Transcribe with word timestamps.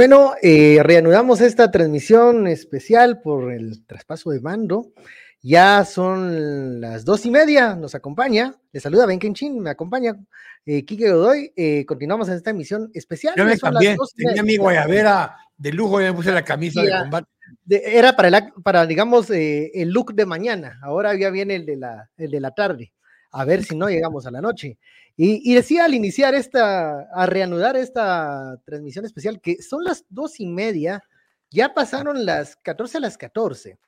Bueno, 0.00 0.32
eh, 0.40 0.78
reanudamos 0.82 1.42
esta 1.42 1.70
transmisión 1.70 2.46
especial 2.46 3.20
por 3.20 3.52
el 3.52 3.84
traspaso 3.84 4.30
de 4.30 4.40
mando. 4.40 4.94
Ya 5.42 5.84
son 5.84 6.80
las 6.80 7.04
dos 7.04 7.26
y 7.26 7.30
media, 7.30 7.76
nos 7.76 7.94
acompaña, 7.94 8.54
le 8.72 8.80
saluda 8.80 9.04
Ben 9.04 9.18
Kenchin, 9.18 9.60
me 9.60 9.68
acompaña 9.68 10.16
eh, 10.64 10.86
Kike 10.86 11.12
Godoy. 11.12 11.52
Eh, 11.54 11.84
continuamos 11.84 12.30
en 12.30 12.36
esta 12.36 12.48
emisión 12.48 12.90
especial. 12.94 13.34
Yo 13.36 13.44
me 13.44 13.58
cambié, 13.58 13.94
tenía 14.16 14.42
mi 14.42 14.56
guayabera 14.56 15.36
de 15.58 15.70
lujo, 15.70 16.00
y 16.00 16.04
me 16.04 16.14
puse 16.14 16.32
la 16.32 16.46
camisa 16.46 16.80
de 16.80 16.92
combate. 16.98 17.28
era 17.68 18.16
para, 18.16 18.28
el, 18.28 18.52
para 18.64 18.86
digamos, 18.86 19.28
eh, 19.28 19.70
el 19.74 19.90
look 19.90 20.14
de 20.14 20.24
mañana, 20.24 20.80
ahora 20.82 21.14
ya 21.14 21.28
viene 21.28 21.56
el 21.56 21.66
de, 21.66 21.76
la, 21.76 22.08
el 22.16 22.30
de 22.30 22.40
la 22.40 22.52
tarde, 22.52 22.94
a 23.30 23.44
ver 23.44 23.64
si 23.64 23.76
no 23.76 23.88
llegamos 23.88 24.26
a 24.26 24.30
la 24.30 24.40
noche. 24.40 24.78
Y, 25.16 25.54
decía 25.54 25.84
al 25.84 25.94
iniciar 25.94 26.34
esta, 26.34 27.02
a 27.12 27.26
reanudar 27.26 27.76
esta 27.76 28.58
transmisión 28.64 29.04
especial, 29.04 29.40
que 29.40 29.60
son 29.62 29.84
las 29.84 30.06
dos 30.08 30.40
y 30.40 30.46
media, 30.46 31.02
ya 31.50 31.74
pasaron 31.74 32.24
las 32.24 32.56
14 32.56 32.98
a 32.98 33.00
las 33.00 33.18
14. 33.18 33.78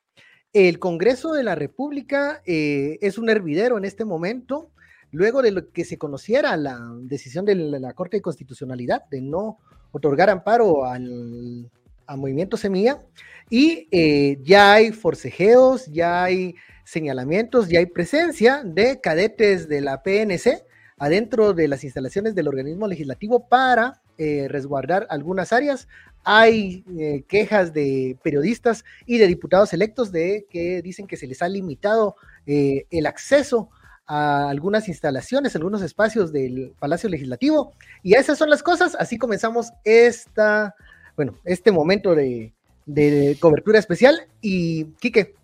El 0.53 0.79
Congreso 0.79 1.33
de 1.33 1.43
la 1.43 1.55
República 1.55 2.43
eh, 2.45 2.99
es 3.01 3.17
un 3.17 3.31
hervidero 3.31 3.79
en 3.79 3.87
este 3.87 4.05
momento, 4.05 4.73
luego 5.11 5.41
de 5.41 5.53
lo 5.53 5.71
que 5.71 5.87
se 5.87 5.97
conociera 5.97 6.55
la 6.59 6.79
decisión 7.01 7.47
de 7.47 7.55
la, 7.55 7.95
Corte 7.95 8.19
de 8.19 8.23
Constitucionalidad 8.23 9.07
de 9.11 9.23
no 9.23 9.59
otorgar 9.93 10.29
amparo 10.29 10.85
al, 10.85 11.71
Movimiento 12.15 12.59
Semilla, 12.59 13.03
y 13.49 13.89
eh, 13.91 14.39
ya 14.43 14.75
hay 14.75 14.93
forcejeos, 14.93 15.87
ya 15.87 16.25
hay 16.25 16.55
señalamientos, 16.93 17.69
ya 17.69 17.79
hay 17.79 17.87
presencia 17.87 18.63
de 18.65 19.01
cadetes 19.01 19.67
de 19.67 19.81
la 19.81 20.03
PNC 20.03 20.65
adentro 20.99 21.55
de 21.55 21.67
las 21.67 21.85
instalaciones 21.85 22.35
del 22.35 22.49
organismo 22.49 22.87
legislativo 22.87 23.49
para 23.49 24.03
eh, 24.19 24.47
resguardar 24.49 25.07
algunas 25.09 25.53
áreas. 25.53 25.89
Hay 26.23 26.85
eh, 26.99 27.25
quejas 27.27 27.73
de 27.73 28.17
periodistas 28.23 28.85
y 29.07 29.19
de 29.19 29.27
diputados 29.27 29.73
electos 29.73 30.13
de 30.13 30.47
que 30.51 30.83
dicen 30.83 31.07
que 31.07 31.17
se 31.17 31.27
les 31.27 31.43
ha 31.43 31.49
limitado 31.49 32.15
eh, 32.47 32.85
el 32.91 33.07
acceso 33.07 33.71
a 34.07 34.51
algunas 34.51 34.87
instalaciones, 34.89 35.57
algunos 35.57 35.81
espacios 35.81 36.31
del 36.31 36.75
Palacio 36.79 37.09
Legislativo. 37.09 37.73
Y 38.03 38.15
esas 38.15 38.37
son 38.37 38.51
las 38.51 38.63
cosas. 38.63 38.95
Así 38.97 39.17
comenzamos 39.17 39.73
esta, 39.85 40.77
bueno, 41.17 41.39
este 41.45 41.73
momento 41.73 42.15
de, 42.15 42.53
de 42.85 43.37
cobertura 43.41 43.79
especial. 43.79 44.29
Y 44.41 44.85
Quique, 45.01 45.35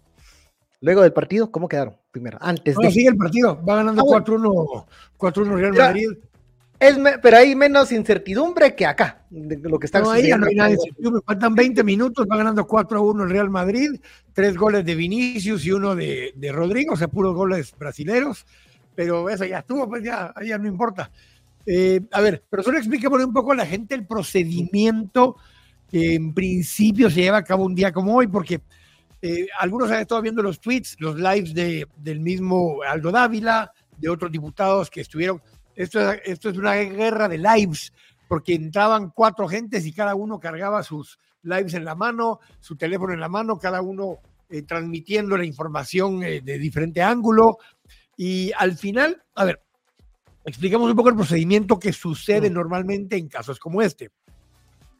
luego 0.80 1.02
del 1.02 1.12
partido, 1.12 1.50
¿cómo 1.50 1.68
quedaron? 1.68 1.96
primero, 2.10 2.38
antes 2.40 2.76
de... 2.76 2.90
sigue 2.90 3.08
el 3.08 3.16
partido, 3.16 3.62
va 3.64 3.76
ganando 3.76 4.02
4-1 4.02 4.84
ah, 5.18 5.56
Real 5.56 5.72
Madrid. 5.74 6.08
Es, 6.80 6.96
pero 7.20 7.36
hay 7.36 7.56
menos 7.56 7.90
incertidumbre 7.90 8.74
que 8.76 8.86
acá, 8.86 9.24
de 9.30 9.56
lo 9.68 9.80
que 9.80 9.86
está 9.86 10.00
no, 10.00 10.10
ahí 10.10 10.28
no 10.28 10.46
hay 10.46 10.54
nada 10.54 10.70
incertidumbre. 10.70 11.22
Faltan 11.26 11.54
20 11.54 11.82
minutos, 11.82 12.26
va 12.30 12.36
ganando 12.36 12.66
4-1 12.66 13.24
el 13.24 13.30
Real 13.30 13.50
Madrid, 13.50 14.00
tres 14.32 14.56
goles 14.56 14.84
de 14.84 14.94
Vinicius 14.94 15.64
y 15.64 15.72
uno 15.72 15.96
de, 15.96 16.32
de 16.36 16.52
Rodrigo, 16.52 16.94
o 16.94 16.96
sea, 16.96 17.08
puros 17.08 17.34
goles 17.34 17.74
brasileros, 17.76 18.46
pero 18.94 19.28
eso 19.28 19.44
ya 19.44 19.58
estuvo, 19.58 19.88
pues 19.88 20.04
ya, 20.04 20.32
ya 20.44 20.58
no 20.58 20.68
importa. 20.68 21.10
Eh, 21.66 22.00
a 22.12 22.20
ver, 22.20 22.44
pero 22.48 22.62
solo 22.62 22.78
explíquemosle 22.78 23.24
un 23.24 23.32
poco 23.32 23.52
a 23.52 23.56
la 23.56 23.66
gente 23.66 23.94
el 23.94 24.06
procedimiento 24.06 25.36
que 25.90 26.14
en 26.14 26.32
principio 26.32 27.10
se 27.10 27.22
lleva 27.22 27.38
a 27.38 27.44
cabo 27.44 27.64
un 27.64 27.74
día 27.74 27.92
como 27.92 28.14
hoy, 28.14 28.26
porque 28.26 28.60
eh, 29.20 29.48
algunos 29.58 29.90
han 29.90 30.00
estado 30.00 30.22
viendo 30.22 30.42
los 30.42 30.60
tweets, 30.60 30.96
los 31.00 31.16
lives 31.16 31.52
de, 31.54 31.86
del 31.96 32.20
mismo 32.20 32.82
Aldo 32.86 33.10
Dávila, 33.10 33.72
de 33.96 34.08
otros 34.08 34.30
diputados 34.30 34.90
que 34.90 35.00
estuvieron. 35.00 35.42
Esto, 35.74 36.12
esto 36.24 36.50
es 36.50 36.56
una 36.56 36.74
guerra 36.74 37.28
de 37.28 37.38
lives, 37.38 37.92
porque 38.28 38.54
entraban 38.54 39.10
cuatro 39.10 39.48
gentes 39.48 39.86
y 39.86 39.92
cada 39.92 40.14
uno 40.14 40.38
cargaba 40.38 40.82
sus 40.82 41.18
lives 41.42 41.74
en 41.74 41.84
la 41.84 41.94
mano, 41.94 42.40
su 42.60 42.76
teléfono 42.76 43.12
en 43.12 43.20
la 43.20 43.28
mano, 43.28 43.58
cada 43.58 43.82
uno 43.82 44.18
eh, 44.50 44.62
transmitiendo 44.62 45.36
la 45.36 45.44
información 45.44 46.22
eh, 46.22 46.40
de 46.40 46.58
diferente 46.58 47.02
ángulo. 47.02 47.58
Y 48.16 48.52
al 48.56 48.76
final, 48.76 49.22
a 49.34 49.44
ver, 49.44 49.62
explicamos 50.44 50.90
un 50.90 50.96
poco 50.96 51.08
el 51.08 51.16
procedimiento 51.16 51.78
que 51.78 51.92
sucede 51.92 52.50
normalmente 52.50 53.16
en 53.16 53.28
casos 53.28 53.58
como 53.58 53.82
este. 53.82 54.10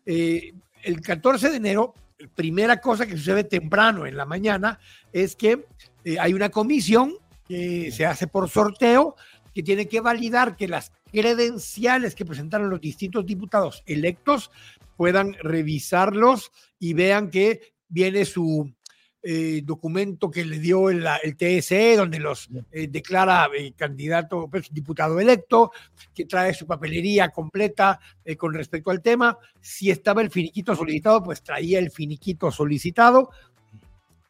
el 0.05 1.01
14 1.03 1.51
de 1.51 1.57
enero 1.57 1.95
primera 2.35 2.81
cosa 2.81 3.07
que 3.07 3.17
sucede 3.17 3.45
temprano 3.45 4.07
en 4.07 4.17
la 4.17 4.25
mañana 4.25 4.81
es 5.13 5.37
que 5.37 5.67
eh, 6.05 6.19
hay 6.19 6.35
una 6.35 6.49
comisión 6.49 7.15
que 7.47 7.91
se 7.93 8.07
hace 8.07 8.27
por 8.27 8.49
sorteo 8.49 9.17
que 9.55 9.63
tiene 9.63 9.89
que 9.89 10.01
validar 10.01 10.57
que 10.57 10.69
las 10.69 10.93
credenciales 11.11 12.15
que 12.15 12.25
presentaron 12.25 12.71
los 12.71 12.81
distintos 12.81 13.25
diputados 13.25 13.83
electos 13.87 14.51
puedan 14.97 15.35
revisarlos 15.35 16.51
y 16.79 16.93
vean 16.93 17.31
que 17.31 17.73
viene 17.89 18.25
su 18.25 18.73
eh, 19.21 19.63
documento 19.65 20.31
que 20.31 20.45
le 20.45 20.61
dio 20.61 20.91
el, 20.91 21.05
TSE, 21.37 21.97
donde 21.97 22.21
los 22.21 22.49
eh, 22.71 22.87
declara 22.87 23.49
eh, 23.53 23.73
candidato, 23.77 24.49
pues, 24.49 24.73
diputado 24.73 25.19
electo, 25.19 25.73
que 26.15 26.25
trae 26.25 26.55
su 26.55 26.67
papelería 26.67 27.31
completa 27.31 27.99
con 28.37 28.55
respecto 28.55 28.93
al 28.93 29.03
tema. 29.03 29.37
Si 29.61 29.91
estaba 29.91 30.23
el 30.23 30.31
finiquito 30.31 30.77
solicitado, 30.77 31.23
pues 31.25 31.43
traía 31.43 31.81
el 31.81 31.91
finiquito 31.91 32.53
solicitado. 32.53 33.31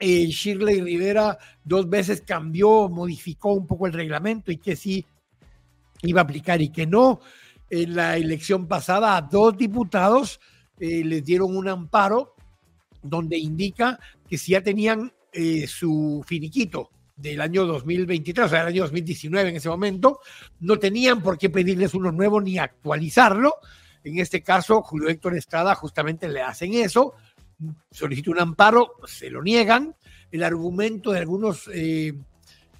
Shirley 0.00 0.80
Rivera 0.80 1.36
dos 1.62 1.88
veces 1.90 2.22
cambió, 2.22 2.88
modificó 2.88 3.52
un 3.52 3.66
poco 3.66 3.86
el 3.88 3.92
reglamento 3.92 4.50
y 4.50 4.56
que 4.56 4.74
sí 4.74 5.04
iba 6.02 6.22
a 6.22 6.24
aplicar 6.24 6.62
y 6.62 6.70
que 6.70 6.86
no. 6.86 7.20
En 7.68 7.94
la 7.94 8.16
elección 8.16 8.66
pasada 8.66 9.16
a 9.16 9.22
dos 9.22 9.56
diputados 9.56 10.40
les 10.78 11.24
dieron 11.24 11.54
un 11.56 11.68
amparo 11.68 12.36
donde 13.02 13.38
indica 13.38 13.98
que 14.28 14.38
si 14.38 14.52
ya 14.52 14.62
tenían 14.62 15.12
eh, 15.32 15.66
su 15.66 16.24
finiquito 16.26 16.90
del 17.16 17.40
año 17.40 17.66
2023, 17.66 18.46
o 18.46 18.48
sea, 18.48 18.60
del 18.60 18.68
año 18.68 18.82
2019 18.82 19.50
en 19.50 19.56
ese 19.56 19.68
momento, 19.68 20.20
no 20.60 20.78
tenían 20.78 21.22
por 21.22 21.36
qué 21.36 21.50
pedirles 21.50 21.94
uno 21.94 22.12
nuevo 22.12 22.40
ni 22.40 22.58
actualizarlo. 22.58 23.54
En 24.04 24.18
este 24.18 24.42
caso, 24.42 24.82
Julio 24.82 25.08
Héctor 25.08 25.36
Estrada 25.36 25.74
justamente 25.74 26.28
le 26.28 26.42
hacen 26.42 26.74
eso, 26.74 27.14
solicita 27.90 28.30
un 28.30 28.40
amparo, 28.40 28.92
se 29.06 29.30
lo 29.30 29.42
niegan. 29.42 29.96
El 30.30 30.44
argumento 30.44 31.10
de 31.10 31.18
algunos 31.18 31.68
eh, 31.72 32.14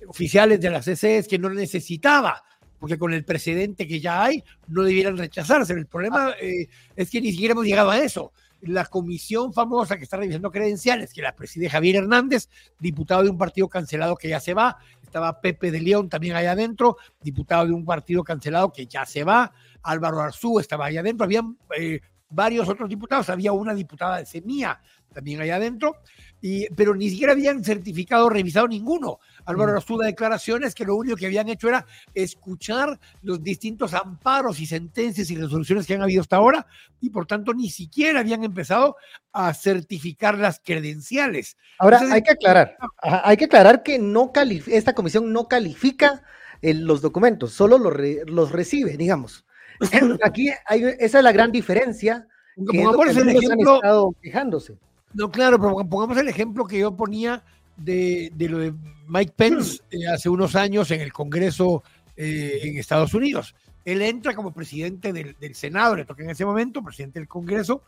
oficiales 0.07 0.61
de 0.61 0.71
la 0.71 0.83
CC 0.83 1.19
es 1.19 1.29
que 1.29 1.39
no 1.39 1.51
necesitaba, 1.51 2.45
porque 2.79 2.97
con 2.97 3.13
el 3.13 3.25
precedente 3.25 3.89
que 3.89 3.99
ya 3.99 4.23
hay, 4.23 4.45
no 4.69 4.85
debieran 4.85 5.17
rechazarse. 5.17 5.73
El 5.73 5.87
problema 5.87 6.35
eh, 6.41 6.69
es 6.95 7.11
que 7.11 7.21
ni 7.21 7.33
siquiera 7.33 7.53
hemos 7.53 7.67
llegado 7.67 7.91
a 7.91 7.99
eso 7.99 8.33
la 8.63 8.85
comisión 8.87 9.53
famosa 9.53 9.97
que 9.97 10.05
está 10.05 10.17
revisando 10.17 10.51
credenciales, 10.51 11.13
que 11.13 11.23
la 11.23 11.35
preside 11.35 11.71
Javier 11.71 11.97
Hernández, 11.97 12.49
diputado 12.79 13.23
de 13.23 13.31
un 13.31 13.39
partido 13.39 13.69
cancelado 13.69 14.17
que 14.17 14.29
ya 14.29 14.41
se 14.41 14.55
va, 14.55 14.79
estaba 15.03 15.41
Pepe 15.41 15.71
de 15.71 15.81
León 15.81 16.09
también 16.09 16.37
allá 16.37 16.53
adentro, 16.53 16.97
diputado 17.21 17.67
de 17.67 17.73
un 17.73 17.85
partido 17.85 18.25
cancelado 18.25 18.73
que 18.73 18.87
ya 18.87 19.07
se 19.07 19.25
va, 19.25 19.53
Álvaro 19.83 20.21
Arzú 20.21 20.59
estaba 20.61 20.87
allá 20.87 21.00
adentro, 21.00 21.25
había 21.25 21.43
eh, 21.79 22.00
varios 22.29 22.69
otros 22.69 22.88
diputados, 22.88 23.31
había 23.31 23.53
una 23.53 23.75
diputada 23.75 24.19
de 24.19 24.27
Semilla 24.27 24.81
también 25.12 25.41
allá 25.41 25.56
adentro, 25.56 25.97
y, 26.40 26.69
pero 26.75 26.94
ni 26.94 27.11
siquiera 27.11 27.32
habían 27.32 27.64
certificado, 27.64 28.29
revisado 28.29 28.69
ninguno. 28.69 29.19
Álvaro 29.44 29.76
Arzú 29.76 29.99
da 29.99 30.06
declaraciones 30.06 30.75
que 30.75 30.85
lo 30.85 30.94
único 30.96 31.17
que 31.17 31.26
habían 31.26 31.49
hecho 31.49 31.69
era 31.69 31.87
escuchar 32.14 32.99
los 33.23 33.43
distintos 33.43 33.94
amparos 33.94 34.61
y 34.61 34.67
sentencias 34.67 35.31
y 35.31 35.37
resoluciones 35.37 35.87
que 35.87 35.94
han 35.94 36.02
habido 36.02 36.20
hasta 36.20 36.37
ahora 36.37 36.67
y 37.00 37.11
por 37.11 37.26
tanto 37.26 37.55
ni 37.55 37.70
siquiera 37.70 38.20
habían 38.20 38.44
empezado 38.44 38.96
a 39.32 39.52
certificar 39.55 40.38
las 40.38 40.61
credenciales. 40.64 41.56
Ahora 41.79 42.00
hay 42.11 42.23
que 42.23 42.32
aclarar, 42.32 42.76
hay 43.02 43.37
que 43.37 43.46
aclarar 43.46 43.82
que 43.82 43.99
no 43.99 44.32
esta 44.67 44.94
comisión 44.94 45.32
no 45.32 45.49
califica 45.49 46.23
los 46.62 47.00
documentos, 47.00 47.52
solo 47.52 47.79
los, 47.79 47.94
los 48.26 48.52
recibe, 48.52 48.96
digamos. 48.96 49.44
Aquí 50.25 50.50
hay, 50.67 50.84
esa 50.99 51.19
es 51.19 51.25
la 51.25 51.32
gran 51.32 51.52
diferencia. 51.52 52.26
Pongamos 52.56 53.17
el 53.17 53.29
ejemplo. 53.29 53.81
quejándose. 54.20 54.76
No, 55.14 55.31
claro, 55.31 55.58
pero 55.58 55.88
pongamos 55.88 56.19
el 56.19 56.28
ejemplo 56.28 56.66
que 56.66 56.78
yo 56.78 56.94
ponía 56.94 57.43
de, 57.76 58.32
lo 58.38 58.58
de 58.58 58.75
Mike 59.06 59.32
Pence 59.37 59.81
eh, 59.90 60.06
hace 60.06 60.28
unos 60.28 60.55
años 60.55 60.90
en 60.90 61.00
el 61.00 61.12
Congreso 61.12 61.82
eh, 62.16 62.60
en 62.62 62.76
Estados 62.78 63.14
Unidos. 63.14 63.55
Él 63.84 64.02
entra 64.02 64.34
como 64.34 64.52
presidente 64.52 65.12
del, 65.12 65.55
Senado, 65.55 65.96
le 65.96 66.05
toca 66.05 66.22
en 66.22 66.31
ese 66.31 66.44
momento, 66.44 66.82
presidente 66.82 67.20
del 67.20 67.28
Congreso, 67.28 67.84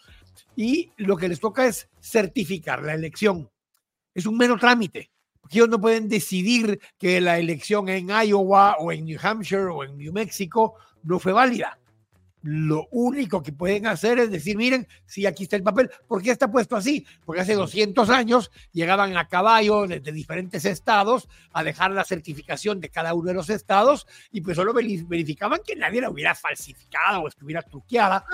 y 0.56 0.90
lo 0.96 1.16
que 1.16 1.28
les 1.28 1.40
toca 1.40 1.66
es 1.66 1.88
certificar 2.00 2.82
la 2.82 2.94
elección. 2.94 3.50
Es 4.14 4.24
un 4.24 4.38
mero 4.38 4.56
trámite. 4.56 5.10
Porque 5.40 5.58
ellos 5.58 5.68
no 5.68 5.80
pueden 5.80 6.08
decidir 6.08 6.80
que 6.98 7.20
la 7.20 7.38
elección 7.38 7.88
en 7.88 8.08
Iowa 8.08 8.76
o 8.78 8.92
en 8.92 9.04
New 9.04 9.18
Hampshire 9.22 9.64
o 9.64 9.84
en 9.84 9.98
New 9.98 10.12
Mexico 10.12 10.76
no 11.02 11.18
fue 11.18 11.32
válida. 11.32 11.78
Lo 12.42 12.88
único 12.90 13.42
que 13.42 13.52
pueden 13.52 13.86
hacer 13.86 14.18
es 14.18 14.30
decir, 14.30 14.56
miren, 14.56 14.86
si 15.06 15.26
aquí 15.26 15.44
está 15.44 15.56
el 15.56 15.62
papel, 15.62 15.90
¿por 16.06 16.22
qué 16.22 16.30
está 16.30 16.50
puesto 16.50 16.76
así? 16.76 17.06
Porque 17.24 17.42
hace 17.42 17.54
200 17.54 18.08
años 18.10 18.50
llegaban 18.72 19.16
a 19.16 19.28
caballo 19.28 19.86
desde 19.86 20.12
diferentes 20.12 20.64
estados 20.64 21.28
a 21.52 21.62
dejar 21.62 21.90
la 21.90 22.04
certificación 22.04 22.80
de 22.80 22.88
cada 22.88 23.14
uno 23.14 23.28
de 23.28 23.34
los 23.34 23.50
estados 23.50 24.06
y 24.32 24.40
pues 24.40 24.56
solo 24.56 24.72
verificaban 24.72 25.60
que 25.64 25.76
nadie 25.76 26.00
la 26.00 26.10
hubiera 26.10 26.34
falsificado 26.34 27.20
o 27.20 27.28
estuviera 27.28 27.62
truqueada. 27.62 28.24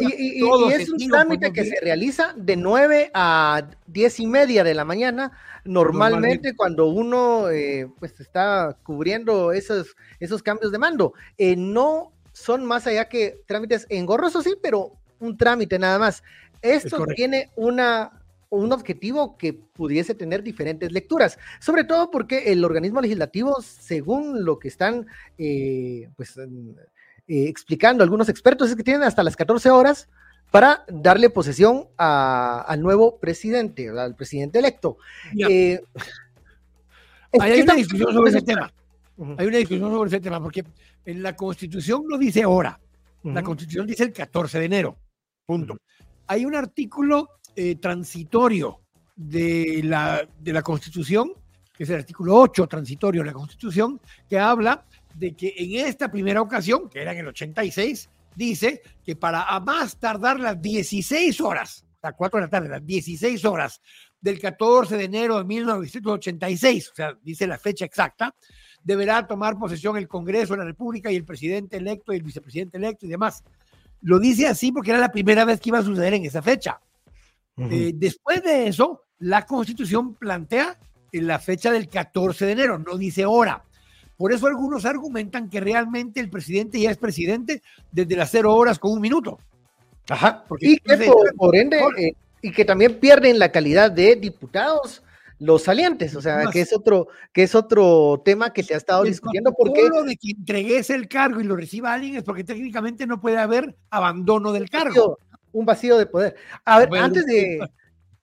y, 0.00 0.42
es 0.72 0.88
un 0.90 1.08
trámite 1.08 1.52
que 1.52 1.64
se 1.64 1.80
realiza 1.80 2.32
de 2.36 2.56
9 2.56 3.10
a 3.14 3.68
10 3.86 4.20
y 4.20 4.26
media 4.26 4.64
de 4.64 4.74
la 4.74 4.84
mañana, 4.84 5.32
normalmente, 5.64 6.54
cuando 6.54 6.86
uno 6.86 7.50
eh, 7.50 7.88
pues 7.98 8.18
está 8.20 8.76
cubriendo 8.82 9.52
esos, 9.52 9.96
esos 10.18 10.42
cambios 10.42 10.72
de 10.72 10.78
mando. 10.78 11.12
Eh, 11.36 11.56
no 11.56 12.12
son 12.40 12.64
más 12.64 12.86
allá 12.86 13.08
que 13.08 13.42
trámites 13.46 13.86
engorrosos, 13.88 14.44
sí, 14.44 14.54
pero 14.60 14.92
un 15.18 15.36
trámite 15.36 15.78
nada 15.78 15.98
más. 15.98 16.22
Esto 16.62 17.06
tiene 17.14 17.50
una, 17.56 18.10
un 18.50 18.72
objetivo 18.72 19.36
que 19.36 19.52
pudiese 19.52 20.14
tener 20.14 20.42
diferentes 20.42 20.92
lecturas, 20.92 21.38
sobre 21.60 21.84
todo 21.84 22.10
porque 22.10 22.52
el 22.52 22.64
organismo 22.64 23.00
legislativo, 23.00 23.62
según 23.62 24.44
lo 24.44 24.58
que 24.58 24.68
están 24.68 25.06
eh, 25.38 26.08
pues, 26.16 26.36
eh, 26.36 26.46
explicando 27.26 28.02
algunos 28.02 28.28
expertos, 28.28 28.70
es 28.70 28.76
que 28.76 28.84
tienen 28.84 29.04
hasta 29.04 29.22
las 29.22 29.36
14 29.36 29.70
horas 29.70 30.08
para 30.50 30.84
darle 30.88 31.30
posesión 31.30 31.86
al 31.96 32.80
nuevo 32.82 33.18
presidente, 33.18 33.88
al 33.88 34.16
presidente 34.16 34.58
electo. 34.58 34.98
Eh, 35.38 35.80
hay 37.38 37.60
una 37.60 37.74
discusión 37.74 38.12
sobre 38.12 38.30
ese 38.30 38.42
tema. 38.42 38.72
Hay 39.38 39.46
una 39.46 39.58
discusión 39.58 39.90
sobre 39.92 40.08
ese 40.08 40.20
tema, 40.20 40.42
porque 40.42 40.64
en 41.04 41.22
la 41.22 41.34
Constitución 41.36 42.04
no 42.08 42.18
dice 42.18 42.44
hora, 42.44 42.80
la 43.22 43.42
Constitución 43.42 43.86
dice 43.86 44.04
el 44.04 44.12
14 44.12 44.58
de 44.58 44.64
enero, 44.64 44.96
punto. 45.44 45.76
Hay 46.26 46.44
un 46.44 46.54
artículo 46.54 47.28
eh, 47.54 47.76
transitorio 47.76 48.80
de 49.14 49.82
la, 49.84 50.26
de 50.38 50.52
la 50.52 50.62
Constitución, 50.62 51.32
que 51.76 51.84
es 51.84 51.90
el 51.90 51.96
artículo 51.96 52.36
8 52.36 52.66
transitorio 52.66 53.22
de 53.22 53.26
la 53.26 53.32
Constitución, 53.32 54.00
que 54.28 54.38
habla 54.38 54.86
de 55.14 55.34
que 55.34 55.54
en 55.56 55.86
esta 55.86 56.10
primera 56.10 56.40
ocasión, 56.40 56.88
que 56.88 57.02
era 57.02 57.12
en 57.12 57.18
el 57.18 57.28
86, 57.28 58.08
dice 58.34 58.82
que 59.04 59.16
para 59.16 59.42
a 59.42 59.60
más 59.60 59.98
tardar 59.98 60.40
las 60.40 60.60
16 60.60 61.40
horas, 61.40 61.84
a 62.02 62.12
4 62.12 62.38
de 62.38 62.46
la 62.46 62.50
tarde, 62.50 62.68
las 62.68 62.86
16 62.86 63.44
horas 63.44 63.82
del 64.20 64.38
14 64.38 64.96
de 64.96 65.04
enero 65.04 65.38
de 65.38 65.44
1986, 65.44 66.90
o 66.90 66.94
sea, 66.94 67.18
dice 67.22 67.46
la 67.46 67.58
fecha 67.58 67.84
exacta, 67.84 68.34
deberá 68.82 69.26
tomar 69.26 69.58
posesión 69.58 69.96
el 69.96 70.08
Congreso 70.08 70.54
de 70.54 70.58
la 70.58 70.64
República 70.64 71.10
y 71.10 71.16
el 71.16 71.24
presidente 71.24 71.76
electo 71.76 72.12
y 72.12 72.16
el 72.16 72.22
vicepresidente 72.22 72.78
electo 72.78 73.06
y 73.06 73.08
demás. 73.08 73.42
Lo 74.02 74.18
dice 74.18 74.46
así 74.46 74.72
porque 74.72 74.90
era 74.90 74.98
la 74.98 75.12
primera 75.12 75.44
vez 75.44 75.60
que 75.60 75.68
iba 75.68 75.78
a 75.78 75.82
suceder 75.82 76.14
en 76.14 76.24
esa 76.24 76.42
fecha. 76.42 76.80
Eh, 77.56 77.92
después 77.94 78.42
de 78.42 78.68
eso, 78.68 79.04
la 79.18 79.44
Constitución 79.44 80.14
plantea 80.14 80.78
la 81.12 81.38
fecha 81.38 81.70
del 81.70 81.88
14 81.88 82.46
de 82.46 82.52
enero, 82.52 82.78
no 82.78 82.96
dice 82.96 83.26
hora. 83.26 83.64
Por 84.16 84.32
eso 84.32 84.46
algunos 84.46 84.84
argumentan 84.84 85.48
que 85.48 85.60
realmente 85.60 86.20
el 86.20 86.30
presidente 86.30 86.80
ya 86.80 86.90
es 86.90 86.96
presidente 86.96 87.62
desde 87.90 88.16
las 88.16 88.30
cero 88.30 88.54
horas 88.54 88.78
con 88.78 88.92
un 88.92 89.00
minuto. 89.00 89.38
Ajá, 90.08 90.44
y 90.58 90.78
que 90.78 91.10
por, 91.36 91.56
ende, 91.56 91.80
eh, 91.98 92.14
y 92.42 92.50
que 92.50 92.64
también 92.64 92.98
pierden 92.98 93.38
la 93.38 93.52
calidad 93.52 93.90
de 93.90 94.16
diputados 94.16 95.02
los 95.40 95.62
salientes, 95.62 96.14
o 96.14 96.20
sea, 96.20 96.46
que 96.52 96.60
es 96.60 96.72
otro, 96.72 97.08
que 97.32 97.42
es 97.42 97.54
otro 97.54 98.20
tema 98.24 98.52
que 98.52 98.62
se 98.62 98.74
ha 98.74 98.76
estado 98.76 99.04
discutiendo 99.04 99.52
porque 99.52 99.88
lo 99.88 100.04
de 100.04 100.16
que 100.16 100.32
entregues 100.32 100.90
el 100.90 101.08
cargo 101.08 101.40
y 101.40 101.44
lo 101.44 101.56
reciba 101.56 101.94
alguien 101.94 102.16
es 102.16 102.22
porque 102.22 102.44
técnicamente 102.44 103.06
no 103.06 103.20
puede 103.20 103.38
haber 103.38 103.74
abandono 103.88 104.52
del 104.52 104.68
cargo. 104.68 105.18
Un 105.52 105.64
vacío 105.64 105.98
de 105.98 106.06
poder. 106.06 106.36
A 106.64 106.78
ver, 106.78 106.90
antes 106.94 107.26
de 107.26 107.58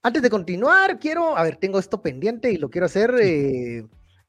antes 0.03 0.21
de 0.21 0.29
continuar, 0.29 0.99
quiero, 0.99 1.35
a 1.35 1.43
ver, 1.43 1.57
tengo 1.57 1.79
esto 1.79 2.01
pendiente 2.01 2.51
y 2.51 2.57
lo 2.57 2.69
quiero 2.69 2.85
hacer 2.85 3.13
eh, 3.19 3.85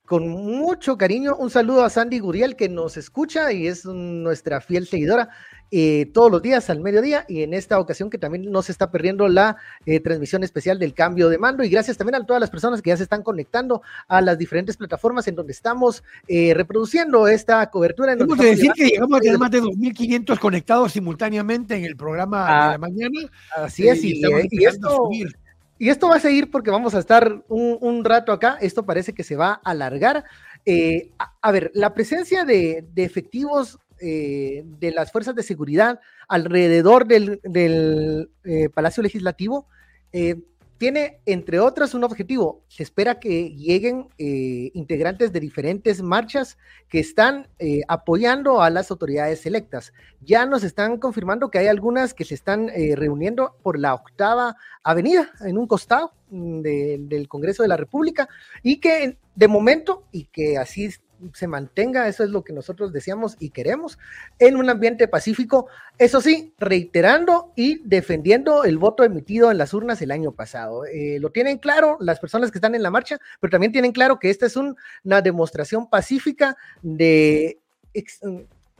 con 0.09 0.27
mucho 0.27 0.97
cariño. 0.97 1.37
Un 1.37 1.51
saludo 1.51 1.85
a 1.85 1.91
Sandy 1.91 2.19
Guriel 2.19 2.57
que 2.57 2.71
nos 2.71 2.97
escucha 2.97 3.53
y 3.53 3.67
es 3.67 3.85
nuestra 3.85 4.63
fiel 4.63 4.87
seguidora. 4.87 5.29
Eh, 5.71 6.11
todos 6.15 6.33
los 6.33 6.41
días 6.41 6.71
al 6.71 6.81
mediodía 6.81 7.27
y 7.29 7.43
en 7.43 7.53
esta 7.53 7.79
ocasión 7.79 8.09
que 8.09 8.17
también 8.17 8.51
no 8.51 8.63
se 8.63 8.73
está 8.73 8.91
perdiendo 8.91 9.29
la 9.29 9.59
eh, 9.85 10.01
transmisión 10.01 10.43
especial 10.43 10.79
del 10.79 10.95
cambio 10.95 11.29
de 11.29 11.37
mando 11.37 11.63
y 11.63 11.69
gracias 11.69 11.99
también 11.99 12.15
a 12.15 12.25
todas 12.25 12.41
las 12.41 12.49
personas 12.49 12.81
que 12.81 12.89
ya 12.89 12.97
se 12.97 13.03
están 13.03 13.23
conectando 13.23 13.83
a 14.09 14.23
las 14.23 14.39
diferentes 14.39 14.79
plataformas 14.79 15.29
en 15.29 15.35
donde 15.35 15.53
estamos 15.53 16.03
eh, 16.27 16.55
reproduciendo 16.55 17.29
esta 17.29 17.69
cobertura. 17.69 18.17
Tenemos 18.17 18.39
que 18.39 18.47
decir 18.47 18.73
que 18.73 18.87
llegamos 18.87 19.19
a 19.19 19.21
tener 19.21 19.39
más 19.39 19.51
de 19.51 19.61
2.500 19.61 20.39
conectados 20.39 20.93
simultáneamente 20.93 21.77
en 21.77 21.85
el 21.85 21.97
programa 21.97 22.47
de 22.47 22.53
ah, 22.53 22.71
la 22.73 22.79
mañana. 22.79 23.21
Así 23.55 23.87
es, 23.87 24.03
y, 24.03 24.23
esto... 24.65 25.11
Y 25.79 25.91
esto 25.91 26.09
va 26.09 26.17
a 26.17 26.21
seguir 26.21 26.51
porque 26.51 26.71
vamos 26.71 26.95
a 26.95 26.99
estar 26.99 27.45
un, 27.49 28.05
rato 28.05 28.33
acá. 28.33 28.59
Esto 28.61 28.85
parece 28.85 29.15
que 29.15 29.23
se 29.23 29.37
va 29.37 29.61
a 29.65 29.71
alargar. 29.71 30.25
a, 31.43 31.53
ver, 31.53 31.71
la 31.75 31.95
presencia 31.95 32.45
de, 32.45 32.85
efectivos 32.97 33.79
eh, 34.01 34.63
de 34.65 34.93
las 34.93 35.11
fuerzas 35.11 35.35
de 35.35 35.43
seguridad 35.43 36.01
alrededor 36.29 37.07
del, 37.07 37.41
eh, 38.45 38.69
Palacio 38.69 39.03
Legislativo 39.03 39.67
eh, 40.13 40.37
tiene, 40.79 41.21
entre 41.27 41.61
otras, 41.61 41.93
un 41.95 42.05
objetivo. 42.05 42.63
Se 42.69 42.83
espera 42.83 43.19
que 43.19 43.51
lleguen 43.51 44.09
integrantes 44.19 45.33
de 45.33 45.41
diferentes 45.41 46.03
marchas 46.03 46.57
que 46.89 47.01
están 47.01 47.49
apoyando 47.89 48.63
a 48.63 48.71
las 48.71 48.91
autoridades 48.91 49.45
electas. 49.45 49.93
Ya 50.21 50.47
nos 50.47 50.65
están 50.65 50.99
confirmando 50.99 51.51
que 51.51 51.59
hay 51.59 51.67
algunas 51.67 52.15
que 52.15 52.25
se 52.25 52.35
están 52.35 52.69
reuniendo 52.95 53.57
por 53.63 53.79
la 53.79 53.95
octava 53.95 54.57
avenida, 54.83 55.31
en 55.41 55.59
un 55.59 55.67
costado 55.67 56.13
mm, 56.31 56.61
del 56.61 57.29
Congreso 57.29 57.63
de 57.63 57.69
la 57.69 57.77
República, 57.77 58.29
y 58.63 58.79
que 58.79 59.19
de 59.35 59.49
momento, 59.49 60.05
y 60.13 60.25
que 60.25 60.59
así 60.59 60.89
se 61.33 61.47
mantenga, 61.47 62.09
eso 62.09 62.25
es 62.25 62.31
lo 62.31 62.45
que 62.45 62.53
nosotros 62.53 62.93
deseamos 62.93 63.37
y 63.39 63.51
queremos, 63.51 63.99
en 64.39 64.57
un 64.57 64.71
ambiente 64.71 65.09
pacífico, 65.09 65.69
eso 65.99 66.21
sí, 66.21 66.55
reiterando 66.59 67.53
y 67.57 67.81
defendiendo 67.85 68.65
el 68.65 68.79
voto 68.79 69.05
emitido 69.05 69.51
en 69.51 69.59
las 69.59 69.75
urnas 69.75 70.01
el 70.03 70.11
año 70.11 70.33
pasado. 70.33 70.85
Eh, 70.87 71.19
lo 71.21 71.31
tienen 71.31 71.59
claro 71.59 71.97
las 72.01 72.21
personas 72.21 72.51
que 72.51 72.59
están 72.59 72.75
en 72.75 72.83
la 72.83 72.91
marcha, 72.91 73.19
pero 73.41 73.51
también 73.51 73.73
tienen 73.73 73.93
claro 73.93 74.19
que 74.19 74.31
esta 74.31 74.47
es 74.47 74.57
una 74.57 75.21
demostración 75.23 75.89
pacífica 75.89 76.57
de... 76.83 77.59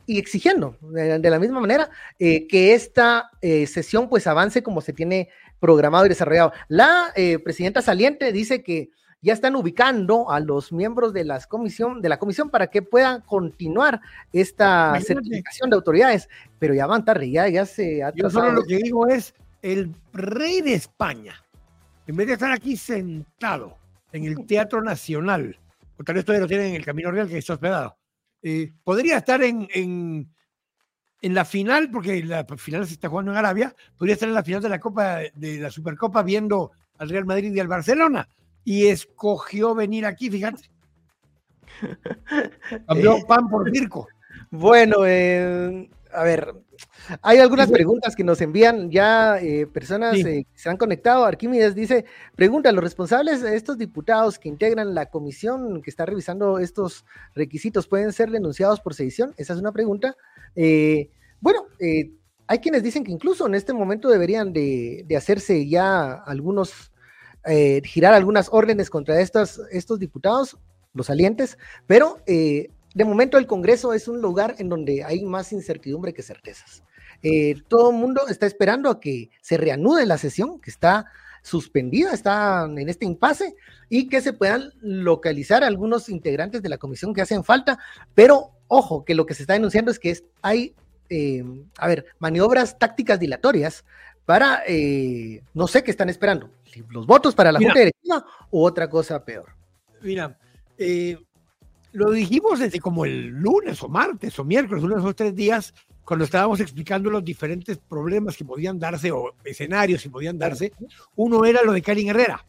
y 0.05 0.17
exigiendo 0.17 0.77
de, 0.81 1.29
la 1.29 1.39
misma 1.39 1.59
manera 1.59 1.89
eh, 2.17 2.47
que 2.47 2.73
esta 2.73 3.29
eh, 3.41 3.67
sesión 3.67 4.09
pues 4.09 4.25
avance 4.27 4.63
como 4.63 4.81
se 4.81 4.93
tiene 4.93 5.29
programado 5.59 6.05
y 6.05 6.09
desarrollado. 6.09 6.53
La 6.69 7.13
presidenta 7.43 7.81
saliente 7.81 8.31
dice 8.31 8.63
que 8.63 8.91
ya 9.21 9.33
están 9.33 9.55
ubicando 9.55 10.31
a 10.31 10.39
los 10.39 10.71
miembros 10.71 11.13
de, 11.13 11.25
las 11.25 11.45
comisión, 11.45 12.01
de 12.01 12.09
la 12.09 12.17
comisión 12.17 12.49
para 12.49 12.67
que 12.67 12.81
puedan 12.81 13.21
continuar 13.21 13.99
esta 14.31 14.99
certificación 15.01 15.69
de 15.69 15.75
autoridades, 15.75 16.29
pero 16.57 16.73
ya 16.73 16.85
van 16.85 17.03
tarde, 17.03 17.29
ya, 17.29 17.47
ya 17.49 17.65
se 17.65 18.03
ha 18.03 18.13
Yo 18.13 18.29
solo 18.29 18.51
lo 18.51 18.63
que 18.63 18.77
digo 18.77 19.07
es, 19.07 19.33
el 19.61 19.93
rey 20.13 20.61
de 20.61 20.73
España, 20.73 21.43
en 22.07 22.15
vez 22.15 22.27
de 22.27 22.33
estar 22.33 22.51
aquí 22.51 22.77
sentado 22.77 23.77
en 24.13 24.23
el 24.23 24.45
Teatro 24.45 24.81
Nacional, 24.81 25.57
o 25.97 26.03
tal 26.03 26.15
vez 26.15 26.23
todavía 26.23 26.43
lo 26.43 26.47
tienen 26.47 26.67
en 26.67 26.75
el 26.75 26.85
Camino 26.85 27.11
Real 27.11 27.27
que 27.27 27.37
está 27.37 27.53
hospedado, 27.53 27.97
eh, 28.41 28.71
podría 28.85 29.17
estar 29.17 29.43
en, 29.43 29.67
en, 29.73 30.33
en, 31.21 31.33
la 31.33 31.43
final, 31.43 31.91
porque 31.91 32.23
la 32.23 32.45
final 32.45 32.87
se 32.87 32.93
está 32.93 33.09
jugando 33.09 33.33
en 33.33 33.37
Arabia, 33.37 33.75
podría 33.97 34.13
estar 34.13 34.29
en 34.29 34.35
la 34.35 34.43
final 34.43 34.61
de 34.61 34.69
la 34.69 34.79
Copa, 34.79 35.19
de 35.33 35.57
la 35.57 35.69
Supercopa 35.69 36.23
viendo 36.23 36.71
al 36.97 37.09
Real 37.09 37.25
Madrid 37.25 37.53
y 37.53 37.59
al 37.59 37.67
Barcelona 37.67 38.29
y 38.63 38.87
escogió 38.87 39.75
venir 39.75 40.05
aquí, 40.05 40.29
fíjate. 40.29 40.69
Cambió 42.87 43.17
eh, 43.17 43.25
pan 43.27 43.49
por 43.49 43.69
circo. 43.71 44.07
Bueno, 44.51 45.05
eh, 45.05 45.89
a 46.11 46.23
ver, 46.23 46.53
hay 47.21 47.39
algunas 47.39 47.69
preguntas 47.69 48.15
que 48.15 48.23
nos 48.23 48.41
envían 48.41 48.89
ya 48.89 49.39
eh, 49.39 49.67
personas 49.67 50.15
que 50.15 50.45
se 50.53 50.69
han 50.69 50.77
conectado. 50.77 51.25
Arquímedes 51.25 51.75
dice, 51.75 52.05
pregunta, 52.35 52.71
¿los 52.71 52.83
responsables 52.83 53.41
de 53.41 53.55
estos 53.55 53.77
diputados 53.77 54.39
que 54.39 54.49
integran 54.49 54.95
la 54.95 55.07
comisión 55.07 55.81
que 55.81 55.89
está 55.89 56.05
revisando 56.05 56.59
estos 56.59 57.05
requisitos 57.35 57.87
pueden 57.87 58.11
ser 58.11 58.31
denunciados 58.31 58.79
por 58.79 58.93
sedición? 58.93 59.33
Esa 59.37 59.53
es 59.53 59.59
una 59.59 59.71
pregunta. 59.71 60.15
bueno, 61.41 61.65
hay 62.47 62.59
quienes 62.59 62.81
dicen 62.81 63.03
que 63.03 63.11
incluso 63.11 63.45
en 63.45 63.55
este 63.55 63.73
momento 63.73 64.09
deberían 64.09 64.51
de 64.51 65.15
hacerse 65.15 65.67
ya 65.67 66.13
algunos 66.13 66.91
eh, 67.45 67.81
girar 67.83 68.13
algunas 68.13 68.49
órdenes 68.51 68.89
contra 68.89 69.19
estos, 69.21 69.61
estos 69.71 69.99
diputados, 69.99 70.57
los 70.93 71.07
salientes, 71.07 71.57
pero 71.87 72.19
eh, 72.25 72.69
de 72.93 73.05
momento 73.05 73.37
el 73.37 73.47
Congreso 73.47 73.93
es 73.93 74.07
un 74.07 74.21
lugar 74.21 74.55
en 74.57 74.69
donde 74.69 75.03
hay 75.03 75.23
más 75.23 75.53
incertidumbre 75.53 76.13
que 76.13 76.23
certezas. 76.23 76.83
Eh, 77.21 77.55
todo 77.67 77.91
el 77.91 77.97
mundo 77.97 78.27
está 78.27 78.45
esperando 78.45 78.89
a 78.89 78.99
que 78.99 79.29
se 79.41 79.57
reanude 79.57 80.05
la 80.05 80.17
sesión, 80.17 80.59
que 80.59 80.69
está 80.71 81.05
suspendida, 81.41 82.13
está 82.13 82.65
en 82.65 82.89
este 82.89 83.05
impasse, 83.05 83.55
y 83.89 84.07
que 84.07 84.21
se 84.21 84.33
puedan 84.33 84.73
localizar 84.81 85.63
algunos 85.63 86.09
integrantes 86.09 86.61
de 86.61 86.69
la 86.69 86.77
comisión 86.77 87.13
que 87.13 87.21
hacen 87.21 87.43
falta, 87.43 87.79
pero 88.13 88.51
ojo, 88.67 89.05
que 89.05 89.15
lo 89.15 89.25
que 89.25 89.33
se 89.33 89.43
está 89.43 89.53
denunciando 89.53 89.91
es 89.91 89.99
que 89.99 90.17
hay 90.41 90.75
eh, 91.09 91.43
a 91.77 91.87
ver, 91.87 92.05
maniobras 92.19 92.77
tácticas 92.77 93.19
dilatorias 93.19 93.83
para, 94.25 94.61
eh, 94.67 95.41
no 95.55 95.67
sé 95.67 95.83
qué 95.83 95.89
están 95.89 96.07
esperando, 96.07 96.51
los 96.89 97.05
votos 97.05 97.35
para 97.35 97.51
la 97.51 97.59
Junta 97.59 97.79
Directiva 97.79 98.25
o 98.51 98.63
otra 98.65 98.89
cosa 98.89 99.23
peor. 99.23 99.55
Mira, 100.01 100.37
eh, 100.77 101.17
lo 101.91 102.11
dijimos 102.11 102.59
desde 102.59 102.79
como 102.79 103.05
el 103.05 103.27
lunes 103.27 103.81
o 103.83 103.89
martes 103.89 104.37
o 104.39 104.43
miércoles, 104.43 104.83
uno 104.83 104.95
de 104.95 105.01
esos 105.01 105.15
tres 105.15 105.35
días, 105.35 105.73
cuando 106.03 106.25
estábamos 106.25 106.59
explicando 106.59 107.09
los 107.09 107.23
diferentes 107.23 107.77
problemas 107.77 108.35
que 108.35 108.45
podían 108.45 108.79
darse 108.79 109.11
o 109.11 109.35
escenarios 109.43 110.01
que 110.01 110.09
podían 110.09 110.37
darse. 110.37 110.71
Uno 111.15 111.45
era 111.45 111.63
lo 111.63 111.71
de 111.71 111.81
Karin 111.81 112.09
Herrera, 112.09 112.45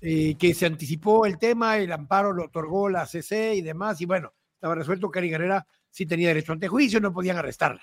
que 0.00 0.54
se 0.56 0.66
anticipó 0.66 1.26
el 1.26 1.38
tema, 1.38 1.78
el 1.78 1.92
amparo 1.92 2.32
lo 2.32 2.46
otorgó 2.46 2.88
la 2.88 3.06
CC 3.06 3.54
y 3.54 3.62
demás, 3.62 4.00
y 4.00 4.06
bueno, 4.06 4.32
estaba 4.54 4.74
resuelto, 4.74 5.10
Karin 5.10 5.34
Herrera 5.34 5.66
sí 5.90 6.06
tenía 6.06 6.28
derecho 6.28 6.52
ante 6.52 6.68
juicio, 6.68 7.00
no 7.00 7.12
podían 7.12 7.36
arrestarla. 7.36 7.82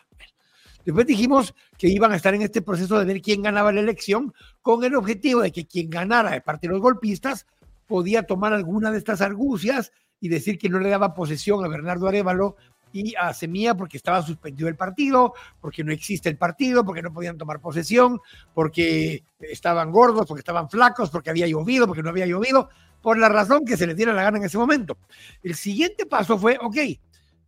Después 0.86 1.06
dijimos 1.06 1.54
que 1.78 1.88
iban 1.88 2.12
a 2.12 2.16
estar 2.16 2.34
en 2.34 2.42
este 2.42 2.62
proceso 2.62 2.98
de 3.00 3.06
ver 3.06 3.22
quién 3.22 3.42
ganaba 3.42 3.72
la 3.72 3.82
elección 3.82 4.34
con 4.62 4.84
el 4.84 4.96
objetivo 4.96 5.42
de 5.42 5.52
que 5.52 5.68
quien 5.68 5.90
ganara 5.90 6.32
de 6.32 6.42
parte 6.42 6.68
de 6.68 6.74
los 6.74 6.82
golpistas 6.82 7.46
podía 7.88 8.24
tomar 8.24 8.54
alguna 8.54 8.92
de 8.92 8.98
estas 8.98 9.22
argucias 9.22 9.92
y 10.20 10.30
decir 10.30 10.58
que 10.58 10.70
no 10.70 10.80
le 10.80 10.90
daba 10.90 11.14
posesión 11.14 11.64
a 11.66 11.68
Bernardo 11.68 12.08
Arevalo 12.08 12.56
y 12.94 13.16
a 13.16 13.34
Semilla 13.34 13.76
porque 13.76 13.98
estaba 13.98 14.22
suspendido 14.22 14.70
el 14.70 14.76
partido, 14.76 15.34
porque 15.60 15.84
no 15.84 15.92
existe 15.92 16.30
el 16.30 16.38
partido, 16.38 16.86
porque 16.86 17.02
no 17.02 17.14
podían 17.14 17.38
tomar 17.38 17.60
posesión, 17.60 18.20
porque 18.54 19.24
estaban 19.40 19.92
gordos, 19.92 20.26
porque 20.28 20.40
estaban 20.40 20.70
flacos, 20.70 21.10
porque 21.10 21.30
había 21.30 21.48
llovido, 21.48 21.88
porque 21.88 22.04
no 22.04 22.10
había 22.10 22.26
llovido, 22.26 22.70
por 23.02 23.18
la 23.18 23.30
razón 23.30 23.66
que 23.66 23.78
se 23.78 23.88
les 23.88 23.96
diera 23.96 24.14
la 24.14 24.24
gana 24.24 24.38
en 24.38 24.44
ese 24.46 24.58
momento. 24.58 24.98
El 25.44 25.56
siguiente 25.56 26.06
paso 26.06 26.38
fue, 26.38 26.58
ok, 26.62 26.78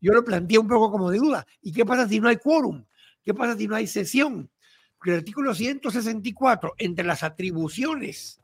yo 0.01 0.13
lo 0.13 0.23
planteé 0.23 0.57
un 0.57 0.67
poco 0.67 0.91
como 0.91 1.11
de 1.11 1.17
duda, 1.19 1.45
¿y 1.61 1.71
qué 1.71 1.85
pasa 1.85 2.07
si 2.07 2.19
no 2.19 2.29
hay 2.29 2.37
quórum? 2.37 2.83
¿Qué 3.23 3.33
pasa 3.33 3.57
si 3.57 3.67
no 3.67 3.75
hay 3.75 3.87
sesión? 3.87 4.49
Porque 4.97 5.11
el 5.11 5.17
artículo 5.17 5.53
164, 5.53 6.73
entre 6.77 7.05
las 7.05 7.23
atribuciones 7.23 8.39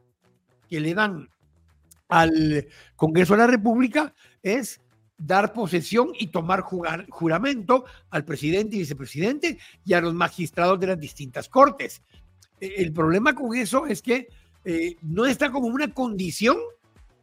que 0.70 0.80
le 0.80 0.94
dan 0.94 1.30
al 2.08 2.68
Congreso 2.96 3.34
de 3.34 3.40
la 3.40 3.48
República, 3.48 4.14
es 4.42 4.82
dar 5.18 5.52
posesión 5.52 6.12
y 6.18 6.28
tomar 6.28 6.62
juramento 6.62 7.86
al 8.10 8.24
presidente 8.24 8.78
y 8.78 8.80
vicepresidente 8.80 9.60
y 9.84 9.94
a 9.94 10.02
los 10.02 10.14
magistrados 10.14 10.80
de 10.80 10.88
las 10.88 11.00
distintas 11.00 11.50
cortes. 11.50 12.02
E, 12.60 12.76
el 12.78 12.94
problema 12.94 13.36
con 13.36 13.56
eso 13.56 13.86
es 13.86 14.02
que 14.02 14.30
eh, 14.64 14.96
no 15.02 15.26
está 15.26 15.52
como 15.52 15.68
una 15.68 15.94
condición 15.94 16.58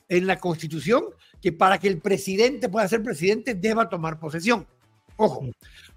en 0.09 0.27
la 0.27 0.39
Constitución 0.39 1.05
que 1.41 1.53
para 1.53 1.79
que 1.79 1.89
el 1.89 1.99
presidente 2.01 2.69
pueda 2.69 2.87
ser 2.87 3.03
presidente 3.03 3.55
deba 3.55 3.89
tomar 3.89 4.19
posesión. 4.19 4.67
Ojo, 5.17 5.49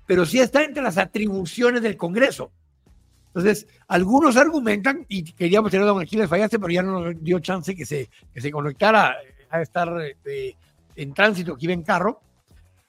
pero 0.09 0.25
sí 0.25 0.39
está 0.39 0.63
entre 0.63 0.81
las 0.81 0.97
atribuciones 0.97 1.83
del 1.83 1.95
Congreso. 1.95 2.51
Entonces, 3.27 3.67
algunos 3.87 4.37
argumentan, 4.37 5.05
y 5.07 5.21
queríamos 5.23 5.69
tener 5.69 5.85
a 5.85 5.91
don 5.91 6.01
Aquiles 6.01 6.27
Fallaste, 6.27 6.57
pero 6.57 6.73
ya 6.73 6.81
no 6.81 6.99
nos 6.99 7.23
dio 7.23 7.37
chance 7.37 7.75
que 7.75 7.85
se, 7.85 8.09
que 8.33 8.41
se 8.41 8.49
conectara 8.49 9.17
a 9.51 9.61
estar 9.61 9.87
eh, 10.25 10.55
en 10.95 11.13
tránsito, 11.13 11.55
que 11.55 11.65
iba 11.65 11.73
en 11.73 11.83
carro. 11.83 12.21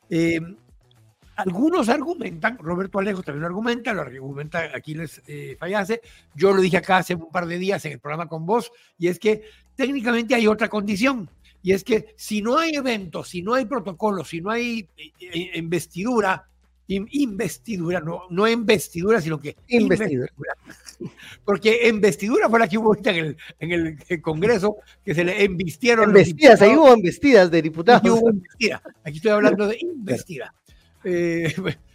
Eh, 0.08 0.40
algunos 1.36 1.90
argumentan, 1.90 2.56
Roberto 2.56 2.98
Alejo 2.98 3.22
también 3.22 3.42
lo 3.42 3.48
argumenta, 3.48 3.92
lo 3.92 4.00
argumenta 4.00 4.70
Aquiles 4.74 5.20
eh, 5.26 5.58
Fallase, 5.60 6.00
yo 6.34 6.54
lo 6.54 6.62
dije 6.62 6.78
acá 6.78 6.96
hace 6.96 7.16
un 7.16 7.30
par 7.30 7.44
de 7.44 7.58
días 7.58 7.84
en 7.84 7.92
el 7.92 7.98
programa 7.98 8.28
con 8.28 8.46
vos, 8.46 8.72
y 8.98 9.08
es 9.08 9.18
que 9.18 9.42
técnicamente 9.76 10.34
hay 10.34 10.46
otra 10.46 10.70
condición, 10.70 11.28
y 11.60 11.72
es 11.72 11.84
que 11.84 12.14
si 12.16 12.40
no 12.40 12.58
hay 12.58 12.76
eventos, 12.76 13.28
si 13.28 13.42
no 13.42 13.52
hay 13.52 13.66
protocolos, 13.66 14.28
si 14.28 14.40
no 14.40 14.50
hay 14.50 14.88
eh, 14.96 15.12
eh, 15.20 15.58
investidura, 15.58 16.46
investidura, 16.94 18.00
no, 18.00 18.22
no 18.30 18.48
investidura, 18.48 19.20
sino 19.20 19.40
que 19.40 19.56
investidura. 19.68 20.32
Porque 21.44 21.88
investidura 21.88 22.48
fue 22.48 22.58
la 22.58 22.68
que 22.68 22.78
hubo 22.78 22.88
ahorita 22.88 23.10
en 23.10 23.36
el, 23.60 24.22
Congreso, 24.22 24.76
que 25.04 25.14
se 25.14 25.24
le 25.24 25.44
embistieron. 25.44 26.10
Investidas, 26.10 26.62
ahí 26.62 26.76
hubo 26.76 26.92
embestidas 26.92 27.50
de 27.50 27.62
diputados. 27.62 28.00
Aquí, 28.00 28.10
hubo 28.10 28.30
aquí 29.04 29.16
estoy 29.16 29.30
hablando 29.30 29.66
de 29.66 29.78
investida. 29.80 30.54
Eh, 31.04 31.54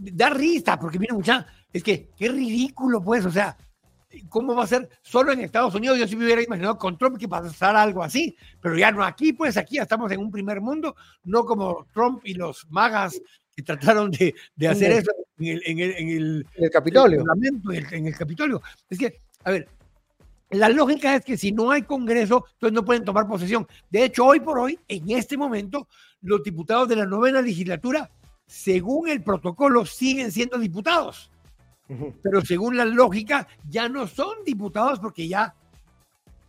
da 0.00 0.30
risa, 0.30 0.78
porque 0.78 0.98
mira, 0.98 1.14
mucha, 1.14 1.46
es 1.72 1.82
que 1.82 2.10
qué 2.16 2.28
ridículo, 2.28 3.02
pues, 3.02 3.24
o 3.24 3.30
sea, 3.30 3.56
¿cómo 4.28 4.54
va 4.54 4.64
a 4.64 4.66
ser 4.66 4.88
solo 5.02 5.32
en 5.32 5.40
Estados 5.40 5.74
Unidos? 5.74 5.98
Yo 5.98 6.06
sí 6.06 6.16
me 6.16 6.24
hubiera 6.24 6.42
imaginado 6.42 6.76
con 6.78 6.98
Trump 6.98 7.18
que 7.18 7.28
pasara 7.28 7.82
algo 7.82 8.02
así, 8.02 8.36
pero 8.60 8.76
ya 8.76 8.90
no 8.90 9.04
aquí, 9.04 9.32
pues 9.32 9.56
aquí 9.56 9.76
ya 9.76 9.82
estamos 9.82 10.10
en 10.12 10.20
un 10.20 10.30
primer 10.30 10.60
mundo, 10.60 10.96
no 11.24 11.44
como 11.44 11.86
Trump 11.92 12.20
y 12.24 12.34
los 12.34 12.66
magas 12.70 13.20
que 13.54 13.62
trataron 13.62 14.10
de, 14.10 14.34
hacer 14.68 14.92
eso 14.92 15.10
en 15.38 15.46
el, 15.46 15.62
en 15.66 15.78
el, 15.78 15.90
en 15.92 16.64
el, 16.64 16.70
Capitolio. 16.70 17.24
En 17.70 18.06
el, 18.06 18.16
Capitolio. 18.16 18.62
Es 18.88 18.98
que, 18.98 19.18
a 19.44 19.50
ver, 19.50 19.68
la 20.50 20.68
lógica 20.68 21.14
es 21.16 21.24
que 21.24 21.36
si 21.36 21.52
no 21.52 21.70
hay 21.70 21.82
Congreso, 21.82 22.46
entonces 22.54 22.74
no 22.74 22.84
pueden 22.84 23.04
tomar 23.04 23.26
posesión. 23.26 23.66
De 23.90 24.04
hecho, 24.04 24.24
hoy 24.24 24.40
por 24.40 24.58
hoy, 24.58 24.78
en 24.88 25.10
este 25.10 25.36
momento, 25.36 25.88
los 26.22 26.42
diputados 26.42 26.88
de 26.88 26.96
la 26.96 27.06
novena 27.06 27.42
legislatura, 27.42 28.10
según 28.46 29.08
el 29.08 29.22
protocolo, 29.22 29.84
siguen 29.86 30.30
siendo 30.32 30.58
diputados. 30.58 31.30
Pero 32.22 32.40
según 32.40 32.76
la 32.76 32.86
lógica, 32.86 33.46
ya 33.68 33.86
no 33.86 34.06
son 34.06 34.44
diputados 34.46 34.98
porque 34.98 35.28
ya, 35.28 35.54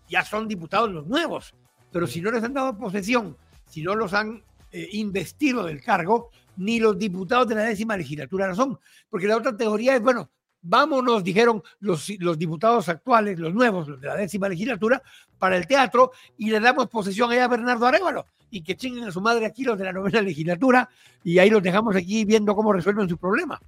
ya 0.07 0.23
son 0.23 0.47
diputados 0.47 0.89
los 0.89 1.05
nuevos. 1.05 1.53
Pero 1.91 2.07
si 2.07 2.21
no 2.21 2.31
les 2.31 2.43
han 2.43 2.53
dado 2.53 2.77
posesión, 2.77 3.35
si 3.67 3.81
no 3.81 3.93
los 3.93 4.13
han 4.13 4.41
eh, 4.71 4.87
investido 4.93 5.65
del 5.65 5.81
cargo, 5.81 6.29
ni 6.57 6.79
los 6.79 6.97
diputados 6.97 7.47
de 7.47 7.55
la 7.55 7.63
décima 7.63 7.97
legislatura 7.97 8.47
lo 8.47 8.55
son. 8.55 8.79
Porque 9.09 9.27
la 9.27 9.37
otra 9.37 9.55
teoría 9.55 9.95
es, 9.95 10.01
bueno, 10.01 10.29
vámonos, 10.61 11.23
dijeron 11.23 11.61
los, 11.79 12.09
los 12.19 12.37
diputados 12.37 12.89
actuales, 12.89 13.37
los 13.37 13.53
nuevos, 13.53 13.87
los 13.87 14.01
de 14.01 14.07
la 14.07 14.15
décima 14.15 14.49
legislatura, 14.49 15.01
para 15.37 15.57
el 15.57 15.67
teatro 15.67 16.11
y 16.37 16.49
le 16.49 16.59
damos 16.59 16.87
posesión 16.87 17.31
allá 17.31 17.45
a 17.45 17.49
Bernardo 17.49 17.85
Arevalo 17.85 18.25
y 18.49 18.61
que 18.61 18.77
chinguen 18.77 19.03
a 19.05 19.11
su 19.11 19.19
madre 19.19 19.45
aquí 19.45 19.63
los 19.63 19.77
de 19.77 19.85
la 19.85 19.91
novena 19.91 20.21
legislatura 20.21 20.89
y 21.23 21.37
ahí 21.39 21.49
los 21.49 21.61
dejamos 21.61 21.95
aquí 21.95 22.23
viendo 22.23 22.55
cómo 22.55 22.71
resuelven 22.71 23.09
su 23.09 23.17
problema. 23.17 23.59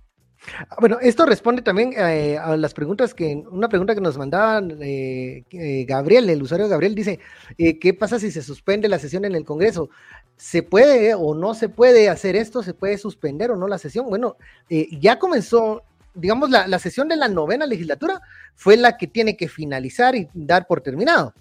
Ah, 0.69 0.77
bueno, 0.79 0.97
esto 1.01 1.25
responde 1.25 1.61
también 1.61 1.93
eh, 1.97 2.37
a 2.37 2.55
las 2.57 2.73
preguntas 2.73 3.13
que, 3.13 3.43
una 3.49 3.69
pregunta 3.69 3.95
que 3.95 4.01
nos 4.01 4.17
mandaba 4.17 4.61
eh, 4.81 5.43
eh, 5.49 5.85
Gabriel, 5.87 6.29
el 6.29 6.41
usuario 6.41 6.67
Gabriel 6.67 6.95
dice, 6.95 7.19
¿qué 7.57 7.93
pasa 7.93 8.19
si 8.19 8.31
se 8.31 8.41
suspende 8.41 8.87
la 8.87 8.99
sesión 8.99 9.25
en 9.25 9.35
el 9.35 9.45
Congreso? 9.45 9.89
¿Se 10.37 10.63
puede 10.63 11.13
o 11.13 11.33
no 11.33 11.53
se 11.53 11.69
puede 11.69 12.09
hacer 12.09 12.35
esto? 12.35 12.63
¿Se 12.63 12.73
puede 12.73 12.97
suspender 12.97 13.51
o 13.51 13.55
no 13.55 13.67
la 13.67 13.77
sesión? 13.77 14.07
Bueno, 14.07 14.37
ya 14.69 15.17
comenzó, 15.17 15.83
digamos, 16.13 16.49
la, 16.49 16.79
sesión 16.79 17.07
de 17.07 17.15
la 17.15 17.27
novena 17.27 17.65
legislatura 17.65 18.21
fue 18.53 18.77
la 18.77 18.97
que 18.97 19.07
tiene 19.07 19.37
que 19.37 19.47
finalizar 19.47 20.15
y 20.15 20.27
dar 20.33 20.67
por 20.67 20.81
terminado, 20.81 21.33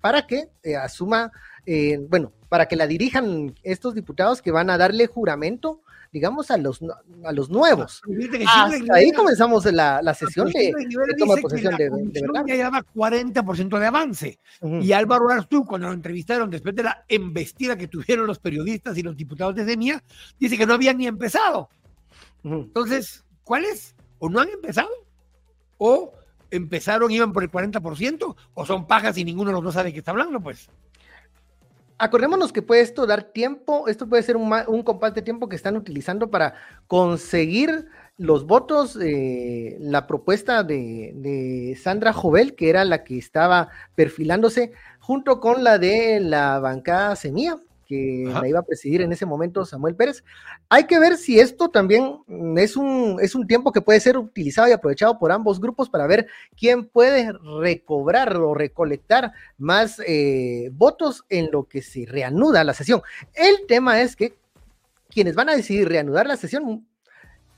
para 0.00 0.26
que 0.26 0.48
asuma, 0.76 1.32
bueno, 2.08 2.32
para 2.48 2.66
que 2.66 2.76
la 2.76 2.86
dirijan 2.86 3.54
estos 3.62 3.94
diputados 3.94 4.42
que 4.42 4.50
van 4.50 4.70
a 4.70 4.78
darle 4.78 5.06
juramento 5.06 5.80
digamos, 6.12 6.50
a 6.50 6.56
los, 6.56 6.80
a 7.24 7.32
los 7.32 7.50
nuevos. 7.50 8.02
ahí 8.92 9.12
comenzamos 9.12 9.64
la, 9.66 10.02
la 10.02 10.14
sesión 10.14 10.48
de, 10.50 10.72
toma 11.18 11.36
posesión 11.36 11.76
de, 11.76 11.84
de 11.90 12.20
verdad. 12.20 12.44
Ya 12.46 12.56
llevaba 12.56 12.84
40% 12.94 13.78
de 13.78 13.86
avance. 13.86 14.38
Y 14.80 14.92
Álvaro 14.92 15.28
Arzú, 15.30 15.64
cuando 15.64 15.88
lo 15.88 15.94
entrevistaron 15.94 16.50
después 16.50 16.74
de 16.74 16.82
la 16.82 17.04
embestida 17.08 17.76
que 17.76 17.88
tuvieron 17.88 18.26
los 18.26 18.38
periodistas 18.38 18.98
y 18.98 19.02
los 19.02 19.16
diputados 19.16 19.54
de 19.54 19.64
Semilla, 19.64 20.02
dice 20.38 20.58
que 20.58 20.66
no 20.66 20.74
habían 20.74 20.98
ni 20.98 21.06
empezado. 21.06 21.68
Entonces, 22.42 23.24
¿cuál 23.44 23.64
es? 23.64 23.94
¿O 24.18 24.28
no 24.28 24.40
han 24.40 24.48
empezado? 24.48 24.90
¿O 25.78 26.12
empezaron, 26.50 27.10
iban 27.10 27.32
por 27.32 27.42
el 27.42 27.50
40%? 27.50 28.36
¿O 28.54 28.66
son 28.66 28.86
pajas 28.86 29.16
y 29.18 29.24
ninguno 29.24 29.50
de 29.50 29.54
los 29.54 29.64
dos 29.64 29.74
sabe 29.74 29.88
de 29.88 29.92
qué 29.92 29.98
está 30.00 30.10
hablando? 30.10 30.40
Pues 30.40 30.68
acordémonos 32.00 32.52
que 32.52 32.62
puede 32.62 32.80
esto 32.80 33.06
dar 33.06 33.22
tiempo, 33.24 33.86
esto 33.86 34.08
puede 34.08 34.22
ser 34.22 34.36
un, 34.36 34.52
un 34.66 34.82
compás 34.82 35.14
de 35.14 35.22
tiempo 35.22 35.48
que 35.48 35.56
están 35.56 35.76
utilizando 35.76 36.30
para 36.30 36.54
conseguir 36.86 37.88
los 38.16 38.46
votos, 38.46 38.98
eh, 39.00 39.76
la 39.80 40.06
propuesta 40.06 40.62
de, 40.62 41.12
de, 41.14 41.78
Sandra 41.80 42.12
Jovel, 42.12 42.54
que 42.54 42.70
era 42.70 42.84
la 42.84 43.04
que 43.04 43.18
estaba 43.18 43.68
perfilándose, 43.94 44.72
junto 44.98 45.40
con 45.40 45.62
la 45.62 45.78
de 45.78 46.20
la 46.20 46.58
bancada 46.58 47.16
Semilla, 47.16 47.56
que 47.90 48.30
la 48.32 48.46
iba 48.46 48.60
a 48.60 48.62
presidir 48.62 49.00
en 49.00 49.10
ese 49.10 49.26
momento 49.26 49.64
Samuel 49.64 49.96
Pérez. 49.96 50.22
Hay 50.68 50.84
que 50.84 51.00
ver 51.00 51.16
si 51.16 51.40
esto 51.40 51.70
también 51.70 52.20
es 52.56 52.76
un, 52.76 53.18
es 53.20 53.34
un 53.34 53.48
tiempo 53.48 53.72
que 53.72 53.80
puede 53.80 53.98
ser 53.98 54.16
utilizado 54.16 54.68
y 54.68 54.72
aprovechado 54.72 55.18
por 55.18 55.32
ambos 55.32 55.60
grupos 55.60 55.90
para 55.90 56.06
ver 56.06 56.28
quién 56.56 56.86
puede 56.86 57.32
recobrar 57.60 58.36
o 58.36 58.54
recolectar 58.54 59.32
más 59.58 60.00
eh, 60.06 60.70
votos 60.72 61.24
en 61.28 61.50
lo 61.50 61.64
que 61.64 61.82
se 61.82 62.06
reanuda 62.06 62.62
la 62.62 62.74
sesión. 62.74 63.02
El 63.34 63.66
tema 63.66 64.00
es 64.00 64.14
que 64.14 64.38
quienes 65.08 65.34
van 65.34 65.48
a 65.48 65.56
decidir 65.56 65.88
reanudar 65.88 66.28
la 66.28 66.36
sesión 66.36 66.86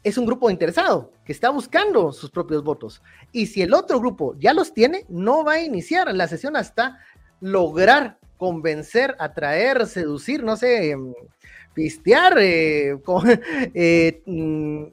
es 0.03 0.17
un 0.17 0.25
grupo 0.25 0.49
interesado 0.49 1.13
que 1.27 1.33
está 1.33 1.51
buscando 1.51 2.11
sus 2.13 2.31
propios 2.31 2.65
votos. 2.65 3.03
Y 3.33 3.49
si 3.49 3.61
el 3.61 3.75
otro 3.75 4.01
grupo 4.01 4.35
ya 4.39 4.55
los 4.55 4.73
tiene, 4.73 5.05
no 5.11 5.45
va 5.45 5.53
a 5.53 5.63
iniciar 5.63 6.13
la 6.15 6.27
sesión 6.27 6.57
hasta 6.57 6.99
lograr 7.41 8.19
convencer, 8.43 9.15
atraer, 9.21 9.87
seducir, 9.87 10.43
no 10.43 10.57
sé, 10.57 10.91
em, 10.91 11.15
pistear, 11.75 12.37
eh, 12.41 12.99
eh, 13.73 14.21
mm, 14.27 14.87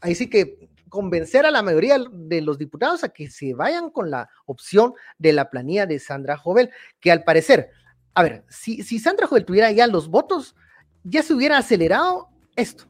ahí 0.00 0.14
sí 0.16 0.28
que 0.28 0.68
convencer 0.88 1.46
a 1.46 1.52
la 1.52 1.62
mayoría 1.62 1.98
de 2.10 2.40
los 2.40 2.58
diputados 2.58 3.04
a 3.04 3.10
que 3.10 3.30
se 3.30 3.54
vayan 3.54 3.90
con 3.90 4.10
la 4.10 4.28
opción 4.44 4.94
de 5.18 5.32
la 5.32 5.50
planilla 5.50 5.86
de 5.86 6.00
Sandra 6.00 6.36
Jovel, 6.36 6.70
que 6.98 7.12
al 7.12 7.22
parecer, 7.22 7.70
a 8.12 8.24
ver, 8.24 8.44
si, 8.48 8.82
si 8.82 8.98
Sandra 8.98 9.28
Jovel 9.28 9.44
tuviera 9.44 9.70
ya 9.70 9.86
los 9.86 10.08
votos, 10.08 10.56
ya 11.04 11.22
se 11.22 11.32
hubiera 11.32 11.58
acelerado 11.58 12.26
esto. 12.56 12.86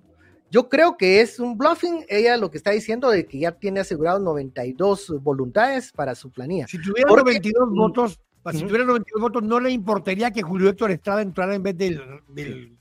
Yo 0.50 0.70
creo 0.70 0.96
que 0.96 1.20
es 1.20 1.38
un 1.38 1.58
bluffing. 1.58 2.06
Ella 2.08 2.38
lo 2.38 2.50
que 2.50 2.56
está 2.56 2.70
diciendo 2.70 3.11
de 3.11 3.26
que 3.26 3.40
ya 3.40 3.52
tiene 3.52 3.80
asegurado 3.80 4.18
92 4.20 5.20
voluntades 5.20 5.92
para 5.92 6.14
su 6.14 6.30
planilla. 6.30 6.68
Si 6.68 6.80
tuviera 6.80 7.11
92 7.11 7.68
votos, 7.75 8.20
si 8.53 8.62
tuviera 8.62 8.85
92 8.85 9.21
votos, 9.21 9.43
no 9.43 9.61
le 9.61 9.71
importaría 9.71 10.31
que 10.31 10.43
Julio 10.43 10.69
Héctor 10.69 10.91
Estrada 10.91 11.23
entrara 11.23 11.55
en 11.55 11.62
vez 11.62 11.76
del, 11.76 12.00
del 12.29 12.76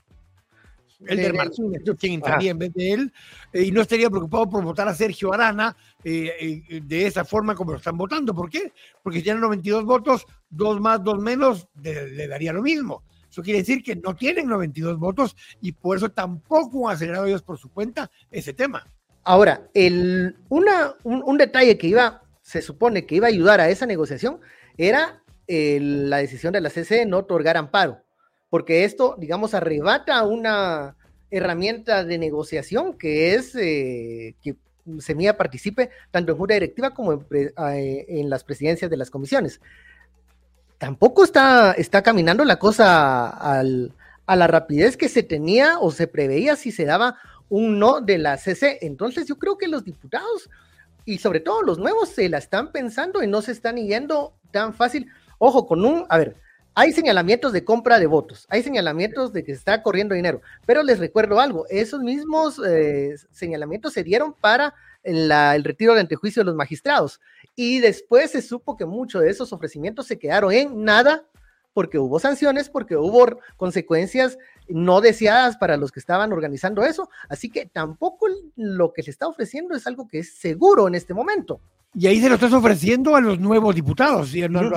Elder 1.06 1.34
Martínez, 1.34 1.82
quien 1.98 2.14
entraría 2.14 2.50
en 2.50 2.58
vez 2.58 2.72
de 2.72 2.92
él, 2.92 3.12
eh, 3.52 3.62
y 3.64 3.70
no 3.70 3.82
estaría 3.82 4.08
preocupado 4.08 4.48
por 4.48 4.64
votar 4.64 4.88
a 4.88 4.94
Sergio 4.94 5.32
Arana 5.32 5.76
eh, 6.04 6.62
eh, 6.68 6.80
de 6.82 7.06
esa 7.06 7.24
forma 7.24 7.54
como 7.54 7.72
lo 7.72 7.78
están 7.78 7.96
votando. 7.96 8.34
¿Por 8.34 8.48
qué? 8.50 8.72
Porque 9.02 9.18
si 9.18 9.24
tienen 9.24 9.42
92 9.42 9.84
votos, 9.84 10.26
dos 10.48 10.80
más, 10.80 11.02
dos 11.02 11.18
menos, 11.18 11.68
le 11.82 12.28
daría 12.28 12.52
lo 12.52 12.62
mismo. 12.62 13.02
Eso 13.30 13.42
quiere 13.42 13.58
decir 13.58 13.82
que 13.82 13.96
no 13.96 14.14
tienen 14.16 14.48
92 14.48 14.98
votos 14.98 15.36
y 15.60 15.72
por 15.72 15.98
eso 15.98 16.10
tampoco 16.10 16.88
han 16.88 16.94
acelerado 16.94 17.26
ellos 17.26 17.42
por 17.42 17.58
su 17.58 17.70
cuenta 17.70 18.10
ese 18.30 18.54
tema. 18.54 18.86
Ahora, 19.24 19.68
el, 19.74 20.36
una, 20.48 20.94
un, 21.02 21.36
detalle 21.36 21.76
que 21.76 21.88
iba, 21.88 22.22
se 22.42 22.62
supone 22.62 23.04
que 23.04 23.16
iba 23.16 23.26
a 23.26 23.30
ayudar 23.30 23.60
a 23.60 23.68
esa 23.68 23.84
negociación 23.84 24.40
era 24.78 25.22
la 25.48 26.18
decisión 26.18 26.52
de 26.52 26.60
la 26.60 26.70
CC 26.70 27.06
no 27.06 27.18
otorgar 27.18 27.56
amparo, 27.56 28.02
porque 28.50 28.84
esto, 28.84 29.16
digamos, 29.18 29.54
arrebata 29.54 30.22
una 30.24 30.96
herramienta 31.30 32.04
de 32.04 32.18
negociación 32.18 32.96
que 32.96 33.34
es 33.34 33.54
eh, 33.56 34.36
que 34.42 34.56
Semilla 35.00 35.36
participe 35.36 35.90
tanto 36.12 36.32
en 36.32 36.38
junta 36.38 36.54
directiva 36.54 36.94
como 36.94 37.12
en, 37.12 37.26
eh, 37.30 38.06
en 38.08 38.30
las 38.30 38.44
presidencias 38.44 38.88
de 38.90 38.96
las 38.96 39.10
comisiones 39.10 39.60
tampoco 40.78 41.24
está, 41.24 41.72
está 41.72 42.02
caminando 42.02 42.44
la 42.44 42.58
cosa 42.58 43.28
a 43.28 44.36
la 44.36 44.46
rapidez 44.46 44.96
que 44.96 45.08
se 45.08 45.22
tenía 45.22 45.78
o 45.78 45.90
se 45.90 46.06
preveía 46.06 46.56
si 46.56 46.72
se 46.72 46.84
daba 46.84 47.16
un 47.48 47.78
no 47.78 48.00
de 48.00 48.18
la 48.18 48.36
CC. 48.36 48.78
Entonces 48.82 49.26
yo 49.26 49.36
creo 49.36 49.56
que 49.56 49.68
los 49.68 49.84
diputados 49.84 50.50
y 51.04 51.18
sobre 51.18 51.40
todo 51.40 51.62
los 51.62 51.78
nuevos 51.78 52.08
se 52.08 52.28
la 52.28 52.38
están 52.38 52.72
pensando 52.72 53.22
y 53.22 53.26
no 53.26 53.42
se 53.42 53.52
están 53.52 53.76
yendo 53.76 54.34
tan 54.50 54.74
fácil. 54.74 55.10
Ojo, 55.38 55.66
con 55.66 55.84
un, 55.84 56.06
a 56.08 56.18
ver, 56.18 56.36
hay 56.74 56.92
señalamientos 56.92 57.52
de 57.52 57.64
compra 57.64 57.98
de 57.98 58.06
votos, 58.06 58.46
hay 58.50 58.62
señalamientos 58.62 59.32
de 59.32 59.44
que 59.44 59.52
se 59.52 59.58
está 59.58 59.82
corriendo 59.82 60.14
dinero, 60.14 60.42
pero 60.66 60.82
les 60.82 60.98
recuerdo 60.98 61.40
algo, 61.40 61.66
esos 61.70 62.00
mismos 62.00 62.60
eh, 62.66 63.14
señalamientos 63.30 63.94
se 63.94 64.04
dieron 64.04 64.34
para 64.34 64.74
el 65.02 65.62
retiro 65.64 65.94
de 65.94 66.00
antejuicio 66.00 66.42
de 66.42 66.46
los 66.46 66.56
magistrados. 66.56 67.20
Y 67.54 67.78
después 67.78 68.32
se 68.32 68.42
supo 68.42 68.76
que 68.76 68.84
muchos 68.84 69.22
de 69.22 69.30
esos 69.30 69.52
ofrecimientos 69.52 70.06
se 70.06 70.18
quedaron 70.18 70.52
en 70.52 70.84
nada 70.84 71.24
porque 71.72 71.98
hubo 71.98 72.18
sanciones, 72.18 72.68
porque 72.68 72.96
hubo 72.96 73.38
consecuencias 73.56 74.38
no 74.68 75.00
deseadas 75.00 75.56
para 75.58 75.76
los 75.76 75.92
que 75.92 76.00
estaban 76.00 76.32
organizando 76.32 76.82
eso. 76.84 77.08
Así 77.28 77.50
que 77.50 77.66
tampoco 77.66 78.26
lo 78.56 78.92
que 78.92 79.02
se 79.02 79.10
está 79.10 79.28
ofreciendo 79.28 79.76
es 79.76 79.86
algo 79.86 80.08
que 80.08 80.20
es 80.20 80.34
seguro 80.38 80.88
en 80.88 80.94
este 80.94 81.14
momento. 81.14 81.60
Y 81.98 82.06
ahí 82.08 82.20
se 82.20 82.28
lo 82.28 82.34
estás 82.34 82.52
ofreciendo 82.52 83.16
a 83.16 83.22
los 83.22 83.40
nuevos 83.40 83.74
diputados, 83.74 84.34
y 84.34 84.46
no, 84.46 84.70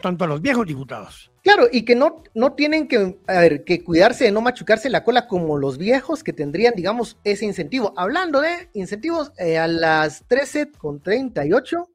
tanto 0.00 0.24
a 0.24 0.26
los 0.26 0.40
viejos 0.40 0.66
diputados. 0.66 1.30
Claro, 1.42 1.66
y 1.70 1.84
que 1.84 1.94
no, 1.94 2.22
no 2.32 2.54
tienen 2.54 2.88
que, 2.88 3.18
ver, 3.26 3.64
que 3.64 3.84
cuidarse 3.84 4.24
de 4.24 4.32
no 4.32 4.40
machucarse 4.40 4.88
la 4.88 5.04
cola 5.04 5.26
como 5.26 5.58
los 5.58 5.76
viejos 5.76 6.24
que 6.24 6.32
tendrían, 6.32 6.72
digamos, 6.74 7.18
ese 7.24 7.44
incentivo. 7.44 7.92
Hablando 7.98 8.40
de 8.40 8.70
incentivos, 8.72 9.32
eh, 9.36 9.58
a 9.58 9.66
las 9.66 10.24
13 10.28 10.72
con 10.72 11.02
38, 11.02 11.90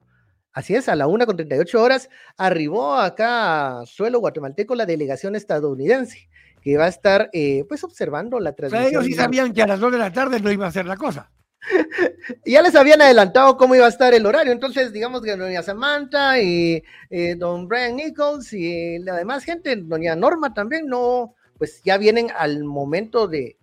así 0.53 0.75
es, 0.75 0.87
a 0.89 0.95
la 0.95 1.07
1 1.07 1.25
con 1.25 1.37
38 1.37 1.81
horas, 1.81 2.09
arribó 2.37 2.97
acá 2.97 3.79
a 3.79 3.85
suelo 3.87 4.19
guatemalteco 4.19 4.75
la 4.75 4.85
delegación 4.85 5.35
estadounidense, 5.35 6.29
que 6.61 6.77
va 6.77 6.85
a 6.85 6.89
estar, 6.89 7.31
eh, 7.33 7.65
pues, 7.67 7.83
observando 7.83 8.39
la 8.39 8.53
transmisión. 8.53 8.91
ellos 8.91 9.05
sí 9.05 9.13
sabían 9.13 9.53
que 9.53 9.63
a 9.63 9.67
las 9.67 9.79
2 9.79 9.93
de 9.93 9.97
la 9.97 10.13
tarde 10.13 10.39
no 10.39 10.51
iba 10.51 10.67
a 10.67 10.71
ser 10.71 10.85
la 10.85 10.97
cosa 10.97 11.31
ya 12.45 12.61
les 12.61 12.75
habían 12.75 13.01
adelantado 13.01 13.57
cómo 13.57 13.75
iba 13.75 13.85
a 13.85 13.89
estar 13.89 14.13
el 14.13 14.25
horario, 14.25 14.51
entonces 14.51 14.91
digamos 14.93 15.21
que 15.21 15.35
doña 15.35 15.63
Samantha 15.63 16.39
y 16.39 16.83
eh, 17.09 17.35
don 17.35 17.67
Brian 17.67 17.95
Nichols 17.95 18.53
y 18.53 18.99
la 18.99 19.15
demás 19.15 19.43
gente, 19.43 19.75
doña 19.75 20.15
Norma 20.15 20.53
también, 20.53 20.87
no, 20.87 21.35
pues 21.57 21.81
ya 21.83 21.97
vienen 21.97 22.27
al 22.37 22.63
momento 22.63 23.27
de, 23.27 23.57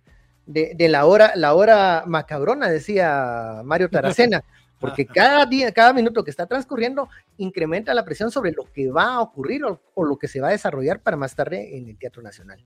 de, 0.47 0.89
la 0.89 1.07
hora, 1.07 1.33
la 1.37 1.55
hora 1.55 2.05
macabrona, 2.07 2.69
decía 2.69 3.63
Mario 3.65 3.89
Taracena, 3.89 4.45
porque 4.79 5.07
cada 5.07 5.47
día, 5.47 5.73
cada 5.73 5.93
minuto 5.93 6.23
que 6.23 6.31
está 6.31 6.47
transcurriendo 6.47 7.09
incrementa 7.39 7.95
la 7.95 8.05
presión 8.05 8.31
sobre 8.31 8.53
lo 8.53 8.71
que 8.73 8.91
va 8.91 9.15
a 9.15 9.21
ocurrir 9.21 9.65
o, 9.65 10.05
lo 10.05 10.19
que 10.19 10.29
se 10.29 10.41
va 10.41 10.49
a 10.49 10.53
desarrollar 10.53 11.01
para 11.01 11.17
más 11.17 11.35
tarde 11.35 11.77
en 11.77 11.89
el 11.89 11.97
Teatro 11.97 12.23
Nacional. 12.23 12.63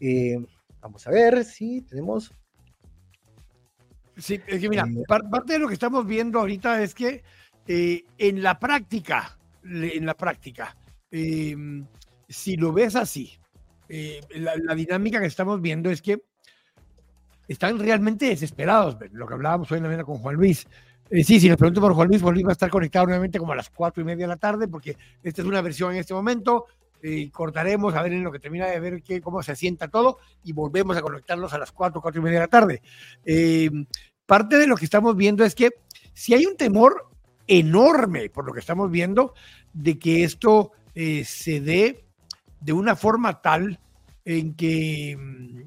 Eh, 0.00 0.44
vamos 0.80 1.06
a 1.06 1.10
ver 1.10 1.44
si 1.44 1.82
tenemos 1.82 2.32
Sí, 4.16 4.40
es 4.46 4.60
que 4.60 4.68
mira, 4.68 4.84
eh, 4.86 5.02
parte 5.08 5.54
de 5.54 5.58
lo 5.58 5.68
que 5.68 5.74
estamos 5.74 6.06
viendo 6.06 6.40
ahorita 6.40 6.82
es 6.82 6.94
que 6.94 7.22
eh, 7.66 8.04
en 8.18 8.42
la 8.42 8.58
práctica, 8.58 9.36
en 9.64 10.06
la 10.06 10.14
práctica, 10.14 10.76
em, 11.10 11.84
si 12.28 12.56
lo 12.56 12.72
ves 12.72 12.94
así, 12.96 13.32
eh, 13.88 14.20
la, 14.36 14.74
dinámica 14.74 15.20
que 15.20 15.26
estamos 15.26 15.60
viendo 15.60 15.90
es 15.90 16.00
que 16.00 16.22
están 17.48 17.78
realmente 17.78 18.26
desesperados, 18.26 18.96
lo 19.12 19.26
que 19.26 19.34
hablábamos 19.34 19.70
hoy 19.70 19.78
en 19.78 19.82
la 19.84 19.88
mañana 19.88 20.04
con 20.04 20.18
Juan 20.18 20.36
Luis. 20.36 20.66
sí, 21.10 21.40
si 21.40 21.48
les 21.48 21.56
pregunto 21.56 21.80
por 21.80 21.92
Juan 21.94 22.08
Luis, 22.08 22.22
Juan 22.22 22.34
Luis 22.34 22.46
va 22.46 22.50
a 22.50 22.52
estar 22.52 22.70
conectado 22.70 23.06
nuevamente 23.06 23.38
como 23.38 23.52
a 23.52 23.56
las 23.56 23.68
cuatro 23.68 24.02
y 24.02 24.06
media 24.06 24.24
de 24.24 24.28
la 24.28 24.36
tarde, 24.36 24.68
porque 24.68 24.96
esta 25.22 25.42
es 25.42 25.48
una 25.48 25.60
versión 25.60 25.92
en 25.92 25.98
este 25.98 26.14
momento. 26.14 26.66
Y 27.06 27.28
cortaremos 27.30 27.94
a 27.94 28.02
ver 28.02 28.14
en 28.14 28.24
lo 28.24 28.32
que 28.32 28.38
termina 28.38 28.66
de 28.66 28.80
ver 28.80 29.02
qué, 29.02 29.20
cómo 29.20 29.42
se 29.42 29.52
asienta 29.52 29.88
todo 29.88 30.18
y 30.42 30.52
volvemos 30.52 30.96
a 30.96 31.02
conectarnos 31.02 31.52
a 31.52 31.58
las 31.58 31.70
4, 31.70 32.00
4 32.00 32.20
y 32.20 32.24
media 32.24 32.38
de 32.38 32.44
la 32.44 32.48
tarde. 32.48 32.82
Eh, 33.24 33.70
parte 34.24 34.56
de 34.56 34.66
lo 34.66 34.76
que 34.76 34.86
estamos 34.86 35.14
viendo 35.14 35.44
es 35.44 35.54
que 35.54 35.70
si 36.14 36.32
hay 36.32 36.46
un 36.46 36.56
temor 36.56 37.10
enorme, 37.46 38.30
por 38.30 38.46
lo 38.46 38.54
que 38.54 38.60
estamos 38.60 38.90
viendo, 38.90 39.34
de 39.74 39.98
que 39.98 40.24
esto 40.24 40.72
eh, 40.94 41.24
se 41.24 41.60
dé 41.60 42.06
de 42.60 42.72
una 42.72 42.96
forma 42.96 43.42
tal 43.42 43.78
en 44.24 44.54
que 44.54 45.14
mm, 45.18 45.60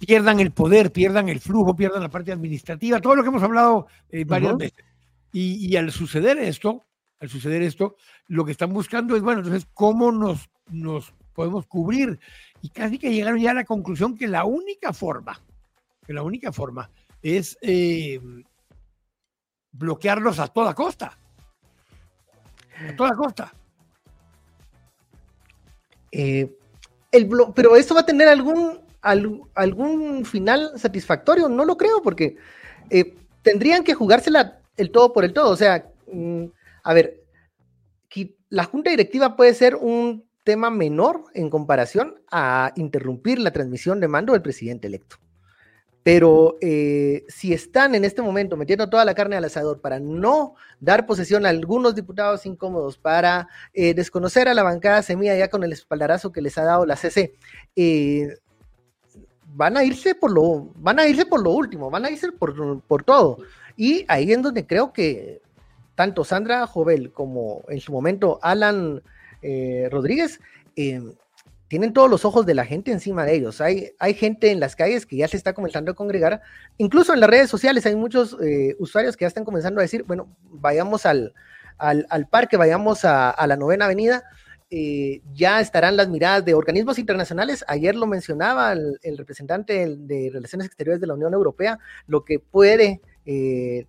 pierdan 0.00 0.40
el 0.40 0.50
poder, 0.50 0.90
pierdan 0.90 1.28
el 1.28 1.38
flujo, 1.38 1.76
pierdan 1.76 2.02
la 2.02 2.08
parte 2.08 2.32
administrativa, 2.32 3.00
todo 3.00 3.14
lo 3.14 3.22
que 3.22 3.28
hemos 3.28 3.42
hablado 3.42 3.86
eh, 4.10 4.24
varias 4.24 4.56
veces. 4.56 4.84
Y, 5.32 5.64
y, 5.64 5.76
al 5.76 5.92
suceder 5.92 6.38
esto, 6.38 6.86
al 7.20 7.28
suceder 7.28 7.62
esto, 7.62 7.96
lo 8.28 8.44
que 8.44 8.52
están 8.52 8.72
buscando 8.72 9.14
es, 9.14 9.22
bueno, 9.22 9.40
entonces, 9.40 9.68
¿cómo 9.74 10.10
nos, 10.10 10.48
nos 10.70 11.12
podemos 11.34 11.66
cubrir? 11.66 12.18
Y 12.62 12.70
casi 12.70 12.98
que 12.98 13.12
llegaron 13.12 13.38
ya 13.38 13.50
a 13.50 13.54
la 13.54 13.64
conclusión 13.64 14.16
que 14.16 14.26
la 14.26 14.44
única 14.44 14.92
forma, 14.92 15.40
que 16.06 16.14
la 16.14 16.22
única 16.22 16.50
forma 16.50 16.90
es 17.22 17.58
eh, 17.60 18.18
bloquearlos 19.72 20.38
a 20.38 20.48
toda 20.48 20.74
costa. 20.74 21.18
A 22.88 22.96
toda 22.96 23.14
costa. 23.14 23.54
Eh, 26.10 26.56
el 27.12 27.28
pero 27.54 27.76
esto 27.76 27.94
va 27.94 28.00
a 28.00 28.06
tener 28.06 28.28
algún, 28.28 28.80
algún 29.02 30.24
final 30.24 30.72
satisfactorio, 30.76 31.48
no 31.48 31.64
lo 31.66 31.76
creo, 31.76 32.00
porque 32.02 32.36
eh, 32.88 33.14
tendrían 33.42 33.84
que 33.84 33.94
jugársela 33.94 34.60
el 34.76 34.90
todo 34.90 35.12
por 35.12 35.24
el 35.24 35.34
todo. 35.34 35.50
O 35.50 35.56
sea, 35.56 35.86
mm, 36.10 36.46
a 36.82 36.94
ver, 36.94 37.20
la 38.50 38.64
junta 38.64 38.90
directiva 38.90 39.36
puede 39.36 39.54
ser 39.54 39.76
un 39.76 40.28
tema 40.44 40.70
menor 40.70 41.24
en 41.34 41.48
comparación 41.48 42.20
a 42.30 42.72
interrumpir 42.76 43.38
la 43.38 43.52
transmisión 43.52 44.00
de 44.00 44.08
mando 44.08 44.32
del 44.32 44.42
presidente 44.42 44.88
electo. 44.88 45.16
Pero 46.02 46.56
eh, 46.60 47.24
si 47.28 47.52
están 47.52 47.94
en 47.94 48.04
este 48.04 48.22
momento 48.22 48.56
metiendo 48.56 48.88
toda 48.88 49.04
la 49.04 49.14
carne 49.14 49.36
al 49.36 49.44
asador 49.44 49.80
para 49.80 50.00
no 50.00 50.54
dar 50.80 51.06
posesión 51.06 51.44
a 51.44 51.50
algunos 51.50 51.94
diputados 51.94 52.46
incómodos, 52.46 52.98
para 52.98 53.48
eh, 53.74 53.94
desconocer 53.94 54.48
a 54.48 54.54
la 54.54 54.62
bancada 54.62 55.02
semilla 55.02 55.36
ya 55.36 55.48
con 55.48 55.62
el 55.62 55.72
espaldarazo 55.72 56.32
que 56.32 56.40
les 56.40 56.56
ha 56.58 56.64
dado 56.64 56.86
la 56.86 56.96
CC, 56.96 57.34
eh, 57.76 58.34
van 59.52 59.76
a 59.76 59.84
irse 59.84 60.14
por 60.14 60.32
lo, 60.32 60.72
van 60.76 60.98
a 60.98 61.06
irse 61.06 61.26
por 61.26 61.42
lo 61.42 61.50
último, 61.50 61.90
van 61.90 62.06
a 62.06 62.10
irse 62.10 62.32
por, 62.32 62.80
por 62.80 63.04
todo. 63.04 63.38
Y 63.76 64.04
ahí 64.08 64.32
es 64.32 64.42
donde 64.42 64.66
creo 64.66 64.92
que 64.92 65.42
tanto 66.00 66.24
Sandra 66.24 66.66
Jovel 66.66 67.12
como 67.12 67.62
en 67.68 67.78
su 67.78 67.92
momento 67.92 68.38
Alan 68.40 69.02
Rodríguez 69.90 70.40
tienen 71.70 71.92
todos 71.92 72.10
los 72.10 72.24
ojos 72.24 72.46
de 72.46 72.54
la 72.54 72.64
gente 72.64 72.90
encima 72.90 73.24
de 73.24 73.36
ellos. 73.36 73.60
Hay, 73.60 73.92
hay 74.00 74.14
gente 74.14 74.50
en 74.50 74.58
las 74.58 74.74
calles 74.74 75.06
que 75.06 75.16
ya 75.16 75.28
se 75.28 75.36
está 75.36 75.52
comenzando 75.52 75.92
a 75.92 75.94
congregar. 75.94 76.40
Incluso 76.78 77.14
en 77.14 77.20
las 77.20 77.30
redes 77.30 77.48
sociales 77.48 77.86
hay 77.86 77.94
muchos 77.94 78.36
eh, 78.42 78.74
usuarios 78.80 79.16
que 79.16 79.22
ya 79.22 79.28
están 79.28 79.44
comenzando 79.44 79.78
a 79.78 79.82
decir, 79.82 80.02
bueno, 80.02 80.34
vayamos 80.42 81.06
al, 81.06 81.32
al, 81.78 82.26
parque, 82.28 82.56
vayamos 82.56 83.04
a, 83.04 83.36
la 83.46 83.56
novena 83.56 83.84
avenida 83.84 84.24
eh, 84.68 85.20
ya 85.32 85.60
estarán 85.60 85.96
las 85.96 86.08
miradas 86.08 86.44
de 86.44 86.54
organismos 86.54 86.98
internacionales. 86.98 87.64
Ayer 87.68 87.94
lo 87.94 88.08
mencionaba 88.08 88.72
el, 88.72 88.98
representante 89.16 89.96
de 89.96 90.30
Relaciones 90.32 90.66
Exteriores 90.66 91.00
de 91.00 91.06
la 91.06 91.14
Unión 91.14 91.34
Europea, 91.34 91.78
lo 92.08 92.24
que 92.24 92.40
puede, 92.40 93.00
eh, 93.26 93.86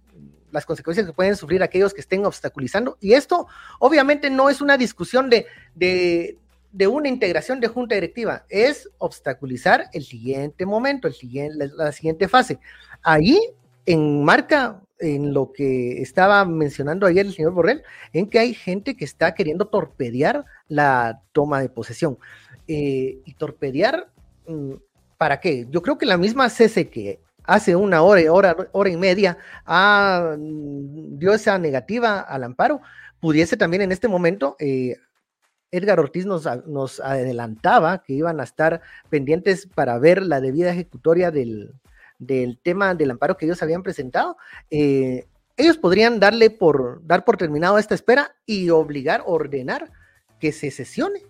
las 0.52 0.66
consecuencias 0.66 1.06
que 1.06 1.14
pueden 1.14 1.36
sufrir 1.36 1.64
aquellos 1.64 1.94
que 1.94 2.02
estén 2.02 2.26
obstaculizando. 2.26 2.98
Y 3.00 3.14
esto 3.14 3.48
obviamente 3.80 4.30
no 4.30 4.50
es 4.50 4.62
una 4.62 4.78
discusión 4.78 5.30
de, 5.30 5.48
de, 5.76 6.88
una 6.88 7.08
integración 7.08 7.60
de 7.60 7.68
junta 7.68 7.96
directiva, 7.96 8.46
es 8.50 8.90
obstaculizar 8.98 9.90
el 9.94 10.04
siguiente 10.04 10.66
momento, 10.66 11.08
el 11.08 11.14
siguiente, 11.14 11.70
la 11.76 11.92
siguiente 11.92 12.28
fase. 12.28 12.60
Ahí 13.02 13.40
enmarca 13.86 14.82
en 15.00 15.34
lo 15.34 15.52
que 15.52 16.02
estaba 16.02 16.46
mencionando 16.46 17.08
ayer 17.08 17.26
el 17.26 17.34
señor 17.34 17.54
Borrell, 17.54 17.84
en 18.14 18.30
que 18.30 18.40
hay 18.40 18.54
gente 18.54 18.96
que 18.96 19.06
está 19.06 19.34
queriendo 19.34 19.68
torpedear 19.68 20.46
la 20.68 21.22
toma 21.32 21.60
de 21.62 21.70
posesión. 21.70 22.18
Eh, 22.68 23.20
y 23.26 23.34
torpedear, 23.34 24.10
mm, 24.48 24.74
¿para 25.18 25.40
qué? 25.40 25.68
Yo 25.70 25.82
creo 25.82 25.98
que 25.98 26.06
la 26.06 26.18
misma 26.18 26.50
CC 26.50 26.90
que 26.90 27.20
hace 27.44 27.76
una 27.76 28.02
hora, 28.02 28.32
hora, 28.32 28.56
hora 28.72 28.90
y 28.90 28.98
media 28.98 29.38
mm, 29.68 31.18
dio 31.18 31.34
esa 31.34 31.58
negativa 31.58 32.20
al 32.20 32.44
amparo, 32.44 32.82
pudiese 33.20 33.58
también 33.58 33.82
en 33.82 33.92
este 33.92 34.08
momento 34.08 34.56
eh, 34.60 34.98
Edgar 35.72 36.00
Ortiz 36.00 36.26
nos, 36.26 36.46
adelantaba 37.00 38.04
que 38.04 38.14
iban 38.14 38.40
a 38.40 38.44
estar 38.44 38.82
pendientes 39.10 39.68
para 39.68 39.98
ver 40.00 40.22
la 40.22 40.42
debida 40.42 40.72
ejecutoria 40.72 41.32
del, 41.32 41.74
del 42.20 42.60
tema 42.62 42.94
del 42.94 43.12
amparo 43.12 43.38
que 43.38 43.46
ellos 43.46 43.64
habían 43.64 43.84
presentado, 43.84 44.38
eh, 44.70 45.26
ellos 45.56 45.78
podrían 45.78 46.20
darle 46.20 46.50
por, 46.50 47.02
dar 47.06 47.24
por 47.24 47.38
terminado 47.38 47.78
esta 47.78 47.96
espera 47.96 48.36
y 48.46 48.70
obligar, 48.70 49.24
ordenar 49.26 49.92
que 50.40 50.52
se 50.52 50.72
sesione, 50.72 51.22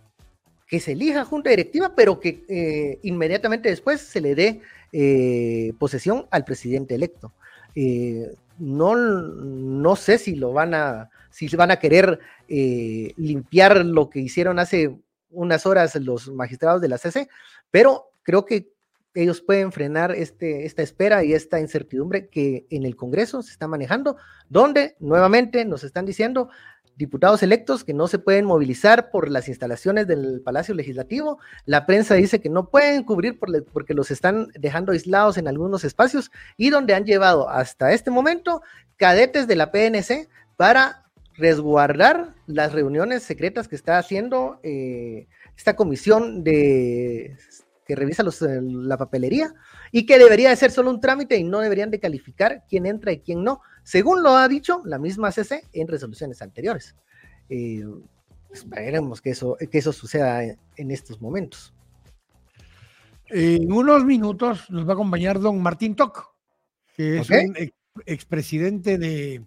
que 0.68 0.80
se 0.80 0.94
elija 0.94 1.26
junta 1.26 1.50
directiva, 1.50 1.94
pero 1.96 2.20
que 2.20 2.46
eh, 2.48 3.00
inmediatamente 3.04 3.70
después 3.70 4.02
se 4.02 4.22
le 4.22 4.36
dé 4.36 4.62
eh, 4.92 5.74
posesión 5.80 6.28
al 6.32 6.46
presidente 6.46 6.96
electo. 6.96 7.34
no, 8.58 8.96
no 8.96 9.96
sé 9.96 10.18
si 10.18 10.36
lo 10.36 10.54
van 10.54 10.74
a, 10.74 11.10
si 11.30 11.48
van 11.56 11.72
a 11.72 11.80
querer 11.80 12.20
limpiar 12.48 13.86
lo 13.86 14.10
que 14.10 14.20
hicieron 14.20 14.60
hace 14.60 14.96
unas 15.30 15.66
horas 15.66 15.96
los 15.96 16.30
magistrados 16.30 16.82
de 16.82 16.90
la 16.90 16.98
CC, 16.98 17.30
pero 17.72 18.12
creo 18.24 18.46
que 18.46 18.72
ellos 19.14 19.42
pueden 19.42 19.72
frenar 19.72 20.12
este, 20.12 20.66
esta 20.66 20.82
espera 20.82 21.24
y 21.24 21.34
esta 21.34 21.60
incertidumbre 21.60 22.30
que 22.30 22.66
en 22.70 22.86
el 22.86 22.96
Congreso 22.96 23.42
se 23.42 23.52
está 23.52 23.68
manejando, 23.68 24.18
donde 24.48 24.96
nuevamente 25.00 25.66
nos 25.66 25.84
están 25.84 26.06
diciendo 26.06 26.50
diputados 26.98 27.42
electos 27.44 27.84
que 27.84 27.94
no 27.94 28.08
se 28.08 28.20
pueden 28.20 28.46
movilizar 28.46 29.10
por 29.10 29.30
las 29.30 29.48
instalaciones 29.48 30.08
del 30.08 30.42
Palacio 30.42 30.76
Legislativo. 30.76 31.40
La 31.66 31.86
prensa 31.86 32.16
dice 32.16 32.42
que 32.42 32.50
no 32.50 32.70
pueden 32.70 33.04
cubrir 33.04 33.40
porque 33.40 33.94
los 33.94 34.12
están 34.12 34.50
dejando 34.60 34.92
aislados 34.92 35.38
en 35.38 35.48
algunos 35.48 35.84
espacios 35.84 36.32
y 36.58 36.70
donde 36.70 36.94
han 36.94 37.06
llevado 37.06 37.50
hasta 37.50 37.92
este 37.94 38.12
momento 38.12 38.62
cadetes 38.98 39.48
de 39.48 39.56
la 39.56 39.72
PNC 39.72 40.30
para 40.58 41.06
resguardar 41.36 42.36
las 42.46 42.74
reuniones 42.74 43.24
secretas 43.24 43.68
que 43.68 43.76
está 43.76 43.98
haciendo 43.98 44.60
eh, 44.64 45.28
esta 45.58 45.76
comisión 45.76 46.44
de 46.44 47.36
que 47.86 47.96
revisa 47.96 48.24
eh, 48.24 48.60
la 48.62 48.98
papelería 48.98 49.54
y 49.92 50.06
que 50.06 50.18
debería 50.18 50.50
de 50.50 50.56
ser 50.56 50.72
solo 50.72 50.90
un 50.90 51.02
trámite 51.02 51.38
y 51.38 51.44
no 51.44 51.60
deberían 51.60 51.92
de 51.92 52.00
calificar 52.00 52.64
quién 52.70 52.86
entra 52.86 53.12
y 53.12 53.20
quién 53.20 53.44
no, 53.44 53.62
según 53.84 54.24
lo 54.24 54.36
ha 54.36 54.48
dicho 54.48 54.82
la 54.86 54.98
misma 54.98 55.32
CC 55.32 55.66
en 55.74 55.88
resoluciones 55.88 56.42
anteriores. 56.42 56.96
Eh, 57.50 57.84
esperemos 58.52 59.22
que 59.22 59.32
eso, 59.32 59.58
que 59.70 59.78
eso 59.78 59.92
suceda 59.92 60.44
en, 60.44 60.92
estos 60.92 61.22
momentos. 61.22 61.74
En 63.28 63.72
unos 63.72 64.06
minutos 64.06 64.70
nos 64.70 64.86
va 64.86 64.92
a 64.92 64.94
acompañar 64.94 65.40
don 65.40 65.62
Martín 65.62 65.96
Toc, 65.96 66.34
que 66.96 67.20
es 67.20 67.30
un 67.30 67.56
expresidente 68.06 68.98
de, 68.98 69.44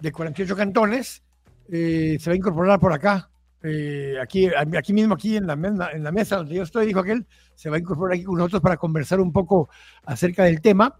de 0.00 0.12
48 0.12 0.56
cantones. 0.56 1.22
Eh, 1.70 2.18
se 2.20 2.30
va 2.30 2.34
a 2.34 2.36
incorporar 2.36 2.78
por 2.78 2.92
acá 2.92 3.30
eh, 3.66 4.16
aquí, 4.20 4.46
aquí 4.54 4.92
mismo, 4.92 5.14
aquí 5.14 5.36
en 5.36 5.46
la, 5.46 5.56
mesa, 5.56 5.90
en 5.92 6.04
la 6.04 6.12
mesa 6.12 6.36
donde 6.36 6.54
yo 6.54 6.62
estoy, 6.64 6.86
dijo 6.86 7.00
aquel, 7.00 7.26
se 7.54 7.70
va 7.70 7.76
a 7.76 7.78
incorporar 7.78 8.14
aquí 8.14 8.24
con 8.24 8.36
nosotros 8.36 8.60
para 8.60 8.76
conversar 8.76 9.20
un 9.20 9.32
poco 9.32 9.70
acerca 10.04 10.44
del 10.44 10.60
tema. 10.60 10.94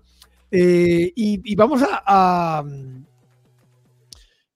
Eh, 0.50 1.12
y, 1.14 1.54
vamos 1.56 1.82
a, 1.86 2.64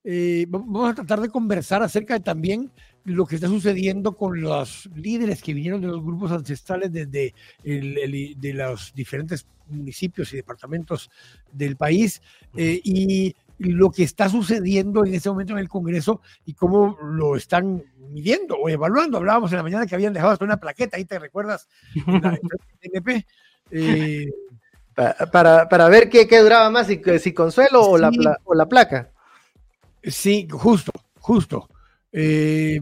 eh, 0.05 0.47
vamos 0.49 0.91
a 0.91 0.95
tratar 0.95 1.21
de 1.21 1.29
conversar 1.29 1.83
acerca 1.83 2.15
de 2.15 2.21
también 2.21 2.73
lo 3.05 3.27
que 3.27 3.35
está 3.35 3.47
sucediendo 3.47 4.17
con 4.17 4.41
los 4.41 4.89
líderes 4.95 5.43
que 5.43 5.53
vinieron 5.53 5.83
de 5.83 5.89
los 5.89 6.03
grupos 6.03 6.33
ancestrales 6.33 6.91
desde 6.91 7.35
de 7.63 8.53
los 8.55 8.95
diferentes 8.95 9.47
municipios 9.67 10.33
y 10.33 10.37
departamentos 10.37 11.11
del 11.53 11.77
país 11.77 12.23
y 12.55 13.35
lo 13.59 13.91
que 13.91 14.05
está 14.05 14.29
sucediendo 14.29 15.05
en 15.05 15.15
este 15.15 15.29
momento 15.29 15.53
en 15.53 15.59
el 15.59 15.69
Congreso 15.69 16.21
y 16.45 16.55
cómo 16.55 16.97
lo 17.03 17.37
están 17.37 17.83
midiendo 18.11 18.57
o 18.57 18.69
evaluando. 18.69 19.19
Hablábamos 19.19 19.51
en 19.53 19.59
la 19.59 19.63
mañana 19.63 19.87
que 19.87 19.95
habían 19.95 20.13
dejado 20.13 20.33
hasta 20.33 20.45
una 20.45 20.59
plaqueta, 20.59 20.97
ahí 20.97 21.05
te 21.05 21.19
recuerdas, 21.19 21.69
eh, 23.71 24.27
para, 24.95 25.69
para, 25.69 25.89
ver 25.89 26.09
qué, 26.09 26.27
qué, 26.27 26.41
duraba 26.41 26.71
más, 26.71 26.87
si, 26.87 27.01
si 27.21 27.33
Consuelo 27.33 27.83
o, 27.83 27.99
la, 27.99 28.11
o 28.45 28.55
la 28.55 28.67
placa. 28.67 29.11
Sí, 30.03 30.49
justo, 30.51 30.93
justo. 31.21 31.69
Eh, 32.13 32.81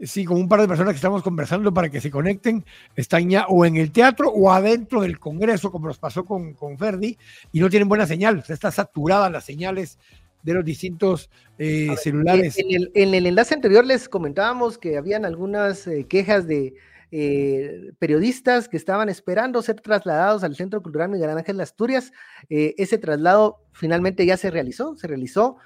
sí, 0.00 0.24
con 0.24 0.38
un 0.38 0.48
par 0.48 0.60
de 0.60 0.68
personas 0.68 0.92
que 0.92 0.96
estamos 0.96 1.22
conversando 1.22 1.72
para 1.72 1.90
que 1.90 2.00
se 2.00 2.10
conecten, 2.10 2.64
están 2.96 3.28
ya 3.30 3.46
o 3.48 3.64
en 3.64 3.76
el 3.76 3.92
teatro 3.92 4.30
o 4.30 4.50
adentro 4.50 5.02
del 5.02 5.18
Congreso, 5.18 5.70
como 5.70 5.86
nos 5.86 5.98
pasó 5.98 6.24
con, 6.24 6.54
con 6.54 6.78
Ferdi, 6.78 7.16
y 7.52 7.60
no 7.60 7.70
tienen 7.70 7.88
buena 7.88 8.06
señal, 8.06 8.38
o 8.48 8.52
está 8.52 8.70
saturada 8.70 9.30
las 9.30 9.44
señales 9.44 9.98
de 10.42 10.54
los 10.54 10.64
distintos 10.64 11.30
eh, 11.58 11.94
celulares. 12.02 12.58
En 12.58 12.70
el, 12.70 12.90
en 12.94 13.14
el, 13.14 13.26
enlace 13.26 13.54
anterior 13.54 13.84
les 13.84 14.08
comentábamos 14.08 14.78
que 14.78 14.96
habían 14.96 15.24
algunas 15.24 15.86
eh, 15.86 16.06
quejas 16.08 16.46
de 16.46 16.74
eh, 17.12 17.92
periodistas 17.98 18.68
que 18.68 18.76
estaban 18.76 19.08
esperando 19.08 19.62
ser 19.62 19.80
trasladados 19.80 20.44
al 20.44 20.56
Centro 20.56 20.82
Cultural 20.82 21.10
Miguel 21.10 21.30
Ángel 21.30 21.60
Asturias. 21.60 22.10
ese 22.48 22.98
traslado 22.98 23.60
finalmente 23.72 24.24
ya 24.24 24.36
se 24.36 24.50
realizó, 24.50 24.96
se 24.96 25.06
realizó 25.06 25.56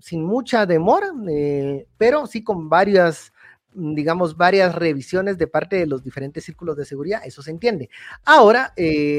sin 0.00 0.24
mucha 0.24 0.66
demora, 0.66 1.12
pero 1.96 2.26
sí 2.26 2.42
con 2.42 2.68
varias 2.68 3.32
digamos, 3.74 4.36
varias 4.36 4.74
revisiones 4.74 5.36
de 5.36 5.46
parte 5.46 5.76
de 5.76 5.86
los 5.86 6.02
diferentes 6.02 6.44
círculos 6.44 6.76
de 6.76 6.84
seguridad, 6.84 7.22
eso 7.24 7.42
se 7.42 7.50
entiende. 7.50 7.90
Ahora 8.24 8.72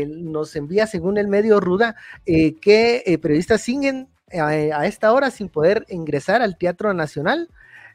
nos 0.07 0.55
envía, 0.55 0.87
según 0.87 1.17
el 1.17 1.27
medio 1.27 1.59
Ruda, 1.59 1.95
que 2.25 3.19
periodistas 3.21 3.61
siguen 3.61 4.09
a, 4.33 4.85
esta 4.85 5.13
hora 5.13 5.31
sin 5.31 5.49
poder 5.49 5.85
ingresar 5.89 6.41
al 6.41 6.57
Teatro 6.57 6.93
Nacional. 6.93 7.49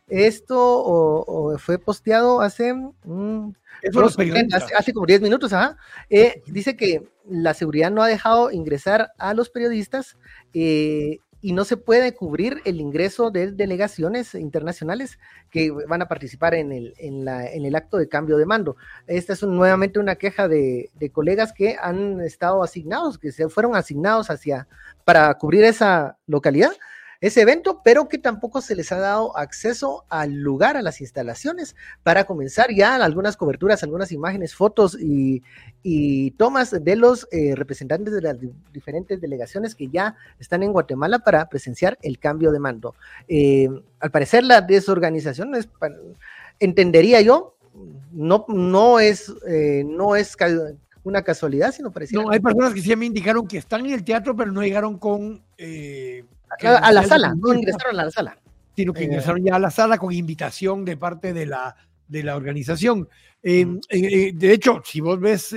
Esto 0.09 1.57
fue 1.59 1.79
posteado 1.79 2.41
hace, 2.41 2.75
hace, 4.77 4.93
como 4.93 5.07
10 5.07 5.21
minutos. 5.21 5.53
Eh, 6.09 6.43
dice 6.47 6.77
que 6.77 7.09
la 7.29 7.55
seguridad 7.55 7.91
no 7.91 8.03
ha 8.03 8.09
dejado 8.09 8.51
ingresar 8.51 9.13
a 9.19 9.35
los 9.35 9.51
periodistas 9.51 10.17
eh, 10.53 11.21
y 11.43 11.53
no 11.53 11.65
se 11.65 11.77
puede 11.77 12.15
cubrir 12.15 12.61
el 12.65 12.81
ingreso 12.81 13.31
de 13.31 13.53
delegaciones 13.53 14.35
internacionales 14.35 15.19
que 15.51 15.71
van 15.71 16.03
a 16.03 16.09
participar 16.09 16.55
en 16.55 16.73
el, 16.73 16.95
en 16.99 17.25
la, 17.25 17.47
en 17.47 17.65
el 17.65 17.75
acto 17.75 17.97
de 17.97 18.09
cambio 18.09 18.37
de 18.37 18.47
mando. 18.47 18.77
Esta 19.07 19.33
es 19.33 19.43
nuevamente 19.43 19.99
una 19.99 20.17
queja 20.17 20.49
de, 20.49 20.91
de, 20.95 21.11
colegas 21.11 21.53
que 21.53 21.77
han 21.81 22.21
estado 22.21 22.63
asignados, 22.63 23.19
que 23.19 23.33
se 23.33 23.49
fueron 23.49 23.75
asignados 23.75 24.31
hacia, 24.31 24.69
para 25.05 25.33
cubrir 25.35 25.65
esa 25.65 26.19
localidad 26.27 26.73
ese 27.21 27.43
evento, 27.43 27.83
pero 27.85 28.09
que 28.09 28.17
tampoco 28.17 28.63
se 28.63 28.75
les 28.75 28.91
ha 28.93 28.99
dado 28.99 29.37
acceso 29.37 30.05
al 30.09 30.33
lugar, 30.33 30.79
a 30.79 30.83
las 30.83 31.03
instalaciones, 31.03 31.77
para 32.03 32.25
comenzar 32.25 32.73
ya 32.75 32.95
algunas 32.95 33.37
coberturas, 33.37 33.83
algunas 33.83 34.11
imágenes, 34.11 34.55
fotos 34.55 34.97
y, 34.99 35.43
tomas 36.39 36.71
de 36.71 36.97
los 36.97 37.29
eh, 37.33 37.55
representantes 37.55 38.15
de 38.15 38.23
las 38.23 38.37
diferentes 38.73 39.21
delegaciones 39.21 39.75
que 39.75 39.89
ya 39.89 40.17
están 40.39 40.63
en 40.63 40.73
Guatemala 40.73 41.19
para 41.19 41.49
presenciar 41.49 41.99
el 42.03 42.19
cambio 42.19 42.53
de 42.53 42.59
mando. 42.59 42.95
Eh, 43.29 43.69
al 43.99 44.11
parecer 44.11 44.45
la 44.45 44.63
desorganización 44.63 45.55
es, 45.55 45.69
entendería 46.59 47.21
yo, 47.21 47.57
no, 48.13 48.47
no 48.49 48.99
es, 48.99 49.33
eh, 49.47 49.85
no 49.87 50.17
es 50.17 50.37
una 51.03 51.23
casualidad, 51.23 51.73
sino 51.73 51.91
parecía. 51.91 52.23
No, 52.23 52.31
hay 52.31 52.41
personas 52.41 52.73
que 52.73 52.81
sí 52.81 52.95
me 52.97 53.07
indicaron 53.07 53.47
que 53.47 53.59
están 53.59 53.85
en 53.85 53.93
el 53.93 54.05
teatro, 54.05 54.35
pero 54.35 54.53
no 54.53 54.63
llegaron 54.63 54.99
con 54.99 55.43
a, 56.63 56.93
la 56.93 57.05
sala, 57.05 57.35
no 57.37 57.55
ingresaron 57.55 57.99
a 57.99 58.05
la 58.05 58.11
sala. 58.11 58.39
Sino 58.77 58.93
que 58.93 59.03
eh. 59.03 59.05
ingresaron 59.05 59.43
ya 59.45 59.57
a 59.57 59.59
la 59.59 59.71
sala 59.71 59.99
con 59.99 60.13
invitación 60.13 60.85
de 60.85 60.97
parte 60.97 61.33
de 61.33 61.47
la, 61.47 61.77
de 62.09 62.23
la 62.23 62.37
organización. 62.37 63.09
Eh, 63.43 63.67
eh, 63.89 64.33
de 64.35 64.53
hecho, 64.53 64.83
si 64.85 65.01
vos 65.01 65.19
ves 65.19 65.55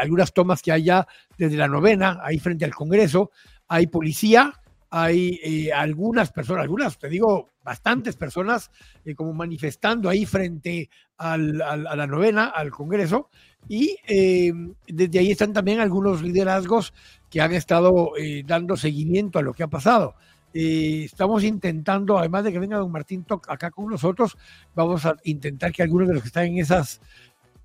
algunas 0.00 0.32
tomas 0.32 0.62
que 0.62 0.72
hay 0.72 0.84
ya 0.84 1.06
desde 1.38 1.56
la 1.56 1.68
novena, 1.68 2.20
ahí 2.22 2.38
frente 2.38 2.64
al 2.64 2.74
Congreso, 2.74 3.30
hay 3.68 3.86
policía, 3.86 4.52
hay 4.96 5.40
eh, 5.42 5.72
algunas 5.72 6.30
personas, 6.30 6.62
algunas, 6.62 6.96
te 6.96 7.08
digo, 7.08 7.50
bastantes 7.64 8.14
personas 8.14 8.70
eh, 9.04 9.16
como 9.16 9.32
manifestando 9.32 10.08
ahí 10.08 10.24
frente 10.24 10.88
a 11.18 11.36
la 11.36 12.06
novena, 12.06 12.44
al 12.44 12.70
Congreso, 12.70 13.28
y 13.68 13.96
eh, 14.06 14.52
desde 14.86 15.18
ahí 15.18 15.32
están 15.32 15.52
también 15.52 15.80
algunos 15.80 16.22
liderazgos 16.22 16.94
que 17.28 17.40
han 17.40 17.52
estado 17.54 18.12
dando 18.44 18.76
seguimiento 18.76 19.40
a 19.40 19.42
lo 19.42 19.52
que 19.52 19.64
ha 19.64 19.68
pasado. 19.68 20.14
estamos 20.52 21.42
intentando, 21.42 22.16
además 22.16 22.44
de 22.44 22.52
que 22.52 22.60
venga 22.60 22.78
don 22.78 22.92
Martín 22.92 23.24
Toc 23.24 23.50
acá 23.50 23.72
con 23.72 23.90
nosotros, 23.90 24.36
vamos 24.76 25.06
a 25.06 25.16
intentar 25.24 25.72
que 25.72 25.82
algunos 25.82 26.06
de 26.06 26.14
los 26.14 26.22
que 26.22 26.28
están 26.28 26.44
en 26.44 26.58
esas 26.58 27.00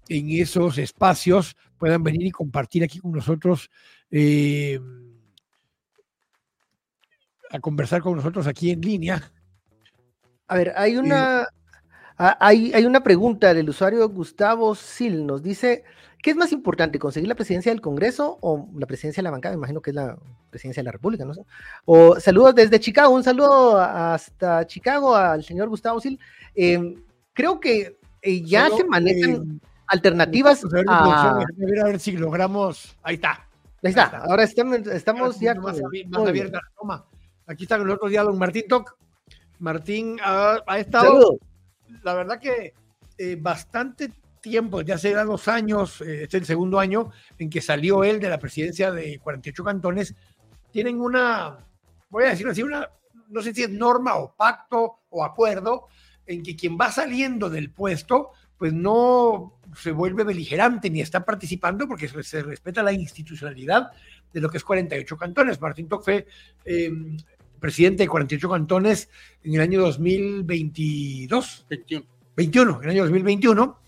en 0.07 0.31
esos 0.31 0.79
espacios 0.79 1.55
puedan 1.77 2.01
venir 2.01 2.25
y 2.25 2.31
compartir 2.31 2.83
aquí 2.83 2.97
con 2.97 3.11
nosotros 3.11 3.69
eh, 4.09 4.79
a 7.51 7.59
conversar 7.59 8.01
con 8.01 8.15
nosotros 8.15 8.47
aquí 8.47 8.71
en 8.71 8.81
línea. 8.81 9.31
A 10.47 10.55
ver, 10.55 10.73
hay 10.75 10.97
una, 10.97 11.47
hay, 12.17 12.73
hay 12.73 12.85
una 12.85 13.03
pregunta 13.03 13.53
del 13.53 13.69
usuario 13.69 14.07
Gustavo 14.09 14.73
Sil, 14.75 15.25
nos 15.25 15.43
dice, 15.43 15.83
¿qué 16.21 16.31
es 16.31 16.35
más 16.35 16.51
importante, 16.51 16.99
conseguir 16.99 17.29
la 17.29 17.35
presidencia 17.35 17.71
del 17.71 17.81
Congreso 17.81 18.37
o 18.41 18.67
la 18.75 18.87
presidencia 18.87 19.21
de 19.21 19.25
la 19.25 19.31
bancada? 19.31 19.55
Me 19.55 19.59
imagino 19.59 19.81
que 19.81 19.91
es 19.91 19.95
la 19.95 20.17
presidencia 20.49 20.81
de 20.81 20.85
la 20.85 20.91
República, 20.91 21.25
no 21.25 21.33
sé. 21.33 21.45
O 21.85 22.19
saludos 22.19 22.55
desde 22.55 22.79
Chicago, 22.79 23.13
un 23.13 23.23
saludo 23.23 23.79
hasta 23.79 24.65
Chicago 24.65 25.15
al 25.15 25.43
señor 25.43 25.69
Gustavo 25.69 26.01
Sil. 26.01 26.19
Em, 26.55 26.95
creo 27.33 27.59
que 27.59 27.99
eh, 28.21 28.41
ya 28.41 28.69
se 28.75 28.83
manejan 28.85 29.31
eh, 29.31 29.67
alternativas 29.87 30.63
a... 30.87 31.39
a 31.39 31.83
ver 31.85 31.99
si 31.99 32.13
logramos... 32.13 32.97
Ahí 33.03 33.15
está. 33.15 33.45
Ahí 33.83 33.91
está. 33.91 34.05
Ahora 34.27 34.43
estamos, 34.43 34.79
estamos 34.87 35.39
ya... 35.39 35.55
Más, 35.55 35.79
más 36.09 36.27
abierta 36.27 36.57
la 36.57 36.71
toma. 36.75 37.05
Aquí 37.49 37.63
está 37.63 37.77
el 37.77 37.89
otro 37.89 38.07
día 38.07 38.21
don 38.21 38.37
Martín 38.37 38.65
Toc. 38.69 38.95
Martín 39.57 40.19
ha, 40.23 40.61
estado, 40.77 41.39
la 42.03 42.13
verdad 42.13 42.39
que 42.39 42.75
eh, 43.17 43.37
bastante 43.41 44.11
tiempo, 44.39 44.81
ya 44.81 44.95
hace 44.95 45.15
dos 45.15 45.47
años, 45.47 45.99
eh, 46.01 46.23
este 46.23 46.37
es 46.37 46.41
el 46.41 46.45
segundo 46.45 46.79
año 46.79 47.09
en 47.39 47.49
que 47.49 47.59
salió 47.59 48.03
él 48.03 48.19
de 48.19 48.29
la 48.29 48.37
presidencia 48.37 48.91
de 48.91 49.17
48 49.17 49.63
cantones, 49.63 50.13
tienen 50.71 51.01
una, 51.01 51.57
voy 52.11 52.25
a 52.25 52.29
decirlo 52.29 52.51
así, 52.51 52.61
una, 52.61 52.87
no 53.29 53.41
sé 53.41 53.51
si 53.51 53.63
es 53.63 53.71
norma 53.71 54.17
o 54.17 54.35
pacto 54.35 54.99
o 55.09 55.25
acuerdo, 55.25 55.87
en 56.27 56.43
que 56.43 56.55
quien 56.55 56.77
va 56.79 56.91
saliendo 56.91 57.49
del 57.49 57.71
puesto, 57.71 58.29
pues 58.59 58.73
no 58.73 59.59
se 59.75 59.91
vuelve 59.91 60.23
beligerante 60.23 60.91
ni 60.91 61.01
está 61.01 61.25
participando 61.25 61.87
porque 61.87 62.07
se, 62.07 62.43
respeta 62.43 62.83
la 62.83 62.93
institucionalidad 62.93 63.89
de 64.31 64.39
lo 64.39 64.49
que 64.49 64.57
es 64.57 64.63
48 64.63 65.17
cantones. 65.17 65.59
Martín 65.59 65.87
Toc 65.87 66.03
fue 66.03 66.27
eh, 66.63 66.91
presidente 67.59 68.03
de 68.03 68.09
48 68.09 68.49
cantones 68.49 69.09
en 69.43 69.55
el 69.55 69.61
año 69.61 69.81
2022. 69.81 71.65
21. 71.69 72.05
21, 72.35 72.77
en 72.77 72.83
el 72.83 72.89
año 72.89 73.03
2021. 73.03 73.79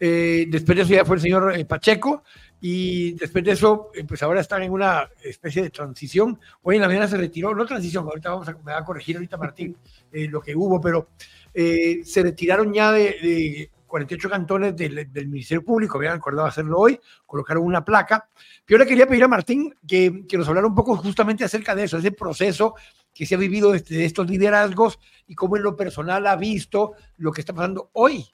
Eh, 0.00 0.46
después 0.48 0.76
de 0.76 0.82
eso 0.82 0.94
ya 0.94 1.04
fue 1.04 1.16
el 1.16 1.22
señor 1.22 1.56
eh, 1.56 1.64
Pacheco 1.64 2.22
y 2.60 3.14
después 3.14 3.44
de 3.44 3.52
eso, 3.52 3.90
eh, 3.94 4.04
pues 4.06 4.22
ahora 4.22 4.40
están 4.40 4.62
en 4.62 4.70
una 4.70 5.08
especie 5.22 5.62
de 5.62 5.70
transición. 5.70 6.38
Hoy 6.62 6.76
en 6.76 6.82
la 6.82 6.88
mañana 6.88 7.08
se 7.08 7.16
retiró, 7.16 7.54
no 7.54 7.66
transición, 7.66 8.04
ahorita 8.04 8.30
vamos 8.30 8.48
a, 8.48 8.52
me 8.52 8.72
va 8.72 8.78
a 8.78 8.84
corregir 8.84 9.16
ahorita 9.16 9.36
Martín 9.36 9.76
lo 10.12 10.40
que 10.40 10.54
hubo, 10.54 10.80
pero 10.80 11.08
se 11.52 12.22
retiraron 12.22 12.72
ya 12.72 12.92
de, 12.92 13.70
48 13.88 14.30
cantones 14.30 14.76
del, 14.76 15.08
Ministerio 15.28 15.64
Público, 15.64 15.96
habían 15.96 16.14
acordado 16.14 16.46
hacerlo 16.46 16.78
hoy, 16.78 17.00
colocaron 17.26 17.64
una 17.64 17.84
placa. 17.84 18.28
Yo 18.66 18.78
le 18.78 18.86
quería 18.86 19.08
pedir 19.08 19.24
a 19.24 19.28
Martín 19.28 19.74
que, 19.88 20.24
que, 20.28 20.36
nos 20.36 20.46
hablara 20.46 20.68
un 20.68 20.74
poco 20.74 20.94
justamente 20.96 21.42
acerca 21.42 21.74
de 21.74 21.84
eso, 21.84 21.96
ese 21.96 22.12
proceso 22.12 22.74
que 23.18 23.26
se 23.26 23.34
ha 23.34 23.38
vivido 23.38 23.72
de 23.72 24.04
estos 24.04 24.30
liderazgos 24.30 25.00
y 25.26 25.34
cómo 25.34 25.56
en 25.56 25.64
lo 25.64 25.76
personal 25.76 26.24
ha 26.28 26.36
visto 26.36 26.92
lo 27.16 27.32
que 27.32 27.40
está 27.40 27.52
pasando 27.52 27.90
hoy 27.92 28.24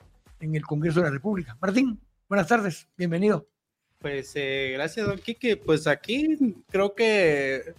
en 0.41 0.55
el 0.55 0.63
Congreso 0.67 1.01
de 1.01 1.07
la 1.07 1.11
República. 1.11 1.57
Martín, 1.59 1.99
buenas 2.29 2.49
tardes, 2.49 2.87
bienvenido. 2.95 3.49
Pues 3.99 4.33
eh, 4.35 4.73
gracias, 4.75 5.07
don 5.07 5.19
Quique. 5.19 5.57
Pues 5.57 5.87
aquí 5.87 6.37
creo 6.69 6.95
que 6.95 7.73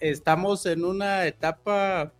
estamos 0.00 0.66
en 0.66 0.84
una 0.84 1.24
etapa, 1.24 2.12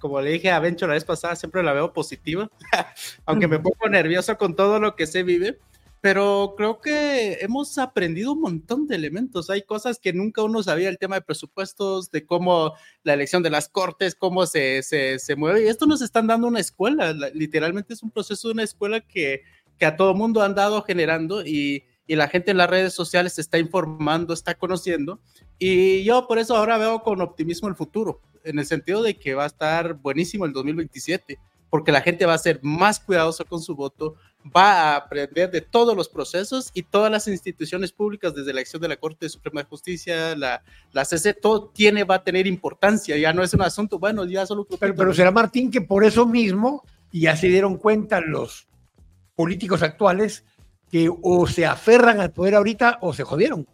como 0.00 0.20
le 0.20 0.32
dije 0.32 0.50
a 0.50 0.58
Bencho 0.58 0.88
la 0.88 0.94
vez 0.94 1.04
pasada, 1.04 1.36
siempre 1.36 1.62
la 1.62 1.72
veo 1.72 1.92
positiva, 1.92 2.50
aunque 3.26 3.46
me 3.46 3.60
pongo 3.60 3.88
nervioso 3.88 4.36
con 4.38 4.56
todo 4.56 4.80
lo 4.80 4.96
que 4.96 5.06
se 5.06 5.22
vive 5.22 5.56
pero 6.00 6.54
creo 6.56 6.80
que 6.80 7.38
hemos 7.40 7.76
aprendido 7.76 8.32
un 8.32 8.40
montón 8.40 8.86
de 8.86 8.96
elementos. 8.96 9.50
Hay 9.50 9.62
cosas 9.62 9.98
que 9.98 10.12
nunca 10.12 10.42
uno 10.42 10.62
sabía, 10.62 10.88
el 10.88 10.98
tema 10.98 11.16
de 11.16 11.22
presupuestos, 11.22 12.10
de 12.10 12.24
cómo 12.24 12.74
la 13.02 13.14
elección 13.14 13.42
de 13.42 13.50
las 13.50 13.68
cortes, 13.68 14.14
cómo 14.14 14.46
se, 14.46 14.82
se, 14.82 15.18
se 15.18 15.36
mueve. 15.36 15.64
Y 15.64 15.68
esto 15.68 15.86
nos 15.86 16.00
están 16.00 16.26
dando 16.26 16.48
una 16.48 16.60
escuela, 16.60 17.12
literalmente 17.34 17.92
es 17.92 18.02
un 18.02 18.10
proceso 18.10 18.48
de 18.48 18.54
una 18.54 18.62
escuela 18.62 19.00
que, 19.00 19.42
que 19.78 19.86
a 19.86 19.96
todo 19.96 20.14
mundo 20.14 20.42
han 20.42 20.54
dado 20.54 20.82
generando 20.82 21.44
y, 21.44 21.84
y 22.06 22.16
la 22.16 22.28
gente 22.28 22.50
en 22.50 22.56
las 22.56 22.70
redes 22.70 22.94
sociales 22.94 23.34
se 23.34 23.42
está 23.42 23.58
informando, 23.58 24.32
está 24.32 24.54
conociendo. 24.54 25.20
Y 25.58 26.02
yo 26.04 26.26
por 26.26 26.38
eso 26.38 26.56
ahora 26.56 26.78
veo 26.78 27.02
con 27.02 27.20
optimismo 27.20 27.68
el 27.68 27.76
futuro, 27.76 28.22
en 28.42 28.58
el 28.58 28.64
sentido 28.64 29.02
de 29.02 29.18
que 29.18 29.34
va 29.34 29.44
a 29.44 29.48
estar 29.48 29.94
buenísimo 29.94 30.46
el 30.46 30.54
2027 30.54 31.38
porque 31.70 31.92
la 31.92 32.02
gente 32.02 32.26
va 32.26 32.34
a 32.34 32.38
ser 32.38 32.58
más 32.62 33.00
cuidadosa 33.00 33.44
con 33.44 33.62
su 33.62 33.74
voto, 33.74 34.16
va 34.44 34.72
a 34.72 34.96
aprender 34.96 35.50
de 35.50 35.60
todos 35.60 35.96
los 35.96 36.08
procesos 36.08 36.70
y 36.74 36.82
todas 36.82 37.10
las 37.10 37.28
instituciones 37.28 37.92
públicas, 37.92 38.34
desde 38.34 38.52
la 38.52 38.60
acción 38.60 38.80
de 38.80 38.88
la 38.88 38.96
Corte 38.96 39.28
Suprema 39.28 39.62
de 39.62 39.68
Justicia, 39.68 40.34
la, 40.34 40.62
la 40.92 41.04
CC, 41.04 41.34
todo 41.34 41.68
tiene, 41.68 42.04
va 42.04 42.16
a 42.16 42.24
tener 42.24 42.46
importancia, 42.46 43.16
ya 43.16 43.32
no 43.32 43.42
es 43.42 43.52
un 43.52 43.62
asunto, 43.62 43.98
bueno, 43.98 44.24
ya 44.24 44.46
solo... 44.46 44.66
Pero, 44.78 44.94
pero 44.94 45.14
será 45.14 45.30
Martín 45.30 45.70
que 45.70 45.82
por 45.82 46.04
eso 46.04 46.26
mismo, 46.26 46.84
y 47.12 47.22
ya 47.22 47.36
se 47.36 47.48
dieron 47.48 47.76
cuenta 47.76 48.20
los 48.20 48.66
políticos 49.34 49.82
actuales, 49.82 50.44
que 50.90 51.10
o 51.22 51.46
se 51.46 51.66
aferran 51.66 52.20
al 52.20 52.32
poder 52.32 52.54
ahorita 52.54 52.98
o 53.00 53.12
se 53.12 53.24
jodieron. 53.24 53.66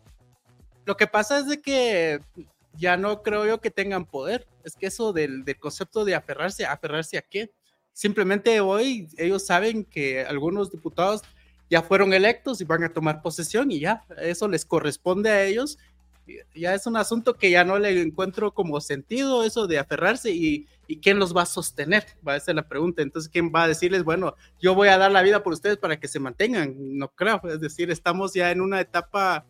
Lo 0.84 0.96
que 0.96 1.06
pasa 1.06 1.38
es 1.38 1.46
de 1.48 1.60
que 1.60 2.20
ya 2.74 2.96
no 2.96 3.22
creo 3.22 3.46
yo 3.46 3.60
que 3.60 3.70
tengan 3.70 4.04
poder. 4.04 4.46
Es 4.64 4.76
que 4.76 4.86
eso 4.86 5.12
del, 5.12 5.44
del 5.44 5.58
concepto 5.58 6.04
de 6.04 6.14
aferrarse, 6.14 6.66
¿aferrarse 6.66 7.16
a 7.18 7.22
qué? 7.22 7.50
Simplemente 7.96 8.60
hoy 8.60 9.08
ellos 9.16 9.46
saben 9.46 9.82
que 9.82 10.20
algunos 10.20 10.70
diputados 10.70 11.22
ya 11.70 11.80
fueron 11.80 12.12
electos 12.12 12.60
y 12.60 12.64
van 12.64 12.84
a 12.84 12.92
tomar 12.92 13.22
posesión 13.22 13.70
y 13.70 13.80
ya, 13.80 14.04
eso 14.20 14.48
les 14.48 14.66
corresponde 14.66 15.30
a 15.30 15.42
ellos. 15.42 15.78
Ya 16.54 16.74
es 16.74 16.86
un 16.86 16.98
asunto 16.98 17.38
que 17.38 17.50
ya 17.50 17.64
no 17.64 17.78
le 17.78 18.02
encuentro 18.02 18.52
como 18.52 18.82
sentido 18.82 19.44
eso 19.44 19.66
de 19.66 19.78
aferrarse 19.78 20.30
y, 20.30 20.66
y 20.86 20.98
quién 20.98 21.18
los 21.18 21.34
va 21.34 21.44
a 21.44 21.46
sostener, 21.46 22.04
va 22.26 22.34
a 22.34 22.40
ser 22.40 22.56
la 22.56 22.68
pregunta. 22.68 23.00
Entonces, 23.00 23.30
¿quién 23.30 23.50
va 23.50 23.62
a 23.62 23.68
decirles, 23.68 24.04
bueno, 24.04 24.34
yo 24.60 24.74
voy 24.74 24.88
a 24.88 24.98
dar 24.98 25.10
la 25.10 25.22
vida 25.22 25.42
por 25.42 25.54
ustedes 25.54 25.78
para 25.78 25.98
que 25.98 26.06
se 26.06 26.20
mantengan? 26.20 26.74
No 26.76 27.08
creo, 27.08 27.40
es 27.44 27.60
decir, 27.60 27.90
estamos 27.90 28.34
ya 28.34 28.50
en 28.50 28.60
una 28.60 28.78
etapa 28.78 29.46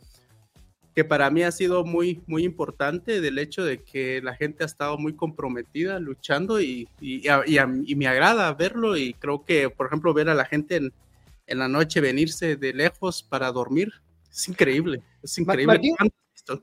que 0.97 1.05
para 1.05 1.29
mí 1.29 1.43
ha 1.43 1.53
sido 1.53 1.85
muy, 1.85 2.23
muy 2.27 2.43
importante 2.43 3.21
del 3.21 3.39
hecho 3.39 3.63
de 3.63 3.83
que 3.83 4.23
la 4.23 4.35
gente 4.35 4.65
ha 4.65 4.67
estado 4.67 4.97
muy 4.97 5.15
comprometida 5.15 5.99
luchando 5.99 6.59
y, 6.59 6.89
y, 7.03 7.23
y, 7.47 7.95
me 7.97 8.09
agrada 8.09 8.51
verlo 8.55 8.97
y 8.97 9.13
creo 9.13 9.45
que, 9.45 9.69
por 9.69 9.89
ejemplo, 9.89 10.15
ver 10.15 10.31
a 10.31 10.35
la 10.35 10.47
gente 10.47 10.77
en, 10.77 10.95
en, 11.49 11.59
la 11.59 11.69
noche 11.69 12.01
venirse 12.01 12.57
de 12.57 12.73
lejos 12.73 13.23
para 13.23 13.53
dormir 13.53 13.93
es 14.33 14.49
increíble, 14.49 15.03
es 15.23 15.37
increíble. 15.37 15.67
Martín, 15.67 15.97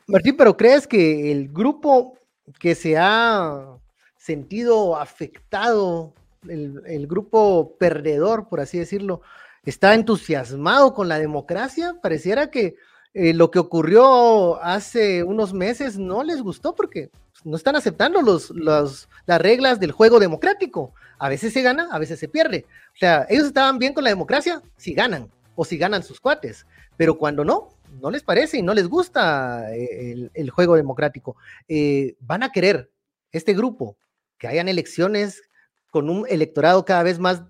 Martín, 0.08 0.36
pero 0.36 0.58
¿crees 0.58 0.88
que 0.88 1.32
el 1.32 1.50
grupo 1.50 2.18
que 2.58 2.74
se 2.74 2.98
ha 2.98 3.78
sentido 4.18 4.98
afectado, 4.98 6.12
el, 6.50 6.82
el 6.88 7.06
grupo 7.06 7.78
perdedor, 7.78 8.50
por 8.50 8.62
así 8.62 8.80
decirlo, 8.80 9.22
está 9.64 9.94
entusiasmado 9.94 10.96
con 10.96 11.08
la 11.08 11.20
democracia? 11.20 12.00
Pareciera 12.02 12.50
que 12.50 12.78
eh, 13.14 13.34
lo 13.34 13.52
que 13.52 13.60
ocurrió 13.60 14.62
hace 14.64 15.24
unos 15.24 15.54
meses 15.54 15.98
no 15.98 16.24
les 16.24 16.42
gustó 16.42 16.74
porque 16.74 17.12
no 17.44 17.58
están 17.58 17.76
aceptando 17.76 18.22
los, 18.22 18.52
las 18.52 19.08
reglas 19.28 19.80
del 19.80 19.92
juego 19.92 20.20
democrático. 20.20 20.94
A 21.20 21.30
veces 21.30 21.54
se 21.54 21.62
gana, 21.62 21.90
a 21.92 22.00
veces 22.00 22.20
se 22.20 22.28
pierde. 22.28 22.66
O 22.96 22.98
sea, 22.98 23.26
ellos 23.30 23.48
estaban 23.48 23.78
bien 23.78 23.94
con 23.94 24.04
la 24.04 24.10
democracia 24.10 24.62
si 24.78 24.94
ganan 24.94 25.30
o 25.56 25.64
si 25.64 25.78
ganan 25.78 26.04
sus 26.04 26.20
cuates, 26.20 26.66
pero 26.98 27.18
cuando 27.18 27.46
no, 27.46 27.70
no 28.02 28.10
les 28.10 28.24
parece 28.24 28.58
y 28.58 28.62
no 28.64 28.74
les 28.74 28.88
gusta 28.88 29.74
eh, 29.76 30.30
el, 30.34 30.50
juego 30.50 30.76
democrático. 30.76 31.36
Eh, 31.68 32.16
van 32.20 32.44
a 32.44 32.52
querer 32.52 32.90
este 33.32 33.54
grupo 33.54 33.98
que 34.38 34.48
hayan 34.48 34.68
elecciones 34.68 35.44
con 35.92 36.10
un 36.10 36.26
electorado 36.28 36.86
cada 36.86 37.04
vez 37.04 37.20
más 37.20 37.44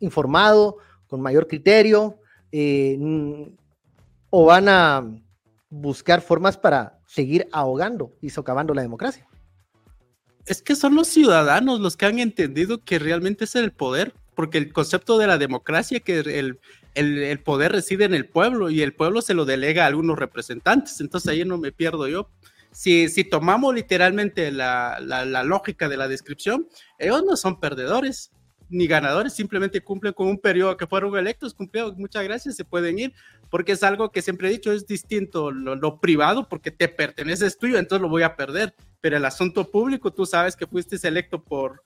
informado, 0.00 0.78
con 1.06 1.20
mayor 1.20 1.46
criterio, 1.46 2.18
o 4.30 4.46
van 4.46 4.68
a 4.68 5.04
buscar 5.68 6.20
formas 6.20 6.56
para 6.56 7.00
seguir 7.06 7.48
ahogando 7.52 8.12
y 8.20 8.30
socavando 8.30 8.74
la 8.74 8.82
democracia? 8.82 9.26
Es 10.44 10.62
que 10.62 10.76
son 10.76 10.94
los 10.94 11.08
ciudadanos 11.08 11.80
los 11.80 11.96
que 11.96 12.06
han 12.06 12.18
entendido 12.18 12.84
que 12.84 12.98
realmente 12.98 13.44
es 13.44 13.56
el 13.56 13.72
poder, 13.72 14.14
porque 14.34 14.58
el 14.58 14.72
concepto 14.72 15.18
de 15.18 15.26
la 15.26 15.38
democracia, 15.38 16.00
que 16.00 16.18
el, 16.20 16.60
el, 16.94 17.40
poder 17.40 17.72
reside 17.72 18.04
en 18.04 18.14
el 18.14 18.28
pueblo 18.28 18.70
y 18.70 18.82
el 18.82 18.94
pueblo 18.94 19.22
se 19.22 19.34
lo 19.34 19.44
delega 19.44 19.84
a 19.84 19.86
algunos 19.86 20.18
representantes, 20.18 21.00
entonces 21.00 21.30
ahí 21.30 21.44
no 21.44 21.58
me 21.58 21.72
pierdo 21.72 22.06
yo. 22.06 22.30
si, 22.70 23.08
si 23.08 23.24
tomamos 23.24 23.74
literalmente 23.74 24.52
la, 24.52 24.98
la, 25.00 25.42
lógica 25.42 25.88
de 25.88 25.96
la 25.96 26.08
descripción, 26.08 26.68
ellos 26.98 27.24
no 27.24 27.36
son 27.36 27.58
perdedores 27.58 28.30
ni 28.68 28.86
ganadores, 28.86 29.32
simplemente 29.32 29.80
cumplen 29.80 30.12
con 30.12 30.26
un 30.26 30.38
periodo 30.38 30.76
que 30.76 30.86
fueron 30.86 31.16
electos, 31.16 31.54
cumplieron, 31.54 31.94
muchas 31.96 32.24
gracias, 32.24 32.56
se 32.56 32.64
pueden 32.64 32.98
ir, 32.98 33.12
porque 33.50 33.72
es 33.72 33.82
algo 33.82 34.10
que 34.10 34.22
siempre 34.22 34.48
he 34.48 34.52
dicho, 34.52 34.72
es 34.72 34.86
distinto 34.86 35.50
lo, 35.50 36.00
privado, 36.00 36.48
porque 36.48 36.70
te 36.70 36.88
pertenece, 36.88 37.50
tuyo, 37.52 37.78
entonces 37.78 38.02
lo 38.02 38.08
voy 38.08 38.22
a 38.22 38.36
perder, 38.36 38.74
pero 39.00 39.16
el 39.16 39.24
asunto 39.24 39.70
público, 39.70 40.12
tú 40.12 40.26
sabes 40.26 40.56
que 40.56 40.66
fuiste 40.66 40.96
electo 41.06 41.42
por, 41.42 41.82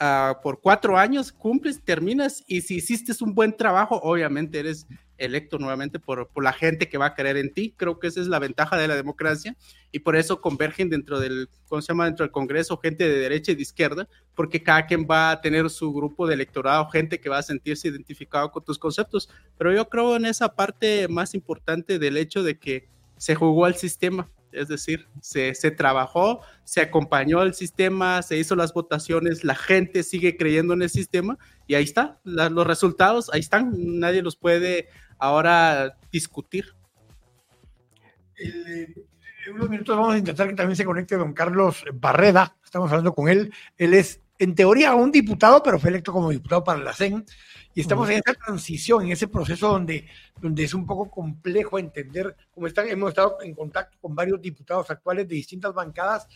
uh, 0.00 0.40
por 0.42 0.60
cuatro 0.60 0.98
años, 0.98 1.32
cumples, 1.32 1.82
terminas, 1.82 2.44
y 2.46 2.62
si 2.62 2.76
hiciste 2.76 3.12
un 3.22 3.34
buen 3.34 3.56
trabajo, 3.56 4.00
obviamente 4.02 4.58
eres 4.58 4.86
electo 5.18 5.58
nuevamente 5.58 5.98
por, 5.98 6.28
por, 6.28 6.44
la 6.44 6.52
gente 6.52 6.88
que 6.88 6.98
va 6.98 7.06
a 7.06 7.14
creer 7.14 7.36
en 7.38 7.52
ti. 7.52 7.74
Creo 7.76 7.98
que 7.98 8.06
esa 8.08 8.20
es 8.20 8.26
la 8.26 8.38
ventaja 8.38 8.76
de 8.76 8.88
la 8.88 8.96
democracia 8.96 9.56
y 9.90 10.00
por 10.00 10.16
eso 10.16 10.40
convergen 10.40 10.90
dentro 10.90 11.18
del, 11.18 11.48
¿cómo 11.68 11.80
se 11.80 11.88
llama? 11.88 12.04
Dentro 12.04 12.24
del 12.24 12.32
Congreso 12.32 12.76
gente 12.76 13.08
de 13.08 13.18
derecha 13.18 13.52
y 13.52 13.54
de 13.54 13.62
izquierda, 13.62 14.08
porque 14.34 14.62
cada 14.62 14.86
quien 14.86 15.06
va 15.10 15.30
a 15.30 15.40
tener 15.40 15.70
su 15.70 15.92
grupo 15.92 16.26
de 16.26 16.34
electorado, 16.34 16.88
gente 16.90 17.20
que 17.20 17.28
va 17.28 17.38
a 17.38 17.42
sentirse 17.42 17.88
identificado 17.88 18.50
con 18.50 18.64
tus 18.64 18.78
conceptos. 18.78 19.30
Pero 19.56 19.72
yo 19.72 19.88
creo 19.88 20.16
en 20.16 20.26
esa 20.26 20.54
parte 20.54 21.08
más 21.08 21.34
importante 21.34 21.98
del 21.98 22.16
hecho 22.16 22.42
de 22.42 22.58
que 22.58 22.88
se 23.16 23.34
jugó 23.34 23.64
al 23.64 23.76
sistema 23.76 24.30
es 24.56 24.68
decir, 24.68 25.06
se, 25.20 25.54
se, 25.54 25.70
trabajó, 25.70 26.40
se 26.64 26.80
acompañó 26.80 27.40
al 27.40 27.54
sistema, 27.54 28.22
se 28.22 28.36
hizo 28.38 28.56
las 28.56 28.72
votaciones, 28.72 29.44
la 29.44 29.54
gente 29.54 30.02
sigue 30.02 30.36
creyendo 30.36 30.74
en 30.74 30.82
el 30.82 30.90
sistema 30.90 31.38
y 31.66 31.74
ahí 31.74 31.84
está, 31.84 32.18
los 32.24 32.66
resultados, 32.66 33.30
ahí 33.32 33.40
están, 33.40 33.72
nadie 34.00 34.22
los 34.22 34.36
puede 34.36 34.88
ahora 35.18 35.96
discutir. 36.10 36.74
en 38.36 38.94
unos 39.54 39.70
minutos 39.70 39.96
vamos 39.96 40.14
a 40.14 40.18
intentar 40.18 40.48
que 40.48 40.54
también 40.54 40.76
se 40.76 40.84
conecte 40.84 41.16
don 41.16 41.32
Carlos 41.32 41.84
Barreda, 41.94 42.56
estamos 42.64 42.90
hablando 42.90 43.14
con 43.14 43.28
él, 43.28 43.52
él 43.78 43.94
es 43.94 44.20
en 44.38 44.54
teoría 44.54 44.94
un 44.94 45.10
diputado, 45.10 45.62
pero 45.62 45.78
fue 45.78 45.90
electo 45.90 46.12
como 46.12 46.30
diputado 46.30 46.64
para 46.64 46.80
la 46.80 46.92
CEN, 46.92 47.24
y 47.76 47.82
estamos 47.82 48.08
en 48.08 48.22
esa 48.26 48.32
transición, 48.32 49.04
en 49.04 49.12
ese 49.12 49.28
proceso 49.28 49.68
donde, 49.68 50.06
donde 50.40 50.64
es 50.64 50.72
un 50.72 50.86
poco 50.86 51.10
complejo 51.10 51.78
entender 51.78 52.34
cómo 52.54 52.66
están. 52.66 52.88
Hemos 52.88 53.10
estado 53.10 53.36
en 53.42 53.54
contacto 53.54 53.98
con 54.00 54.14
varios 54.14 54.40
diputados 54.40 54.90
actuales 54.90 55.28
de 55.28 55.34
distintas 55.34 55.74
bancadas 55.74 56.26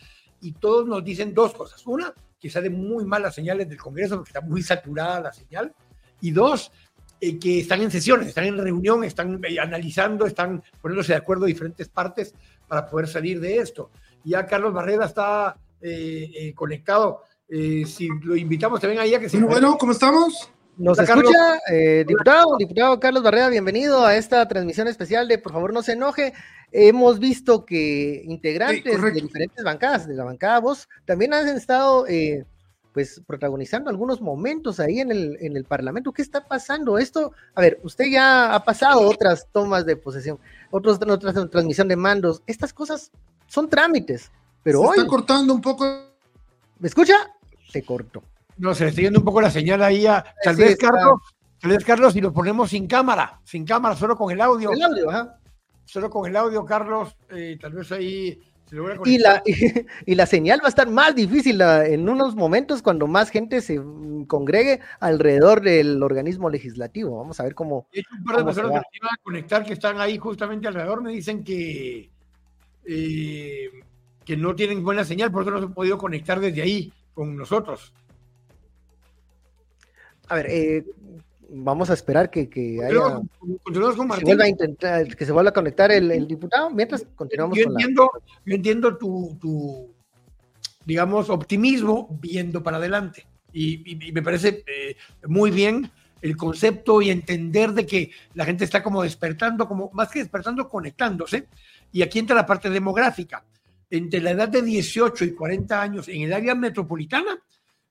y 0.43 0.53
todos 0.53 0.87
nos 0.87 1.03
dicen 1.03 1.33
dos 1.33 1.55
cosas. 1.55 1.87
Una, 1.87 2.13
que 2.39 2.51
salen 2.51 2.75
muy 2.75 3.07
malas 3.07 3.35
señales 3.35 3.67
del 3.71 3.79
Congreso 3.79 4.17
porque 4.17 4.31
está 4.31 4.43
muy 4.43 4.63
saturada 4.63 5.21
la 5.21 5.33
señal. 5.33 5.73
Y 6.21 6.31
dos, 6.31 6.73
eh, 7.19 7.39
que 7.39 7.61
están 7.61 7.81
en 7.81 7.91
sesiones, 7.91 8.29
están 8.29 8.45
en 8.45 8.59
reunión, 8.59 9.03
están 9.05 9.41
eh, 9.43 9.59
analizando, 9.59 10.27
están 10.27 10.63
poniéndose 10.83 11.13
de 11.13 11.19
acuerdo 11.19 11.47
diferentes 11.47 11.89
partes 11.89 12.35
para 12.69 12.87
poder 12.87 13.09
salir 13.09 13.41
de 13.41 13.57
esto. 13.57 13.91
Ya 14.25 14.45
Carlos 14.45 14.75
Barreda 14.75 15.07
está 15.07 15.57
eh, 15.81 16.53
conectado. 16.55 17.23
Si 17.51 18.09
lo 18.23 18.37
invitamos 18.37 18.81
también 18.81 19.01
ahí 19.01 19.15
a 19.15 19.21
que 19.21 19.29
se... 19.29 19.37
Bueno, 19.37 19.53
bueno, 19.53 19.79
¿cómo 19.79 19.93
estamos? 19.93 20.51
Nos 20.77 20.99
escucha, 20.99 21.61
eh, 21.71 22.05
diputado, 22.09 22.57
diputado 22.57 22.99
Carlos 22.99 23.23
Barrera, 23.23 23.51
bienvenido 23.51 24.07
a 24.07 24.17
esta 24.17 24.49
transmisión 24.49 24.89
especial 24.89 25.29
de 25.29 25.37
Por 25.37 25.53
favor 25.53 25.75
no 25.75 25.83
se 25.83 25.93
enoje. 25.93 26.33
Hemos 26.73 27.19
visto 27.19 27.67
que 27.67 28.23
integrantes 28.25 29.03
de 29.03 29.11
diferentes 29.11 29.63
bancadas, 29.63 30.09
de 30.09 30.15
la 30.15 30.25
bancada 30.25 30.59
vos, 30.61 30.89
también 31.05 31.35
han 31.35 31.49
estado 31.49 32.07
eh, 32.07 32.47
pues 32.95 33.21
protagonizando 33.27 33.91
algunos 33.91 34.21
momentos 34.21 34.81
ahí 34.81 35.01
en 35.01 35.11
el, 35.11 35.37
en 35.41 35.57
el 35.57 35.65
Parlamento. 35.65 36.13
¿Qué 36.13 36.23
está 36.23 36.47
pasando? 36.47 36.99
Esto, 36.99 37.33
a 37.55 37.61
ver, 37.61 37.79
usted 37.83 38.07
ya 38.07 38.55
ha 38.55 38.65
pasado 38.65 39.01
otras 39.03 39.49
tomas 39.53 39.85
de 39.85 39.97
posesión, 39.97 40.39
otros, 40.71 40.99
otras 41.03 41.51
transmisión 41.51 41.89
de 41.89 41.97
mandos. 41.97 42.43
Estas 42.47 42.73
cosas 42.73 43.11
son 43.49 43.69
trámites, 43.69 44.31
pero 44.63 44.81
hoy... 44.81 44.97
Está 44.97 45.09
cortando 45.09 45.53
un 45.53 45.61
poco. 45.61 45.85
¿Me 46.79 46.89
escucha? 46.89 47.17
Se 47.71 47.83
cortó. 47.83 48.23
No, 48.61 48.75
se 48.75 48.85
le 48.85 48.91
está 48.91 49.03
yendo 49.03 49.21
un 49.21 49.25
poco 49.25 49.41
la 49.41 49.51
señal 49.51 49.83
ahí 49.83 50.07
a. 50.07 50.23
Tal 50.45 50.55
vez, 50.55 50.77
Carlos, 50.77 51.21
tal 51.59 51.71
vez, 51.71 51.85
Carlos, 51.85 52.13
si 52.13 52.21
lo 52.21 52.31
ponemos 52.31 52.69
sin 52.69 52.87
cámara, 52.87 53.41
sin 53.43 53.65
cámara, 53.65 53.97
solo 53.97 54.17
con 54.17 54.31
el 54.31 54.41
audio. 54.41 54.73
El 54.73 54.83
audio, 54.83 55.09
ajá. 55.11 55.39
Solo 55.87 56.11
con 56.11 56.29
el 56.29 56.37
audio, 56.37 56.65
Carlos, 56.65 57.17
eh, 57.31 57.57
tal 57.61 57.73
vez 57.73 57.91
ahí. 57.91 58.39
Se 58.67 58.77
y, 59.07 59.19
la, 59.19 59.43
y, 60.07 60.15
la 60.15 60.27
señal 60.27 60.61
va 60.63 60.67
a 60.67 60.69
estar 60.69 60.89
más 60.89 61.17
difícil 61.17 61.61
en 61.61 62.09
unos 62.09 62.37
momentos 62.37 62.83
cuando 62.83 63.09
más 63.09 63.29
gente 63.31 63.63
se 63.63 63.81
congregue 64.29 64.79
alrededor 65.01 65.61
del 65.61 66.01
organismo 66.01 66.49
legislativo. 66.51 67.17
Vamos 67.17 67.41
a 67.41 67.45
ver 67.45 67.55
cómo. 67.57 67.89
De 67.93 68.01
hecho, 68.01 68.11
un 68.17 68.25
par 68.25 68.37
de 68.37 68.45
personas 68.45 68.83
que 68.93 68.99
iban 68.99 69.11
a 69.13 69.23
conectar 69.25 69.65
que 69.65 69.73
están 69.73 70.01
ahí 70.01 70.19
justamente 70.19 70.69
alrededor 70.69 71.03
me 71.03 71.11
dicen 71.11 71.43
que, 71.43 72.11
eh, 72.85 73.71
que 74.25 74.37
no 74.37 74.55
tienen 74.55 74.85
buena 74.85 75.05
señal, 75.05 75.33
por 75.33 75.43
eso 75.43 75.51
no 75.51 75.59
se 75.59 75.65
han 75.65 75.75
podido 75.75 75.99
conectar 75.99 76.39
desde 76.39 76.63
ahí 76.63 76.93
con 77.21 77.37
nosotros. 77.37 77.93
A 80.29 80.37
ver, 80.37 80.47
eh, 80.49 80.87
vamos 81.51 81.91
a 81.91 81.93
esperar 81.93 82.31
que, 82.31 82.49
que 82.49 82.83
haya, 82.83 83.21
se 83.71 84.25
vuelva 84.25 84.45
a 84.45 84.49
intentar, 84.49 85.15
que 85.15 85.27
se 85.27 85.31
vuelva 85.31 85.51
a 85.51 85.53
conectar 85.53 85.93
el, 85.93 86.27
diputado, 86.27 86.71
mientras 86.71 87.05
continuamos 87.15 87.59
yo 87.59 87.65
entiendo, 87.65 88.11
Yo 88.47 88.55
entiendo 88.55 88.97
tu, 88.97 89.95
digamos, 90.87 91.29
optimismo 91.29 92.09
viendo 92.23 92.63
para 92.63 92.79
adelante. 92.79 93.27
Y, 93.53 94.13
me 94.15 94.23
parece 94.23 94.65
eh, 94.67 94.97
muy 95.27 95.51
bien 95.51 95.91
el 96.23 96.39
concepto 96.39 97.03
y 97.03 97.11
entender 97.11 97.73
de 97.75 97.85
que 97.85 98.13
la 98.33 98.47
gente 98.47 98.65
está 98.65 98.83
como 98.83 99.03
despertando, 99.03 99.69
como 99.69 99.91
más 99.93 100.09
que 100.09 100.21
despertando, 100.21 100.71
conectándose. 100.71 101.49
Y 101.93 102.01
aquí 102.01 102.19
entra 102.19 102.35
la 102.35 102.47
parte 102.47 102.71
demográfica. 102.71 103.45
Entre 103.91 104.21
la 104.21 104.31
edad 104.31 104.49
de 104.49 104.63
18 104.63 105.25
y 105.25 105.35
40 105.35 105.83
años 105.83 106.09
en 106.09 106.23
el 106.23 106.33
área 106.33 106.55
metropolitana, 106.55 107.43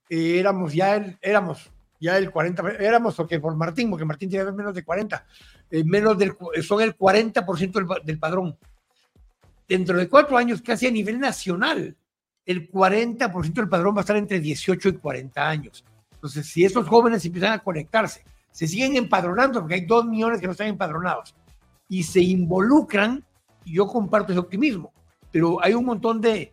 eh, 0.08 0.38
éramos 0.38 0.72
ya, 0.72 1.16
éramos 1.20 1.70
ya 2.00 2.16
el 2.16 2.30
40, 2.30 2.70
éramos 2.80 3.14
porque 3.14 3.38
por 3.38 3.54
Martín, 3.54 3.90
porque 3.90 4.06
Martín 4.06 4.30
tiene 4.30 4.50
menos 4.52 4.74
de 4.74 4.82
40, 4.82 5.26
eh, 5.70 5.84
menos 5.84 6.18
del, 6.18 6.34
son 6.62 6.80
el 6.80 6.96
40% 6.96 7.72
del, 7.72 7.86
del 8.04 8.18
padrón. 8.18 8.56
Dentro 9.68 9.96
de 9.96 10.08
cuatro 10.08 10.36
años, 10.36 10.62
casi 10.62 10.86
a 10.86 10.90
nivel 10.90 11.20
nacional, 11.20 11.94
el 12.46 12.70
40% 12.70 13.52
del 13.52 13.68
padrón 13.68 13.94
va 13.94 13.98
a 13.98 14.00
estar 14.00 14.16
entre 14.16 14.40
18 14.40 14.88
y 14.88 14.92
40 14.94 15.48
años. 15.48 15.84
Entonces, 16.14 16.46
si 16.46 16.64
esos 16.64 16.88
jóvenes 16.88 17.24
empiezan 17.24 17.52
a 17.52 17.60
conectarse, 17.60 18.24
se 18.50 18.66
siguen 18.66 18.96
empadronando, 18.96 19.60
porque 19.60 19.76
hay 19.76 19.86
dos 19.86 20.04
millones 20.04 20.40
que 20.40 20.46
no 20.46 20.52
están 20.52 20.66
empadronados, 20.66 21.34
y 21.88 22.02
se 22.02 22.20
involucran, 22.20 23.24
yo 23.64 23.86
comparto 23.86 24.32
ese 24.32 24.40
optimismo, 24.40 24.92
pero 25.30 25.62
hay 25.62 25.74
un 25.74 25.84
montón 25.84 26.20
de, 26.20 26.52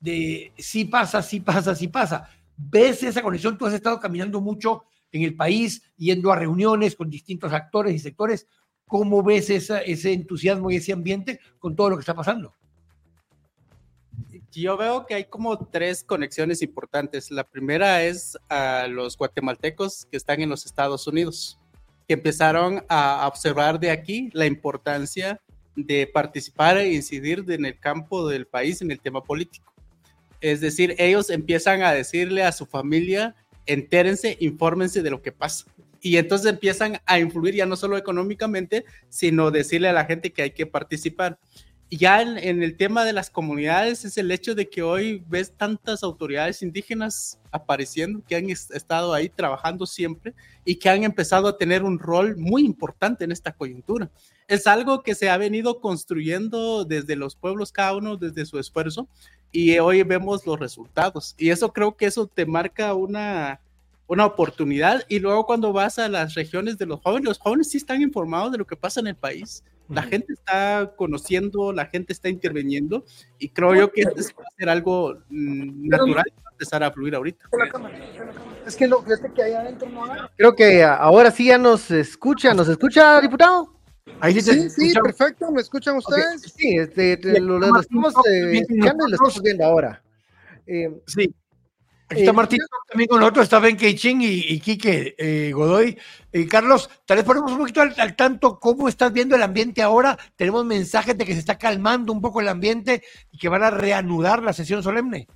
de 0.00 0.52
sí 0.58 0.84
pasa, 0.84 1.22
sí 1.22 1.40
pasa, 1.40 1.74
sí 1.74 1.88
pasa 1.88 2.28
ves 2.58 3.02
esa 3.02 3.22
conexión, 3.22 3.56
tú 3.56 3.66
has 3.66 3.74
estado 3.74 4.00
caminando 4.00 4.40
mucho 4.40 4.84
en 5.12 5.22
el 5.22 5.34
país, 5.34 5.82
yendo 5.96 6.30
a 6.30 6.36
reuniones 6.36 6.96
con 6.96 7.08
distintos 7.08 7.52
actores 7.52 7.94
y 7.94 7.98
sectores, 7.98 8.46
¿cómo 8.86 9.22
ves 9.22 9.48
ese 9.48 10.12
entusiasmo 10.12 10.70
y 10.70 10.76
ese 10.76 10.92
ambiente 10.92 11.40
con 11.58 11.74
todo 11.76 11.90
lo 11.90 11.96
que 11.96 12.00
está 12.00 12.14
pasando? 12.14 12.54
Yo 14.50 14.76
veo 14.76 15.06
que 15.06 15.14
hay 15.14 15.24
como 15.26 15.56
tres 15.66 16.02
conexiones 16.02 16.62
importantes. 16.62 17.30
La 17.30 17.44
primera 17.44 18.02
es 18.02 18.36
a 18.48 18.86
los 18.88 19.16
guatemaltecos 19.16 20.06
que 20.06 20.16
están 20.16 20.40
en 20.40 20.48
los 20.48 20.66
Estados 20.66 21.06
Unidos, 21.06 21.58
que 22.08 22.14
empezaron 22.14 22.84
a 22.88 23.26
observar 23.28 23.78
de 23.78 23.90
aquí 23.90 24.30
la 24.32 24.46
importancia 24.46 25.40
de 25.86 26.06
participar 26.06 26.76
e 26.78 26.92
incidir 26.92 27.44
en 27.48 27.64
el 27.64 27.78
campo 27.78 28.28
del 28.28 28.46
país 28.46 28.82
en 28.82 28.90
el 28.90 29.00
tema 29.00 29.22
político. 29.22 29.72
Es 30.40 30.60
decir, 30.60 30.94
ellos 30.98 31.30
empiezan 31.30 31.82
a 31.82 31.92
decirle 31.92 32.42
a 32.42 32.52
su 32.52 32.66
familia, 32.66 33.34
entérense, 33.66 34.36
infórmense 34.40 35.02
de 35.02 35.10
lo 35.10 35.22
que 35.22 35.32
pasa. 35.32 35.66
Y 36.00 36.16
entonces 36.16 36.50
empiezan 36.50 37.00
a 37.06 37.18
influir 37.18 37.54
ya 37.54 37.66
no 37.66 37.76
solo 37.76 37.96
económicamente, 37.96 38.84
sino 39.08 39.50
decirle 39.50 39.88
a 39.88 39.92
la 39.92 40.04
gente 40.04 40.32
que 40.32 40.42
hay 40.42 40.50
que 40.50 40.66
participar. 40.66 41.38
Ya 41.90 42.20
en, 42.20 42.62
el 42.62 42.76
tema 42.76 43.06
de 43.06 43.14
las 43.14 43.30
comunidades 43.30 44.04
es 44.04 44.18
el 44.18 44.30
hecho 44.30 44.54
de 44.54 44.68
que 44.68 44.82
hoy 44.82 45.24
ves 45.26 45.52
tantas 45.56 46.02
autoridades 46.02 46.62
indígenas 46.62 47.38
apareciendo 47.50 48.20
que 48.28 48.36
han 48.36 48.50
estado 48.50 49.14
ahí 49.14 49.30
trabajando 49.30 49.86
siempre 49.86 50.34
y 50.66 50.74
que 50.74 50.90
han 50.90 51.02
empezado 51.02 51.48
a 51.48 51.56
tener 51.56 51.82
un 51.84 51.98
rol 51.98 52.36
muy 52.36 52.66
importante 52.66 53.24
en 53.24 53.32
esta 53.32 53.52
coyuntura. 53.52 54.10
Es 54.48 54.66
algo 54.66 55.02
que 55.02 55.14
se 55.14 55.30
ha 55.30 55.38
venido 55.38 55.80
construyendo 55.80 56.84
desde 56.84 57.16
los 57.16 57.36
pueblos, 57.36 57.72
cada 57.72 57.96
uno 57.96 58.18
desde 58.18 58.44
su 58.44 58.58
esfuerzo, 58.58 59.08
y 59.50 59.78
hoy 59.78 60.02
vemos 60.02 60.46
los 60.46 60.60
resultados. 60.60 61.34
Y 61.38 61.48
eso 61.48 61.72
creo 61.72 61.96
que 61.96 62.04
eso 62.04 62.26
te 62.26 62.44
marca 62.44 62.92
una, 62.92 63.60
una 64.06 64.26
oportunidad. 64.26 65.04
Y 65.08 65.20
luego 65.20 65.46
cuando 65.46 65.72
vas 65.72 65.98
a 65.98 66.08
las 66.08 66.34
regiones 66.34 66.76
de 66.76 66.84
los 66.84 67.00
jóvenes, 67.00 67.24
los 67.24 67.38
jóvenes 67.38 67.70
sí 67.70 67.78
están 67.78 68.02
informados 68.02 68.52
de 68.52 68.58
lo 68.58 68.66
que 68.66 68.76
pasa 68.76 69.00
en 69.00 69.06
el 69.06 69.16
país. 69.16 69.64
La 69.88 70.02
gente 70.02 70.32
está 70.34 70.92
conociendo, 70.96 71.72
la 71.72 71.86
gente 71.86 72.12
está 72.12 72.28
interviniendo 72.28 73.04
y 73.38 73.48
creo 73.48 73.74
yo 73.74 73.90
que 73.92 74.02
esto 74.02 74.34
va 74.38 74.44
a 74.44 74.56
ser 74.58 74.68
algo 74.68 75.14
mm, 75.30 75.88
natural 75.88 76.26
para 76.36 76.50
empezar 76.52 76.82
a 76.82 76.90
fluir 76.90 77.14
ahorita. 77.14 77.46
Es 78.66 78.76
que 78.76 78.86
lo 78.86 79.02
que 79.02 79.42
hay 79.42 79.52
adentro 79.52 79.88
no 79.88 80.04
Creo 80.36 80.54
que 80.54 80.84
ahora 80.84 81.30
sí 81.30 81.46
ya 81.46 81.56
nos 81.58 81.90
escucha, 81.90 82.52
¿nos 82.52 82.68
escucha, 82.68 83.20
diputado? 83.20 83.74
Ahí 84.20 84.34
sí, 84.40 84.40
Sí, 84.40 84.70
sí, 84.70 84.94
perfecto. 84.94 85.50
¿Me 85.50 85.60
escuchan 85.60 85.96
ustedes? 85.96 86.42
Sí, 86.54 86.76
este, 86.76 87.16
te- 87.16 87.40
lo, 87.40 87.58
lo 87.58 87.80
estamos 87.80 88.14
eh, 88.30 88.62
lo 88.68 89.06
estamos 89.06 89.42
viendo 89.42 89.64
ahora. 89.64 90.02
Eh, 90.66 91.00
Sí. 91.06 91.34
Aquí 92.10 92.20
está 92.20 92.30
Eh, 92.30 92.34
Martín 92.34 92.58
también 92.88 93.08
con 93.08 93.20
nosotros, 93.20 93.44
está 93.44 93.58
Ben 93.58 93.76
Keiching 93.76 94.22
y, 94.22 94.26
y 94.26 94.60
Quique 94.60 95.14
eh, 95.18 95.52
Godoy. 95.52 95.98
Eh, 96.32 96.46
Carlos, 96.46 96.88
tal 97.04 97.18
vez 97.18 97.26
ponemos 97.26 97.52
un 97.52 97.58
poquito 97.58 97.82
al, 97.82 97.94
al 97.98 98.16
tanto 98.16 98.58
cómo 98.58 98.88
estás 98.88 99.12
viendo 99.12 99.36
el 99.36 99.42
ambiente 99.42 99.82
ahora. 99.82 100.18
Tenemos 100.34 100.64
mensajes 100.64 101.18
de 101.18 101.26
que 101.26 101.34
se 101.34 101.40
está 101.40 101.58
calmando 101.58 102.12
un 102.12 102.22
poco 102.22 102.40
el 102.40 102.48
ambiente 102.48 103.02
y 103.30 103.36
que 103.36 103.50
van 103.50 103.62
a 103.62 103.70
reanudar 103.70 104.42
la 104.42 104.54
sesión 104.54 104.82
solemne. 104.82 105.28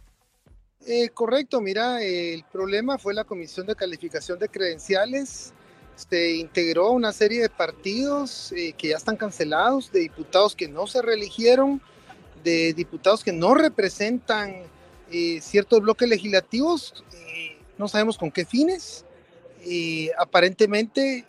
Eh, 0.86 1.10
correcto, 1.10 1.60
mira, 1.60 2.02
eh, 2.02 2.32
el 2.34 2.44
problema 2.44 2.96
fue 2.96 3.12
la 3.12 3.24
Comisión 3.24 3.66
de 3.66 3.76
Calificación 3.76 4.38
de 4.38 4.48
Credenciales. 4.48 5.52
Se 5.94 6.36
integró 6.36 6.90
una 6.90 7.12
serie 7.12 7.42
de 7.42 7.50
partidos 7.50 8.52
que 8.78 8.88
ya 8.88 8.96
están 8.96 9.16
cancelados, 9.16 9.92
de 9.92 10.00
diputados 10.00 10.56
que 10.56 10.66
no 10.66 10.86
se 10.86 11.02
reeligieron, 11.02 11.82
de 12.42 12.72
diputados 12.72 13.22
que 13.22 13.30
no 13.30 13.52
representan 13.54 14.71
eh, 15.12 15.40
ciertos 15.42 15.80
bloques 15.80 16.08
legislativos, 16.08 17.04
eh, 17.12 17.58
no 17.76 17.86
sabemos 17.86 18.16
con 18.16 18.30
qué 18.30 18.46
fines. 18.46 19.04
Eh, 19.64 20.10
aparentemente, 20.18 21.26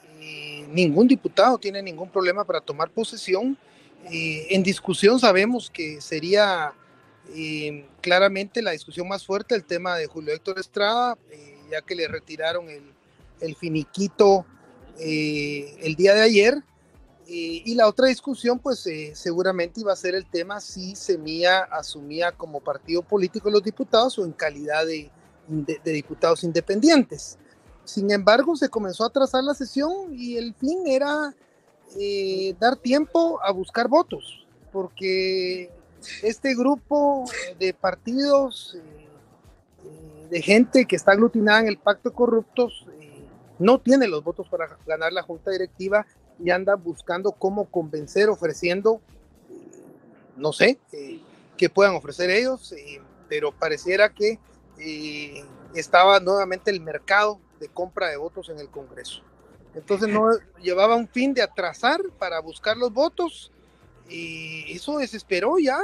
ningún 0.71 1.07
diputado 1.07 1.57
tiene 1.57 1.81
ningún 1.81 2.09
problema 2.09 2.45
para 2.45 2.61
tomar 2.61 2.89
posesión. 2.89 3.57
Eh, 4.09 4.47
en 4.49 4.63
discusión 4.63 5.19
sabemos 5.19 5.69
que 5.69 6.01
sería 6.01 6.73
claramente 8.01 8.61
la 8.61 8.71
discusión 8.71 9.07
más 9.07 9.25
fuerte 9.25 9.55
el 9.55 9.63
tema 9.63 9.95
de 9.97 10.07
Julio 10.07 10.34
Héctor 10.34 10.59
Estrada, 10.59 11.17
ya 11.71 11.81
que 11.81 11.95
le 11.95 12.07
retiraron 12.07 12.67
el, 12.69 13.55
finiquito 13.55 14.45
el 14.99 15.95
día 15.95 16.13
de 16.13 16.21
ayer. 16.21 16.63
Eh, 17.28 17.63
y 17.65 17.76
la 17.76 17.88
otra 17.88 18.07
discusión, 18.07 18.59
pues 18.59 18.86
eh, 18.86 19.13
seguramente 19.15 19.80
iba 19.80 19.93
a 19.93 19.95
ser 19.95 20.13
el 20.13 20.26
tema 20.26 20.59
si 20.59 20.95
Semilla 20.95 21.61
asumía 21.63 22.34
como 22.34 22.59
partido 22.59 23.01
político 23.01 23.49
los 23.49 23.63
diputados 23.63 24.19
o 24.19 24.26
en 24.26 24.34
calidad 24.34 24.86
de, 24.86 25.09
diputados 25.86 26.43
independientes. 26.43 27.38
Sin 27.86 28.11
embargo, 28.11 28.55
se 28.55 28.69
comenzó 28.69 29.05
a 29.05 29.09
trazar 29.09 29.43
la 29.43 29.53
sesión 29.53 30.13
y 30.13 30.36
el 30.36 30.53
fin 30.53 30.84
era 30.86 31.34
eh, 31.97 32.55
dar 32.59 32.76
tiempo 32.76 33.39
a 33.41 33.51
buscar 33.51 33.88
votos, 33.88 34.45
porque 34.71 35.69
este 36.21 36.55
grupo 36.55 37.24
de 37.57 37.74
partidos, 37.74 38.78
de 40.30 40.41
gente 40.41 40.86
que 40.86 40.95
está 40.95 41.13
aglutinada 41.13 41.61
en 41.61 41.67
el 41.67 41.78
pacto 41.78 42.09
de 42.09 42.15
corruptos, 42.15 42.86
no 43.59 43.80
tiene 43.80 44.07
los 44.07 44.24
votos 44.24 44.47
para 44.49 44.78
ganar 44.86 45.13
la 45.13 45.21
junta 45.21 45.51
directiva 45.51 46.05
y 46.39 46.49
anda 46.51 46.75
buscando 46.75 47.31
cómo 47.31 47.65
convencer, 47.65 48.29
ofreciendo, 48.29 49.01
no 50.36 50.53
sé, 50.53 50.79
eh, 50.91 51.19
puedan 51.69 51.95
ofrecer 51.95 52.29
ellos, 52.29 52.71
eh, 52.73 53.01
pero 53.29 53.51
pareciera 53.51 54.09
que 54.09 54.39
eh, 54.79 55.43
estaba 55.75 56.19
nuevamente 56.19 56.71
el 56.71 56.81
mercado 56.81 57.39
de 57.59 57.67
compra 57.67 58.09
de 58.09 58.17
votos 58.17 58.49
en 58.49 58.59
el 58.59 58.69
Congreso. 58.69 59.21
Entonces 59.75 60.07
no 60.07 60.29
llevaba 60.61 60.95
un 60.95 61.07
fin 61.07 61.34
de 61.34 61.41
atrasar 61.41 61.99
para 62.19 62.39
buscar 62.39 62.77
los 62.77 62.93
votos 62.93 63.51
y 64.07 64.71
eso 64.71 64.97
desesperó 64.97 65.57
ya. 65.57 65.79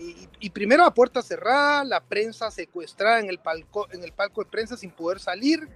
Y, 0.00 0.28
y 0.40 0.50
primero 0.50 0.84
a 0.84 0.94
puerta 0.94 1.20
cerrada, 1.20 1.84
la 1.84 2.00
prensa 2.00 2.50
secuestrada 2.50 3.20
en 3.20 3.28
el 3.28 3.38
palco, 3.38 3.86
en 3.92 4.02
el 4.02 4.12
palco 4.12 4.42
de 4.42 4.50
prensa 4.50 4.78
sin 4.78 4.90
poder 4.90 5.20
salir. 5.20 5.68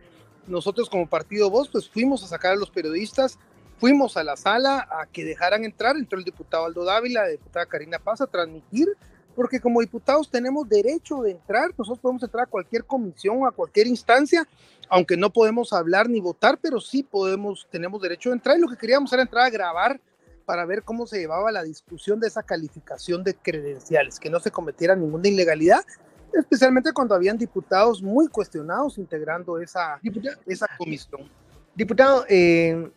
Nosotros 0.46 0.88
como 0.88 1.08
partido 1.08 1.50
Voz, 1.50 1.68
pues 1.68 1.90
fuimos 1.90 2.24
a 2.24 2.26
sacar 2.26 2.52
a 2.52 2.56
los 2.56 2.70
periodistas, 2.70 3.38
fuimos 3.82 4.16
a 4.16 4.22
la 4.22 4.36
sala 4.36 4.86
a 4.92 5.06
que 5.06 5.24
dejaran 5.24 5.64
entrar, 5.64 5.96
entró 5.96 6.16
el 6.16 6.24
diputado 6.24 6.66
Aldo 6.66 6.84
Dávila, 6.84 7.22
la 7.22 7.30
diputada 7.30 7.66
Karina 7.66 7.98
Paz 7.98 8.20
a 8.20 8.28
transmitir, 8.28 8.86
porque 9.34 9.58
como 9.58 9.80
diputados 9.80 10.30
tenemos 10.30 10.68
derecho 10.68 11.20
de 11.22 11.32
entrar, 11.32 11.70
nosotros 11.76 11.98
podemos 11.98 12.22
entrar 12.22 12.44
a 12.44 12.46
cualquier 12.46 12.84
comisión, 12.84 13.44
a 13.44 13.50
cualquier 13.50 13.88
instancia, 13.88 14.46
aunque 14.88 15.16
no 15.16 15.32
podemos 15.32 15.72
hablar 15.72 16.08
ni 16.08 16.20
votar, 16.20 16.60
pero 16.62 16.80
sí 16.80 17.02
podemos, 17.02 17.66
tenemos 17.72 18.00
derecho 18.00 18.28
de 18.28 18.36
entrar 18.36 18.56
y 18.56 18.60
lo 18.60 18.68
que 18.68 18.76
queríamos 18.76 19.12
era 19.12 19.22
entrar 19.22 19.46
a 19.46 19.50
grabar 19.50 20.00
para 20.44 20.64
ver 20.64 20.84
cómo 20.84 21.04
se 21.08 21.18
llevaba 21.18 21.50
la 21.50 21.64
discusión 21.64 22.20
de 22.20 22.28
esa 22.28 22.44
calificación 22.44 23.24
de 23.24 23.34
credenciales, 23.34 24.20
que 24.20 24.30
no 24.30 24.38
se 24.38 24.52
cometiera 24.52 24.94
ninguna 24.94 25.26
ilegalidad, 25.26 25.84
especialmente 26.32 26.92
cuando 26.92 27.16
habían 27.16 27.36
diputados 27.36 28.00
muy 28.00 28.28
cuestionados 28.28 28.96
integrando 28.96 29.58
esa, 29.58 29.98
diputado, 30.00 30.36
esa 30.46 30.68
comisión. 30.78 31.28
diputado, 31.74 32.24
eh, 32.28 32.88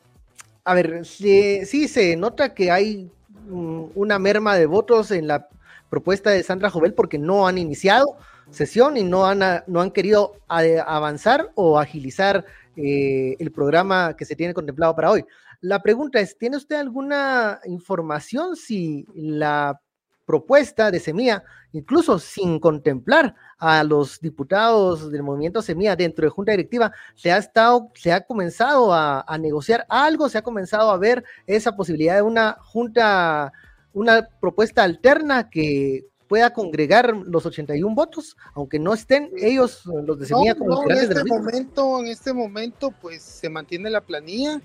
a 0.65 0.73
ver, 0.73 1.05
sí, 1.05 1.63
sí 1.65 1.87
se 1.87 2.15
nota 2.15 2.53
que 2.53 2.71
hay 2.71 3.11
mm, 3.47 3.85
una 3.93 4.17
merma 4.17 4.55
de 4.55 4.65
votos 4.65 5.11
en 5.11 5.27
la 5.27 5.47
propuesta 5.89 6.31
de 6.31 6.43
Sandra 6.43 6.71
Jovel 6.71 6.95
porque 6.95 7.19
no 7.19 7.47
han 7.47 7.59
iniciado 7.59 8.17
sesión 8.49 8.97
y 8.97 9.03
no 9.03 9.25
han, 9.25 9.41
no 9.67 9.81
han 9.81 9.91
querido 9.91 10.33
avanzar 10.47 11.51
o 11.55 11.79
agilizar 11.79 12.45
eh, 12.75 13.35
el 13.39 13.51
programa 13.51 14.15
que 14.17 14.25
se 14.25 14.35
tiene 14.35 14.53
contemplado 14.53 14.95
para 14.95 15.11
hoy. 15.11 15.25
La 15.61 15.81
pregunta 15.81 16.19
es, 16.19 16.37
¿tiene 16.37 16.57
usted 16.57 16.75
alguna 16.75 17.59
información 17.65 18.55
si 18.55 19.05
la 19.13 19.79
propuesta 20.25 20.91
de 20.91 20.99
Semilla, 20.99 21.43
incluso 21.71 22.19
sin 22.19 22.59
contemplar 22.59 23.35
a 23.57 23.83
los 23.83 24.19
diputados 24.19 25.11
del 25.11 25.23
movimiento 25.23 25.61
Semilla 25.61 25.95
dentro 25.95 26.25
de 26.25 26.29
Junta 26.29 26.51
Directiva, 26.51 26.91
se 27.15 27.31
ha 27.31 27.37
estado, 27.37 27.91
se 27.95 28.11
ha 28.11 28.21
comenzado 28.21 28.93
a, 28.93 29.21
a 29.27 29.37
negociar 29.37 29.85
algo, 29.89 30.29
se 30.29 30.37
ha 30.37 30.41
comenzado 30.41 30.89
a 30.89 30.97
ver 30.97 31.23
esa 31.47 31.75
posibilidad 31.75 32.15
de 32.15 32.21
una 32.21 32.57
junta, 32.61 33.53
una 33.93 34.27
propuesta 34.39 34.83
alterna 34.83 35.49
que 35.49 36.07
pueda 36.27 36.51
congregar 36.51 37.15
los 37.15 37.45
81 37.45 37.93
votos, 37.95 38.35
aunque 38.53 38.79
no 38.79 38.93
estén 38.93 39.31
ellos, 39.37 39.85
los 39.85 40.19
de 40.19 40.25
Semilla, 40.25 40.53
No, 40.53 40.59
como 40.59 40.75
no, 40.75 40.81
en 40.89 40.95
de 40.95 41.03
este 41.03 41.23
momento, 41.23 41.99
en 41.99 42.07
este 42.07 42.33
momento, 42.33 42.91
pues 43.01 43.21
se 43.21 43.49
mantiene 43.49 43.89
la 43.89 44.01
planilla. 44.01 44.61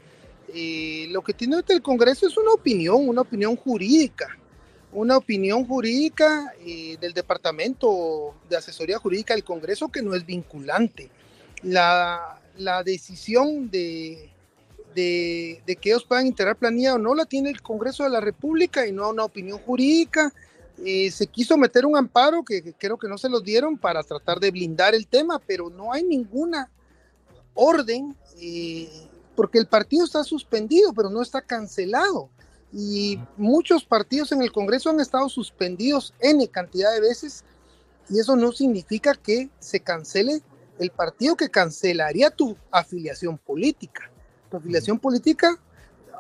Eh, 0.53 1.07
lo 1.11 1.23
que 1.23 1.33
tiene 1.33 1.57
el 1.69 1.83
Congreso 1.83 2.27
es 2.27 2.37
una 2.37 2.53
opinión, 2.53 3.09
una 3.09 3.21
opinión 3.21 3.55
jurídica, 3.57 4.37
una 4.93 5.16
opinión 5.16 5.66
jurídica 5.66 6.53
eh, 6.64 6.97
del 7.01 7.12
Departamento 7.12 8.34
de 8.49 8.57
Asesoría 8.57 8.99
Jurídica 8.99 9.34
del 9.34 9.45
Congreso 9.45 9.88
que 9.88 10.03
no 10.03 10.14
es 10.14 10.26
vinculante. 10.26 11.11
La, 11.62 12.41
la 12.57 12.82
decisión 12.82 13.70
de, 13.70 14.30
de, 14.95 15.78
que 15.80 15.91
ellos 15.91 16.05
puedan 16.05 16.26
integrar 16.26 16.57
planilla 16.57 16.95
o 16.95 16.99
no 16.99 17.14
la 17.14 17.26
tiene 17.26 17.51
el 17.51 17.62
Congreso 17.62 18.05
de 18.05 18.11
la 18.11 18.20
República 18.20 18.86
y 18.86 18.93
no 18.93 19.11
una 19.11 19.24
opinión 19.24 19.59
jurídica. 19.59 20.32
Eh, 20.84 21.11
se 21.11 21.26
quiso 21.26 21.57
meter 21.57 21.84
un 21.84 21.97
amparo 21.97 22.43
que, 22.43 22.62
que 22.62 22.72
creo 22.72 22.99
que 22.99 23.09
no 23.09 23.18
se 23.18 23.28
los 23.28 23.45
dieron 23.45 23.76
para 23.76 24.03
tratar 24.03 24.41
de 24.41 24.51
blindar 24.51 24.95
el 24.95 25.07
tema, 25.07 25.38
pero 25.47 25.68
no 25.68 25.93
hay 25.93 26.03
ninguna 26.03 26.70
orden 27.55 28.16
eh, 28.41 28.88
porque 29.36 29.59
el 29.59 29.66
partido 29.66 30.05
está 30.05 30.24
suspendido, 30.24 30.93
pero 30.93 31.11
no 31.11 31.22
está 31.22 31.41
cancelado. 31.43 32.30
Y 32.73 33.18
muchos 33.37 33.85
partidos 33.85 34.33
en 34.33 34.43
el 34.43 34.53
Congreso 34.53 34.91
han 34.91 35.01
estado 35.01 35.29
suspendidos 35.29 36.14
N 36.21 36.47
cantidad 36.49 36.93
de 36.93 37.01
veces 37.01 37.45
y 38.09 38.18
eso 38.18 38.37
no 38.37 38.53
significa 38.53 39.14
que 39.14 39.51
se 39.59 39.81
cancele 39.81 40.43
el 40.79 40.91
partido 40.91 41.37
que 41.37 41.49
cancelaría 41.49 42.31
tu 42.31 42.57
afiliación 42.71 43.39
política. 43.39 44.11
Tu 44.51 44.57
afiliación 44.57 44.99
política, 44.99 45.59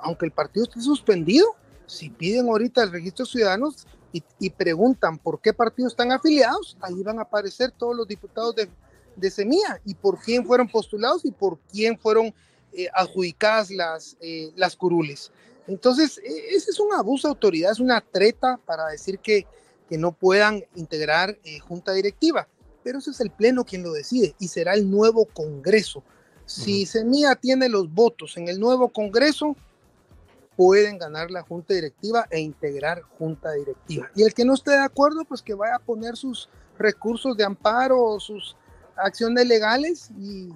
aunque 0.02 0.26
el 0.26 0.32
partido 0.32 0.64
esté 0.64 0.80
suspendido, 0.80 1.46
si 1.86 2.10
piden 2.10 2.48
ahorita 2.48 2.82
el 2.82 2.92
registro 2.92 3.24
de 3.24 3.30
ciudadanos 3.32 3.86
y, 4.12 4.22
y 4.38 4.50
preguntan 4.50 5.18
por 5.18 5.40
qué 5.40 5.52
partidos 5.52 5.92
están 5.92 6.12
afiliados, 6.12 6.76
ahí 6.80 7.02
van 7.02 7.18
a 7.18 7.22
aparecer 7.22 7.72
todos 7.72 7.96
los 7.96 8.06
diputados 8.06 8.54
de, 8.54 8.68
de 9.16 9.30
Semilla 9.30 9.80
y 9.84 9.94
por 9.94 10.20
quién 10.20 10.44
fueron 10.44 10.68
postulados 10.68 11.24
y 11.24 11.30
por 11.30 11.58
quién 11.72 11.98
fueron 11.98 12.34
eh, 12.72 12.88
adjudicadas 12.94 13.70
las, 13.70 14.16
eh, 14.20 14.52
las 14.56 14.76
curules. 14.76 15.32
Entonces, 15.70 16.18
e- 16.18 16.54
ese 16.54 16.70
es 16.70 16.80
un 16.80 16.92
abuso 16.92 17.28
de 17.28 17.32
autoridad, 17.32 17.72
es 17.72 17.80
una 17.80 18.00
treta 18.00 18.58
para 18.66 18.86
decir 18.88 19.18
que, 19.20 19.46
que 19.88 19.98
no 19.98 20.12
puedan 20.12 20.64
integrar 20.74 21.38
eh, 21.44 21.60
junta 21.60 21.92
directiva. 21.92 22.48
Pero 22.82 22.98
ese 22.98 23.10
es 23.10 23.20
el 23.20 23.30
Pleno 23.30 23.64
quien 23.64 23.82
lo 23.82 23.92
decide 23.92 24.34
y 24.38 24.48
será 24.48 24.74
el 24.74 24.90
nuevo 24.90 25.26
Congreso. 25.26 26.02
Si 26.46 26.86
Semilla 26.86 27.36
tiene 27.36 27.68
los 27.68 27.92
votos 27.92 28.36
en 28.36 28.48
el 28.48 28.58
nuevo 28.58 28.88
Congreso, 28.88 29.54
pueden 30.56 30.98
ganar 30.98 31.30
la 31.30 31.42
junta 31.42 31.74
directiva 31.74 32.26
e 32.30 32.40
integrar 32.40 33.02
junta 33.02 33.52
directiva. 33.52 34.10
Y 34.16 34.24
el 34.24 34.34
que 34.34 34.44
no 34.44 34.54
esté 34.54 34.72
de 34.72 34.78
acuerdo, 34.78 35.24
pues 35.24 35.42
que 35.42 35.54
vaya 35.54 35.76
a 35.76 35.78
poner 35.78 36.16
sus 36.16 36.48
recursos 36.78 37.36
de 37.36 37.44
amparo 37.44 38.02
o 38.02 38.18
sus 38.18 38.56
acciones 38.96 39.46
legales 39.46 40.10
y 40.18 40.50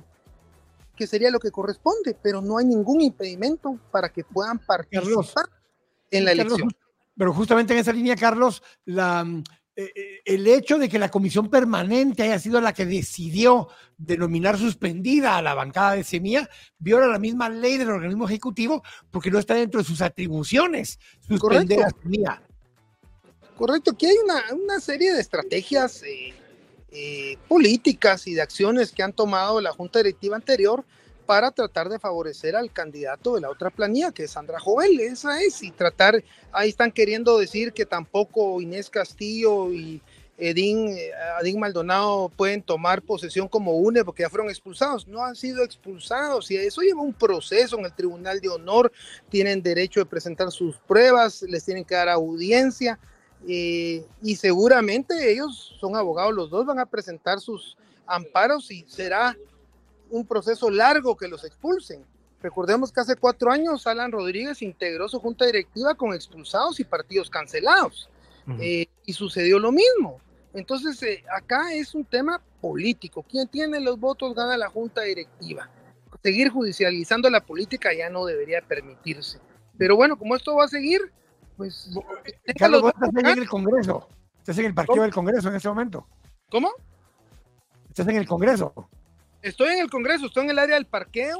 que 0.97 1.07
sería 1.07 1.30
lo 1.30 1.40
que 1.40 1.51
corresponde, 1.51 2.16
pero 2.22 2.40
no 2.40 2.59
hay 2.59 2.66
ningún 2.66 3.01
impedimento 3.01 3.78
para 3.90 4.11
que 4.11 4.24
puedan 4.24 4.59
participar 4.59 5.49
en 6.11 6.24
la 6.24 6.30
Carlos, 6.36 6.59
elección. 6.59 6.76
Pero 7.16 7.32
justamente 7.32 7.72
en 7.72 7.80
esa 7.80 7.92
línea, 7.92 8.16
Carlos, 8.16 8.62
la, 8.84 9.26
eh, 9.76 9.90
eh, 9.92 10.20
el 10.24 10.47
hecho 10.47 10.78
de 10.78 10.88
que 10.88 11.01
la 11.01 11.11
comisión 11.11 11.51
permanente 11.51 12.22
haya 12.22 12.38
sido 12.38 12.61
la 12.61 12.72
que 12.72 12.86
decidió 12.86 13.68
denominar 13.97 14.57
suspendida 14.57 15.36
a 15.36 15.42
la 15.42 15.55
bancada 15.55 15.95
de 15.95 16.05
Semilla, 16.05 16.49
viola 16.78 17.09
la 17.09 17.18
misma 17.18 17.49
ley 17.49 17.76
del 17.76 17.90
organismo 17.90 18.26
ejecutivo 18.26 18.84
porque 19.11 19.32
no 19.32 19.40
está 19.40 19.55
dentro 19.55 19.80
de 19.80 19.84
sus 19.84 20.01
atribuciones 20.01 21.01
suspender 21.20 21.78
Correcto. 21.78 21.99
a 21.99 22.03
Semilla. 22.03 22.42
Correcto, 23.57 23.90
aquí 23.92 24.07
hay 24.07 24.16
una, 24.22 24.42
una 24.53 24.80
serie 24.80 25.12
de 25.12 25.20
estrategias 25.20 26.05
eh, 26.05 26.34
eh, 26.95 27.36
políticas 27.49 28.26
y 28.28 28.34
de 28.34 28.42
acciones 28.42 28.92
que 28.92 29.03
han 29.03 29.12
tomado 29.12 29.61
la 29.61 29.72
Junta 29.72 29.99
Directiva 29.99 30.36
anterior 30.36 30.84
para 31.26 31.51
tratar 31.51 31.88
de 31.88 31.99
favorecer 31.99 32.55
al 32.55 32.72
candidato 32.72 33.34
de 33.34 33.40
la 33.40 33.51
otra 33.51 33.70
planilla, 33.70 34.12
que 34.12 34.24
es 34.24 34.30
Sandra 34.30 34.61
Jovel, 34.61 35.01
esa 35.01 35.42
es, 35.42 35.62
y 35.62 35.70
tratar, 35.70 36.22
ahí 36.53 36.68
están 36.68 36.92
queriendo 36.92 37.38
decir 37.38 37.72
que 37.72 37.84
tampoco 37.84 38.61
Inés 38.61 38.90
Castillo 38.90 39.72
y 39.72 40.01
Edín, 40.36 40.88
eh, 40.88 41.11
Adín 41.38 41.61
Maldonado 41.61 42.28
pueden 42.28 42.62
tomar 42.62 43.03
posesión 43.03 43.49
como 43.49 43.76
UNE 43.76 44.05
porque 44.05 44.22
ya 44.22 44.30
fueron 44.30 44.49
expulsados. 44.49 45.07
No 45.07 45.24
han 45.24 45.36
sido 45.36 45.62
expulsados 45.62 46.51
y 46.51 46.57
eso 46.57 46.80
lleva 46.82 47.03
un 47.03 47.12
proceso 47.12 47.78
en 47.78 47.84
el 47.84 47.95
Tribunal 47.95 48.40
de 48.40 48.49
Honor. 48.49 48.92
Tienen 49.28 49.62
derecho 49.62 50.01
de 50.01 50.07
presentar 50.07 50.51
sus 50.51 50.76
pruebas, 50.76 51.42
les 51.42 51.64
tienen 51.64 51.84
que 51.84 51.95
dar 51.95 52.09
audiencia 52.09 52.99
eh, 53.49 54.05
y 54.22 54.36
seguramente 54.36 55.32
ellos 55.32 55.76
son 55.80 55.97
abogados, 55.97 56.34
los 56.34 56.51
dos 56.51 56.66
van 56.66 56.78
a 56.78 56.86
presentar 56.86 57.40
sus 57.40 57.76
amparos 58.07 58.70
y 58.70 58.84
será 58.88 59.36
un 60.11 60.26
proceso 60.26 60.70
largo 60.70 61.16
que 61.16 61.28
los 61.28 61.45
expulsen. 61.45 62.05
Recordemos 62.42 62.92
que 62.92 63.01
hace 63.01 63.16
cuatro 63.16 63.51
años 63.51 63.86
Alan 63.86 64.12
Rodríguez 64.12 64.61
integró 64.61 65.09
su 65.09 65.18
junta 65.18 65.47
directiva 65.47 65.95
con 65.95 66.14
expulsados 66.14 66.78
y 66.78 66.84
partidos 66.84 67.30
cancelados. 67.30 68.11
Ujú. 68.47 68.59
Eh, 68.61 68.88
y 69.07 69.12
sucedió 69.14 69.59
lo 69.59 69.72
mismo. 69.72 70.20
Entonces, 70.53 71.03
eh, 71.03 71.24
acá 71.34 71.72
es 71.72 71.95
un 71.95 72.05
tema 72.05 72.40
político. 72.61 73.22
Quien 73.22 73.49
tiene 73.49 73.80
los 73.80 73.99
votos 73.99 74.34
gana 74.34 74.57
la 74.57 74.68
junta 74.68 75.03
directiva. 75.03 75.68
Seguir 76.22 76.51
judicializando 76.51 77.28
la 77.28 77.45
política 77.45 77.92
ya 77.92 78.09
no 78.09 78.24
debería 78.24 78.62
permitirse. 78.62 79.38
Pero 79.76 79.97
bueno, 79.97 80.16
como 80.16 80.36
esto 80.36 80.55
va 80.55 80.64
a 80.64 80.68
seguir, 80.68 81.01
pues... 81.57 81.90
Carlos, 82.59 82.82
vos 82.82 82.92
déjalo- 82.92 83.07
estás 83.09 83.24
ahí 83.24 83.32
en 83.32 83.38
el 83.42 83.48
Congreso. 83.48 84.09
Estás 84.38 84.59
en 84.59 84.66
el 84.66 84.74
parqueo 84.74 84.94
¿Cómo? 84.94 85.02
del 85.02 85.12
Congreso 85.12 85.48
en 85.48 85.55
este 85.57 85.68
momento. 85.68 86.07
¿Cómo? 86.50 86.70
Estás 87.88 88.09
en 88.09 88.16
el 88.16 88.26
Congreso. 88.26 88.72
Estoy 89.42 89.74
en 89.74 89.80
el 89.80 89.90
Congreso, 89.90 90.26
estoy 90.26 90.44
en 90.44 90.50
el 90.50 90.59
área 90.59 90.74
del 90.76 90.86
parqueo. 90.86 91.38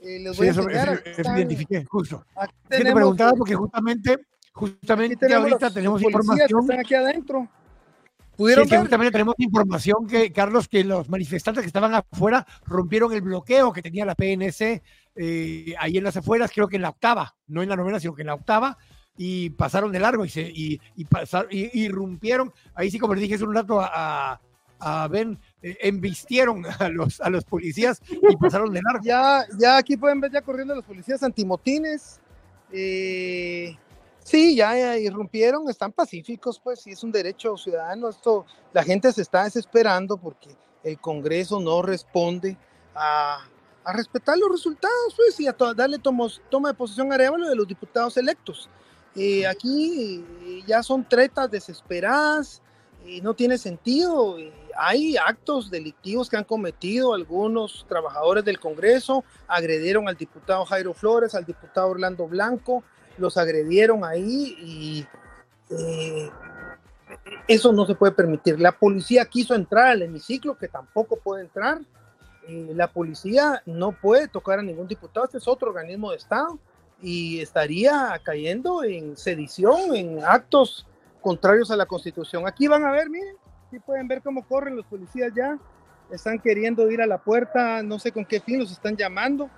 Eh, 0.00 0.18
les 0.20 0.32
Sí, 0.32 0.38
voy 0.38 0.46
a 0.48 0.50
enseñar. 0.50 1.02
eso- 1.04 1.36
identifiqué, 1.36 1.84
justo. 1.84 2.24
Sí, 2.28 2.46
te 2.68 2.78
tenemos, 2.78 2.94
preguntaba 2.94 3.30
eh, 3.30 3.34
porque 3.38 3.54
justamente, 3.54 4.16
justamente 4.52 5.16
tenemos 5.16 5.44
ahorita 5.44 5.66
los 5.66 5.74
tenemos 5.74 6.02
policías 6.02 6.22
que 6.22 6.42
información. 6.52 6.60
están 6.62 6.80
aquí 6.80 6.94
adentro. 6.94 7.40
Sí, 7.48 8.32
¿Pudieron 8.36 8.68
ver? 8.68 8.80
justamente 8.80 9.12
tenemos 9.12 9.34
información 9.38 10.06
que, 10.06 10.30
Carlos, 10.30 10.68
que 10.68 10.84
los 10.84 11.08
manifestantes 11.08 11.62
que 11.62 11.68
estaban 11.68 11.94
afuera 11.94 12.46
rompieron 12.66 13.10
el 13.14 13.22
bloqueo 13.22 13.72
que 13.72 13.80
tenía 13.80 14.04
la 14.04 14.14
PNC 14.14 14.82
eh, 15.14 15.74
ahí 15.78 15.96
en 15.96 16.04
las 16.04 16.18
afueras, 16.18 16.50
creo 16.54 16.68
que 16.68 16.76
en 16.76 16.82
la 16.82 16.90
octava, 16.90 17.34
no 17.46 17.62
en 17.62 17.70
la 17.70 17.76
novena, 17.76 17.98
sino 17.98 18.14
que 18.14 18.20
en 18.20 18.26
la 18.26 18.34
octava, 18.34 18.76
y 19.16 19.50
pasaron 19.50 19.92
de 19.92 19.98
largo 19.98 20.24
y 20.24 20.28
se 20.28 20.42
y, 20.42 20.80
pasaron, 21.04 21.48
irrumpieron. 21.50 22.52
Ahí 22.74 22.90
sí, 22.90 22.98
como 22.98 23.14
les 23.14 23.22
dije 23.22 23.36
hace 23.36 23.44
un 23.44 23.54
rato 23.54 23.80
a, 23.80 23.90
a- 24.32 24.40
a 24.78 25.08
eh, 25.62 25.78
embistieron 25.80 26.64
a 26.78 26.88
los, 26.90 27.20
a 27.22 27.30
los 27.30 27.44
policías 27.44 28.02
y 28.10 28.36
pasaron 28.36 28.72
de 28.72 28.82
largo. 28.82 29.02
Ya, 29.02 29.46
ya 29.58 29.78
aquí 29.78 29.96
pueden 29.96 30.20
ver 30.20 30.30
ya 30.32 30.42
corriendo 30.42 30.74
los 30.74 30.84
policías 30.84 31.22
antimotines. 31.22 32.20
Eh, 32.72 33.74
sí, 34.22 34.54
ya, 34.54 34.98
irrumpieron, 34.98 35.68
están 35.70 35.92
pacíficos, 35.92 36.60
pues, 36.62 36.86
y 36.86 36.90
es 36.90 37.02
un 37.02 37.10
derecho 37.10 37.56
ciudadano. 37.56 38.08
Esto, 38.10 38.44
la 38.72 38.84
gente 38.84 39.10
se 39.12 39.22
está 39.22 39.44
desesperando 39.44 40.18
porque 40.18 40.50
el 40.84 40.98
Congreso 41.00 41.58
no 41.58 41.80
responde 41.80 42.56
a, 42.94 43.38
a 43.84 43.92
respetar 43.92 44.36
los 44.36 44.50
resultados, 44.50 45.14
pues, 45.16 45.40
y 45.40 45.46
a 45.46 45.56
darle 45.74 45.98
tomos- 45.98 46.42
toma 46.50 46.68
de 46.68 46.74
posesión 46.74 47.10
a 47.12 47.14
Arevalo 47.14 47.48
de 47.48 47.56
los 47.56 47.66
diputados 47.66 48.16
electos. 48.18 48.68
Eh, 49.16 49.46
aquí 49.46 50.24
eh, 50.42 50.62
ya 50.66 50.82
son 50.82 51.08
tretas 51.08 51.50
desesperadas, 51.50 52.62
y 53.06 53.20
no 53.20 53.34
tiene 53.34 53.58
sentido. 53.58 54.38
y 54.38 54.52
Hay 54.76 55.16
actos 55.16 55.70
delictivos 55.70 56.28
que 56.28 56.36
han 56.36 56.44
cometido 56.44 57.14
algunos 57.14 57.86
trabajadores 57.88 58.44
del 58.44 58.60
Congreso, 58.60 59.24
agredieron 59.46 60.08
al 60.08 60.16
diputado 60.16 60.64
Jairo 60.64 60.92
Flores, 60.92 61.34
al 61.34 61.44
diputado 61.44 61.88
Orlando 61.88 62.26
Blanco, 62.26 62.82
los 63.18 63.36
agredieron 63.36 64.04
ahí 64.04 64.56
y 64.60 65.06
eh, 65.70 66.30
eso 67.48 67.72
no 67.72 67.86
se 67.86 67.94
puede 67.94 68.12
permitir. 68.12 68.60
La 68.60 68.72
policía 68.72 69.24
quiso 69.24 69.54
entrar 69.54 69.86
al 69.86 70.02
hemiciclo, 70.02 70.58
que 70.58 70.68
tampoco 70.68 71.16
puede 71.16 71.42
entrar. 71.42 71.80
Eh, 72.48 72.72
la 72.74 72.88
policía 72.88 73.62
no 73.66 73.92
puede 73.92 74.28
tocar 74.28 74.58
a 74.58 74.62
ningún 74.62 74.86
diputado, 74.86 75.26
este 75.26 75.38
es 75.38 75.48
otro 75.48 75.70
organismo 75.70 76.10
de 76.10 76.18
Estado 76.18 76.58
y 77.02 77.40
estaría 77.40 78.20
cayendo 78.24 78.82
en 78.84 79.16
sedición, 79.16 79.94
en 79.94 80.24
actos 80.24 80.86
contrarios 81.20 81.70
a 81.70 81.76
la 81.76 81.86
Constitución. 81.86 82.46
Aquí 82.46 82.68
van 82.68 82.84
a 82.84 82.90
ver, 82.90 83.10
miren, 83.10 83.36
aquí 83.68 83.78
pueden 83.80 84.08
ver 84.08 84.22
cómo 84.22 84.46
corren 84.46 84.76
los 84.76 84.86
policías 84.86 85.32
ya, 85.36 85.58
están 86.10 86.38
queriendo 86.38 86.90
ir 86.90 87.00
a 87.02 87.06
la 87.06 87.18
puerta, 87.18 87.82
no 87.82 87.98
sé 87.98 88.12
con 88.12 88.24
qué 88.24 88.40
fin 88.40 88.60
los 88.60 88.70
están 88.72 88.96
llamando. 88.96 89.50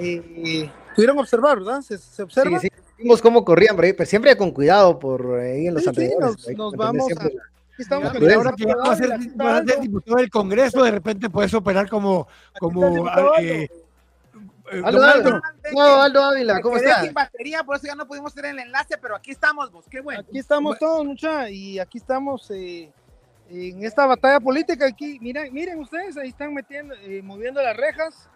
Eh, 0.00 0.68
pudieron 0.96 1.18
observar, 1.18 1.58
¿verdad? 1.58 1.80
Se, 1.82 1.96
se 1.98 2.22
observa. 2.22 2.58
Sí, 2.58 2.68
sí, 2.68 2.82
vimos 2.98 3.22
cómo 3.22 3.44
corrían, 3.44 3.76
pero 3.76 4.04
siempre 4.06 4.36
con 4.36 4.50
cuidado 4.50 4.98
por 4.98 5.38
ahí 5.38 5.66
en 5.68 5.74
los 5.74 5.84
Sí, 5.84 5.90
sí, 5.94 6.02
alrededores. 6.02 6.56
nos- 6.56 6.72
vamos 6.74 7.06
siempre 7.06 7.28
a- 7.28 7.80
estamos 7.80 8.08
ahora 8.08 8.52
que 8.56 8.66
vas 8.66 8.88
a 8.88 8.96
ser, 8.96 9.80
diputado 9.80 10.16
del 10.16 10.30
Congreso, 10.30 10.82
de 10.82 10.90
repente 10.90 11.30
puedes 11.30 11.54
operar 11.54 11.88
como, 11.88 12.26
como 12.58 13.06
eh, 13.38 13.68
Aldo. 14.70 14.78
eh, 14.78 14.82
Aldo, 14.84 15.02
Aldo. 15.02 15.28
Aldo. 15.28 15.42
No, 15.72 16.02
Aldo 16.02 16.22
Ávila, 16.24 16.60
¿cómo 16.60 16.76
quedé 16.76 16.88
está? 16.88 17.02
sin 17.02 17.14
batería, 17.14 17.64
por 17.64 17.76
eso 17.76 17.86
ya 17.86 17.94
no 17.94 18.06
pudimos 18.06 18.34
tener 18.34 18.52
el 18.52 18.60
enlace, 18.60 18.98
pero 18.98 19.16
aquí 19.16 19.30
estamos 19.30 19.70
vos, 19.70 19.86
qué 19.90 20.00
bueno. 20.00 20.20
Aquí 20.20 20.38
estamos 20.38 20.78
todos, 20.78 21.04
mucha, 21.04 21.50
y 21.50 21.78
aquí 21.78 21.98
estamos 21.98 22.50
eh, 22.50 22.92
en 23.50 23.84
esta 23.84 24.06
batalla 24.06 24.40
política. 24.40 24.86
Aquí, 24.86 25.18
miren, 25.20 25.52
miren 25.52 25.78
ustedes, 25.78 26.16
ahí 26.16 26.28
están 26.28 26.54
metiendo, 26.54 26.94
eh, 26.94 27.22
moviendo 27.22 27.62
las 27.62 27.76
rejas, 27.76 28.28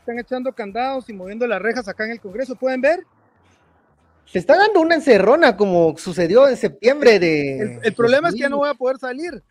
están 0.00 0.18
echando 0.18 0.52
candados 0.52 1.08
y 1.08 1.12
moviendo 1.12 1.46
las 1.46 1.60
rejas 1.60 1.88
acá 1.88 2.04
en 2.04 2.12
el 2.12 2.20
Congreso. 2.20 2.56
¿Pueden 2.56 2.80
ver? 2.80 3.04
Se 4.26 4.40
está 4.40 4.56
dando 4.56 4.80
una 4.80 4.96
encerrona 4.96 5.56
como 5.56 5.96
sucedió 5.96 6.48
en 6.48 6.56
septiembre 6.56 7.18
de... 7.20 7.58
El, 7.60 7.80
el 7.84 7.94
problema 7.94 8.28
es 8.28 8.34
que 8.34 8.40
ya 8.40 8.48
no 8.48 8.58
voy 8.58 8.68
a 8.68 8.74
poder 8.74 8.98
salir. 8.98 9.42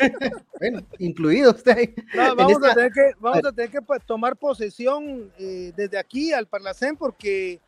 Bueno, 0.58 0.80
incluido 0.98 1.50
usted. 1.50 1.76
ahí. 1.76 1.94
No, 2.14 2.34
vamos, 2.34 2.64
a 2.64 2.74
tener 2.74 2.92
que, 2.92 3.12
vamos 3.20 3.44
a 3.44 3.52
tener 3.52 3.70
que 3.70 3.78
tomar 4.06 4.36
posesión 4.36 5.30
eh, 5.38 5.70
desde 5.76 5.98
aquí 5.98 6.32
al 6.32 6.46
Parlacén 6.46 6.96
porque 6.96 7.60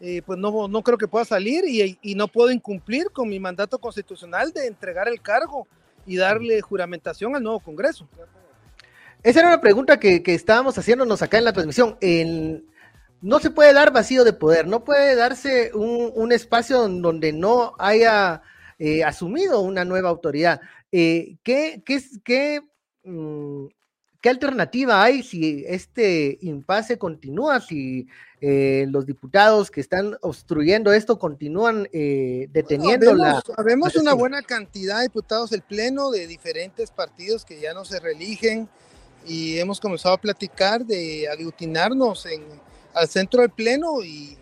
eh, 0.00 0.22
pues 0.24 0.38
no, 0.38 0.68
no 0.68 0.82
creo 0.82 0.96
que 0.96 1.08
pueda 1.08 1.24
salir 1.24 1.64
y, 1.66 1.98
y 2.00 2.14
no 2.14 2.28
puedo 2.28 2.52
incumplir 2.52 3.10
con 3.10 3.28
mi 3.28 3.40
mandato 3.40 3.78
constitucional 3.78 4.52
de 4.52 4.66
entregar 4.68 5.08
el 5.08 5.20
cargo 5.20 5.66
y 6.06 6.16
darle 6.16 6.60
juramentación 6.60 7.34
al 7.34 7.42
nuevo 7.42 7.58
Congreso. 7.58 8.08
Esa 9.24 9.40
era 9.40 9.48
una 9.48 9.60
pregunta 9.60 9.98
que, 9.98 10.22
que 10.22 10.34
estábamos 10.34 10.78
haciéndonos 10.78 11.20
acá 11.22 11.38
en 11.38 11.44
la 11.44 11.52
transmisión. 11.52 11.96
El- 12.00 12.64
no 13.20 13.40
se 13.40 13.50
puede 13.50 13.72
dar 13.72 13.92
vacío 13.92 14.24
de 14.24 14.32
poder, 14.32 14.66
no 14.66 14.84
puede 14.84 15.16
darse 15.16 15.72
un, 15.74 16.12
un 16.14 16.32
espacio 16.32 16.88
donde 16.88 17.32
no 17.32 17.74
haya 17.78 18.42
eh, 18.78 19.02
asumido 19.04 19.60
una 19.60 19.84
nueva 19.84 20.08
autoridad. 20.08 20.60
Eh, 20.92 21.36
¿qué, 21.42 21.82
qué, 21.84 22.00
qué, 22.24 22.60
mm, 23.04 23.66
qué 24.20 24.28
alternativa 24.30 25.02
hay 25.02 25.22
si 25.22 25.64
este 25.66 26.38
impasse 26.42 26.96
continúa, 26.96 27.60
si 27.60 28.06
eh, 28.40 28.86
los 28.88 29.04
diputados 29.04 29.70
que 29.70 29.80
están 29.80 30.16
obstruyendo 30.20 30.92
esto 30.92 31.18
continúan 31.18 31.88
eh, 31.92 32.48
deteniendo 32.52 33.14
la... 33.14 33.42
Habemos, 33.56 33.96
una 33.96 34.14
buena 34.14 34.42
cantidad 34.42 34.98
de 34.98 35.04
diputados 35.04 35.50
del 35.50 35.62
Pleno 35.62 36.10
de 36.10 36.28
diferentes 36.28 36.92
partidos 36.92 37.44
que 37.44 37.60
ya 37.60 37.74
no 37.74 37.84
se 37.84 37.98
reeligen 37.98 38.68
y 39.26 39.58
hemos 39.58 39.80
comenzado 39.80 40.14
a 40.14 40.20
platicar 40.20 40.86
de 40.86 41.28
aglutinarnos 41.28 42.26
en, 42.26 42.42
al 42.94 43.08
centro 43.08 43.42
del 43.42 43.50
Pleno 43.50 44.02
y 44.02 44.36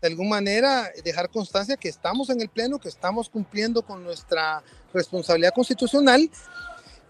de 0.00 0.08
alguna 0.08 0.30
manera 0.30 0.90
dejar 1.04 1.30
constancia 1.30 1.76
que 1.76 1.88
estamos 1.88 2.30
en 2.30 2.40
el 2.40 2.48
Pleno, 2.48 2.78
que 2.78 2.88
estamos 2.88 3.28
cumpliendo 3.28 3.82
con 3.82 4.04
nuestra 4.04 4.62
responsabilidad 4.92 5.52
constitucional. 5.54 6.30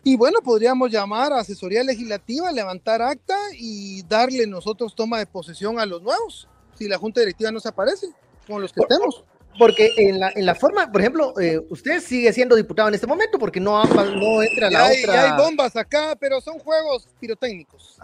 Y 0.05 0.17
bueno, 0.17 0.39
podríamos 0.41 0.91
llamar 0.91 1.33
a 1.33 1.41
asesoría 1.41 1.83
legislativa, 1.83 2.53
levantar 2.53 3.03
acta 3.03 3.37
y 3.59 4.03
darle 4.05 4.47
nosotros 4.47 4.95
toma 4.95 5.19
de 5.19 5.27
posesión 5.27 5.81
a 5.81 5.87
los 5.87 6.01
nuevos, 6.01 6.49
si 6.79 6.87
la 6.87 6.97
junta 6.97 7.21
directiva 7.21 7.51
no 7.51 7.59
se 7.59 7.69
aparece, 7.69 8.09
con 8.47 8.63
los 8.63 8.73
que 8.73 8.81
estemos. 8.81 9.25
Porque 9.59 9.91
en 9.97 10.21
la, 10.21 10.33
en 10.35 10.47
la 10.47 10.55
forma, 10.55 10.91
por 10.91 11.01
ejemplo, 11.01 11.33
eh, 11.41 11.61
usted 11.71 12.01
sigue 12.01 12.33
siendo 12.33 12.57
diputado 12.57 12.89
en 12.89 12.95
este 12.95 13.07
momento 13.07 13.39
porque 13.39 13.61
no, 13.61 13.83
no 13.85 14.43
entra 14.43 14.71
Ya 14.71 14.79
la 14.79 14.87
hay, 14.87 15.03
otra. 15.03 15.15
ya 15.15 15.25
hay 15.37 15.43
bombas 15.43 15.77
acá, 15.77 16.17
pero 16.21 16.41
son 16.41 16.59
juegos 16.59 17.09
pirotécnicos. 17.21 17.97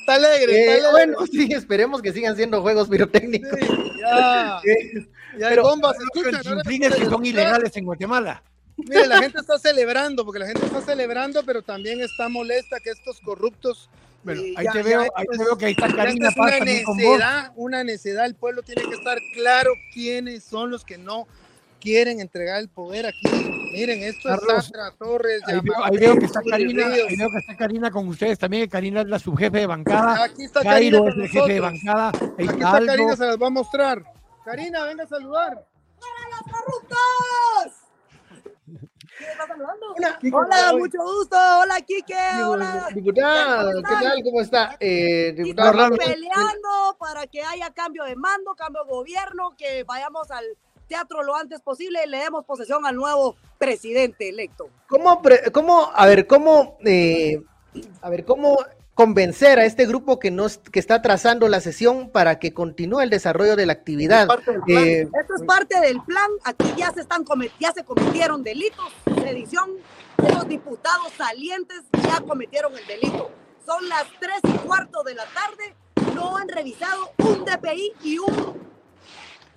está 0.00 0.14
alegre, 0.14 0.52
Eh, 0.56 0.60
está 0.76 0.88
alegre. 0.88 0.90
bueno, 0.90 1.26
sí, 1.30 1.48
esperemos 1.52 2.02
que 2.02 2.12
sigan 2.12 2.36
siendo 2.36 2.62
juegos 2.62 2.88
pirotécnicos. 2.88 3.58
Sí, 3.60 3.66
ya, 4.00 4.60
Eh, 4.64 5.06
ya 5.38 5.46
hay 5.48 5.50
Pero- 5.56 5.62
bombas. 5.64 5.96
Los 5.98 6.24
Escuchan, 6.26 6.42
chinflines 6.42 6.94
que 6.94 7.04
son 7.06 7.24
ilegales 7.26 7.76
en 7.76 7.84
Guatemala. 7.84 8.42
Mire, 8.76 9.06
la 9.06 9.18
gente 9.22 9.38
está 9.40 9.56
celebrando, 9.58 10.24
porque 10.24 10.40
la 10.40 10.46
gente 10.46 10.66
está 10.66 10.80
celebrando, 10.80 11.44
pero 11.44 11.62
también 11.62 12.00
está 12.00 12.28
molesta 12.28 12.78
que 12.82 12.90
estos 12.90 13.20
corruptos. 13.20 13.88
Bueno, 14.24 14.42
ahí 14.56 14.64
ya- 14.64 14.72
te 14.72 14.82
veo, 14.82 15.00
ahí 15.00 15.26
te 15.26 15.34
es- 15.36 15.38
veo 15.38 15.58
que 15.58 15.66
ahí 15.66 15.72
está 15.72 15.94
Karina 15.94 16.28
esto 16.28 16.40
Paz 16.40 16.52
es 16.54 16.60
una 16.60 16.64
necedad, 16.64 17.52
una 17.56 17.84
necedad. 17.84 18.24
El 18.26 18.34
pueblo 18.34 18.62
tiene 18.62 18.82
que 18.82 18.94
estar 18.94 19.18
claro 19.34 19.70
quiénes 19.92 20.42
son 20.44 20.70
los 20.70 20.84
que 20.84 20.96
no 20.98 21.26
quieren 21.80 22.20
entregar 22.20 22.60
el 22.60 22.68
poder 22.70 23.04
aquí. 23.06 23.28
Miren, 23.74 24.02
esto 24.02 24.30
Carlos, 24.30 24.58
es 24.58 24.64
Sandra 24.64 24.90
Torres. 24.98 25.42
Ahí 25.46 25.60
veo, 25.62 25.84
ahí 25.84 25.98
veo 25.98 26.18
que 26.18 26.24
está 26.24 26.40
Karina, 26.48 26.86
ahí 26.86 27.16
veo 27.16 27.28
que 27.30 27.38
está 27.38 27.56
Karina 27.56 27.90
con 27.90 28.08
ustedes 28.08 28.38
también. 28.38 28.68
Karina 28.70 29.02
es 29.02 29.08
la 29.08 29.18
subjefe 29.18 29.58
de 29.58 29.66
bancada. 29.66 30.24
Aquí 30.24 30.44
está 30.44 30.62
Karina 30.62 30.98
es 31.06 31.14
el 31.16 31.28
jefe 31.28 31.52
de 31.52 31.60
bancada. 31.60 32.12
Ahí 32.38 32.46
Aquí 32.48 32.54
está. 32.62 32.86
Karina, 32.86 33.16
se 33.16 33.26
las 33.26 33.36
va 33.36 33.46
a 33.46 33.50
mostrar. 33.50 34.02
Karina, 34.44 34.84
venga 34.84 35.04
a 35.04 35.06
saludar. 35.08 35.66
Una- 39.20 40.18
Hola, 40.38 40.72
mucho 40.76 40.98
gusto. 41.02 41.36
Hola, 41.60 41.80
Quique. 41.82 42.14
Hola. 42.44 42.88
Diputada, 42.92 43.62
¿Cómo 43.72 43.76
¿qué 43.76 43.82
tal? 44.04 44.22
¿Cómo 44.24 44.40
está? 44.40 44.76
Eh, 44.80 45.28
Y 45.36 45.42
diputada 45.42 45.70
estamos 45.70 45.98
peleando 45.98 46.96
para 46.98 47.26
que 47.26 47.42
haya 47.42 47.70
cambio 47.70 48.04
de 48.04 48.16
mando, 48.16 48.54
cambio 48.54 48.84
de 48.84 48.90
gobierno, 48.90 49.54
que 49.56 49.84
vayamos 49.84 50.30
al 50.30 50.44
teatro 50.88 51.22
lo 51.22 51.34
antes 51.36 51.60
posible 51.60 52.00
y 52.04 52.08
le 52.08 52.18
demos 52.18 52.44
posesión 52.44 52.84
al 52.86 52.96
nuevo 52.96 53.36
presidente 53.58 54.28
electo. 54.28 54.68
¿Cómo, 54.88 55.22
pre- 55.22 55.50
cómo, 55.52 55.90
a 55.94 56.06
ver, 56.06 56.26
cómo, 56.26 56.76
eh, 56.84 57.40
a 58.02 58.10
ver, 58.10 58.24
cómo 58.24 58.58
convencer 58.94 59.58
a 59.58 59.64
este 59.64 59.86
grupo 59.86 60.18
que 60.18 60.30
nos, 60.30 60.58
que 60.58 60.78
está 60.78 61.02
trazando 61.02 61.48
la 61.48 61.60
sesión 61.60 62.10
para 62.10 62.38
que 62.38 62.54
continúe 62.54 63.00
el 63.00 63.10
desarrollo 63.10 63.56
de 63.56 63.66
la 63.66 63.72
actividad? 63.72 64.28
Eh, 64.68 65.02
Esto 65.02 65.34
es 65.36 65.42
parte 65.42 65.80
del 65.80 66.00
plan. 66.02 66.30
Aquí 66.44 66.72
ya 66.76 66.92
se 66.92 67.00
están 67.00 67.24
ya 67.58 67.72
se 67.72 67.84
cometieron 67.84 68.42
delitos. 68.42 68.92
Sedición. 69.16 69.70
Los 70.18 70.48
diputados 70.48 71.12
salientes 71.18 71.82
ya 72.02 72.20
cometieron 72.20 72.72
el 72.76 72.86
delito. 72.86 73.30
Son 73.66 73.88
las 73.88 74.04
tres 74.20 74.38
y 74.44 74.58
cuarto 74.58 75.02
de 75.02 75.14
la 75.14 75.24
tarde. 75.26 75.74
No 76.14 76.36
han 76.36 76.48
revisado 76.48 77.10
un 77.18 77.44
DPI 77.44 77.92
y 78.04 78.18
un, 78.18 78.60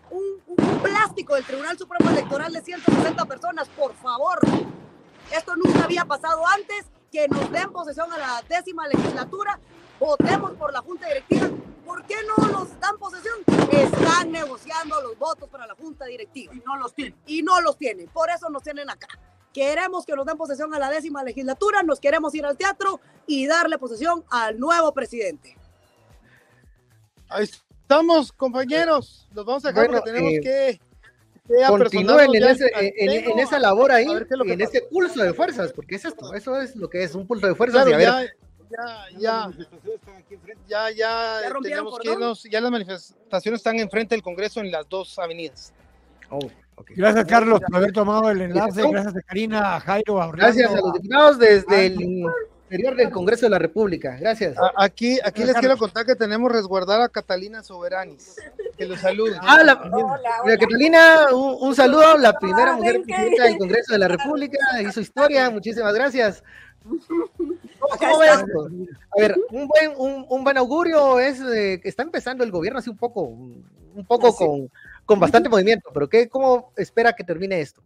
un, 0.09 0.23
un 0.47 0.79
plástico 0.81 1.35
del 1.35 1.45
Tribunal 1.45 1.77
Supremo 1.77 2.09
Electoral 2.09 2.51
de 2.51 2.61
160 2.61 3.25
personas. 3.25 3.67
Por 3.69 3.93
favor. 3.95 4.39
Esto 5.31 5.55
nunca 5.55 5.83
había 5.83 6.05
pasado 6.05 6.41
antes. 6.47 6.85
Que 7.11 7.27
nos 7.27 7.51
den 7.51 7.71
posesión 7.71 8.11
a 8.11 8.17
la 8.17 8.43
décima 8.47 8.87
legislatura. 8.87 9.59
Votemos 9.99 10.51
por 10.53 10.71
la 10.73 10.81
Junta 10.81 11.07
Directiva. 11.07 11.49
¿Por 11.85 12.05
qué 12.05 12.15
no 12.27 12.47
nos 12.49 12.79
dan 12.79 12.97
posesión? 12.97 13.35
Están 13.71 14.31
negociando 14.31 15.01
los 15.01 15.17
votos 15.17 15.49
para 15.49 15.65
la 15.65 15.75
Junta 15.75 16.05
Directiva. 16.05 16.53
Y 16.53 16.59
no 16.59 16.77
los 16.77 16.93
tienen. 16.93 17.15
Y 17.25 17.41
no 17.41 17.61
los 17.61 17.77
tienen. 17.77 18.07
Por 18.09 18.29
eso 18.29 18.49
nos 18.49 18.61
tienen 18.61 18.89
acá. 18.89 19.07
Queremos 19.53 20.05
que 20.05 20.15
nos 20.15 20.25
den 20.25 20.37
posesión 20.37 20.73
a 20.75 20.79
la 20.79 20.89
décima 20.89 21.23
legislatura, 21.23 21.81
nos 21.81 21.99
queremos 21.99 22.35
ir 22.35 22.45
al 22.45 22.57
teatro 22.57 22.99
y 23.25 23.47
darle 23.47 23.79
posesión 23.79 24.23
al 24.29 24.59
nuevo 24.59 24.93
presidente. 24.93 25.57
Ahí 27.29 27.45
estamos, 27.45 28.31
compañeros. 28.31 29.27
Los 29.33 29.45
vamos 29.45 29.65
a 29.65 29.69
dejar 29.69 29.87
Bueno, 29.87 29.99
porque 29.99 30.11
tenemos 30.11 30.33
eh, 30.33 30.41
que, 30.41 30.79
que 30.79 30.86
continúen 31.67 32.35
en, 32.35 32.43
ese- 32.43 32.71
en- 32.75 33.09
en- 33.31 33.39
esa 33.39 33.59
labor 33.59 33.91
ahí, 33.91 34.05
en 34.09 34.27
pasa. 34.27 34.63
ese 34.63 34.81
pulso 34.89 35.21
de 35.23 35.33
fuerzas, 35.33 35.71
porque 35.73 35.95
es 35.95 36.05
esto, 36.05 36.33
eso 36.33 36.59
es 36.61 36.75
lo 36.75 36.89
que 36.89 37.03
es, 37.03 37.15
un 37.15 37.25
pulso 37.27 37.47
de 37.47 37.55
fuerzas. 37.55 37.85
Claro, 37.85 37.89
y 38.01 38.05
a 38.05 38.15
ver, 38.15 38.35
ya, 38.69 39.19
ya, 39.19 39.49
ya, 39.49 39.51
ya, 40.67 40.89
ya, 40.91 41.41
¿Ya 41.41 41.49
rompieron 41.49 41.63
tenemos 41.63 41.99
que 41.99 42.11
irnos, 42.11 42.43
ya 42.43 42.61
las 42.61 42.71
manifestaciones 42.71 43.59
están 43.59 43.79
enfrente 43.79 44.15
del 44.15 44.21
Congreso 44.23 44.59
en 44.59 44.71
las 44.71 44.87
dos 44.89 45.17
avenidas. 45.19 45.73
oh, 46.29 46.39
ok. 46.75 46.91
Gracias, 46.95 47.25
Carlos, 47.25 47.59
por 47.65 47.75
haber 47.77 47.91
tomado 47.93 48.29
el 48.29 48.41
enlace. 48.41 48.81
Gracias 48.89 49.15
a 49.15 49.21
Karina, 49.21 49.75
a 49.75 49.79
Jairo, 49.79 50.21
a 50.21 50.27
Orlando. 50.27 50.53
Gracias 50.53 50.71
a 50.71 50.81
los 50.81 50.93
diputados 50.93 51.39
desde 51.39 51.85
el 51.87 52.01
interior 52.69 52.95
del 52.97 53.09
Congreso 53.09 53.45
de 53.45 53.49
la 53.51 53.59
República. 53.59 54.17
Gracias. 54.19 54.57
A- 54.57 54.73
Aquí, 54.83 55.13
aquí 55.13 55.21
Carlos. 55.41 55.47
les 55.47 55.55
quiero 55.57 55.77
contar 55.77 56.05
que 56.05 56.15
tenemos 56.15 56.51
resguardar 56.51 56.99
a 57.01 57.07
Catalina 57.07 57.63
Soberanis. 57.63 58.35
Que 58.77 58.85
lo 58.85 58.95
salude. 58.97 59.35
Ah, 59.41 59.63
la, 59.63 59.73
Hola, 59.73 60.37
Doña 60.43 60.57
Catalina, 60.57 61.27
un, 61.33 61.57
un 61.67 61.75
saludo, 61.75 62.17
la 62.17 62.33
primera 62.37 62.73
Ah, 62.73 62.77
mujer 62.77 63.01
presidenta 63.01 63.43
del 63.45 63.57
Congreso 63.57 63.93
de 63.93 63.99
la 63.99 64.07
República, 64.07 64.57
hizo 64.87 65.01
historia, 65.01 65.49
muchísimas 65.49 65.93
gracias. 65.93 66.43
¿Cómo, 66.83 67.93
Acá 67.93 68.07
cómo 68.07 68.19
ve 68.19 68.25
está. 68.27 68.39
esto? 68.41 68.67
A 69.17 69.19
ver, 69.19 69.35
un 69.51 69.67
buen, 69.67 69.93
un, 69.97 70.25
un 70.29 70.43
buen 70.43 70.57
augurio 70.57 71.19
es 71.19 71.39
eh, 71.41 71.79
que 71.81 71.89
está 71.89 72.03
empezando 72.03 72.43
el 72.43 72.51
gobierno 72.51 72.79
así 72.79 72.89
un 72.89 72.97
poco, 72.97 73.21
un 73.21 74.05
poco 74.07 74.27
Así. 74.27 74.37
con, 74.37 74.71
con 75.05 75.19
bastante 75.19 75.49
movimiento, 75.49 75.89
pero 75.93 76.07
¿qué, 76.07 76.29
¿cómo 76.29 76.71
espera 76.75 77.13
que 77.13 77.23
termine 77.23 77.59
esto? 77.61 77.81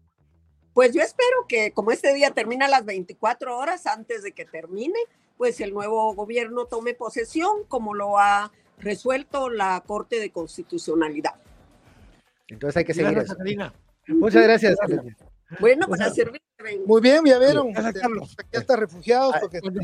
Pues 0.74 0.94
yo 0.94 1.02
espero 1.02 1.46
que 1.48 1.72
como 1.72 1.92
este 1.92 2.14
día 2.14 2.32
termina 2.32 2.66
a 2.66 2.70
las 2.70 2.86
24 2.86 3.58
horas 3.58 3.88
antes 3.88 4.24
de 4.24 4.32
que 4.34 4.46
termine, 4.46 5.00
pues 5.38 5.60
el 5.62 5.74
nuevo 5.74 6.14
gobierno 6.14 6.66
tome 6.66 6.94
posesión 6.94 7.64
como 7.68 7.94
lo 7.94 8.18
ha 8.20 8.52
resuelto 8.82 9.50
la 9.50 9.82
Corte 9.86 10.20
de 10.20 10.32
Constitucionalidad. 10.32 11.34
Entonces 12.48 12.78
hay 12.78 12.84
que 12.86 12.94
seguir 12.94 13.12
Gracias, 13.12 13.26
eso. 13.32 13.38
Catalina. 13.38 13.74
Muchas 14.08 14.44
gracias. 14.44 14.76
Catalina. 14.80 15.18
Bueno, 15.60 15.88
Pues, 15.88 16.00
para 16.00 16.14
servir. 16.14 16.42
Muy 16.86 17.02
bien, 17.02 17.24
ya 17.26 17.40
vieron. 17.40 17.72
Gracias, 17.74 18.02
Carlos. 18.02 18.36
Aquí 18.38 18.58
hasta 18.58 18.76
refugiados. 18.76 19.36
Porque... 19.42 19.60
Cuando 19.60 19.80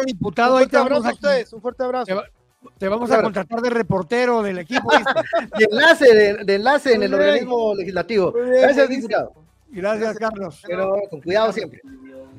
Un 0.00 0.06
diputado, 0.06 0.56
ahí 0.56 0.64
fuerte 0.64 0.70
te 0.70 0.76
vamos 0.76 0.92
abrazo 0.92 1.06
a 1.06 1.10
a, 1.10 1.12
ustedes, 1.14 1.52
un 1.52 1.60
fuerte 1.62 1.82
abrazo. 1.84 2.06
te 2.06 2.14
va- 2.14 2.24
te 2.78 2.88
vamos 2.88 3.08
Claro. 3.08 3.20
a 3.20 3.24
contratar 3.24 3.60
de 3.62 3.70
reportero 3.70 4.42
del 4.42 4.58
equipo. 4.58 4.90
De 5.58 5.64
enlace, 5.70 6.14
de, 6.14 6.44
de 6.44 6.54
enlace 6.56 6.92
en 6.94 7.02
el 7.04 7.14
organismo 7.14 7.74
legislativo. 7.74 8.32
Bien, 8.32 8.50
Gracias, 8.62 8.88
diputado. 8.88 9.32
Gracias, 9.68 10.18
Carlos. 10.18 10.62
Pero 10.66 11.00
con 11.10 11.20
cuidado 11.22 11.52
siempre. 11.52 11.80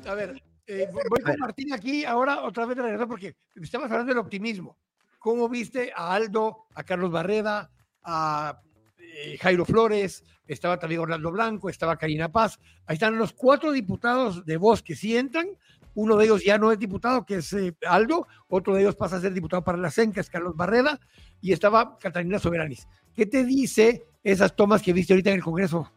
A 0.06 0.14
ver, 0.14 0.40
eh, 0.66 0.88
voy 0.92 1.20
con 1.22 1.38
Martín 1.38 1.72
aquí 1.72 2.04
ahora 2.04 2.42
otra 2.42 2.66
vez 2.66 2.76
de 2.76 2.82
regreso 2.82 3.08
porque 3.08 3.34
estamos 3.60 3.90
hablando 3.90 4.10
del 4.10 4.18
optimismo. 4.18 4.76
¿Cómo 5.22 5.48
viste 5.48 5.92
a 5.94 6.14
Aldo, 6.14 6.66
a 6.74 6.82
Carlos 6.82 7.12
Barreda, 7.12 7.70
a 8.02 8.60
eh, 8.98 9.38
Jairo 9.40 9.64
Flores, 9.64 10.24
estaba 10.48 10.80
también 10.80 11.00
Orlando 11.00 11.30
Blanco, 11.30 11.68
estaba 11.68 11.96
Karina 11.96 12.32
Paz? 12.32 12.58
Ahí 12.86 12.94
están 12.94 13.16
los 13.16 13.32
cuatro 13.32 13.70
diputados 13.70 14.44
de 14.44 14.56
voz 14.56 14.82
que 14.82 14.96
sientan. 14.96 15.46
Uno 15.94 16.16
de 16.16 16.24
ellos 16.24 16.44
ya 16.44 16.58
no 16.58 16.72
es 16.72 16.78
diputado, 16.80 17.24
que 17.24 17.36
es 17.36 17.52
eh, 17.52 17.76
Aldo. 17.86 18.26
Otro 18.48 18.74
de 18.74 18.80
ellos 18.80 18.96
pasa 18.96 19.16
a 19.16 19.20
ser 19.20 19.32
diputado 19.32 19.62
para 19.62 19.78
la 19.78 19.92
CEN, 19.92 20.10
que 20.10 20.18
es 20.18 20.28
Carlos 20.28 20.56
Barreda. 20.56 20.98
Y 21.40 21.52
estaba 21.52 21.98
Catalina 21.98 22.40
Soberanis. 22.40 22.88
¿Qué 23.14 23.24
te 23.24 23.44
dice 23.44 24.04
esas 24.24 24.56
tomas 24.56 24.82
que 24.82 24.92
viste 24.92 25.12
ahorita 25.12 25.30
en 25.30 25.36
el 25.36 25.44
Congreso? 25.44 25.92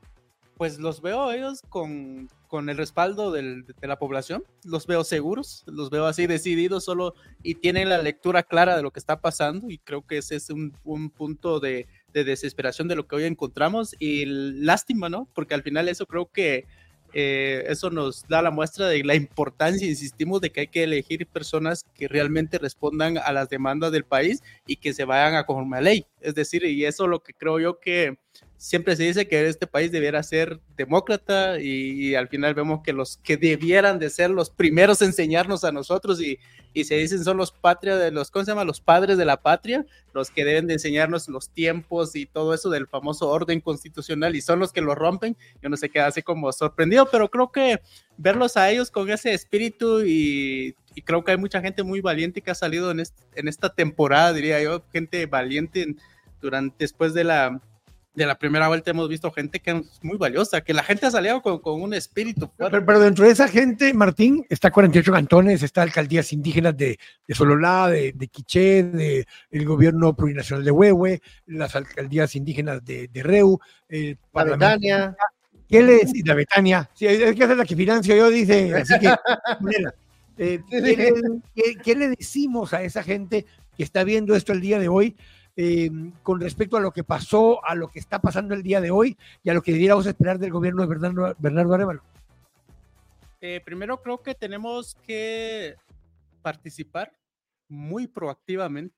Pues 0.58 0.80
los 0.80 1.02
veo 1.02 1.32
ellos 1.32 1.62
con, 1.68 2.30
con 2.48 2.70
el 2.70 2.78
respaldo 2.78 3.32
de 3.32 3.66
la 3.82 4.00
población, 4.00 4.44
los 4.64 4.88
veo 4.88 5.04
seguros, 5.04 5.64
los 5.68 5.90
veo 5.90 6.06
así 6.06 6.28
decididos 6.28 6.86
solo 6.86 7.14
y 7.44 7.56
tienen 7.56 7.90
la 7.90 8.02
lectura 8.02 8.44
clara 8.44 8.78
de 8.78 8.84
lo 8.84 8.92
que 8.92 9.00
está 9.00 9.20
pasando 9.20 9.70
y 9.70 9.78
creo 9.80 10.08
que 10.08 10.20
ese 10.20 10.38
es 10.38 10.50
un, 10.50 10.74
un 10.86 11.10
punto 11.10 11.60
de, 11.60 11.88
de 12.14 12.24
desesperación 12.24 12.88
de 12.88 12.96
lo 12.96 13.06
que 13.08 13.18
hoy 13.18 13.26
encontramos 13.26 13.96
y 14.00 14.26
lástima, 14.26 15.10
¿no? 15.10 15.28
Porque 15.34 15.54
al 15.54 15.64
final 15.64 15.90
eso 15.90 16.06
creo 16.06 16.32
que 16.32 16.66
eh, 17.18 17.64
eso 17.70 17.90
nos 17.90 18.28
da 18.28 18.42
la 18.42 18.52
muestra 18.52 18.88
de 18.90 19.02
la 19.06 19.16
importancia, 19.16 19.88
insistimos, 19.88 20.42
de 20.42 20.50
que 20.50 20.62
hay 20.62 20.68
que 20.68 20.84
elegir 20.84 21.26
personas 21.28 21.86
que 21.94 22.10
realmente 22.10 22.58
respondan 22.58 23.18
a 23.18 23.32
las 23.32 23.48
demandas 23.48 23.94
del 23.94 24.04
país 24.04 24.44
y 24.68 24.76
que 24.76 24.94
se 24.94 25.06
vayan 25.06 25.36
a 25.36 25.46
conforme 25.46 25.78
a 25.78 25.82
ley. 25.82 26.06
Es 26.20 26.36
decir, 26.36 26.66
y 26.66 26.84
eso 26.84 27.08
lo 27.08 27.24
que 27.24 27.34
creo 27.34 27.60
yo 27.62 27.80
que 27.80 28.18
siempre 28.66 28.96
se 28.96 29.04
dice 29.04 29.28
que 29.28 29.48
este 29.48 29.68
país 29.68 29.92
debiera 29.92 30.24
ser 30.24 30.60
demócrata 30.76 31.60
y, 31.60 32.10
y 32.10 32.16
al 32.16 32.28
final 32.30 32.56
vemos 32.56 32.82
que 32.84 32.94
los 32.94 33.18
que 33.18 33.38
debieran 33.38 34.00
de 34.00 34.10
ser 34.10 34.32
los 34.32 34.50
primeros 34.50 35.02
en 35.02 35.10
enseñarnos 35.10 35.64
a 35.64 35.72
nosotros 35.72 36.20
y, 36.20 36.40
y 36.74 36.84
se 36.86 36.96
dicen 36.96 37.24
son 37.24 37.38
los 37.38 37.52
patria 37.52 37.96
de 37.96 38.10
los, 38.12 38.32
¿cómo 38.32 38.44
se 38.44 38.52
llama? 38.52 38.64
Los 38.64 38.82
padres 38.82 39.18
de 39.20 39.26
la 39.26 39.42
patria, 39.42 39.86
los 40.14 40.32
que 40.32 40.44
deben 40.44 40.66
de 40.68 40.74
enseñarnos 40.74 41.30
los 41.30 41.50
tiempos 41.50 42.16
y 42.16 42.26
todo 42.26 42.54
eso 42.56 42.70
del 42.72 42.88
famoso 42.88 43.30
orden 43.30 43.62
constitucional 43.62 44.36
y 44.36 44.42
son 44.42 44.60
los 44.60 44.74
que 44.74 44.82
lo 44.82 44.96
rompen. 44.96 45.38
Yo 45.62 45.70
no 45.70 45.78
sé 45.78 45.90
qué 45.90 46.00
así 46.00 46.22
como 46.24 46.52
sorprendido, 46.52 47.08
pero 47.12 47.30
creo 47.30 47.52
que 47.52 47.80
verlos 48.18 48.58
a 48.58 48.70
ellos 48.72 48.90
con 48.90 49.10
ese 49.12 49.34
espíritu 49.34 50.02
y, 50.04 50.76
y 50.96 51.02
creo 51.04 51.24
que 51.24 51.32
hay 51.32 51.38
mucha 51.38 51.62
gente 51.62 51.84
muy 51.84 52.02
valiente 52.02 52.42
que 52.42 52.50
ha 52.52 52.56
salido 52.56 52.90
en, 52.92 53.00
este- 53.00 53.24
en 53.36 53.48
esta 53.48 53.74
temporada, 53.74 54.34
diría 54.34 54.62
yo, 54.62 54.84
gente 54.92 55.26
valiente 55.28 55.84
en- 55.84 56.00
durante 56.42 56.76
después 56.80 57.14
de 57.14 57.24
la 57.24 57.62
de 58.16 58.26
la 58.26 58.38
primera 58.38 58.68
vuelta 58.70 58.92
hemos 58.92 59.10
visto 59.10 59.30
gente 59.32 59.60
que 59.60 59.72
es 59.72 60.00
muy 60.02 60.18
valiosa, 60.18 60.62
que 60.62 60.74
la 60.74 60.84
gente 60.84 61.06
ha 61.06 61.12
salido 61.12 61.42
con, 61.42 61.60
con 61.60 61.82
un 61.82 61.94
espíritu 61.94 62.50
fuerte. 62.56 62.72
Pero, 62.72 62.86
pero 62.86 63.00
dentro 63.02 63.26
de 63.26 63.32
esa 63.32 63.48
gente, 63.48 63.94
Martín, 63.94 64.46
está 64.50 64.72
48 64.72 65.12
cantones, 65.12 65.62
está 65.64 65.82
alcaldías 65.82 66.32
indígenas 66.34 66.76
de, 66.78 66.98
de 67.28 67.36
Sololá, 67.36 67.90
de, 67.90 68.14
de 68.14 68.28
Quiché, 68.28 68.84
de 68.84 69.28
el 69.52 69.66
gobierno 69.66 70.16
plurinacional 70.16 70.64
de 70.64 70.72
Huehue, 70.72 71.22
las 71.48 71.76
alcaldías 71.76 72.36
indígenas 72.36 72.84
de, 72.86 73.08
de 73.10 73.24
Reu, 73.24 73.60
el 73.90 74.12
La 74.12 74.18
parlamento- 74.32 74.66
Betania. 74.66 75.16
¿Qué 75.68 75.82
le 75.82 75.94
decís? 75.94 76.22
La 76.26 76.36
Betania. 76.36 76.90
Sí, 76.94 77.08
es 77.08 77.36
que 77.36 77.44
hacer 77.44 77.58
la 77.58 77.66
que 77.66 77.76
financio 77.76 78.16
yo, 78.16 78.30
dice. 78.30 78.74
Así 78.76 78.94
que, 79.00 79.10
mira, 79.62 79.94
eh, 80.38 80.62
¿qué, 80.70 80.80
le, 80.80 80.96
qué- 81.56 81.76
qué 81.84 81.96
le 81.96 82.10
decimos 82.10 82.74
a 82.74 82.84
esa 82.84 83.02
gente 83.04 83.46
que 83.76 83.84
está 83.84 84.04
viendo 84.04 84.36
esto 84.36 84.54
el 84.54 84.62
día 84.62 84.80
de 84.80 84.88
hoy 84.88 85.16
eh, 85.58 85.90
con 86.22 86.40
respecto 86.42 86.78
a 86.78 86.82
lo 86.82 86.92
que 86.92 87.04
pasó, 87.04 87.66
a 87.66 87.76
lo 87.76 87.88
que 87.88 88.00
está 88.00 88.20
pasando 88.20 88.54
el 88.54 88.64
día 88.64 88.82
de 88.82 88.92
hoy 88.92 89.18
y 89.44 89.50
a 89.50 89.54
lo 89.54 89.62
que 89.62 89.72
debiéramos 89.72 90.06
esperar 90.06 90.38
del 90.38 90.52
gobierno 90.52 90.82
de 90.82 90.88
Bernardo, 90.88 91.36
Bernardo 91.40 91.74
Arevalo? 91.74 92.02
Eh, 93.42 93.62
primero 93.64 94.02
creo 94.02 94.22
que 94.22 94.36
tenemos 94.36 94.96
que 95.06 95.76
participar 96.42 97.14
muy 97.68 98.08
proactivamente. 98.08 98.96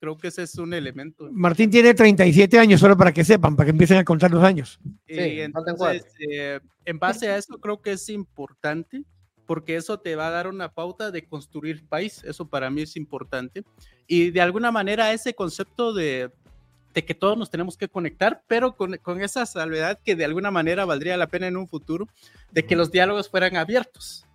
Creo 0.00 0.18
que 0.18 0.28
ese 0.28 0.42
es 0.42 0.56
un 0.56 0.74
elemento. 0.74 1.28
Martín 1.30 1.70
tiene 1.70 1.94
37 1.94 2.58
años, 2.58 2.80
solo 2.80 2.96
para 2.96 3.12
que 3.12 3.22
sepan, 3.22 3.54
para 3.54 3.66
que 3.66 3.70
empiecen 3.70 3.98
a 3.98 4.04
contar 4.04 4.32
los 4.32 4.42
años. 4.42 4.80
Sí, 5.06 5.38
faltan 5.52 5.74
entonces, 5.74 6.06
eh, 6.18 6.58
en 6.84 6.98
base 6.98 7.28
a 7.28 7.36
eso, 7.36 7.60
creo 7.60 7.80
que 7.80 7.92
es 7.92 8.08
importante 8.08 9.04
porque 9.46 9.76
eso 9.76 10.00
te 10.00 10.16
va 10.16 10.28
a 10.28 10.30
dar 10.30 10.48
una 10.48 10.72
pauta 10.72 11.10
de 11.10 11.24
construir 11.24 11.86
país. 11.86 12.24
Eso 12.24 12.48
para 12.48 12.70
mí 12.70 12.82
es 12.82 12.96
importante. 12.96 13.64
Y 14.06 14.30
de 14.30 14.40
alguna 14.40 14.70
manera 14.70 15.12
ese 15.12 15.34
concepto 15.34 15.92
de, 15.92 16.30
de 16.94 17.04
que 17.04 17.14
todos 17.14 17.38
nos 17.38 17.50
tenemos 17.50 17.76
que 17.76 17.88
conectar, 17.88 18.42
pero 18.46 18.76
con, 18.76 18.96
con 18.98 19.22
esa 19.22 19.46
salvedad 19.46 19.98
que 20.04 20.16
de 20.16 20.24
alguna 20.24 20.50
manera 20.50 20.84
valdría 20.84 21.16
la 21.16 21.26
pena 21.28 21.46
en 21.46 21.56
un 21.56 21.68
futuro, 21.68 22.08
de 22.50 22.64
que 22.64 22.76
los 22.76 22.90
diálogos 22.90 23.30
fueran 23.30 23.56
abiertos, 23.56 24.26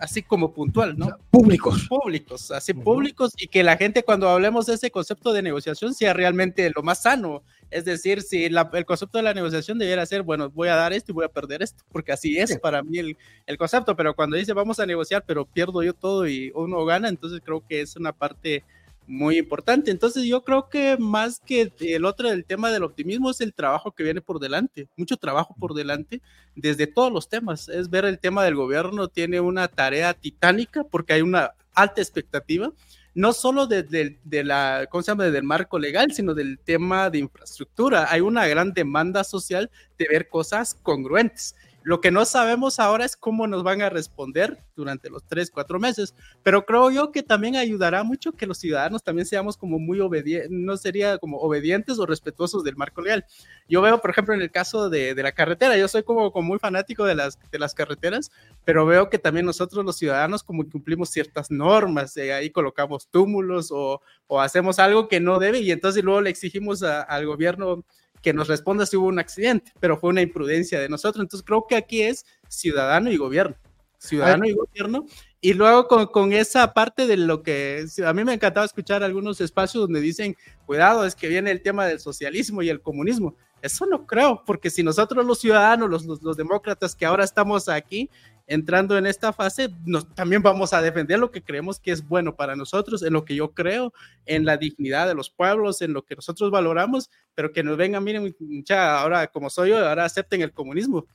así 0.00 0.22
como 0.22 0.52
puntual, 0.52 0.98
¿no? 0.98 1.16
Públicos. 1.30 1.86
públicos, 1.88 2.50
así 2.50 2.74
públicos, 2.74 3.32
y 3.36 3.46
que 3.46 3.62
la 3.62 3.76
gente 3.76 4.02
cuando 4.02 4.28
hablemos 4.28 4.66
de 4.66 4.74
ese 4.74 4.90
concepto 4.90 5.32
de 5.32 5.42
negociación 5.42 5.94
sea 5.94 6.12
realmente 6.12 6.68
lo 6.74 6.82
más 6.82 7.02
sano. 7.02 7.42
Es 7.70 7.84
decir, 7.84 8.20
si 8.22 8.48
la- 8.48 8.68
el 8.72 8.84
concepto 8.84 9.18
de 9.18 9.22
la 9.24 9.32
negociación 9.34 9.78
debiera 9.78 10.04
ser, 10.04 10.22
bueno, 10.22 10.50
voy 10.50 10.68
a 10.68 10.74
dar 10.74 10.92
esto 10.92 11.12
y 11.12 11.14
voy 11.14 11.24
a 11.24 11.28
perder 11.28 11.62
esto, 11.62 11.84
porque 11.92 12.10
así 12.12 12.36
es 12.36 12.50
Sí. 12.50 12.58
para 12.58 12.82
mí 12.82 12.98
el, 12.98 13.16
el 13.46 13.56
concepto, 13.58 13.94
pero 13.94 14.14
cuando 14.14 14.36
dice 14.36 14.52
vamos 14.54 14.80
a 14.80 14.86
negociar, 14.86 15.22
pero 15.24 15.44
pierdo 15.46 15.82
yo 15.84 15.94
todo 15.94 16.26
y 16.26 16.50
uno 16.54 16.84
gana, 16.84 17.08
entonces 17.08 17.40
creo 17.44 17.64
que 17.64 17.80
es 17.82 17.94
una 17.94 18.12
parte 18.12 18.64
muy 19.06 19.38
importante. 19.38 19.90
Entonces 19.90 20.24
yo 20.24 20.42
creo 20.44 20.68
que 20.68 20.96
más 20.98 21.40
que 21.40 21.72
el 21.80 22.04
otro, 22.04 22.30
el 22.30 22.44
tema 22.44 22.70
del 22.70 22.84
optimismo 22.84 23.30
es 23.30 23.40
el 23.40 23.52
trabajo 23.54 23.92
que 23.92 24.04
viene 24.04 24.20
por 24.20 24.38
delante, 24.40 24.88
mucho 24.96 25.16
trabajo 25.16 25.54
por 25.58 25.74
delante 25.74 26.20
desde 26.54 26.86
todos 26.86 27.12
los 27.12 27.28
temas. 27.28 27.68
Es 27.68 27.90
ver 27.90 28.04
el 28.04 28.18
tema 28.18 28.44
del 28.44 28.54
gobierno, 28.54 29.08
tiene 29.08 29.40
una 29.40 29.68
tarea 29.68 30.14
titánica 30.14 30.84
porque 30.84 31.14
hay 31.14 31.22
una 31.22 31.52
alta 31.74 32.00
expectativa, 32.00 32.72
no 33.14 33.32
solo 33.32 33.66
de, 33.66 33.82
de- 33.82 34.18
de 34.24 34.44
la, 34.44 34.86
¿cómo 34.90 35.02
se 35.02 35.10
llama?, 35.10 35.24
del 35.24 35.42
marco 35.42 35.78
legal, 35.78 36.12
sino 36.12 36.32
del 36.34 36.58
tema 36.58 37.10
de 37.10 37.18
infraestructura. 37.18 38.06
Hay 38.10 38.20
una 38.22 38.46
gran 38.46 38.72
demanda 38.72 39.24
social 39.24 39.70
de 39.98 40.08
ver 40.08 40.28
cosas 40.28 40.74
congruentes. 40.82 41.54
Lo 41.84 42.00
que 42.00 42.10
no 42.10 42.24
sabemos 42.24 42.78
ahora 42.78 43.04
es 43.04 43.16
cómo 43.16 43.46
nos 43.46 43.62
van 43.62 43.82
a 43.82 43.90
responder 43.90 44.62
durante 44.76 45.10
los 45.10 45.24
tres, 45.24 45.50
cuatro 45.50 45.78
meses, 45.78 46.14
pero 46.42 46.64
creo 46.64 46.90
yo 46.90 47.10
que 47.10 47.22
también 47.22 47.56
ayudará 47.56 48.02
mucho 48.02 48.32
que 48.32 48.46
los 48.46 48.58
ciudadanos 48.58 49.02
también 49.02 49.26
seamos 49.26 49.56
como 49.56 49.78
muy 49.78 50.00
obedientes, 50.00 50.50
no 50.50 50.76
sería 50.76 51.18
como 51.18 51.38
obedientes 51.38 51.98
o 51.98 52.06
respetuosos 52.06 52.64
del 52.64 52.76
marco 52.76 53.02
legal. 53.02 53.24
Yo 53.68 53.82
veo, 53.82 54.00
por 54.00 54.10
ejemplo, 54.10 54.34
en 54.34 54.42
el 54.42 54.50
caso 54.50 54.90
de, 54.90 55.14
de 55.14 55.22
la 55.22 55.32
carretera, 55.32 55.76
yo 55.76 55.88
soy 55.88 56.02
como, 56.02 56.30
muy 56.42 56.58
fanático 56.58 57.04
de 57.04 57.14
las, 57.14 57.38
de 57.50 57.58
las 57.58 57.74
carreteras, 57.74 58.30
pero 58.64 58.86
veo 58.86 59.10
que 59.10 59.18
también 59.18 59.46
nosotros 59.46 59.84
los 59.84 59.96
ciudadanos 59.96 60.42
como 60.42 60.68
cumplimos 60.68 61.10
ciertas 61.10 61.50
normas, 61.50 62.16
eh, 62.16 62.32
ahí 62.32 62.50
colocamos 62.50 63.08
túmulos 63.08 63.70
o, 63.72 64.00
o 64.26 64.40
hacemos 64.40 64.78
algo 64.78 65.08
que 65.08 65.20
no 65.20 65.38
debe 65.38 65.60
y 65.60 65.70
entonces 65.70 66.04
luego 66.04 66.20
le 66.20 66.30
exigimos 66.30 66.82
al 66.82 67.26
gobierno 67.26 67.84
que 68.22 68.32
nos 68.32 68.48
responda 68.48 68.86
si 68.86 68.96
hubo 68.96 69.08
un 69.08 69.18
accidente, 69.18 69.72
pero 69.80 69.96
fue 69.96 70.10
una 70.10 70.22
imprudencia 70.22 70.80
de 70.80 70.88
nosotros. 70.88 71.22
Entonces 71.22 71.44
creo 71.44 71.66
que 71.68 71.76
aquí 71.76 72.02
es 72.02 72.24
ciudadano 72.48 73.10
y 73.10 73.16
gobierno, 73.16 73.56
ciudadano 73.98 74.46
y 74.46 74.52
gobierno. 74.52 75.06
Y 75.40 75.54
luego 75.54 75.88
con, 75.88 76.06
con 76.06 76.32
esa 76.32 76.72
parte 76.72 77.08
de 77.08 77.16
lo 77.16 77.42
que 77.42 77.84
a 78.06 78.12
mí 78.12 78.22
me 78.24 78.34
encantaba 78.34 78.64
escuchar 78.64 79.02
algunos 79.02 79.40
espacios 79.40 79.82
donde 79.82 80.00
dicen, 80.00 80.36
cuidado, 80.66 81.04
es 81.04 81.16
que 81.16 81.26
viene 81.26 81.50
el 81.50 81.62
tema 81.62 81.84
del 81.84 81.98
socialismo 81.98 82.62
y 82.62 82.68
el 82.68 82.80
comunismo. 82.80 83.36
Eso 83.60 83.86
no 83.86 84.06
creo, 84.06 84.42
porque 84.44 84.70
si 84.70 84.82
nosotros 84.82 85.26
los 85.26 85.40
ciudadanos, 85.40 85.90
los, 85.90 86.04
los, 86.04 86.22
los 86.22 86.36
demócratas 86.36 86.94
que 86.94 87.06
ahora 87.06 87.24
estamos 87.24 87.68
aquí, 87.68 88.08
entrando 88.46 88.98
en 88.98 89.06
esta 89.06 89.32
fase, 89.32 89.70
nos, 89.84 90.12
también 90.14 90.42
vamos 90.42 90.72
a 90.72 90.82
defender 90.82 91.18
lo 91.18 91.30
que 91.30 91.42
creemos 91.42 91.78
que 91.78 91.90
es 91.92 92.06
bueno 92.06 92.34
para 92.34 92.56
nosotros, 92.56 93.02
en 93.02 93.12
lo 93.12 93.24
que 93.24 93.34
yo 93.34 93.52
creo, 93.52 93.92
en 94.26 94.44
la 94.44 94.56
dignidad 94.56 95.06
de 95.06 95.14
los 95.14 95.30
pueblos, 95.30 95.82
en 95.82 95.92
lo 95.92 96.02
que 96.02 96.16
nosotros 96.16 96.50
valoramos, 96.50 97.10
pero 97.34 97.52
que 97.52 97.62
nos 97.62 97.76
vengan, 97.76 98.04
miren, 98.04 98.34
mucha, 98.40 99.00
ahora 99.00 99.26
como 99.26 99.50
soy 99.50 99.70
yo, 99.70 99.88
ahora 99.88 100.04
acepten 100.04 100.42
el 100.42 100.52
comunismo. 100.52 101.06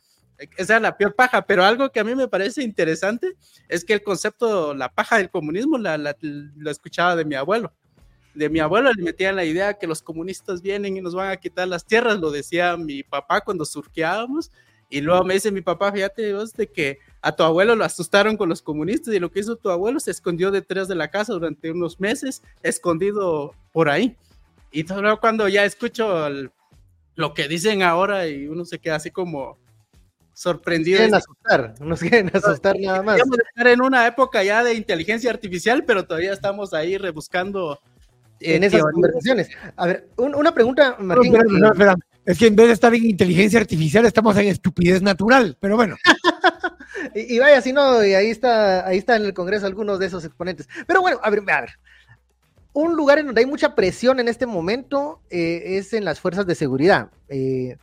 Esa 0.56 0.76
es 0.76 0.82
la 0.82 0.96
peor 0.96 1.16
paja, 1.16 1.42
pero 1.46 1.64
algo 1.64 1.92
que 1.92 2.00
a 2.00 2.04
mí 2.04 2.14
me 2.14 2.28
parece 2.28 2.64
interesante 2.64 3.36
es 3.68 3.84
que 3.84 3.94
el 3.94 4.04
concepto, 4.04 4.74
la 4.76 4.90
paja 4.90 5.18
del 5.18 5.32
comunismo, 5.32 5.78
la, 5.78 5.98
la, 5.98 6.16
lo 6.22 6.70
escuchaba 6.70 7.16
de 7.16 7.26
mi 7.26 7.36
abuelo. 7.36 7.74
De 8.36 8.50
mi 8.50 8.60
abuelo 8.60 8.94
le 8.94 9.02
metían 9.02 9.36
la 9.36 9.46
idea 9.46 9.74
que 9.74 9.88
los 9.88 10.04
comunistas 10.04 10.62
vienen 10.62 10.96
y 10.96 11.02
nos 11.02 11.16
van 11.16 11.32
a 11.32 11.38
quitar 11.38 11.68
las 11.68 11.86
tierras, 11.86 12.20
lo 12.20 12.30
decía 12.30 12.78
mi 12.78 13.02
papá 13.02 13.42
cuando 13.42 13.66
surqueábamos, 13.66 14.52
y 14.90 15.02
luego 15.02 15.24
me 15.24 15.34
dice 15.34 15.52
mi 15.52 15.62
papá, 15.62 15.92
fíjate 15.92 16.34
vos, 16.34 16.54
de 16.54 16.68
que 16.68 17.00
a 17.22 17.36
tu 17.36 17.44
abuelo 17.44 17.76
lo 17.76 17.84
asustaron 17.84 18.38
con 18.38 18.48
los 18.48 18.62
comunistas 18.62 19.14
y 19.14 19.20
lo 19.20 19.32
que 19.32 19.42
hizo 19.42 19.58
tu 19.58 19.70
abuelo 19.70 20.00
se 20.00 20.12
escondió 20.12 20.50
detrás 20.50 20.88
de 20.88 20.96
la 20.96 21.10
casa 21.10 21.34
durante 21.34 21.72
unos 21.72 22.00
meses, 22.00 22.42
escondido 22.64 23.54
por 23.74 23.90
ahí. 23.90 24.16
Y 24.72 24.84
luego 24.84 25.20
cuando 25.20 25.48
ya 25.50 25.66
escucho 25.66 26.28
el, 26.28 26.52
lo 27.16 27.34
que 27.34 27.48
dicen 27.48 27.84
ahora 27.84 28.28
y 28.28 28.48
uno 28.48 28.64
se 28.64 28.80
queda 28.80 28.96
así 28.96 29.12
como 29.12 29.58
sorprendido. 30.34 31.00
Quieren 31.00 31.16
asustar, 31.16 31.74
nos 31.82 32.00
quieren 32.00 32.32
asustar 32.34 32.76
nada 32.80 33.02
más. 33.02 33.18
Podríamos 33.18 33.40
estar 33.40 33.68
en 33.68 33.82
una 33.82 34.08
época 34.08 34.44
ya 34.44 34.64
de 34.64 34.76
inteligencia 34.76 35.32
artificial, 35.32 35.84
pero 35.84 36.06
todavía 36.06 36.32
estamos 36.32 36.74
ahí 36.74 36.98
rebuscando. 36.98 37.80
eh, 38.40 38.56
en 38.56 38.64
esas 38.64 38.84
conversaciones. 38.84 39.50
A 39.76 39.88
ver, 39.88 40.08
un, 40.16 40.36
una 40.36 40.54
pregunta, 40.54 40.96
Martín. 41.00 41.34
No, 41.34 41.40
espera, 41.42 41.70
espera, 41.72 41.96
es 42.28 42.38
que 42.38 42.48
en 42.48 42.58
vez 42.58 42.68
de 42.68 42.74
estar 42.74 42.94
en 42.94 43.06
inteligencia 43.06 43.58
artificial, 43.58 44.06
estamos 44.06 44.36
en 44.36 44.48
estupidez 44.48 45.02
natural, 45.02 45.56
pero 45.62 45.78
bueno. 45.78 45.96
y, 47.16 47.40
vaya, 47.40 47.62
si 47.62 47.72
no, 47.72 48.04
y 48.04 48.16
ahí 48.16 48.30
está, 48.30 48.86
ahí 48.86 48.98
está 48.98 49.16
en 49.16 49.24
el 49.24 49.34
Congreso 49.34 49.66
algunos 49.66 49.98
de 49.98 50.08
esos 50.08 50.26
exponentes. 50.26 50.68
Pero 50.86 51.00
bueno, 51.00 51.22
a 51.24 51.30
ver, 51.30 51.42
a 51.48 51.62
ver. 51.62 51.80
Un 52.74 52.98
lugar 52.98 53.20
en 53.20 53.28
donde 53.28 53.40
hay 53.40 53.48
mucha 53.48 53.76
presión 53.76 54.20
en 54.20 54.28
este 54.28 54.46
momento 54.46 55.22
eh, 55.30 55.78
es 55.78 55.94
en 55.94 56.04
las 56.04 56.20
fuerzas 56.20 56.46
de 56.46 56.56
seguridad. 56.56 57.12
Eh, 57.30 57.78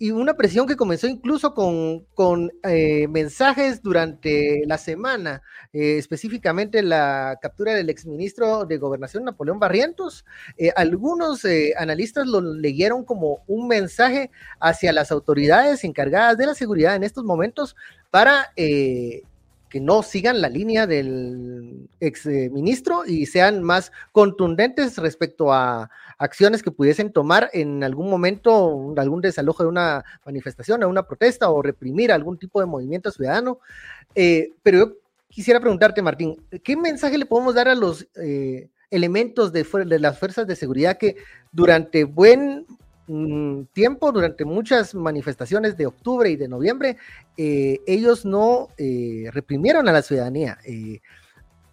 y 0.00 0.12
una 0.12 0.34
presión 0.34 0.66
que 0.66 0.76
comenzó 0.76 1.06
incluso 1.08 1.52
con, 1.52 2.06
con 2.14 2.50
eh, 2.62 3.06
mensajes 3.08 3.82
durante 3.82 4.62
la 4.66 4.78
semana, 4.78 5.42
eh, 5.74 5.98
específicamente 5.98 6.82
la 6.82 7.38
captura 7.42 7.74
del 7.74 7.90
exministro 7.90 8.64
de 8.64 8.78
Gobernación 8.78 9.24
Napoleón 9.24 9.58
Barrientos. 9.58 10.24
Eh, 10.56 10.72
algunos 10.74 11.44
eh, 11.44 11.74
analistas 11.76 12.26
lo 12.26 12.40
leyeron 12.40 13.04
como 13.04 13.44
un 13.46 13.68
mensaje 13.68 14.30
hacia 14.58 14.94
las 14.94 15.12
autoridades 15.12 15.84
encargadas 15.84 16.38
de 16.38 16.46
la 16.46 16.54
seguridad 16.54 16.96
en 16.96 17.04
estos 17.04 17.24
momentos 17.24 17.76
para 18.10 18.52
eh, 18.56 19.22
que 19.70 19.80
no 19.80 20.02
sigan 20.02 20.42
la 20.42 20.48
línea 20.48 20.86
del 20.86 21.88
exministro 22.00 23.04
y 23.06 23.26
sean 23.26 23.62
más 23.62 23.92
contundentes 24.12 24.98
respecto 24.98 25.52
a 25.52 25.88
acciones 26.18 26.62
que 26.62 26.72
pudiesen 26.72 27.12
tomar 27.12 27.48
en 27.54 27.82
algún 27.82 28.10
momento, 28.10 28.92
algún 28.96 29.22
desalojo 29.22 29.62
de 29.62 29.68
una 29.70 30.04
manifestación, 30.26 30.82
o 30.82 30.88
una 30.88 31.06
protesta 31.06 31.50
o 31.50 31.62
reprimir 31.62 32.12
algún 32.12 32.36
tipo 32.36 32.60
de 32.60 32.66
movimiento 32.66 33.10
ciudadano. 33.10 33.60
Eh, 34.14 34.52
pero 34.62 34.78
yo 34.78 34.92
quisiera 35.28 35.60
preguntarte, 35.60 36.02
Martín, 36.02 36.36
¿qué 36.62 36.76
mensaje 36.76 37.16
le 37.16 37.26
podemos 37.26 37.54
dar 37.54 37.68
a 37.68 37.74
los 37.74 38.06
eh, 38.16 38.68
elementos 38.90 39.52
de, 39.52 39.64
de, 39.86 39.98
las 40.00 40.18
fuerzas 40.18 40.46
de 40.46 40.56
seguridad 40.56 40.98
que 40.98 41.16
durante 41.52 42.04
buen 42.04 42.66
tiempo, 43.72 44.12
durante 44.12 44.44
muchas 44.44 44.94
manifestaciones 44.94 45.76
de 45.76 45.86
octubre 45.86 46.30
y 46.30 46.36
de 46.36 46.48
noviembre, 46.48 46.96
eh, 47.36 47.80
ellos 47.86 48.24
no 48.24 48.68
eh, 48.78 49.28
reprimieron 49.32 49.88
a 49.88 49.92
la 49.92 50.02
ciudadanía? 50.02 50.58
Eh, 50.64 51.00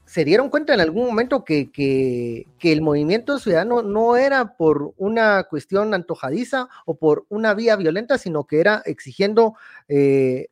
se 0.05 0.23
dieron 0.23 0.49
cuenta 0.49 0.73
en 0.73 0.79
algún 0.79 1.05
momento 1.05 1.43
que, 1.43 1.69
que, 1.69 2.45
el 2.61 2.81
movimiento 2.81 3.39
ciudadano 3.39 3.81
no 3.83 4.15
era 4.15 4.55
por 4.55 4.93
una 4.97 5.43
cuestión 5.43 5.93
antojadiza 5.93 6.69
o 6.85 6.95
por 6.95 7.25
una 7.27 7.53
vía 7.53 7.75
violenta, 7.75 8.17
sino 8.17 8.45
que 8.45 8.61
era 8.61 8.81
exigiendo 8.85 9.55
el 9.89 10.47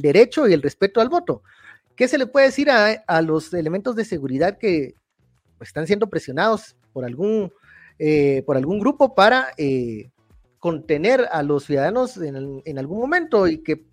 derecho 0.00 0.48
y 0.48 0.54
el 0.54 0.62
respeto 0.62 1.02
al 1.02 1.10
voto. 1.10 1.42
¿Qué 1.96 2.08
se 2.08 2.16
le 2.16 2.26
puede 2.26 2.46
decir 2.46 2.70
a, 2.70 3.04
a 3.06 3.20
los 3.20 3.52
elementos 3.52 3.94
de 3.94 4.06
seguridad 4.06 4.56
que 4.56 4.94
están 5.60 5.86
siendo 5.86 6.08
presionados 6.08 6.74
por 6.94 7.04
algún, 7.04 7.52
por 8.46 8.56
algún 8.56 8.78
grupo 8.78 9.14
para 9.14 9.48
contener 10.64 11.28
a 11.30 11.42
los 11.42 11.64
ciudadanos 11.64 12.16
en, 12.16 12.62
en 12.64 12.78
algún 12.78 12.98
momento 12.98 13.46
y 13.46 13.58
que 13.58 13.84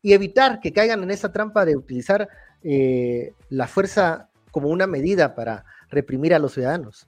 y 0.00 0.14
evitar 0.14 0.60
que 0.60 0.72
caigan 0.72 1.02
en 1.02 1.10
esa 1.10 1.30
trampa 1.30 1.66
de 1.66 1.76
utilizar 1.76 2.30
eh, 2.62 3.34
la 3.50 3.68
fuerza 3.68 4.30
como 4.50 4.68
una 4.68 4.86
medida 4.86 5.34
para 5.34 5.66
reprimir 5.90 6.32
a 6.32 6.38
los 6.38 6.54
ciudadanos? 6.54 7.06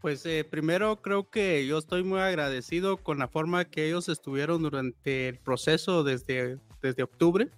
Pues 0.00 0.24
eh, 0.24 0.46
primero 0.50 1.02
creo 1.02 1.28
que 1.28 1.66
yo 1.66 1.76
estoy 1.76 2.02
muy 2.02 2.20
agradecido 2.20 2.96
con 2.96 3.18
la 3.18 3.28
forma 3.28 3.66
que 3.66 3.86
ellos 3.86 4.08
estuvieron 4.08 4.62
durante 4.62 5.28
el 5.28 5.38
proceso 5.38 6.02
desde, 6.02 6.58
desde 6.80 7.02
octubre. 7.02 7.50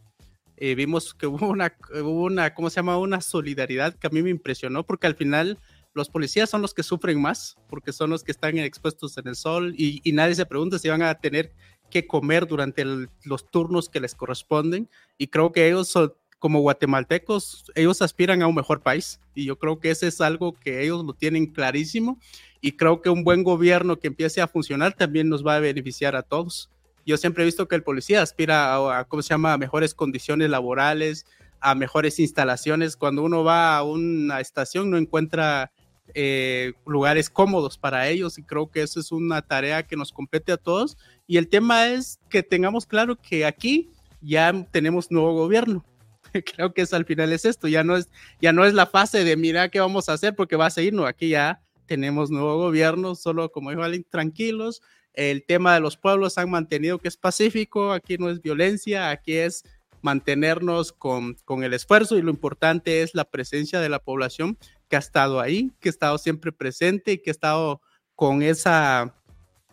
Eh, 0.56 0.74
vimos 0.74 1.14
que 1.14 1.28
hubo 1.28 1.48
una, 1.48 1.76
hubo 1.94 2.24
una, 2.24 2.54
¿cómo 2.54 2.70
se 2.70 2.76
llama? 2.76 2.98
Una 2.98 3.20
solidaridad 3.20 3.94
que 3.94 4.08
a 4.08 4.10
mí 4.10 4.20
me 4.20 4.30
impresionó 4.30 4.82
porque 4.82 5.06
al 5.06 5.14
final 5.14 5.58
los 5.98 6.08
policías 6.08 6.48
son 6.48 6.62
los 6.62 6.72
que 6.72 6.82
sufren 6.82 7.20
más 7.20 7.56
porque 7.68 7.92
son 7.92 8.08
los 8.08 8.24
que 8.24 8.32
están 8.32 8.56
expuestos 8.56 9.18
en 9.18 9.28
el 9.28 9.36
sol 9.36 9.74
y, 9.76 10.00
y 10.02 10.12
nadie 10.12 10.34
se 10.34 10.46
pregunta 10.46 10.78
si 10.78 10.88
van 10.88 11.02
a 11.02 11.14
tener 11.14 11.52
que 11.90 12.06
comer 12.06 12.46
durante 12.46 12.84
los 13.24 13.50
turnos 13.50 13.88
que 13.88 14.00
les 14.00 14.14
corresponden 14.14 14.88
y 15.18 15.26
creo 15.26 15.52
que 15.52 15.68
ellos 15.68 15.94
como 16.38 16.60
guatemaltecos, 16.60 17.64
ellos 17.74 18.00
aspiran 18.00 18.42
a 18.42 18.46
un 18.46 18.54
mejor 18.54 18.80
país 18.80 19.20
y 19.34 19.44
yo 19.44 19.58
creo 19.58 19.80
que 19.80 19.90
ese 19.90 20.06
es 20.06 20.20
algo 20.20 20.52
que 20.52 20.82
ellos 20.82 21.04
lo 21.04 21.12
tienen 21.12 21.46
clarísimo 21.46 22.18
y 22.60 22.72
creo 22.72 23.02
que 23.02 23.10
un 23.10 23.24
buen 23.24 23.42
gobierno 23.42 23.98
que 23.98 24.08
empiece 24.08 24.40
a 24.40 24.48
funcionar 24.48 24.94
también 24.94 25.28
nos 25.28 25.46
va 25.46 25.56
a 25.56 25.60
beneficiar 25.60 26.16
a 26.16 26.22
todos. 26.22 26.70
Yo 27.04 27.16
siempre 27.16 27.42
he 27.42 27.46
visto 27.46 27.66
que 27.66 27.74
el 27.74 27.82
policía 27.82 28.22
aspira 28.22 28.98
a, 28.98 29.04
¿cómo 29.04 29.22
se 29.22 29.30
llama?, 29.30 29.52
a 29.52 29.58
mejores 29.58 29.94
condiciones 29.94 30.50
laborales, 30.50 31.26
a 31.60 31.74
mejores 31.74 32.18
instalaciones. 32.18 32.96
Cuando 32.96 33.22
uno 33.22 33.42
va 33.42 33.76
a 33.76 33.82
una 33.82 34.40
estación 34.40 34.90
no 34.90 34.98
encuentra 34.98 35.72
eh, 36.14 36.72
lugares 36.86 37.30
cómodos 37.30 37.78
para 37.78 38.08
ellos 38.08 38.38
y 38.38 38.42
creo 38.42 38.70
que 38.70 38.82
eso 38.82 39.00
es 39.00 39.12
una 39.12 39.42
tarea 39.42 39.82
que 39.86 39.96
nos 39.96 40.12
compete 40.12 40.52
a 40.52 40.56
todos 40.56 40.96
y 41.26 41.36
el 41.36 41.48
tema 41.48 41.88
es 41.88 42.18
que 42.28 42.42
tengamos 42.42 42.86
claro 42.86 43.16
que 43.16 43.44
aquí 43.44 43.90
ya 44.20 44.66
tenemos 44.70 45.10
nuevo 45.10 45.34
gobierno. 45.34 45.84
Creo 46.56 46.74
que 46.74 46.82
eso 46.82 46.96
al 46.96 47.04
final 47.04 47.32
es 47.32 47.44
esto, 47.44 47.68
ya 47.68 47.84
no 47.84 47.96
es, 47.96 48.08
ya 48.40 48.52
no 48.52 48.64
es 48.64 48.74
la 48.74 48.86
fase 48.86 49.24
de 49.24 49.36
mira 49.36 49.70
qué 49.70 49.80
vamos 49.80 50.08
a 50.08 50.14
hacer 50.14 50.34
porque 50.34 50.56
va 50.56 50.66
a 50.66 50.70
seguir, 50.70 50.92
no, 50.92 51.06
aquí 51.06 51.28
ya 51.28 51.62
tenemos 51.86 52.30
nuevo 52.30 52.58
gobierno, 52.58 53.14
solo 53.14 53.50
como 53.50 53.70
dijo 53.70 53.82
Alin, 53.82 54.04
tranquilos. 54.08 54.82
El 55.14 55.44
tema 55.44 55.74
de 55.74 55.80
los 55.80 55.96
pueblos 55.96 56.38
han 56.38 56.50
mantenido 56.50 56.98
que 56.98 57.08
es 57.08 57.16
pacífico, 57.16 57.92
aquí 57.92 58.18
no 58.18 58.30
es 58.30 58.40
violencia, 58.40 59.10
aquí 59.10 59.34
es 59.34 59.64
mantenernos 60.02 60.92
con, 60.92 61.34
con 61.44 61.64
el 61.64 61.74
esfuerzo 61.74 62.16
y 62.16 62.22
lo 62.22 62.30
importante 62.30 63.02
es 63.02 63.14
la 63.14 63.24
presencia 63.24 63.80
de 63.80 63.88
la 63.88 63.98
población 63.98 64.56
que 64.88 64.96
ha 64.96 65.00
estado 65.00 65.40
ahí, 65.40 65.72
que 65.80 65.88
ha 65.88 65.90
estado 65.90 66.18
siempre 66.18 66.52
presente 66.52 67.12
y 67.12 67.18
que 67.18 67.30
ha 67.30 67.32
estado 67.32 67.80
con 68.14 68.42
esa 68.42 69.14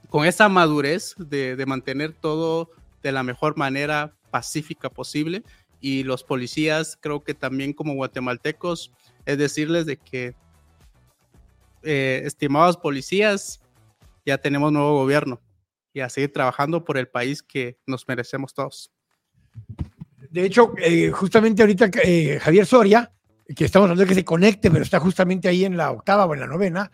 con 0.09 0.25
esa 0.25 0.47
madurez 0.47 1.13
de, 1.17 1.61
mantener 1.65 2.13
todo 2.13 2.69
de 3.03 3.11
la 3.11 3.23
mejor 3.23 3.57
manera 3.57 4.15
pacífica 4.31 4.89
posible. 4.89 5.43
Y 5.81 6.03
los 6.03 6.23
policías, 6.23 6.97
creo 6.99 7.23
que 7.23 7.33
también 7.33 7.73
como 7.73 7.95
guatemaltecos, 7.95 8.93
es 9.25 9.37
decirles 9.37 9.85
de 9.85 9.97
que, 9.97 10.35
eh, 11.83 12.21
estimados 12.23 12.77
policías, 12.77 13.61
ya 14.25 14.37
tenemos 14.37 14.71
nuevo 14.71 14.99
gobierno 14.99 15.41
y 15.93 15.99
a 15.99 16.09
seguir 16.09 16.31
trabajando 16.31 16.83
por 16.83 16.97
el 16.97 17.07
país 17.07 17.43
que 17.43 17.77
nos 17.85 18.07
merecemos 18.07 18.53
todos. 18.53 18.91
De 20.29 20.45
hecho, 20.45 20.73
eh, 20.77 21.11
justamente 21.11 21.61
ahorita 21.61 21.89
eh, 22.03 22.39
Javier 22.41 22.65
Soria, 22.65 23.11
que 23.53 23.65
estamos 23.65 23.85
hablando 23.85 24.03
de 24.03 24.09
que 24.09 24.15
se 24.15 24.25
conecte, 24.25 24.71
pero 24.71 24.83
está 24.83 24.99
justamente 24.99 25.47
ahí 25.47 25.65
en 25.65 25.77
la 25.77 25.91
octava 25.91 26.25
o 26.25 26.33
en 26.33 26.39
la 26.39 26.47
novena, 26.47 26.91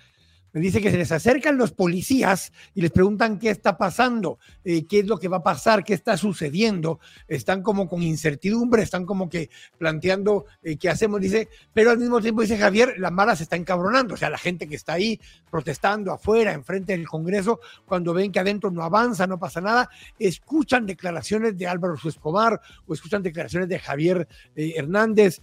me 0.53 0.59
dice 0.59 0.81
que 0.81 0.91
se 0.91 0.97
les 0.97 1.11
acercan 1.11 1.57
los 1.57 1.71
policías 1.71 2.51
y 2.73 2.81
les 2.81 2.91
preguntan 2.91 3.39
qué 3.39 3.49
está 3.49 3.77
pasando, 3.77 4.37
eh, 4.65 4.85
qué 4.85 4.99
es 4.99 5.07
lo 5.07 5.17
que 5.17 5.29
va 5.29 5.37
a 5.37 5.43
pasar, 5.43 5.83
qué 5.83 5.93
está 5.93 6.17
sucediendo. 6.17 6.99
Están 7.27 7.61
como 7.61 7.87
con 7.87 8.03
incertidumbre, 8.03 8.83
están 8.83 9.05
como 9.05 9.29
que 9.29 9.49
planteando 9.77 10.45
eh, 10.61 10.75
qué 10.75 10.89
hacemos. 10.89 11.21
Dice, 11.21 11.47
pero 11.73 11.91
al 11.91 11.99
mismo 11.99 12.19
tiempo 12.19 12.41
dice 12.41 12.57
Javier, 12.57 12.95
la 12.97 13.11
mala 13.11 13.35
se 13.35 13.43
está 13.43 13.55
encabronando. 13.55 14.15
O 14.15 14.17
sea, 14.17 14.29
la 14.29 14.37
gente 14.37 14.67
que 14.67 14.75
está 14.75 14.93
ahí 14.93 15.19
protestando 15.49 16.11
afuera, 16.11 16.51
enfrente 16.51 16.91
del 16.91 17.07
Congreso, 17.07 17.61
cuando 17.85 18.13
ven 18.13 18.31
que 18.31 18.39
adentro 18.39 18.71
no 18.71 18.83
avanza, 18.83 19.27
no 19.27 19.39
pasa 19.39 19.61
nada, 19.61 19.89
escuchan 20.19 20.85
declaraciones 20.85 21.57
de 21.57 21.67
Álvaro 21.67 21.95
Escobar 22.03 22.59
o 22.85 22.93
escuchan 22.93 23.23
declaraciones 23.23 23.69
de 23.69 23.79
Javier 23.79 24.27
eh, 24.55 24.73
Hernández, 24.75 25.41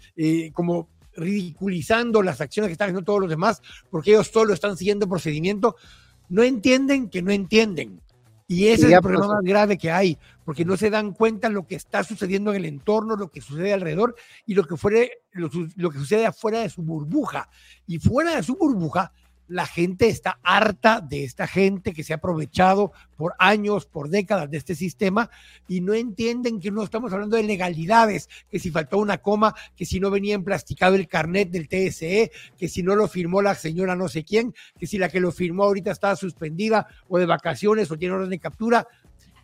como 0.53 0.89
ridiculizando 1.19 2.23
las 2.23 2.41
acciones 2.41 2.69
que 2.69 2.73
están 2.73 2.87
haciendo 2.87 3.05
todos 3.05 3.21
los 3.21 3.31
demás, 3.31 3.61
porque 3.91 4.11
ellos 4.11 4.29
solo 4.29 4.55
están 4.55 4.77
siguiendo 4.77 5.09
procedimiento, 5.09 5.77
no 6.29 6.43
entienden 6.43 7.11
que 7.11 7.23
no 7.23 7.33
entienden. 7.33 8.01
Y 8.51 8.69
ese 8.69 8.87
es 8.87 8.93
el 8.95 9.01
problema 9.01 9.27
más 9.27 9.43
grave 9.43 9.77
que 9.77 9.91
hay, 9.91 10.17
porque 10.47 10.65
no 10.65 10.79
se 10.79 10.89
dan 10.89 11.13
cuenta 11.13 11.51
lo 11.51 11.67
que 11.67 11.75
está 11.75 12.03
sucediendo 12.03 12.51
en 12.51 12.57
el 12.57 12.65
entorno, 12.65 13.15
lo 13.15 13.31
que 13.31 13.43
sucede 13.43 13.75
alrededor 13.75 14.15
y 14.47 14.55
lo 14.55 14.65
que, 14.65 15.11
lo, 15.33 15.51
lo 15.77 15.91
que 15.91 15.99
sucede 15.99 16.25
afuera 16.25 16.61
de 16.61 16.71
su 16.71 16.81
burbuja. 16.81 17.51
Y 17.87 17.99
fuera 17.99 18.37
de 18.37 18.43
su 18.43 18.57
burbuja 18.57 19.13
la 19.49 19.67
gente 19.67 20.09
está 20.09 20.39
harta 20.43 21.01
de 21.01 21.25
esta 21.25 21.47
gente 21.47 21.93
que 21.93 22.05
se 22.05 22.13
ha 22.13 22.17
aprovechado 22.17 22.93
por 23.17 23.35
años, 23.39 23.87
por 23.87 24.11
décadas 24.11 24.51
de 24.51 24.59
este 24.59 24.75
sistema 24.75 25.31
y 25.67 25.81
no 25.81 25.95
entienden 25.95 26.61
que 26.61 26.71
no 26.71 26.83
estamos 26.83 27.13
hablando 27.13 27.37
de 27.37 27.43
legalidades, 27.43 28.29
que 28.51 28.59
si 28.59 28.71
faltó 28.71 28.99
una 28.99 29.19
coma, 29.19 29.55
que 29.75 29.87
si 29.87 30.01
no 30.01 30.11
venía 30.11 30.35
emplasticado 30.35 30.95
el 30.95 31.09
carnet 31.09 31.51
del 31.51 31.69
TSE, 31.69 32.31
que 32.57 32.69
si 32.69 32.83
no 32.83 32.95
lo 32.95 33.09
firmó 33.09 33.43
la 33.43 33.55
señora 33.55 33.97
no 33.97 34.09
sé 34.09 34.23
quién, 34.23 34.55
que 34.79 34.87
si 34.87 34.99
la 34.99 35.09
que 35.09 35.21
lo 35.21 35.33
firmó 35.33 35.65
ahorita 35.65 35.91
estaba 35.91 36.15
suspendida 36.15 36.87
o 37.09 37.19
de 37.19 37.27
vacaciones 37.27 37.91
o 37.91 37.97
tiene 37.97 38.15
orden 38.15 38.31
de 38.31 38.39
captura. 38.39 38.87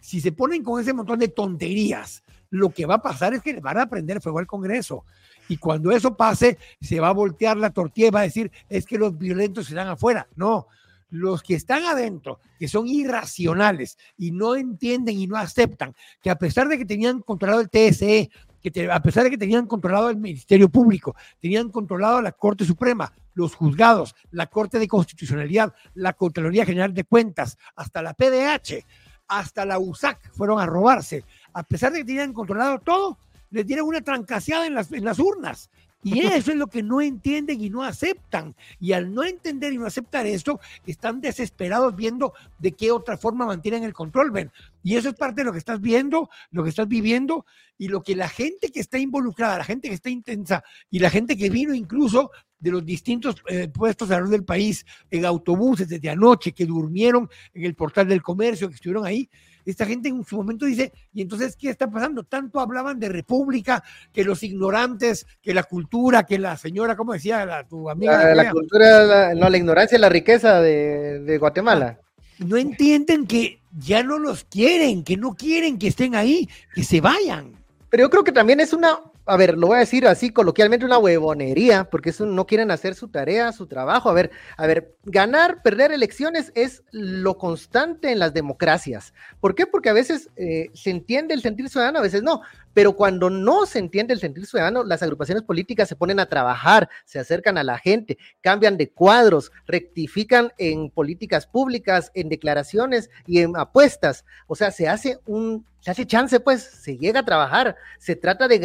Si 0.01 0.21
se 0.21 0.33
ponen 0.33 0.63
con 0.63 0.81
ese 0.81 0.93
montón 0.93 1.19
de 1.19 1.29
tonterías, 1.29 2.23
lo 2.51 2.71
que 2.71 2.87
va 2.87 2.97
a 2.97 3.03
pasar 3.03 3.35
es 3.35 3.43
que 3.43 3.55
le 3.55 3.61
van 3.61 3.79
a 3.79 3.89
prender 3.89 4.21
fuego 4.21 4.39
al 4.39 4.47
Congreso. 4.47 5.05
Y 5.49 5.57
cuando 5.57 5.91
eso 5.91 6.17
pase, 6.17 6.59
se 6.81 7.01
va 7.01 7.09
a 7.09 7.13
voltear 7.13 7.57
la 7.57 7.71
tortilla 7.71 8.09
y 8.09 8.11
va 8.11 8.21
a 8.21 8.25
decir, 8.25 8.51
es 8.69 8.87
que 8.87 8.99
los 8.99 9.17
violentos 9.19 9.69
están 9.69 9.89
afuera. 9.89 10.27
No, 10.37 10.69
los 11.11 11.43
que 11.43 11.55
están 11.55 11.85
adentro, 11.85 12.41
que 12.59 12.67
son 12.67 12.89
irracionales 12.89 13.99
y 14.17 14.33
no 14.33 14.57
entienden 14.57 15.19
y 15.19 15.27
no 15.27 15.37
aceptan 15.37 15.95
que 16.21 16.31
a 16.31 16.37
pesar 16.37 16.69
de 16.69 16.77
que 16.79 16.85
tenían 16.85 17.21
controlado 17.21 17.61
el 17.61 17.71
TSE, 17.71 18.31
que 18.61 18.91
a 18.91 19.01
pesar 19.01 19.25
de 19.25 19.31
que 19.31 19.39
tenían 19.39 19.67
controlado 19.67 20.11
el 20.11 20.17
Ministerio 20.17 20.69
Público, 20.69 21.15
tenían 21.41 21.69
controlado 21.69 22.23
la 22.23 22.33
Corte 22.33 22.65
Suprema, 22.65 23.13
los 23.35 23.55
juzgados, 23.55 24.15
la 24.31 24.47
Corte 24.47 24.79
de 24.79 24.89
Constitucionalidad, 24.89 25.75
la 25.95 26.15
Contraloría 26.15 26.65
General 26.65 26.93
de 26.95 27.05
Cuentas, 27.05 27.59
hasta 27.77 28.03
la 28.03 28.15
PDH, 28.15 28.85
hasta 29.29 29.65
la 29.65 29.79
USAC 29.79 30.33
fueron 30.33 30.61
a 30.61 30.67
robarse. 30.67 31.25
A 31.53 31.63
pesar 31.63 31.93
de 31.93 31.99
que 31.99 32.05
tenían 32.07 32.33
controlado 32.33 32.79
todo, 32.81 33.19
les 33.55 33.67
dieron 33.67 33.87
una 33.87 34.01
trancaseada 34.01 34.67
en 34.67 34.75
las, 34.75 34.93
en 34.93 35.05
las 35.05 35.19
urnas. 35.19 35.71
Y 36.03 36.21
eso 36.27 36.51
es 36.53 36.59
lo 36.59 36.67
que 36.67 36.83
no 36.83 37.01
entienden 37.01 37.61
y 37.61 37.71
no 37.71 37.83
aceptan. 37.83 38.55
Y 38.79 38.93
al 38.93 39.15
no 39.15 39.25
entender 39.25 39.73
y 39.73 39.79
no 39.79 39.87
aceptar 39.87 40.27
esto, 40.27 40.61
están 40.87 41.21
desesperados 41.21 41.95
viendo 41.97 42.35
de 42.59 42.73
qué 42.73 42.91
otra 42.91 43.17
forma 43.17 43.47
mantienen 43.47 43.85
el 43.85 43.95
control, 43.95 44.31
ven. 44.31 44.51
Y 44.83 44.97
eso 44.97 45.09
es 45.09 45.15
parte 45.15 45.41
de 45.41 45.47
lo 45.47 45.53
que 45.53 45.59
estás 45.59 45.81
viendo, 45.81 46.29
lo 46.51 46.63
que 46.63 46.71
estás 46.71 46.89
viviendo 46.89 47.47
y 47.79 47.89
lo 47.89 48.03
que 48.03 48.17
la 48.17 48.29
gente 48.29 48.71
que 48.71 48.81
está 48.81 48.99
involucrada, 48.99 49.59
la 49.59 49.65
gente 49.65 49.89
que 49.89 49.95
está 49.95 50.11
intensa 50.11 50.63
y 50.91 50.99
la 50.99 51.11
gente 51.11 51.37
que 51.37 51.49
vino 51.49 51.75
incluso 51.75 52.31
de 52.59 52.71
los 52.71 52.85
distintos 52.85 53.37
eh, 53.49 53.69
puestos 53.69 54.11
alrededor 54.11 54.31
del 54.31 54.45
país 54.45 54.85
en 55.11 55.25
autobuses 55.25 55.89
desde 55.89 56.11
anoche, 56.11 56.53
que 56.53 56.67
durmieron 56.67 57.29
en 57.53 57.65
el 57.65 57.75
portal 57.75 58.09
del 58.09 58.23
comercio, 58.23 58.69
que 58.69 58.75
estuvieron 58.75 59.07
ahí, 59.07 59.29
esta 59.65 59.87
gente 59.87 60.09
en 60.09 60.25
su 60.25 60.37
momento 60.37 60.67
dice, 60.67 60.93
¿y 61.13 61.23
entonces 61.23 61.57
qué 61.57 61.71
está 61.71 61.91
pasando? 61.91 62.25
Tanto 62.25 62.61
hablaban 62.61 62.99
de 62.99 63.09
república, 63.09 63.83
que 64.13 64.25
los 64.25 64.43
ignorantes, 64.43 65.27
que 65.43 65.55
la 65.55 65.63
cultura, 65.63 66.25
que 66.25 66.39
la 66.39 66.57
señora, 66.57 66.97
¿cómo 66.97 67.13
decía 67.13 67.45
la, 67.47 67.65
tu 67.67 67.89
amiga? 67.89 68.35
La, 68.35 68.51
cultura, 68.51 69.35
no, 69.35 69.49
la 69.49 69.57
ignorancia 69.57 69.99
la 69.99 70.09
riqueza 70.09 70.61
de, 70.61 71.21
de 71.21 71.39
Guatemala. 71.39 72.01
No 72.39 72.57
entienden 72.57 73.27
que 73.27 73.61
ya 73.77 74.03
no 74.03 74.19
los 74.19 74.45
quieren, 74.45 75.05
que 75.05 75.17
no 75.17 75.35
quieren 75.35 75.79
que 75.79 75.89
estén 75.89 76.15
ahí, 76.15 76.49
que 76.75 76.85
se 76.85 77.01
vayan. 77.01 77.53
Pero 77.91 78.05
yo 78.05 78.11
creo 78.11 78.25
que 78.25 78.33
también 78.33 78.61
es 78.61 78.73
una 78.73 78.99
a 79.27 79.37
ver, 79.37 79.57
lo 79.57 79.69
voy 79.69 79.77
a 79.77 79.81
decir 79.81 80.07
así 80.07 80.31
coloquialmente, 80.31 80.85
una 80.85 80.99
huevonería, 80.99 81.85
porque 81.85 82.11
eso 82.11 82.27
no 82.27 82.47
quieren 82.47 82.71
hacer 82.71 82.95
su 82.95 83.09
tarea, 83.09 83.53
su 83.53 83.67
trabajo. 83.67 84.11
A 84.11 84.13
ver, 84.13 84.31
a 84.57 84.67
ver, 84.67 84.95
ganar, 85.05 85.63
perder 85.63 85.93
elecciones 85.93 86.53
es 86.55 86.83
lo 86.91 87.39
constante 87.39 88.13
en 88.13 88.19
las 88.19 88.35
democracias. 88.35 89.15
¿Por 89.41 89.55
qué? 89.55 89.67
Porque 89.67 89.89
a 89.89 89.95
veces 89.95 90.31
eh, 90.37 90.69
se 90.75 90.91
entiende 90.91 91.35
el 91.35 91.43
sentir 91.43 91.69
ciudadano, 91.69 92.01
a 92.01 92.03
veces 92.03 92.23
no. 92.23 92.43
Pero 92.75 92.95
cuando 92.95 93.31
no 93.31 93.67
se 93.67 93.79
entiende 93.79 94.13
el 94.13 94.21
sentir 94.21 94.47
ciudadano, 94.47 94.85
las 94.85 95.03
agrupaciones 95.03 95.45
políticas 95.45 95.89
se 95.89 95.97
ponen 95.97 96.21
a 96.21 96.27
trabajar, 96.27 96.89
se 97.05 97.19
acercan 97.19 97.57
a 97.57 97.65
la 97.65 97.79
gente, 97.79 98.19
cambian 98.41 98.77
de 98.77 98.91
cuadros, 98.91 99.53
rectifican 99.67 100.53
en 100.59 100.91
políticas 100.91 101.47
públicas, 101.47 102.11
en 102.15 102.29
declaraciones 102.29 103.11
y 103.27 103.41
en 103.41 103.57
apuestas. 103.57 104.25
O 104.47 104.57
sea, 104.57 104.71
se 104.71 104.89
hace 104.89 105.19
un, 105.25 105.65
se 105.85 105.91
hace 105.91 106.07
chance, 106.07 106.41
pues, 106.41 106.63
se 106.63 106.97
llega 106.97 107.21
a 107.21 107.25
trabajar. 107.27 107.77
Se 107.99 108.17
trata 108.17 108.49
de, 108.49 108.59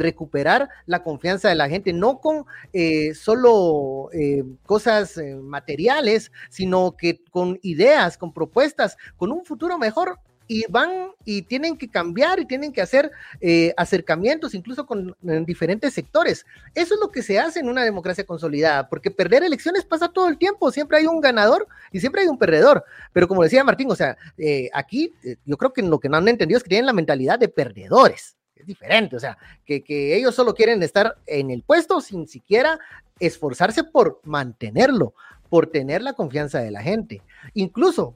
recuperar 0.00 0.68
la 0.86 1.04
confianza 1.04 1.48
de 1.48 1.54
la 1.54 1.68
gente, 1.68 1.92
no 1.92 2.18
con 2.18 2.44
eh, 2.72 3.14
solo 3.14 4.10
eh, 4.12 4.42
cosas 4.64 5.16
eh, 5.16 5.36
materiales, 5.36 6.32
sino 6.50 6.96
que 6.96 7.22
con 7.30 7.60
ideas, 7.62 8.18
con 8.18 8.32
propuestas, 8.32 8.96
con 9.16 9.30
un 9.30 9.44
futuro 9.44 9.78
mejor 9.78 10.18
y 10.48 10.64
van 10.68 11.10
y 11.24 11.42
tienen 11.42 11.76
que 11.76 11.88
cambiar 11.88 12.38
y 12.38 12.46
tienen 12.46 12.72
que 12.72 12.80
hacer 12.80 13.10
eh, 13.40 13.74
acercamientos 13.76 14.54
incluso 14.54 14.86
con 14.86 15.16
diferentes 15.44 15.92
sectores. 15.94 16.46
Eso 16.74 16.94
es 16.94 17.00
lo 17.00 17.10
que 17.10 17.22
se 17.22 17.38
hace 17.38 17.60
en 17.60 17.68
una 17.68 17.84
democracia 17.84 18.24
consolidada, 18.24 18.88
porque 18.88 19.10
perder 19.10 19.42
elecciones 19.42 19.84
pasa 19.84 20.08
todo 20.08 20.28
el 20.28 20.38
tiempo, 20.38 20.70
siempre 20.70 20.98
hay 20.98 21.06
un 21.06 21.20
ganador 21.20 21.66
y 21.92 22.00
siempre 22.00 22.22
hay 22.22 22.28
un 22.28 22.38
perdedor. 22.38 22.84
Pero 23.12 23.28
como 23.28 23.42
decía 23.42 23.64
Martín, 23.64 23.90
o 23.90 23.96
sea, 23.96 24.16
eh, 24.38 24.70
aquí 24.72 25.12
eh, 25.24 25.36
yo 25.44 25.56
creo 25.56 25.72
que 25.72 25.82
lo 25.82 25.98
que 25.98 26.08
no 26.08 26.16
han 26.16 26.28
entendido 26.28 26.58
es 26.58 26.62
que 26.62 26.70
tienen 26.70 26.86
la 26.86 26.92
mentalidad 26.92 27.38
de 27.38 27.48
perdedores. 27.48 28.36
Es 28.54 28.66
diferente, 28.66 29.16
o 29.16 29.20
sea, 29.20 29.36
que, 29.66 29.84
que 29.84 30.16
ellos 30.16 30.34
solo 30.34 30.54
quieren 30.54 30.82
estar 30.82 31.16
en 31.26 31.50
el 31.50 31.62
puesto 31.62 32.00
sin 32.00 32.26
siquiera 32.26 32.78
esforzarse 33.18 33.84
por 33.84 34.20
mantenerlo, 34.24 35.14
por 35.50 35.66
tener 35.66 36.02
la 36.02 36.14
confianza 36.14 36.60
de 36.60 36.70
la 36.70 36.82
gente. 36.82 37.22
Incluso 37.54 38.14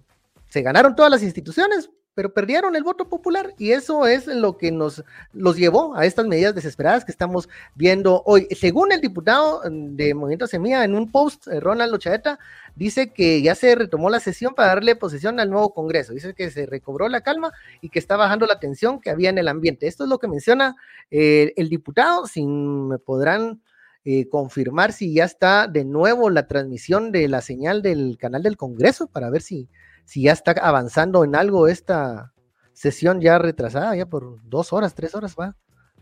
se 0.49 0.63
ganaron 0.63 0.95
todas 0.95 1.11
las 1.11 1.23
instituciones, 1.23 1.91
pero 2.15 2.33
perdieron 2.35 2.77
el 2.77 2.83
voto 2.83 3.09
popular 3.09 3.55
y 3.59 3.71
eso 3.71 4.07
es 4.07 4.27
lo 4.27 4.57
que 4.57 4.73
nos 4.73 5.05
los 5.33 5.57
llevó 5.57 5.95
a 5.97 6.05
estas 6.05 6.27
medidas 6.27 6.55
desesperadas 6.55 7.05
que 7.05 7.13
estamos 7.13 7.49
viendo 7.75 8.23
hoy. 8.27 8.49
Según 8.51 8.93
el 8.93 9.01
diputado 9.01 9.63
de 9.65 10.15
Movimiento 10.15 10.47
Semilla, 10.47 10.85
en 10.85 10.95
un 10.95 11.11
post, 11.11 11.47
eh, 11.47 11.61
Ronald 11.61 11.93
Lochaeta, 11.93 12.39
dice 12.75 13.13
que 13.13 13.43
ya 13.43 13.55
se 13.55 13.75
retomó 13.75 14.11
la 14.11 14.21
sesión 14.21 14.55
para 14.55 14.69
darle 14.69 14.97
posesión 14.97 15.39
al 15.41 15.51
nuevo 15.51 15.73
Congreso. 15.73 16.13
Dice 16.13 16.35
que 16.35 16.51
se 16.51 16.67
recobró 16.67 17.09
la 17.09 17.21
calma 17.21 17.53
y 17.81 17.91
que 17.91 17.99
está 17.99 18.17
bajando 18.17 18.47
la 18.47 18.59
tensión 18.59 19.01
que 19.01 19.11
había 19.11 19.31
en 19.31 19.39
el 19.39 19.49
ambiente. 19.49 19.87
Esto 19.87 20.05
es 20.05 20.11
lo 20.11 20.19
que 20.19 20.29
menciona 20.29 20.77
eh, 21.11 21.53
el 21.57 21.69
diputado, 21.69 22.27
sin 22.27 22.89
me 22.89 22.99
podrán 22.99 23.63
eh, 24.05 24.29
confirmar 24.29 24.93
si 24.93 25.15
ya 25.15 25.25
está 25.25 25.69
de 25.69 25.85
nuevo 25.85 26.31
la 26.31 26.49
transmisión 26.49 27.13
de 27.13 27.29
la 27.29 27.43
señal 27.43 27.83
del 27.83 28.17
canal 28.19 28.43
del 28.43 28.57
Congreso 28.57 29.07
para 29.07 29.31
ver 29.31 29.43
si 29.43 29.69
si 30.05 30.23
ya 30.23 30.33
está 30.33 30.53
avanzando 30.53 31.25
en 31.25 31.37
algo 31.37 31.69
esta 31.69 32.33
sesión 32.73 33.21
ya 33.21 33.39
retrasada, 33.39 33.95
ya 33.95 34.07
por 34.07 34.39
dos 34.49 34.73
horas, 34.73 34.95
tres 34.95 35.15
horas 35.15 35.37
va. 35.39 35.57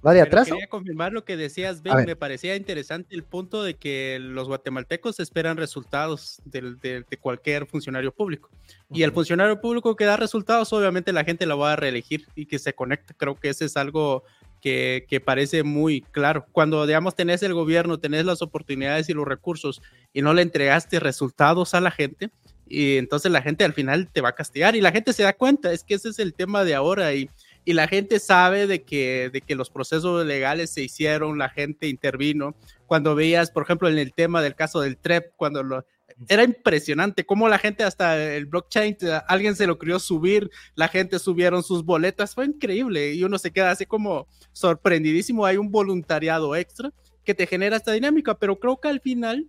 ¿Va 0.06 0.12
de 0.12 0.20
atrás? 0.20 0.46
Quería 0.46 0.68
confirmar 0.68 1.12
lo 1.12 1.24
que 1.24 1.36
decías, 1.36 1.82
Ben. 1.82 2.04
Me 2.06 2.14
parecía 2.14 2.54
interesante 2.54 3.16
el 3.16 3.24
punto 3.24 3.64
de 3.64 3.74
que 3.74 4.18
los 4.20 4.46
guatemaltecos 4.46 5.18
esperan 5.18 5.56
resultados 5.56 6.40
de, 6.44 7.04
cualquier 7.20 7.66
funcionario 7.66 8.12
público. 8.12 8.48
Y 8.92 9.02
el 9.02 9.10
funcionario 9.10 9.60
público 9.60 9.96
que 9.96 10.04
da 10.04 10.16
resultados, 10.16 10.72
obviamente 10.72 11.12
la 11.12 11.24
gente 11.24 11.46
lo 11.46 11.58
va 11.58 11.72
a 11.72 11.76
reelegir 11.76 12.26
y 12.36 12.46
que 12.46 12.60
se 12.60 12.74
conecte. 12.74 13.14
Creo 13.14 13.34
que 13.34 13.48
ese 13.48 13.64
es 13.64 13.76
algo 13.76 14.22
que, 14.60 15.04
que, 15.08 15.20
parece 15.20 15.64
muy 15.64 16.02
claro. 16.02 16.46
Cuando, 16.52 16.86
digamos, 16.86 17.16
tenés 17.16 17.42
el 17.42 17.54
gobierno, 17.54 17.98
tenés 17.98 18.24
las 18.24 18.40
oportunidades 18.40 19.08
y 19.08 19.14
los 19.14 19.26
recursos 19.26 19.82
y 20.12 20.22
no 20.22 20.32
le 20.32 20.42
entregaste 20.42 21.00
resultados 21.00 21.74
a 21.74 21.80
la 21.80 21.90
gente, 21.90 22.30
y 22.68 22.96
entonces 22.96 23.32
la 23.32 23.42
gente 23.42 23.64
al 23.64 23.72
final 23.72 24.08
te 24.12 24.20
va 24.20 24.30
a 24.30 24.34
castigar 24.34 24.76
y 24.76 24.80
la 24.80 24.92
gente 24.92 25.12
se 25.12 25.22
da 25.22 25.32
cuenta, 25.32 25.72
es 25.72 25.84
que 25.84 25.94
ese 25.94 26.10
es 26.10 26.18
el 26.18 26.34
tema 26.34 26.64
de 26.64 26.74
ahora 26.74 27.14
y, 27.14 27.28
y 27.64 27.72
la 27.74 27.88
gente 27.88 28.18
sabe 28.18 28.66
de 28.66 28.82
que, 28.82 29.30
de 29.32 29.40
que 29.40 29.54
los 29.54 29.70
procesos 29.70 30.24
legales 30.24 30.70
se 30.70 30.82
hicieron, 30.82 31.38
la 31.38 31.48
gente 31.48 31.88
intervino. 31.88 32.54
Cuando 32.86 33.14
veías, 33.14 33.50
por 33.50 33.62
ejemplo, 33.62 33.88
en 33.88 33.98
el 33.98 34.14
tema 34.14 34.40
del 34.42 34.54
caso 34.54 34.80
del 34.80 34.96
TREP, 34.96 35.32
cuando 35.36 35.62
lo, 35.62 35.84
era 36.28 36.42
impresionante 36.42 37.24
cómo 37.24 37.48
la 37.48 37.58
gente 37.58 37.84
hasta 37.84 38.34
el 38.34 38.46
blockchain, 38.46 38.96
alguien 39.26 39.54
se 39.54 39.66
lo 39.66 39.78
quería 39.78 39.98
subir, 39.98 40.50
la 40.74 40.88
gente 40.88 41.18
subieron 41.18 41.62
sus 41.62 41.84
boletas, 41.84 42.34
fue 42.34 42.46
increíble 42.46 43.12
y 43.12 43.22
uno 43.22 43.38
se 43.38 43.52
queda 43.52 43.70
así 43.70 43.86
como 43.86 44.26
sorprendidísimo, 44.52 45.44
hay 45.44 45.58
un 45.58 45.70
voluntariado 45.70 46.56
extra 46.56 46.92
que 47.24 47.34
te 47.34 47.46
genera 47.46 47.76
esta 47.76 47.92
dinámica, 47.92 48.38
pero 48.38 48.58
creo 48.58 48.80
que 48.80 48.88
al 48.88 49.00
final 49.00 49.46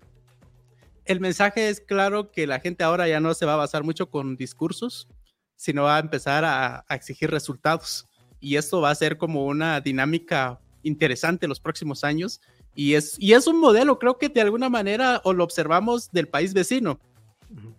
el 1.09 1.19
mensaje 1.19 1.69
es 1.69 1.81
claro 1.81 2.29
que 2.29 2.45
la 2.45 2.59
gente 2.59 2.83
ahora 2.83 3.07
ya 3.07 3.19
no 3.19 3.33
se 3.33 3.47
va 3.47 3.55
a 3.55 3.57
basar 3.57 3.83
mucho 3.83 4.11
con 4.11 4.37
discursos, 4.37 5.07
sino 5.55 5.83
va 5.83 5.97
a 5.97 5.99
empezar 5.99 6.45
a, 6.45 6.85
exigir 6.91 7.31
resultados. 7.31 8.05
Y 8.39 8.57
esto 8.57 8.79
va 8.79 8.91
a 8.91 8.95
ser 8.95 9.17
como 9.17 9.47
una 9.47 9.81
dinámica 9.81 10.61
interesante 10.83 11.47
en 11.47 11.49
los 11.49 11.59
próximos 11.59 12.03
años. 12.03 12.41
Y 12.75 12.93
es, 12.93 13.15
y 13.17 13.33
es 13.33 13.47
un 13.47 13.59
modelo, 13.59 13.97
creo 13.97 14.19
que 14.19 14.29
de 14.29 14.41
alguna 14.41 14.69
manera 14.69 15.19
o 15.23 15.33
lo 15.33 15.43
observamos 15.43 16.11
del 16.11 16.27
país 16.27 16.53
vecino 16.53 16.99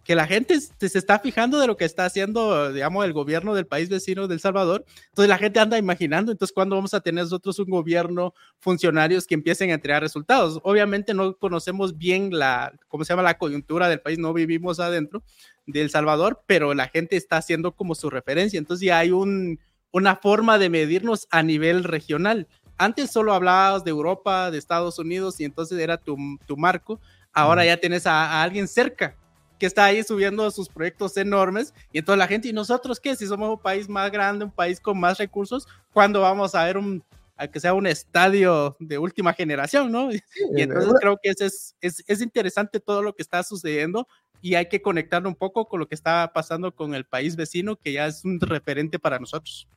que 0.04 0.14
la 0.16 0.26
gente 0.26 0.60
se 0.60 0.98
está 0.98 1.20
fijando 1.20 1.60
de 1.60 1.66
lo 1.68 1.76
que 1.76 1.84
está 1.84 2.04
haciendo, 2.04 2.72
digamos, 2.72 3.04
el 3.04 3.12
gobierno 3.12 3.54
del 3.54 3.66
país 3.66 3.88
vecino 3.88 4.26
de 4.26 4.34
El 4.34 4.40
Salvador. 4.40 4.84
Entonces 5.08 5.28
la 5.28 5.38
gente 5.38 5.60
anda 5.60 5.78
imaginando, 5.78 6.32
entonces, 6.32 6.52
¿cuándo 6.52 6.74
vamos 6.74 6.94
a 6.94 7.00
tener 7.00 7.24
nosotros 7.24 7.58
un 7.60 7.70
gobierno, 7.70 8.34
funcionarios 8.58 9.26
que 9.26 9.34
empiecen 9.34 9.70
a 9.70 9.74
entregar 9.74 10.02
resultados? 10.02 10.58
Obviamente 10.64 11.14
no 11.14 11.36
conocemos 11.36 11.96
bien 11.96 12.30
la, 12.36 12.72
¿cómo 12.88 13.04
se 13.04 13.12
llama? 13.12 13.22
La 13.22 13.38
coyuntura 13.38 13.88
del 13.88 14.00
país, 14.00 14.18
no 14.18 14.32
vivimos 14.32 14.80
adentro 14.80 15.22
de 15.66 15.82
El 15.82 15.90
Salvador, 15.90 16.42
pero 16.46 16.74
la 16.74 16.88
gente 16.88 17.16
está 17.16 17.36
haciendo 17.36 17.72
como 17.72 17.94
su 17.94 18.10
referencia. 18.10 18.58
Entonces 18.58 18.86
ya 18.86 18.98
hay 18.98 19.12
un, 19.12 19.60
una 19.92 20.16
forma 20.16 20.58
de 20.58 20.70
medirnos 20.70 21.28
a 21.30 21.44
nivel 21.44 21.84
regional. 21.84 22.48
Antes 22.76 23.12
solo 23.12 23.34
hablabas 23.34 23.84
de 23.84 23.90
Europa, 23.90 24.50
de 24.50 24.58
Estados 24.58 24.98
Unidos, 24.98 25.38
y 25.38 25.44
entonces 25.44 25.78
era 25.78 25.98
tu, 25.98 26.16
tu 26.46 26.56
marco. 26.56 26.98
Ahora 27.32 27.64
ya 27.64 27.76
tienes 27.76 28.06
a 28.08 28.42
alguien 28.42 28.66
cerca 28.66 29.19
que 29.60 29.66
está 29.66 29.84
ahí 29.84 30.02
subiendo 30.02 30.50
sus 30.50 30.68
proyectos 30.68 31.16
enormes 31.18 31.74
y 31.92 31.98
entonces 31.98 32.18
la 32.18 32.26
gente, 32.26 32.48
¿y 32.48 32.52
nosotros 32.52 32.98
qué? 32.98 33.14
Si 33.14 33.26
somos 33.26 33.50
un 33.50 33.58
país 33.58 33.88
más 33.88 34.10
grande, 34.10 34.46
un 34.46 34.50
país 34.50 34.80
con 34.80 34.98
más 34.98 35.18
recursos, 35.18 35.68
¿cuándo 35.92 36.22
vamos 36.22 36.54
a 36.54 36.64
ver 36.64 36.78
un, 36.78 37.04
a 37.36 37.46
que 37.46 37.60
sea 37.60 37.74
un 37.74 37.86
estadio 37.86 38.74
de 38.80 38.98
última 38.98 39.34
generación, 39.34 39.92
¿no? 39.92 40.10
y 40.12 40.22
entonces 40.56 40.94
creo 40.98 41.18
que 41.22 41.30
es, 41.30 41.76
es, 41.80 42.02
es, 42.06 42.20
interesante 42.22 42.80
todo 42.80 43.02
lo 43.02 43.14
que 43.14 43.22
está 43.22 43.42
sucediendo 43.42 44.08
y 44.40 44.54
hay 44.54 44.66
que 44.66 44.80
conectarlo 44.80 45.28
un 45.28 45.36
poco 45.36 45.68
con 45.68 45.78
lo 45.78 45.86
que 45.86 45.94
está 45.94 46.32
pasando 46.32 46.74
con 46.74 46.94
el 46.94 47.04
país 47.04 47.36
vecino, 47.36 47.76
que 47.76 47.92
ya 47.92 48.06
es 48.06 48.24
un 48.24 48.40
referente 48.40 48.98
para 48.98 49.18
nosotros. 49.18 49.68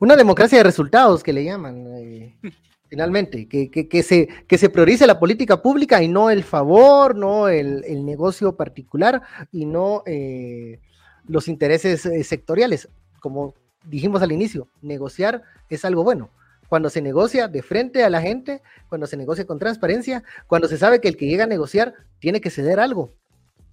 Una 0.00 0.16
democracia 0.16 0.58
de 0.58 0.64
resultados 0.64 1.22
que 1.22 1.32
le 1.32 1.44
llaman. 1.44 1.86
Eh, 1.86 2.36
finalmente, 2.88 3.46
que, 3.46 3.70
que, 3.70 4.02
se, 4.02 4.28
que 4.46 4.58
se 4.58 4.70
priorice 4.70 5.06
la 5.06 5.20
política 5.20 5.62
pública 5.62 6.02
y 6.02 6.08
no 6.08 6.30
el 6.30 6.42
favor, 6.42 7.14
no 7.14 7.48
el, 7.48 8.04
negocio 8.04 8.56
particular 8.56 9.22
y 9.52 9.66
no 9.66 10.02
eh, 10.06 10.80
los 11.26 11.48
intereses 11.48 12.06
eh, 12.06 12.24
sectoriales. 12.24 12.88
Como 13.20 13.54
dijimos 13.84 14.22
al 14.22 14.32
inicio, 14.32 14.68
negociar 14.82 15.42
es 15.68 15.84
algo 15.84 16.02
bueno. 16.02 16.30
Cuando 16.68 16.90
se 16.90 17.00
negocia 17.00 17.48
de 17.48 17.62
frente 17.62 18.04
a 18.04 18.10
la 18.10 18.20
gente, 18.20 18.62
cuando 18.88 19.06
se 19.06 19.16
negocia 19.16 19.46
con 19.46 19.58
transparencia, 19.58 20.22
cuando 20.46 20.68
se 20.68 20.76
sabe 20.76 21.00
que 21.00 21.08
el 21.08 21.16
que 21.16 21.26
llega 21.26 21.44
a 21.44 21.48
negociar 21.48 21.94
tiene 22.18 22.40
que 22.40 22.50
ceder 22.50 22.80
algo 22.80 23.12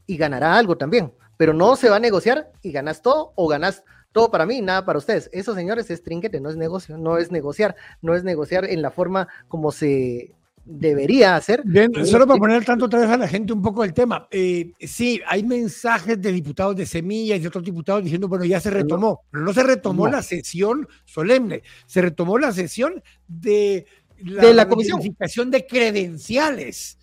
y 0.08 0.18
ganará 0.18 0.58
algo 0.58 0.78
también, 0.78 1.12
pero 1.36 1.54
no 1.54 1.76
se 1.76 1.90
va 1.90 1.98
a 1.98 2.00
negociar 2.00 2.52
y 2.62 2.72
ganas 2.72 3.02
todo 3.02 3.34
o 3.36 3.48
ganas 3.48 3.84
todo 4.16 4.32
para 4.32 4.46
mí, 4.46 4.62
nada 4.62 4.86
para 4.86 4.98
ustedes. 4.98 5.30
Eso, 5.34 5.54
señores, 5.54 5.92
es 5.92 6.02
trinquete, 6.02 6.40
no 6.40 6.50
es 6.50 6.56
negocio, 6.56 6.98
no 6.98 7.18
es 7.18 7.34
negociar, 7.34 7.76
no 8.02 8.16
es 8.16 8.24
negociar 8.24 8.64
en 8.64 8.82
la 8.82 8.90
forma 8.90 9.28
como 9.50 9.74
se 9.74 10.32
debería 10.64 11.36
hacer. 11.36 11.64
Bien, 11.66 11.92
solo 12.06 12.26
para 12.26 12.40
poner 12.40 12.64
tanto 12.64 12.86
otra 12.86 13.02
vez 13.02 13.10
a 13.10 13.18
la 13.18 13.28
gente 13.28 13.52
un 13.52 13.62
poco 13.62 13.84
el 13.84 13.94
tema. 13.94 14.26
Eh, 14.32 14.72
sí, 14.80 15.20
hay 15.28 15.44
mensajes 15.44 16.22
de 16.22 16.32
diputados 16.32 16.78
de 16.78 16.86
Semilla 16.86 17.36
y 17.36 17.40
de 17.40 17.50
otros 17.50 17.66
diputados 17.66 18.06
diciendo, 18.06 18.30
bueno, 18.30 18.46
ya 18.46 18.62
se 18.62 18.70
retomó, 18.70 19.20
pero 19.30 19.44
no 19.44 19.52
se 19.52 19.64
retomó 19.64 20.08
la 20.08 20.22
sesión 20.22 20.88
solemne, 21.04 21.64
se 21.86 22.02
retomó 22.02 22.40
la 22.40 22.54
sesión 22.54 23.04
de 23.28 23.86
la, 24.24 24.44
de 24.44 24.54
la 24.54 24.70
comisión 24.70 25.52
de 25.52 25.68
credenciales. 25.68 27.00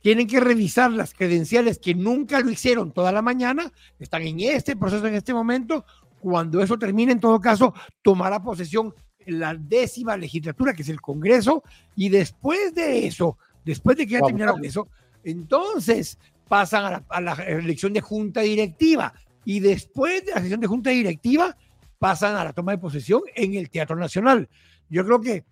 Tienen 0.00 0.28
que 0.28 0.38
revisar 0.38 0.92
las 0.92 1.12
credenciales 1.12 1.80
que 1.80 1.96
nunca 1.96 2.38
lo 2.38 2.50
hicieron 2.50 2.92
toda 2.92 3.10
la 3.10 3.20
mañana, 3.20 3.72
están 3.98 4.22
en 4.22 4.38
este 4.38 4.76
proceso 4.76 5.08
en 5.08 5.14
este 5.14 5.34
momento, 5.34 5.84
cuando 6.20 6.62
eso 6.62 6.78
termine, 6.78 7.12
en 7.12 7.20
todo 7.20 7.40
caso, 7.40 7.74
tomará 8.02 8.42
posesión 8.42 8.94
la 9.26 9.54
décima 9.54 10.16
legislatura, 10.16 10.72
que 10.72 10.82
es 10.82 10.88
el 10.88 11.00
Congreso, 11.00 11.62
y 11.96 12.08
después 12.08 12.74
de 12.74 13.06
eso, 13.06 13.38
después 13.64 13.96
de 13.96 14.06
que 14.06 14.14
ya 14.14 14.20
terminaron 14.20 14.64
eso, 14.64 14.88
entonces 15.24 16.18
pasan 16.48 17.04
a 17.08 17.20
la, 17.20 17.32
elección 17.32 17.92
de 17.92 18.00
junta 18.00 18.40
directiva, 18.40 19.12
y 19.44 19.60
después 19.60 20.24
de 20.26 20.32
la 20.32 20.40
sesión 20.40 20.60
de 20.60 20.66
junta 20.66 20.90
directiva, 20.90 21.56
pasan 21.98 22.36
a 22.36 22.44
la 22.44 22.52
toma 22.52 22.72
de 22.72 22.78
posesión 22.78 23.22
en 23.34 23.54
el 23.54 23.70
Teatro 23.70 23.96
Nacional. 23.96 24.48
Yo 24.88 25.04
creo 25.04 25.20
que 25.20 25.44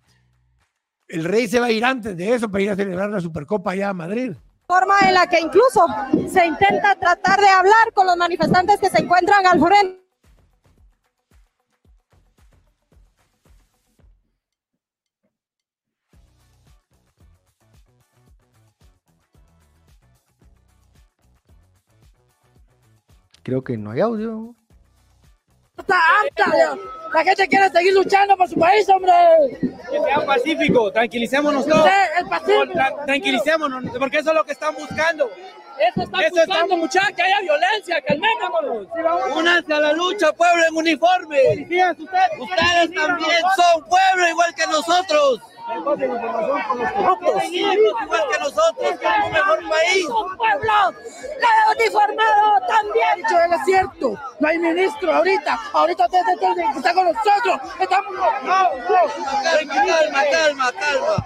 el 1.07 1.23
rey 1.23 1.47
se 1.47 1.59
va 1.59 1.67
a 1.67 1.71
ir 1.71 1.83
antes 1.85 2.15
de 2.15 2.33
eso 2.33 2.49
para 2.49 2.63
ir 2.63 2.69
a 2.71 2.75
celebrar 2.75 3.09
la 3.09 3.21
Supercopa 3.21 3.71
allá 3.71 3.89
a 3.89 3.93
Madrid. 3.93 4.33
Forma 4.67 4.95
en 5.07 5.15
la 5.15 5.27
que 5.27 5.39
incluso 5.39 5.85
se 6.31 6.45
intenta 6.45 6.95
tratar 6.95 7.39
de 7.39 7.49
hablar 7.49 7.93
con 7.93 8.05
los 8.05 8.17
manifestantes 8.17 8.79
que 8.79 8.89
se 8.89 9.01
encuentran 9.01 9.45
al 9.47 9.59
frente 9.59 10.08
Creo 23.43 23.63
que 23.63 23.77
no 23.77 23.91
hay 23.91 24.01
audio. 24.01 24.55
Está 25.77 25.95
harta. 26.21 26.77
La 27.13 27.23
gente 27.23 27.47
quiere 27.47 27.69
seguir 27.69 27.93
luchando 27.93 28.35
por 28.37 28.47
su 28.47 28.59
país, 28.59 28.87
hombre. 28.89 29.11
Que 29.89 29.99
sea 29.99 30.25
pacífico, 30.25 30.91
tranquilicémonos 30.91 31.65
todos. 31.65 31.85
Sí, 31.85 31.91
el 32.19 32.27
pacífico. 32.27 32.73
Tra- 32.73 33.05
tranquilicémonos, 33.05 33.83
porque 33.97 34.17
eso 34.19 34.29
es 34.29 34.35
lo 34.35 34.43
que 34.43 34.51
están 34.51 34.75
buscando. 34.75 35.29
Eso 35.79 36.01
está 36.03 36.21
Eso 36.21 36.41
estamos- 36.41 36.77
muchachos, 36.77 37.11
que 37.15 37.21
haya 37.21 37.39
violencia, 37.41 38.01
calmémonos. 38.01 38.87
Únanse 39.35 39.73
a 39.73 39.79
la 39.79 39.93
lucha, 39.93 40.33
pueblo 40.33 40.63
en 40.67 40.75
uniforme. 40.75 41.39
Ustedes 41.53 42.93
también 42.95 43.41
son 43.55 43.83
pueblo 43.85 44.27
igual 44.29 44.53
que 44.55 44.67
nosotros. 44.67 45.41
Igual 45.77 45.97
que 45.99 46.07
nosotros, 48.39 48.99
queremos 48.99 49.25
un 49.27 49.31
mejor 49.33 49.59
país. 49.69 50.05
Un 50.05 50.37
pueblo 50.37 50.73
la 51.39 51.71
uniformado 51.71 52.59
también. 52.67 53.15
Dicho 53.17 53.39
es 53.39 53.65
cierto. 53.65 54.13
No 54.39 54.47
hay 54.47 54.57
ministro 54.59 55.13
ahorita. 55.13 55.59
Ahorita 55.73 56.05
ustedes 56.05 56.39
tienen 56.39 56.71
que 56.73 56.77
estar 56.79 56.93
con 56.93 57.05
nosotros. 57.05 57.59
Estamos 57.79 58.13
Calma, 58.19 59.73
calma, 59.83 60.23
calma, 60.31 60.71
calma. 60.71 61.25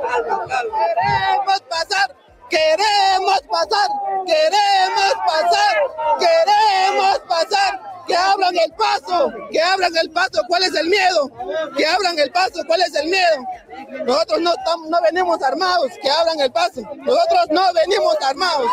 Calma, 0.00 0.46
calma. 0.48 0.78
Queremos 0.78 1.60
pasar, 1.62 2.16
queremos 2.50 3.40
pasar, 3.48 3.88
queremos 4.26 5.14
pasar, 5.26 5.76
queremos 6.18 7.18
pasar. 7.28 7.80
Que 8.06 8.16
abran 8.16 8.56
el 8.56 8.72
paso, 8.72 9.32
que 9.52 9.62
abran 9.62 9.96
el 9.96 10.10
paso. 10.10 10.42
¿Cuál 10.48 10.64
es 10.64 10.74
el 10.74 10.88
miedo? 10.88 11.30
Que 11.76 11.86
abran 11.86 12.18
el 12.18 12.32
paso. 12.32 12.60
¿Cuál 12.66 12.80
es 12.80 12.92
el 12.96 13.08
miedo? 13.08 14.04
Nosotros 14.04 14.40
no, 14.40 14.52
no 14.88 15.00
venimos 15.02 15.40
armados. 15.44 15.92
Que 16.02 16.10
abran 16.10 16.40
el 16.40 16.50
paso. 16.50 16.80
Nosotros 16.96 17.46
no 17.50 17.72
venimos 17.72 18.16
armados. 18.20 18.68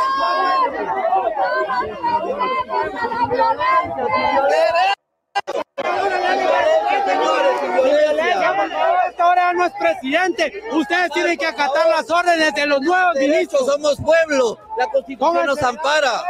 Ahora 9.20 9.54
no 9.54 9.66
es 9.66 9.74
presidente. 9.74 10.62
Ustedes 10.72 11.12
tienen 11.12 11.38
que 11.38 11.46
acatar 11.46 11.88
las 11.90 12.10
órdenes 12.10 12.54
de 12.54 12.66
los 12.66 12.82
nuevos 12.82 13.16
ministros. 13.16 13.66
Somos 13.66 13.98
pueblo. 13.98 14.58
La 14.78 14.88
constitución 14.88 15.46
nos 15.46 15.62
ampara. 15.62 16.24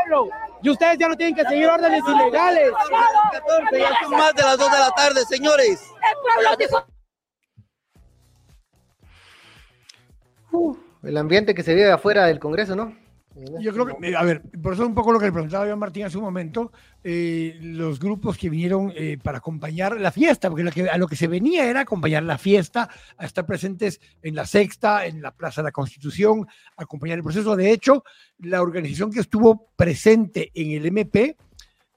Y 0.61 0.69
ustedes 0.69 0.97
ya 0.97 1.07
no 1.07 1.15
tienen 1.15 1.35
que 1.35 1.43
seguir 1.43 1.67
órdenes 1.67 2.01
ilegales. 2.07 2.71
14, 3.31 3.79
ya 3.79 3.91
son 4.01 4.11
más 4.11 4.33
de 4.33 4.43
las 4.43 4.57
2 4.57 4.71
de 4.71 4.79
la 4.79 4.91
tarde, 4.91 5.25
señores. 5.25 5.81
El 11.03 11.17
ambiente 11.17 11.53
que 11.53 11.63
se 11.63 11.73
vive 11.73 11.91
afuera 11.91 12.25
del 12.25 12.39
Congreso, 12.39 12.75
¿no? 12.75 13.06
Yo 13.61 13.71
creo 13.73 13.85
que, 13.85 14.15
a 14.15 14.23
ver, 14.23 14.41
por 14.61 14.73
eso 14.73 14.85
un 14.85 14.95
poco 14.95 15.11
lo 15.11 15.19
que 15.19 15.25
le 15.25 15.31
preguntaba 15.31 15.65
yo 15.67 15.73
a 15.73 15.75
Martín 15.75 16.03
hace 16.05 16.17
un 16.17 16.23
momento, 16.23 16.71
eh, 17.03 17.57
los 17.61 17.99
grupos 17.99 18.37
que 18.37 18.49
vinieron 18.49 18.91
eh, 18.95 19.17
para 19.21 19.37
acompañar 19.39 19.99
la 19.99 20.11
fiesta, 20.11 20.49
porque 20.49 20.63
lo 20.63 20.71
que- 20.71 20.89
a 20.89 20.97
lo 20.97 21.07
que 21.07 21.15
se 21.15 21.27
venía 21.27 21.69
era 21.69 21.81
acompañar 21.81 22.23
la 22.23 22.37
fiesta, 22.37 22.89
a 23.17 23.25
estar 23.25 23.45
presentes 23.45 23.99
en 24.21 24.35
la 24.35 24.45
sexta, 24.45 25.05
en 25.05 25.21
la 25.21 25.31
Plaza 25.31 25.61
de 25.61 25.65
la 25.67 25.71
Constitución, 25.71 26.47
acompañar 26.75 27.17
el 27.17 27.23
proceso. 27.23 27.55
De 27.55 27.71
hecho, 27.71 28.03
la 28.39 28.61
organización 28.61 29.11
que 29.11 29.19
estuvo 29.19 29.69
presente 29.75 30.51
en 30.53 30.71
el 30.71 30.85
MP 30.87 31.35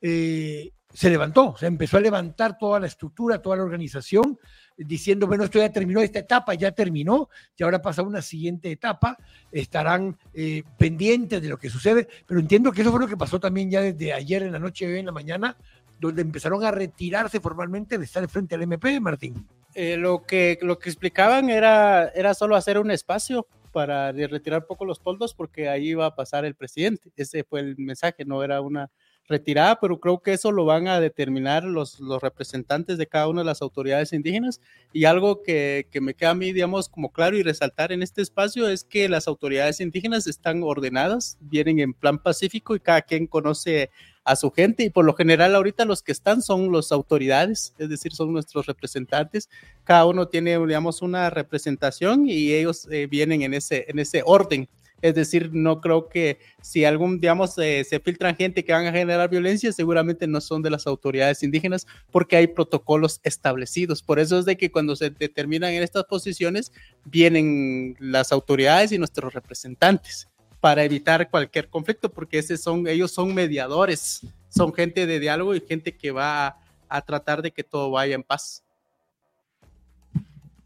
eh, 0.02 0.70
se 0.92 1.10
levantó, 1.10 1.54
se 1.56 1.66
empezó 1.66 1.98
a 1.98 2.00
levantar 2.00 2.58
toda 2.58 2.80
la 2.80 2.86
estructura, 2.86 3.40
toda 3.40 3.56
la 3.56 3.62
organización, 3.62 4.38
diciendo, 4.76 5.26
bueno, 5.26 5.44
esto 5.44 5.58
ya 5.58 5.70
terminó, 5.70 6.00
esta 6.00 6.20
etapa 6.20 6.54
ya 6.54 6.72
terminó, 6.72 7.28
y 7.56 7.62
ahora 7.62 7.80
pasa 7.80 8.02
una 8.02 8.22
siguiente 8.22 8.72
etapa, 8.72 9.16
estarán 9.52 10.16
eh, 10.34 10.62
pendientes 10.78 11.40
de 11.42 11.48
lo 11.48 11.58
que 11.58 11.70
sucede, 11.70 12.08
pero 12.26 12.40
entiendo 12.40 12.72
que 12.72 12.82
eso 12.82 12.90
fue 12.90 13.00
lo 13.00 13.08
que 13.08 13.16
pasó 13.16 13.38
también 13.38 13.70
ya 13.70 13.82
desde 13.82 14.12
ayer 14.12 14.42
en 14.42 14.52
la 14.52 14.58
noche 14.58 14.86
hoy 14.86 14.98
en 14.98 15.06
la 15.06 15.12
mañana, 15.12 15.56
donde 16.00 16.22
empezaron 16.22 16.64
a 16.64 16.70
retirarse 16.70 17.40
formalmente 17.40 17.98
de 17.98 18.04
estar 18.04 18.26
frente 18.28 18.54
al 18.54 18.62
MP, 18.62 18.98
Martín. 19.00 19.46
Eh, 19.74 19.96
lo, 19.96 20.22
que, 20.22 20.58
lo 20.62 20.78
que 20.78 20.88
explicaban 20.88 21.50
era, 21.50 22.08
era 22.08 22.34
solo 22.34 22.56
hacer 22.56 22.78
un 22.78 22.90
espacio 22.90 23.46
para 23.70 24.10
retirar 24.10 24.66
poco 24.66 24.84
los 24.84 25.00
toldos 25.00 25.34
porque 25.34 25.68
ahí 25.68 25.90
iba 25.90 26.06
a 26.06 26.14
pasar 26.16 26.44
el 26.44 26.54
presidente. 26.54 27.12
Ese 27.16 27.44
fue 27.44 27.60
el 27.60 27.76
mensaje, 27.78 28.24
no 28.24 28.42
era 28.42 28.60
una 28.60 28.90
retirada, 29.30 29.80
pero 29.80 29.98
creo 29.98 30.18
que 30.18 30.34
eso 30.34 30.52
lo 30.52 30.66
van 30.66 30.88
a 30.88 31.00
determinar 31.00 31.64
los, 31.64 32.00
los 32.00 32.20
representantes 32.20 32.98
de 32.98 33.06
cada 33.06 33.28
una 33.28 33.40
de 33.40 33.46
las 33.46 33.62
autoridades 33.62 34.12
indígenas. 34.12 34.60
Y 34.92 35.06
algo 35.06 35.42
que, 35.42 35.86
que 35.90 36.00
me 36.02 36.12
queda 36.12 36.30
a 36.30 36.34
mí, 36.34 36.52
digamos, 36.52 36.88
como 36.90 37.10
claro 37.10 37.38
y 37.38 37.42
resaltar 37.42 37.92
en 37.92 38.02
este 38.02 38.20
espacio 38.20 38.68
es 38.68 38.84
que 38.84 39.08
las 39.08 39.28
autoridades 39.28 39.80
indígenas 39.80 40.26
están 40.26 40.62
ordenadas, 40.62 41.38
vienen 41.40 41.78
en 41.78 41.94
plan 41.94 42.18
pacífico 42.18 42.74
y 42.74 42.80
cada 42.80 43.00
quien 43.02 43.26
conoce 43.26 43.90
a 44.24 44.36
su 44.36 44.50
gente 44.50 44.84
y 44.84 44.90
por 44.90 45.04
lo 45.04 45.14
general 45.14 45.54
ahorita 45.54 45.84
los 45.84 46.02
que 46.02 46.12
están 46.12 46.42
son 46.42 46.70
las 46.72 46.92
autoridades, 46.92 47.74
es 47.78 47.88
decir, 47.88 48.12
son 48.12 48.32
nuestros 48.32 48.66
representantes. 48.66 49.48
Cada 49.84 50.06
uno 50.06 50.28
tiene, 50.28 50.58
digamos, 50.58 51.02
una 51.02 51.30
representación 51.30 52.28
y 52.28 52.52
ellos 52.52 52.86
eh, 52.90 53.06
vienen 53.06 53.42
en 53.42 53.54
ese, 53.54 53.86
en 53.88 53.98
ese 53.98 54.22
orden. 54.24 54.68
Es 55.02 55.14
decir, 55.14 55.50
no 55.52 55.80
creo 55.80 56.08
que 56.08 56.38
si 56.60 56.84
algún, 56.84 57.20
digamos, 57.20 57.56
eh, 57.58 57.84
se 57.88 58.00
filtran 58.00 58.36
gente 58.36 58.64
que 58.64 58.72
van 58.72 58.86
a 58.86 58.92
generar 58.92 59.28
violencia, 59.30 59.72
seguramente 59.72 60.26
no 60.26 60.40
son 60.40 60.62
de 60.62 60.70
las 60.70 60.86
autoridades 60.86 61.42
indígenas 61.42 61.86
porque 62.10 62.36
hay 62.36 62.46
protocolos 62.46 63.20
establecidos. 63.22 64.02
Por 64.02 64.18
eso 64.18 64.38
es 64.38 64.44
de 64.44 64.56
que 64.56 64.70
cuando 64.70 64.96
se 64.96 65.10
determinan 65.10 65.72
en 65.72 65.82
estas 65.82 66.04
posiciones, 66.04 66.72
vienen 67.04 67.96
las 67.98 68.32
autoridades 68.32 68.92
y 68.92 68.98
nuestros 68.98 69.32
representantes 69.32 70.28
para 70.60 70.84
evitar 70.84 71.30
cualquier 71.30 71.68
conflicto, 71.68 72.10
porque 72.12 72.38
ese 72.38 72.58
son, 72.58 72.86
ellos 72.86 73.10
son 73.10 73.34
mediadores, 73.34 74.20
son 74.50 74.74
gente 74.74 75.06
de 75.06 75.18
diálogo 75.18 75.54
y 75.54 75.60
gente 75.60 75.96
que 75.96 76.10
va 76.10 76.46
a, 76.46 76.56
a 76.88 77.02
tratar 77.02 77.40
de 77.40 77.50
que 77.50 77.64
todo 77.64 77.90
vaya 77.90 78.14
en 78.14 78.22
paz. 78.22 78.62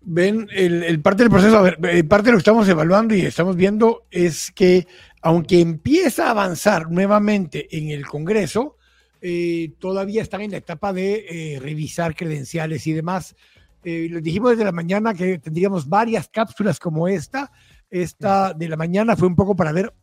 Ven, 0.07 0.49
el, 0.53 0.83
el 0.83 1.01
parte 1.01 1.23
del 1.23 1.31
proceso, 1.31 1.57
a 1.59 1.63
ver, 1.63 1.79
eh, 1.85 2.05
parte 2.05 2.27
de 2.27 2.33
lo 2.33 2.37
que 2.39 2.43
estamos 2.43 2.69
evaluando 2.69 3.15
y 3.15 3.23
estamos 3.23 3.57
viendo 3.57 4.05
es 4.11 4.51
que 4.53 4.87
aunque 5.23 5.61
empieza 5.61 6.27
a 6.27 6.31
avanzar 6.31 6.91
nuevamente 6.91 7.75
en 7.77 7.89
el 7.89 8.07
Congreso, 8.07 8.77
eh, 9.23 9.73
todavía 9.79 10.21
están 10.21 10.43
en 10.43 10.51
la 10.51 10.59
etapa 10.59 10.93
de 10.93 11.55
eh, 11.55 11.59
revisar 11.61 12.15
credenciales 12.15 12.87
y 12.87 12.93
demás. 12.93 13.35
Eh, 13.83 14.09
les 14.11 14.23
dijimos 14.23 14.51
desde 14.51 14.65
la 14.65 14.73
mañana 14.73 15.15
que 15.15 15.39
tendríamos 15.39 15.89
varias 15.89 16.29
cápsulas 16.29 16.79
como 16.79 17.09
esta. 17.09 17.51
Esta 17.91 18.53
de 18.53 18.69
la 18.69 18.77
mañana 18.77 19.17
fue 19.17 19.29
un 19.29 19.37
poco 19.37 19.57
para 19.57 19.73
ver 19.73 19.95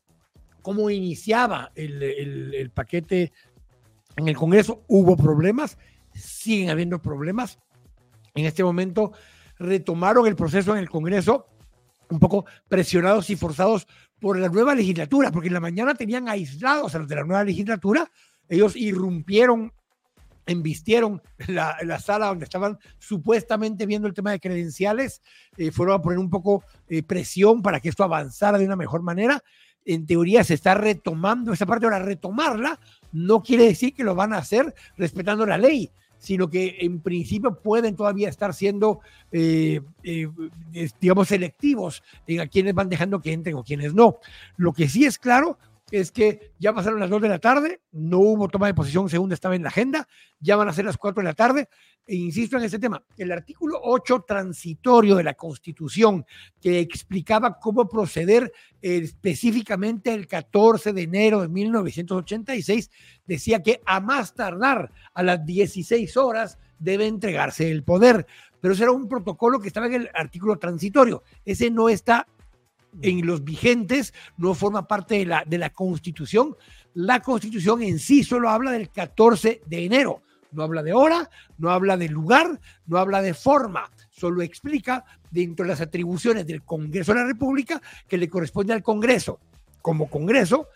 cómo 0.63 0.89
iniciaba 0.89 1.71
el, 1.75 2.01
el- 2.01 2.53
el 2.55 2.69
paquete 2.71 3.31
en 4.15 4.27
el 4.27 4.35
Congreso. 4.35 4.83
Hubo 4.87 5.15
problemas, 5.15 5.77
siguen 6.15 6.71
habiendo 6.71 6.99
problemas. 6.99 7.59
En 8.33 8.45
este 8.45 8.63
momento 8.63 9.11
retomaron 9.61 10.27
el 10.27 10.35
proceso 10.35 10.73
en 10.73 10.79
el 10.79 10.89
Congreso 10.89 11.47
un 12.09 12.19
poco 12.19 12.45
presionados 12.67 13.29
y 13.29 13.35
forzados 13.35 13.87
por 14.19 14.37
la 14.37 14.49
nueva 14.49 14.75
legislatura, 14.75 15.31
porque 15.31 15.47
en 15.47 15.53
la 15.53 15.59
mañana 15.59 15.95
tenían 15.95 16.27
aislados 16.27 16.93
a 16.93 16.99
los 16.99 17.07
de 17.07 17.15
la 17.15 17.23
nueva 17.23 17.43
legislatura, 17.43 18.11
ellos 18.49 18.75
irrumpieron, 18.75 19.71
embistieron 20.45 21.21
la, 21.47 21.77
la 21.83 21.99
sala 21.99 22.27
donde 22.27 22.43
estaban 22.43 22.77
supuestamente 22.99 23.85
viendo 23.85 24.07
el 24.07 24.13
tema 24.13 24.31
de 24.31 24.39
credenciales, 24.39 25.21
eh, 25.57 25.71
fueron 25.71 25.95
a 25.95 26.01
poner 26.01 26.19
un 26.19 26.29
poco 26.29 26.63
eh, 26.89 27.01
presión 27.01 27.61
para 27.61 27.79
que 27.79 27.89
esto 27.89 28.03
avanzara 28.03 28.57
de 28.57 28.65
una 28.65 28.75
mejor 28.75 29.01
manera. 29.01 29.41
En 29.85 30.05
teoría 30.05 30.43
se 30.43 30.53
está 30.53 30.75
retomando 30.75 31.53
esa 31.53 31.65
parte, 31.65 31.85
ahora 31.85 31.99
retomarla 31.99 32.79
no 33.11 33.41
quiere 33.41 33.65
decir 33.65 33.93
que 33.93 34.03
lo 34.03 34.15
van 34.15 34.33
a 34.33 34.37
hacer 34.37 34.73
respetando 34.97 35.45
la 35.45 35.57
ley, 35.57 35.91
sino 36.21 36.49
que 36.49 36.77
en 36.81 37.01
principio 37.01 37.55
pueden 37.55 37.95
todavía 37.95 38.29
estar 38.29 38.53
siendo, 38.53 38.99
eh, 39.31 39.81
eh, 40.03 40.29
digamos, 41.01 41.29
selectivos 41.29 42.03
en 42.27 42.41
a 42.41 42.47
quienes 42.47 42.75
van 42.75 42.89
dejando 42.89 43.19
que 43.19 43.33
entren 43.33 43.55
o 43.55 43.63
quienes 43.63 43.95
no. 43.95 44.19
Lo 44.55 44.71
que 44.71 44.87
sí 44.87 45.03
es 45.03 45.17
claro 45.17 45.57
es 45.91 46.11
que 46.11 46.53
ya 46.57 46.73
pasaron 46.73 46.99
las 46.99 47.09
2 47.09 47.21
de 47.21 47.29
la 47.29 47.39
tarde, 47.39 47.81
no 47.91 48.19
hubo 48.19 48.47
toma 48.47 48.67
de 48.67 48.73
posición 48.73 49.09
según 49.09 49.31
estaba 49.31 49.55
en 49.55 49.63
la 49.63 49.69
agenda, 49.69 50.07
ya 50.39 50.55
van 50.55 50.67
a 50.67 50.73
ser 50.73 50.85
las 50.85 50.97
4 50.97 51.21
de 51.21 51.25
la 51.25 51.33
tarde, 51.33 51.69
e 52.07 52.15
insisto 52.15 52.57
en 52.57 52.63
este 52.63 52.79
tema, 52.79 53.03
el 53.17 53.31
artículo 53.31 53.79
8 53.83 54.25
transitorio 54.27 55.15
de 55.15 55.23
la 55.23 55.35
Constitución 55.35 56.25
que 56.59 56.79
explicaba 56.79 57.59
cómo 57.59 57.87
proceder 57.87 58.51
eh, 58.81 58.97
específicamente 59.03 60.13
el 60.13 60.27
14 60.27 60.93
de 60.93 61.01
enero 61.03 61.41
de 61.41 61.49
1986, 61.49 62.89
decía 63.25 63.61
que 63.61 63.81
a 63.85 63.99
más 63.99 64.33
tardar 64.33 64.91
a 65.13 65.23
las 65.23 65.45
16 65.45 66.17
horas 66.17 66.57
debe 66.79 67.05
entregarse 67.05 67.69
el 67.69 67.83
poder. 67.83 68.25
Pero 68.59 68.73
ese 68.73 68.83
era 68.83 68.91
un 68.91 69.07
protocolo 69.07 69.59
que 69.59 69.67
estaba 69.67 69.87
en 69.87 69.93
el 69.93 70.09
artículo 70.13 70.57
transitorio. 70.57 71.23
Ese 71.45 71.71
no 71.71 71.89
está 71.89 72.27
en 73.01 73.25
los 73.25 73.43
vigentes, 73.43 74.13
no 74.37 74.53
forma 74.53 74.87
parte 74.87 75.15
de 75.19 75.25
la, 75.25 75.43
de 75.45 75.57
la 75.57 75.71
Constitución. 75.71 76.55
La 76.93 77.21
Constitución 77.21 77.81
en 77.81 77.99
sí 77.99 78.23
solo 78.23 78.49
habla 78.49 78.71
del 78.71 78.89
14 78.89 79.61
de 79.65 79.85
enero. 79.85 80.23
No 80.51 80.63
habla 80.63 80.83
de 80.83 80.93
hora, 80.93 81.29
no 81.57 81.71
habla 81.71 81.95
de 81.95 82.09
lugar, 82.09 82.59
no 82.85 82.97
habla 82.97 83.21
de 83.21 83.33
forma. 83.33 83.89
Solo 84.09 84.41
explica 84.41 85.05
dentro 85.29 85.63
de 85.63 85.69
las 85.69 85.81
atribuciones 85.81 86.45
del 86.45 86.63
Congreso 86.63 87.13
de 87.13 87.19
la 87.19 87.25
República 87.25 87.81
que 88.07 88.17
le 88.17 88.29
corresponde 88.29 88.73
al 88.73 88.83
Congreso, 88.83 89.39
como 89.81 90.09
Congreso, 90.09 90.67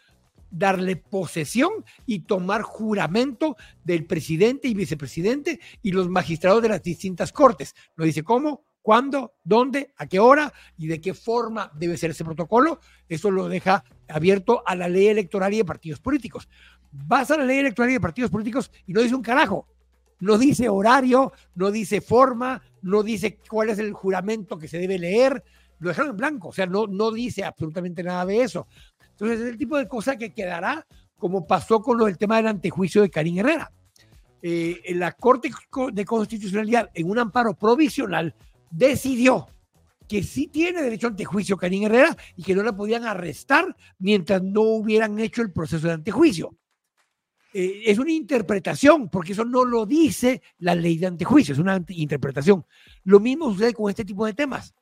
darle 0.50 0.96
posesión 0.96 1.72
y 2.06 2.20
tomar 2.20 2.62
juramento 2.62 3.58
del 3.84 4.06
presidente 4.06 4.70
y 4.70 4.74
vicepresidente 4.74 5.60
y 5.82 5.92
los 5.92 6.08
magistrados 6.08 6.62
de 6.62 6.70
las 6.70 6.82
distintas 6.82 7.34
cortes. 7.34 7.76
No 7.98 8.06
dice 8.06 8.24
cómo, 8.24 8.64
cuándo, 8.86 9.34
dónde, 9.44 9.96
a 9.98 10.06
qué 10.06 10.20
hora 10.20 10.54
y 10.78 10.86
de 10.86 11.02
qué 11.02 11.16
forma 11.16 11.72
debe 11.74 11.98
ser 11.98 12.12
ese 12.12 12.24
protocolo. 12.24 12.80
Eso 13.10 13.32
lo 13.32 13.50
deja 13.50 13.84
abierto 14.08 14.62
a 14.64 14.76
la 14.76 14.88
ley 14.88 15.08
electoral 15.08 15.52
y 15.56 15.58
de 15.58 15.66
partidos 15.66 16.00
políticos. 16.00 16.48
Vas 16.92 17.32
a 17.32 17.38
la 17.38 17.46
ley 17.46 17.58
electoral 17.58 17.90
y 17.90 17.94
de 17.94 18.00
partidos 18.00 18.30
políticos 18.30 18.72
y 18.86 18.94
no 18.94 19.02
dice 19.02 19.16
un 19.16 19.24
carajo. 19.24 19.68
No 20.20 20.38
dice 20.38 20.70
horario, 20.70 21.34
no 21.56 21.72
dice 21.72 22.00
forma, 22.00 22.62
no 22.84 23.02
dice 23.02 23.40
cuál 23.50 23.70
es 23.70 23.80
el 23.80 23.92
juramento 23.92 24.60
que 24.60 24.68
se 24.68 24.78
debe 24.78 25.00
leer. 25.00 25.44
Lo 25.80 25.90
dejaron 25.90 26.12
en 26.12 26.18
blanco, 26.18 26.50
o 26.50 26.54
sea, 26.54 26.68
no, 26.68 26.86
no 26.86 27.10
dice 27.10 27.44
absolutamente 27.44 28.04
nada 28.04 28.24
de 28.24 28.44
eso. 28.44 28.68
Entonces, 29.10 29.40
es 29.40 29.48
el 29.48 29.58
tipo 29.58 29.80
de 29.80 29.88
cosa 29.88 30.16
que 30.16 30.32
quedará 30.32 30.86
como 31.18 31.48
pasó 31.48 31.82
con 31.82 31.98
lo 31.98 32.06
del 32.06 32.20
tema 32.20 32.38
del 32.38 32.48
antejuicio 32.48 33.02
de 33.02 33.10
Karim 33.10 33.40
Herrera. 33.40 33.72
Eh, 34.44 34.80
la 34.94 35.12
Corte 35.14 35.50
de 35.92 36.06
Constitucionalidad, 36.06 36.92
en 36.94 37.10
un 37.10 37.18
amparo 37.18 37.56
provisional, 37.56 38.36
decidió 38.76 39.48
que 40.08 40.22
sí 40.22 40.48
tiene 40.48 40.82
derecho 40.82 41.08
a 41.08 41.10
antejuicio 41.12 41.58
Karim 41.58 41.84
Herrera 41.84 42.16
y 42.36 42.44
que 42.44 42.54
no 42.54 42.62
la 42.62 42.76
podían 42.76 43.06
arrestar 43.06 43.76
mientras 43.98 44.44
no 44.44 44.62
hubieran 44.62 45.18
hecho 45.20 45.42
el 45.42 45.52
proceso 45.52 45.88
de 45.88 45.94
antejuicio. 45.94 46.56
Eh, 47.54 47.84
es 47.86 47.98
una 47.98 48.12
interpretación, 48.12 49.10
porque 49.10 49.32
eso 49.32 49.46
no 49.46 49.64
lo 49.64 49.86
dice 49.86 50.42
la 50.60 50.76
ley 50.76 50.98
de 50.98 51.08
antejuicio, 51.08 51.54
es 51.54 51.60
una 51.60 51.82
interpretación. 51.88 52.66
Lo 53.06 53.20
mismo 53.20 53.52
sucede 53.52 53.74
con 53.74 53.90
este 53.90 54.06
tipo 54.06 54.26
de 54.26 54.34
temas. 54.34 54.76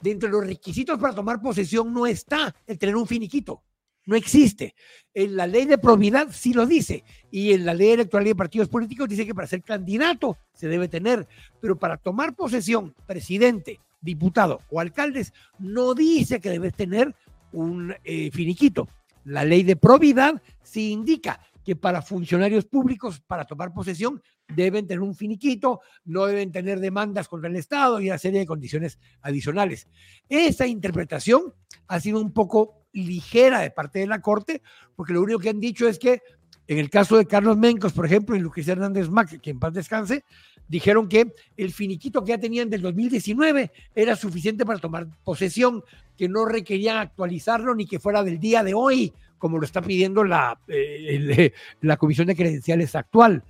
Dentro 0.00 0.28
de 0.28 0.32
los 0.32 0.46
requisitos 0.46 0.98
para 0.98 1.14
tomar 1.14 1.40
posesión 1.42 1.92
no 1.92 2.06
está 2.06 2.54
el 2.66 2.78
tener 2.78 2.96
un 2.96 3.06
finiquito. 3.06 3.62
No 4.06 4.16
existe. 4.16 4.74
En 5.14 5.36
la 5.36 5.46
ley 5.46 5.66
de 5.66 5.78
probidad 5.78 6.28
sí 6.30 6.52
lo 6.52 6.66
dice. 6.66 7.04
Y 7.30 7.52
en 7.52 7.64
la 7.64 7.74
ley 7.74 7.90
electoral 7.90 8.26
y 8.26 8.30
de 8.30 8.36
partidos 8.36 8.68
políticos 8.68 9.08
dice 9.08 9.26
que 9.26 9.34
para 9.34 9.46
ser 9.46 9.62
candidato 9.62 10.38
se 10.52 10.68
debe 10.68 10.88
tener. 10.88 11.26
Pero 11.60 11.78
para 11.78 11.96
tomar 11.96 12.34
posesión, 12.34 12.94
presidente, 13.06 13.80
diputado 14.00 14.60
o 14.70 14.80
alcaldes, 14.80 15.32
no 15.58 15.94
dice 15.94 16.40
que 16.40 16.50
debes 16.50 16.74
tener 16.74 17.14
un 17.52 17.94
eh, 18.04 18.30
finiquito. 18.32 18.88
La 19.24 19.44
ley 19.44 19.62
de 19.62 19.76
probidad 19.76 20.40
sí 20.62 20.92
indica 20.92 21.40
que 21.64 21.76
para 21.76 22.02
funcionarios 22.02 22.64
públicos, 22.64 23.20
para 23.20 23.44
tomar 23.44 23.72
posesión, 23.72 24.22
deben 24.48 24.86
tener 24.86 25.00
un 25.00 25.14
finiquito, 25.14 25.80
no 26.04 26.26
deben 26.26 26.50
tener 26.50 26.80
demandas 26.80 27.28
contra 27.28 27.48
el 27.48 27.56
Estado 27.56 28.00
y 28.00 28.08
una 28.08 28.18
serie 28.18 28.40
de 28.40 28.46
condiciones 28.46 28.98
adicionales. 29.20 29.88
Esa 30.28 30.66
interpretación 30.66 31.54
ha 31.86 32.00
sido 32.00 32.20
un 32.20 32.32
poco 32.32 32.79
ligera 32.92 33.60
de 33.60 33.70
parte 33.70 33.98
de 34.00 34.06
la 34.06 34.20
Corte, 34.20 34.62
porque 34.96 35.12
lo 35.12 35.22
único 35.22 35.38
que 35.38 35.50
han 35.50 35.60
dicho 35.60 35.88
es 35.88 35.98
que 35.98 36.22
en 36.70 36.78
el 36.78 36.88
caso 36.88 37.16
de 37.16 37.26
Carlos 37.26 37.56
Mencos, 37.56 37.92
por 37.92 38.06
ejemplo, 38.06 38.36
y 38.36 38.38
Lucas 38.38 38.68
Hernández 38.68 39.08
Mac, 39.08 39.40
que 39.40 39.50
en 39.50 39.58
paz 39.58 39.74
descanse, 39.74 40.24
dijeron 40.68 41.08
que 41.08 41.34
el 41.56 41.72
finiquito 41.72 42.22
que 42.22 42.28
ya 42.28 42.38
tenían 42.38 42.70
del 42.70 42.80
2019 42.80 43.72
era 43.92 44.14
suficiente 44.14 44.64
para 44.64 44.78
tomar 44.78 45.08
posesión, 45.24 45.82
que 46.16 46.28
no 46.28 46.44
requerían 46.44 46.98
actualizarlo 46.98 47.74
ni 47.74 47.86
que 47.86 47.98
fuera 47.98 48.22
del 48.22 48.38
día 48.38 48.62
de 48.62 48.72
hoy, 48.72 49.12
como 49.36 49.58
lo 49.58 49.64
está 49.64 49.82
pidiendo 49.82 50.22
la, 50.22 50.60
eh, 50.68 51.52
la 51.80 51.96
Comisión 51.96 52.28
de 52.28 52.36
Credenciales 52.36 52.94
actual. 52.94 53.42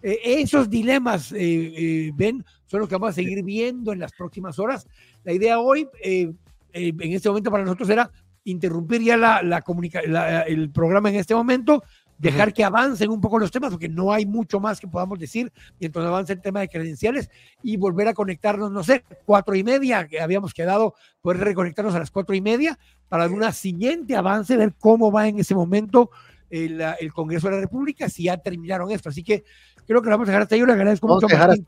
Eh, 0.00 0.20
esos 0.22 0.70
dilemas, 0.70 1.34
eh, 1.36 2.12
ven, 2.14 2.44
son 2.66 2.78
los 2.78 2.88
que 2.88 2.94
vamos 2.94 3.10
a 3.10 3.14
seguir 3.14 3.42
viendo 3.42 3.92
en 3.92 3.98
las 3.98 4.12
próximas 4.12 4.56
horas. 4.60 4.86
La 5.24 5.32
idea 5.32 5.58
hoy, 5.58 5.88
en 6.00 7.12
este 7.12 7.28
momento 7.28 7.50
para 7.50 7.64
nosotros 7.64 7.90
era 7.90 8.08
interrumpir 8.44 9.02
ya 9.02 9.16
la, 9.16 9.42
la, 9.42 9.62
el 10.46 10.70
programa 10.70 11.10
en 11.10 11.16
este 11.16 11.34
momento, 11.34 11.82
dejar 12.18 12.52
que 12.52 12.64
avancen 12.64 13.10
un 13.10 13.20
poco 13.20 13.38
los 13.38 13.50
temas, 13.50 13.70
porque 13.70 13.88
no 13.88 14.12
hay 14.12 14.26
mucho 14.26 14.58
más 14.58 14.80
que 14.80 14.88
podamos 14.88 15.18
decir 15.18 15.52
mientras 15.78 16.04
avance 16.04 16.32
el 16.32 16.40
tema 16.40 16.60
de 16.60 16.68
credenciales 16.68 17.30
y 17.62 17.76
volver 17.76 18.08
a 18.08 18.14
conectarnos, 18.14 18.72
no 18.72 18.82
sé, 18.82 19.04
cuatro 19.24 19.54
y 19.54 19.62
media, 19.62 20.08
que 20.08 20.20
habíamos 20.20 20.52
quedado, 20.52 20.94
poder 21.20 21.40
reconectarnos 21.40 21.94
a 21.94 22.00
las 22.00 22.10
cuatro 22.10 22.34
y 22.34 22.40
media 22.40 22.78
para 23.08 23.28
una 23.28 23.52
siguiente 23.52 24.16
avance, 24.16 24.56
ver 24.56 24.74
cómo 24.78 25.12
va 25.12 25.28
en 25.28 25.38
ese 25.38 25.54
momento 25.54 26.10
el, 26.50 26.80
el 26.98 27.12
Congreso 27.12 27.48
de 27.48 27.54
la 27.54 27.60
República, 27.60 28.08
si 28.08 28.24
ya 28.24 28.36
terminaron 28.36 28.90
esto. 28.90 29.10
Así 29.10 29.22
que 29.22 29.44
creo 29.86 30.02
que 30.02 30.06
lo 30.08 30.16
vamos 30.16 30.28
a 30.28 30.32
dejar 30.32 30.42
hasta 30.42 30.54
ahí. 30.56 30.64
Le 30.64 30.72
agradezco 30.72 31.06
mucho 31.06 31.26
a 31.26 31.38
Martín, 31.38 31.64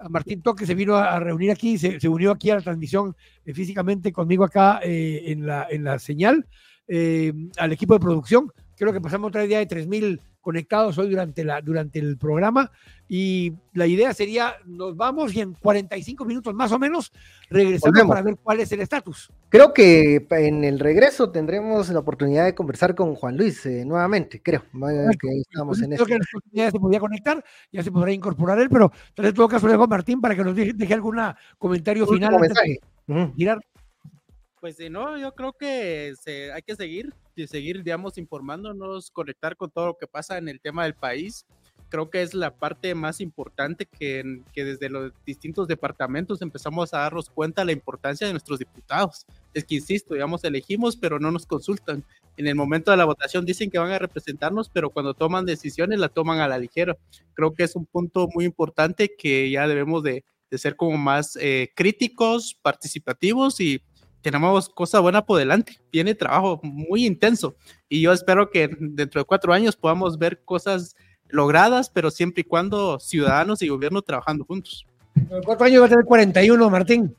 a 0.00 0.08
Martín 0.08 0.42
Toque, 0.42 0.60
que 0.60 0.66
se 0.66 0.74
vino 0.74 0.96
a, 0.96 1.18
reunir 1.20 1.50
aquí, 1.50 1.78
se, 1.78 2.00
se, 2.00 2.08
unió 2.08 2.30
aquí 2.32 2.50
a 2.50 2.56
la 2.56 2.62
transmisión 2.62 3.16
eh, 3.44 3.54
físicamente 3.54 4.12
conmigo 4.12 4.44
acá 4.44 4.80
eh, 4.82 5.24
en, 5.26 5.46
la, 5.46 5.66
en 5.70 5.84
la 5.84 5.98
señal, 5.98 6.46
eh, 6.86 7.32
al 7.56 7.72
equipo 7.72 7.94
de 7.94 8.00
producción. 8.00 8.52
Creo 8.78 8.92
que 8.92 9.00
pasamos 9.00 9.28
otra 9.28 9.42
día 9.42 9.58
de 9.58 9.68
3.000 9.68 10.20
conectados 10.40 10.96
hoy 10.96 11.10
durante, 11.10 11.44
la, 11.44 11.60
durante 11.60 11.98
el 11.98 12.16
programa 12.16 12.70
y 13.08 13.52
la 13.74 13.86
idea 13.86 14.14
sería, 14.14 14.54
nos 14.64 14.96
vamos 14.96 15.34
y 15.34 15.40
en 15.40 15.52
45 15.52 16.24
minutos 16.24 16.54
más 16.54 16.72
o 16.72 16.78
menos 16.78 17.12
regresamos 17.50 18.06
para 18.06 18.22
ver 18.22 18.36
cuál 18.42 18.60
es 18.60 18.72
el 18.72 18.80
estatus. 18.80 19.30
Creo 19.48 19.74
que 19.74 20.26
en 20.30 20.64
el 20.64 20.78
regreso 20.78 21.30
tendremos 21.30 21.90
la 21.90 21.98
oportunidad 21.98 22.44
de 22.44 22.54
conversar 22.54 22.94
con 22.94 23.14
Juan 23.14 23.36
Luis 23.36 23.66
eh, 23.66 23.84
nuevamente, 23.84 24.40
creo. 24.40 24.62
que 25.20 25.28
estamos 25.38 25.82
en 25.82 25.90
creo 25.90 26.06
que 26.06 26.14
la 26.14 26.24
oportunidad 26.32 26.70
se 26.70 26.78
podía 26.78 27.00
conectar, 27.00 27.44
ya 27.72 27.82
se 27.82 27.90
podrá 27.90 28.12
incorporar 28.12 28.58
él, 28.58 28.68
pero 28.70 28.90
en 29.16 29.34
todo 29.34 29.48
caso 29.48 29.66
le 29.66 29.72
dejo 29.72 29.84
a 29.84 29.88
Martín 29.88 30.20
para 30.20 30.34
que 30.34 30.44
nos 30.44 30.54
deje, 30.54 30.94
algún 30.94 31.18
comentario 31.58 32.06
final. 32.06 32.40
Mirar. 33.36 33.58
Pues 34.60 34.76
si 34.76 34.90
no, 34.90 35.16
yo 35.18 35.34
creo 35.34 35.52
que 35.52 36.14
se, 36.20 36.52
hay 36.52 36.62
que 36.62 36.74
seguir, 36.74 37.14
seguir, 37.46 37.82
digamos, 37.82 38.18
informándonos, 38.18 39.10
conectar 39.10 39.56
con 39.56 39.70
todo 39.70 39.86
lo 39.88 39.96
que 39.96 40.06
pasa 40.06 40.38
en 40.38 40.48
el 40.48 40.60
tema 40.60 40.84
del 40.84 40.94
país. 40.94 41.46
Creo 41.90 42.10
que 42.10 42.20
es 42.22 42.34
la 42.34 42.54
parte 42.54 42.94
más 42.94 43.20
importante 43.20 43.86
que, 43.86 44.42
que 44.52 44.64
desde 44.64 44.90
los 44.90 45.12
distintos 45.24 45.68
departamentos 45.68 46.42
empezamos 46.42 46.92
a 46.92 46.98
darnos 46.98 47.30
cuenta 47.30 47.62
de 47.62 47.66
la 47.66 47.72
importancia 47.72 48.26
de 48.26 48.32
nuestros 48.32 48.58
diputados. 48.58 49.24
Es 49.54 49.64
que, 49.64 49.76
insisto, 49.76 50.14
digamos, 50.14 50.44
elegimos, 50.44 50.96
pero 50.96 51.18
no 51.18 51.30
nos 51.30 51.46
consultan. 51.46 52.04
En 52.36 52.46
el 52.46 52.54
momento 52.54 52.90
de 52.90 52.96
la 52.96 53.04
votación 53.04 53.46
dicen 53.46 53.70
que 53.70 53.78
van 53.78 53.90
a 53.90 53.98
representarnos, 53.98 54.68
pero 54.68 54.90
cuando 54.90 55.14
toman 55.14 55.46
decisiones 55.46 55.98
la 55.98 56.08
toman 56.08 56.40
a 56.40 56.48
la 56.48 56.58
ligera. 56.58 56.96
Creo 57.34 57.54
que 57.54 57.64
es 57.64 57.74
un 57.74 57.86
punto 57.86 58.28
muy 58.34 58.44
importante 58.44 59.14
que 59.16 59.50
ya 59.50 59.66
debemos 59.66 60.02
de, 60.02 60.24
de 60.50 60.58
ser 60.58 60.76
como 60.76 60.96
más 60.96 61.36
eh, 61.40 61.70
críticos, 61.74 62.58
participativos 62.62 63.60
y 63.60 63.82
tenemos 64.22 64.68
cosa 64.68 65.00
buena 65.00 65.24
por 65.24 65.38
delante. 65.38 65.80
Viene 65.92 66.14
trabajo 66.14 66.60
muy 66.62 67.06
intenso 67.06 67.56
y 67.88 68.00
yo 68.00 68.12
espero 68.12 68.50
que 68.50 68.70
dentro 68.78 69.20
de 69.20 69.24
cuatro 69.24 69.52
años 69.52 69.76
podamos 69.76 70.18
ver 70.18 70.42
cosas 70.44 70.96
logradas, 71.28 71.90
pero 71.90 72.10
siempre 72.10 72.42
y 72.42 72.44
cuando 72.44 72.98
ciudadanos 72.98 73.62
y 73.62 73.68
gobierno 73.68 74.02
trabajando 74.02 74.44
juntos. 74.44 74.86
cuatro 75.44 75.66
años 75.66 75.82
va 75.82 75.86
a 75.86 75.88
tener 75.88 76.04
41, 76.04 76.70
Martín. 76.70 77.14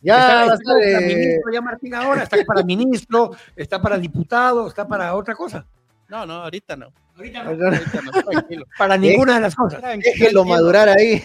Ya, 0.00 0.46
está, 0.46 0.58
para 0.64 1.00
ministro, 1.00 1.52
ya 1.52 1.60
Martín 1.60 1.94
ahora 1.94 2.22
está 2.24 2.44
para 2.44 2.62
ministro, 2.62 3.30
está 3.54 3.80
para 3.80 3.98
diputado, 3.98 4.66
está 4.66 4.86
para 4.86 5.14
otra 5.14 5.34
cosa. 5.34 5.66
No, 6.08 6.26
no, 6.26 6.34
ahorita 6.34 6.74
no. 6.74 6.92
Ahorita 7.16 7.44
no. 7.44 7.50
Ahorita 7.50 8.02
no 8.02 8.10
tranquilo. 8.10 8.66
Para 8.76 8.96
ninguna 8.96 9.34
de 9.34 9.40
las 9.42 9.54
cosas. 9.54 9.80
Déjelo 9.98 10.44
madurar 10.44 10.88
ahí. 10.88 11.22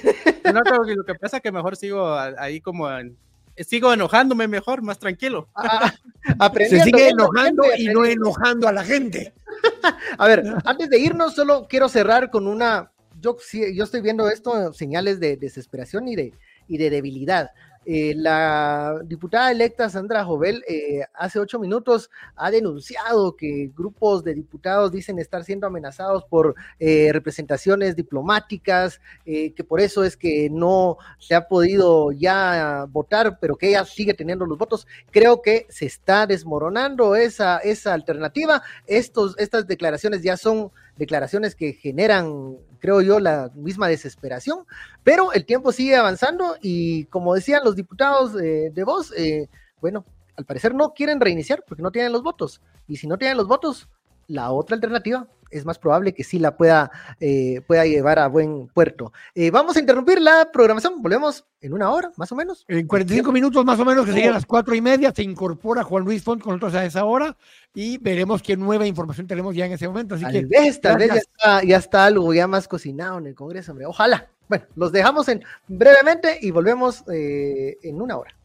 No, 0.54 0.62
lo 0.86 1.04
que 1.04 1.16
pasa 1.16 1.38
es 1.38 1.44
que 1.44 1.52
mejor 1.52 1.76
sigo 1.76 2.16
ahí 2.16 2.62
como 2.62 2.92
en, 2.92 3.18
sigo 3.64 3.94
enojándome 3.94 4.48
mejor, 4.48 4.82
más 4.82 5.00
tranquilo. 5.00 5.50
Ah, 5.56 5.94
ah, 6.40 6.52
Se 6.70 6.82
sigue 6.82 7.10
enojando 7.10 7.64
y 7.78 7.86
no 7.88 8.06
enojando 8.06 8.68
a 8.68 8.72
la 8.72 8.84
gente. 8.84 9.34
a 10.18 10.28
ver, 10.28 10.44
antes 10.66 10.90
de 10.90 11.00
irnos, 11.00 11.36
solo 11.36 11.68
quiero 11.70 11.90
cerrar 11.90 12.30
con 12.30 12.48
una. 12.48 12.92
Yo, 13.22 13.38
yo 13.74 13.84
estoy 13.84 14.02
viendo 14.02 14.30
esto, 14.30 14.74
señales 14.74 15.20
de 15.20 15.38
desesperación 15.38 16.08
y 16.08 16.16
de, 16.16 16.34
y 16.68 16.78
de 16.78 16.90
debilidad. 16.90 17.52
Eh, 17.86 18.14
la 18.16 19.00
diputada 19.06 19.52
electa 19.52 19.90
Sandra 19.90 20.26
Jovel 20.26 20.64
eh, 20.68 21.02
hace 21.14 21.40
ocho 21.40 21.60
minutos 21.60 22.10
ha 22.36 22.50
denunciado 22.50 23.36
que 23.36 23.72
grupos 23.76 24.24
de 24.24 24.34
diputados 24.34 24.92
dicen 24.92 25.20
estar 25.20 25.44
siendo 25.44 25.68
amenazados 25.68 26.24
por 26.26 26.56
eh, 26.80 27.12
representaciones 27.14 27.96
diplomáticas, 27.96 29.00
que 29.24 29.64
por 29.68 29.80
eso 29.80 30.04
es 30.04 30.18
que 30.18 30.50
no 30.50 30.98
se 31.20 31.36
ha 31.36 31.48
podido 31.48 32.12
ya 32.12 32.86
votar, 32.90 33.38
pero 33.40 33.56
que 33.56 33.70
ella 33.70 33.86
sigue 33.86 34.14
teniendo 34.14 34.46
los 34.46 34.58
votos. 34.58 34.88
Creo 35.12 35.42
que 35.42 35.66
se 35.70 35.86
está 35.86 36.26
desmoronando 36.26 37.16
esa, 37.16 37.58
esa 37.60 37.94
alternativa. 37.94 38.64
Estos, 38.88 39.36
estas 39.38 39.68
declaraciones 39.68 40.22
ya 40.22 40.38
son 40.38 40.72
declaraciones 40.98 41.56
que 41.56 41.74
generan, 41.74 42.58
creo 42.80 43.02
yo, 43.02 43.20
la 43.20 43.52
misma 43.56 43.88
desesperación, 43.88 44.66
pero 45.04 45.34
el 45.34 45.46
tiempo 45.46 45.72
sigue 45.72 45.96
avanzando 45.96 46.56
y 46.62 47.06
como 47.06 47.34
decían 47.34 47.64
los 47.64 47.76
diputados 47.76 48.34
de 48.34 48.84
voz, 48.86 49.12
eh, 49.18 49.50
bueno, 49.82 50.06
al 50.38 50.46
parecer 50.46 50.74
no 50.74 50.94
quieren 50.94 51.20
reiniciar 51.20 51.64
porque 51.68 51.84
no 51.84 51.92
tienen 51.92 52.12
los 52.12 52.24
votos. 52.24 52.62
Y 52.88 52.98
si 52.98 53.08
no 53.08 53.18
tienen 53.18 53.38
los 53.38 53.48
votos, 53.48 53.90
la 54.28 54.52
otra 54.52 54.76
alternativa 54.76 55.28
es 55.52 55.66
más 55.66 55.80
probable 55.80 56.14
que 56.14 56.24
sí 56.24 56.40
la 56.40 56.58
pueda, 56.58 56.92
eh, 57.20 57.62
pueda 57.66 57.86
llevar 57.86 58.20
a 58.20 58.28
buen 58.28 58.68
puerto. 58.68 59.14
Eh, 59.34 59.52
vamos 59.52 59.76
a 59.76 59.80
interrumpir 59.80 60.22
la 60.22 60.50
programación, 60.52 61.02
volvemos 61.02 61.46
en 61.62 61.74
una 61.74 61.92
hora, 61.92 62.12
más 62.18 62.32
o 62.32 62.36
menos. 62.36 62.66
En 62.68 62.88
45 62.88 63.32
minutos 63.32 63.64
más 63.64 63.80
o 63.80 63.86
menos, 63.86 64.06
que 64.06 64.12
serían 64.12 64.34
las 64.34 64.46
cuatro 64.46 64.76
y 64.76 64.82
media, 64.82 65.14
se 65.16 65.24
incorpora 65.24 65.84
Juan 65.84 66.04
Luis 66.04 66.24
Font 66.24 66.42
con 66.42 66.54
nosotros 66.54 66.76
a 66.76 66.86
esa 66.86 67.06
hora 67.06 67.38
y 67.74 67.98
veremos 67.98 68.42
qué 68.42 68.58
nueva 68.58 68.86
información 68.86 69.28
tenemos 69.28 69.56
ya 69.56 69.66
en 69.66 69.74
ese 69.74 69.88
momento. 69.88 70.16
Así 70.16 70.24
Tal 70.24 70.34
que, 70.34 70.46
vez, 70.46 70.82
tal 70.82 70.98
vez 70.98 71.10
ya 71.10 71.16
está, 71.16 71.64
ya 71.64 71.78
está 71.78 72.06
algo 72.06 72.34
ya 72.34 72.48
más 72.48 72.68
cocinado 72.68 73.20
en 73.20 73.28
el 73.28 73.36
Congreso, 73.36 73.72
hombre. 73.72 73.86
Ojalá. 73.86 74.28
Bueno, 74.48 74.66
los 74.76 74.92
dejamos 74.92 75.28
en 75.28 75.44
brevemente 75.68 76.38
y 76.40 76.52
volvemos 76.52 77.04
eh, 77.12 77.78
en 77.82 78.00
una 78.00 78.18
hora. 78.18 78.36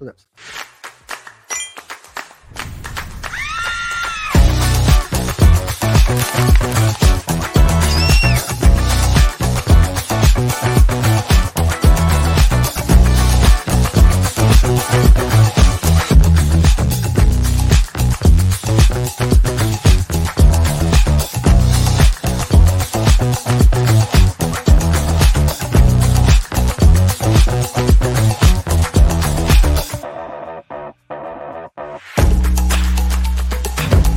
vemos. 0.00 0.28
Thank 10.38 10.77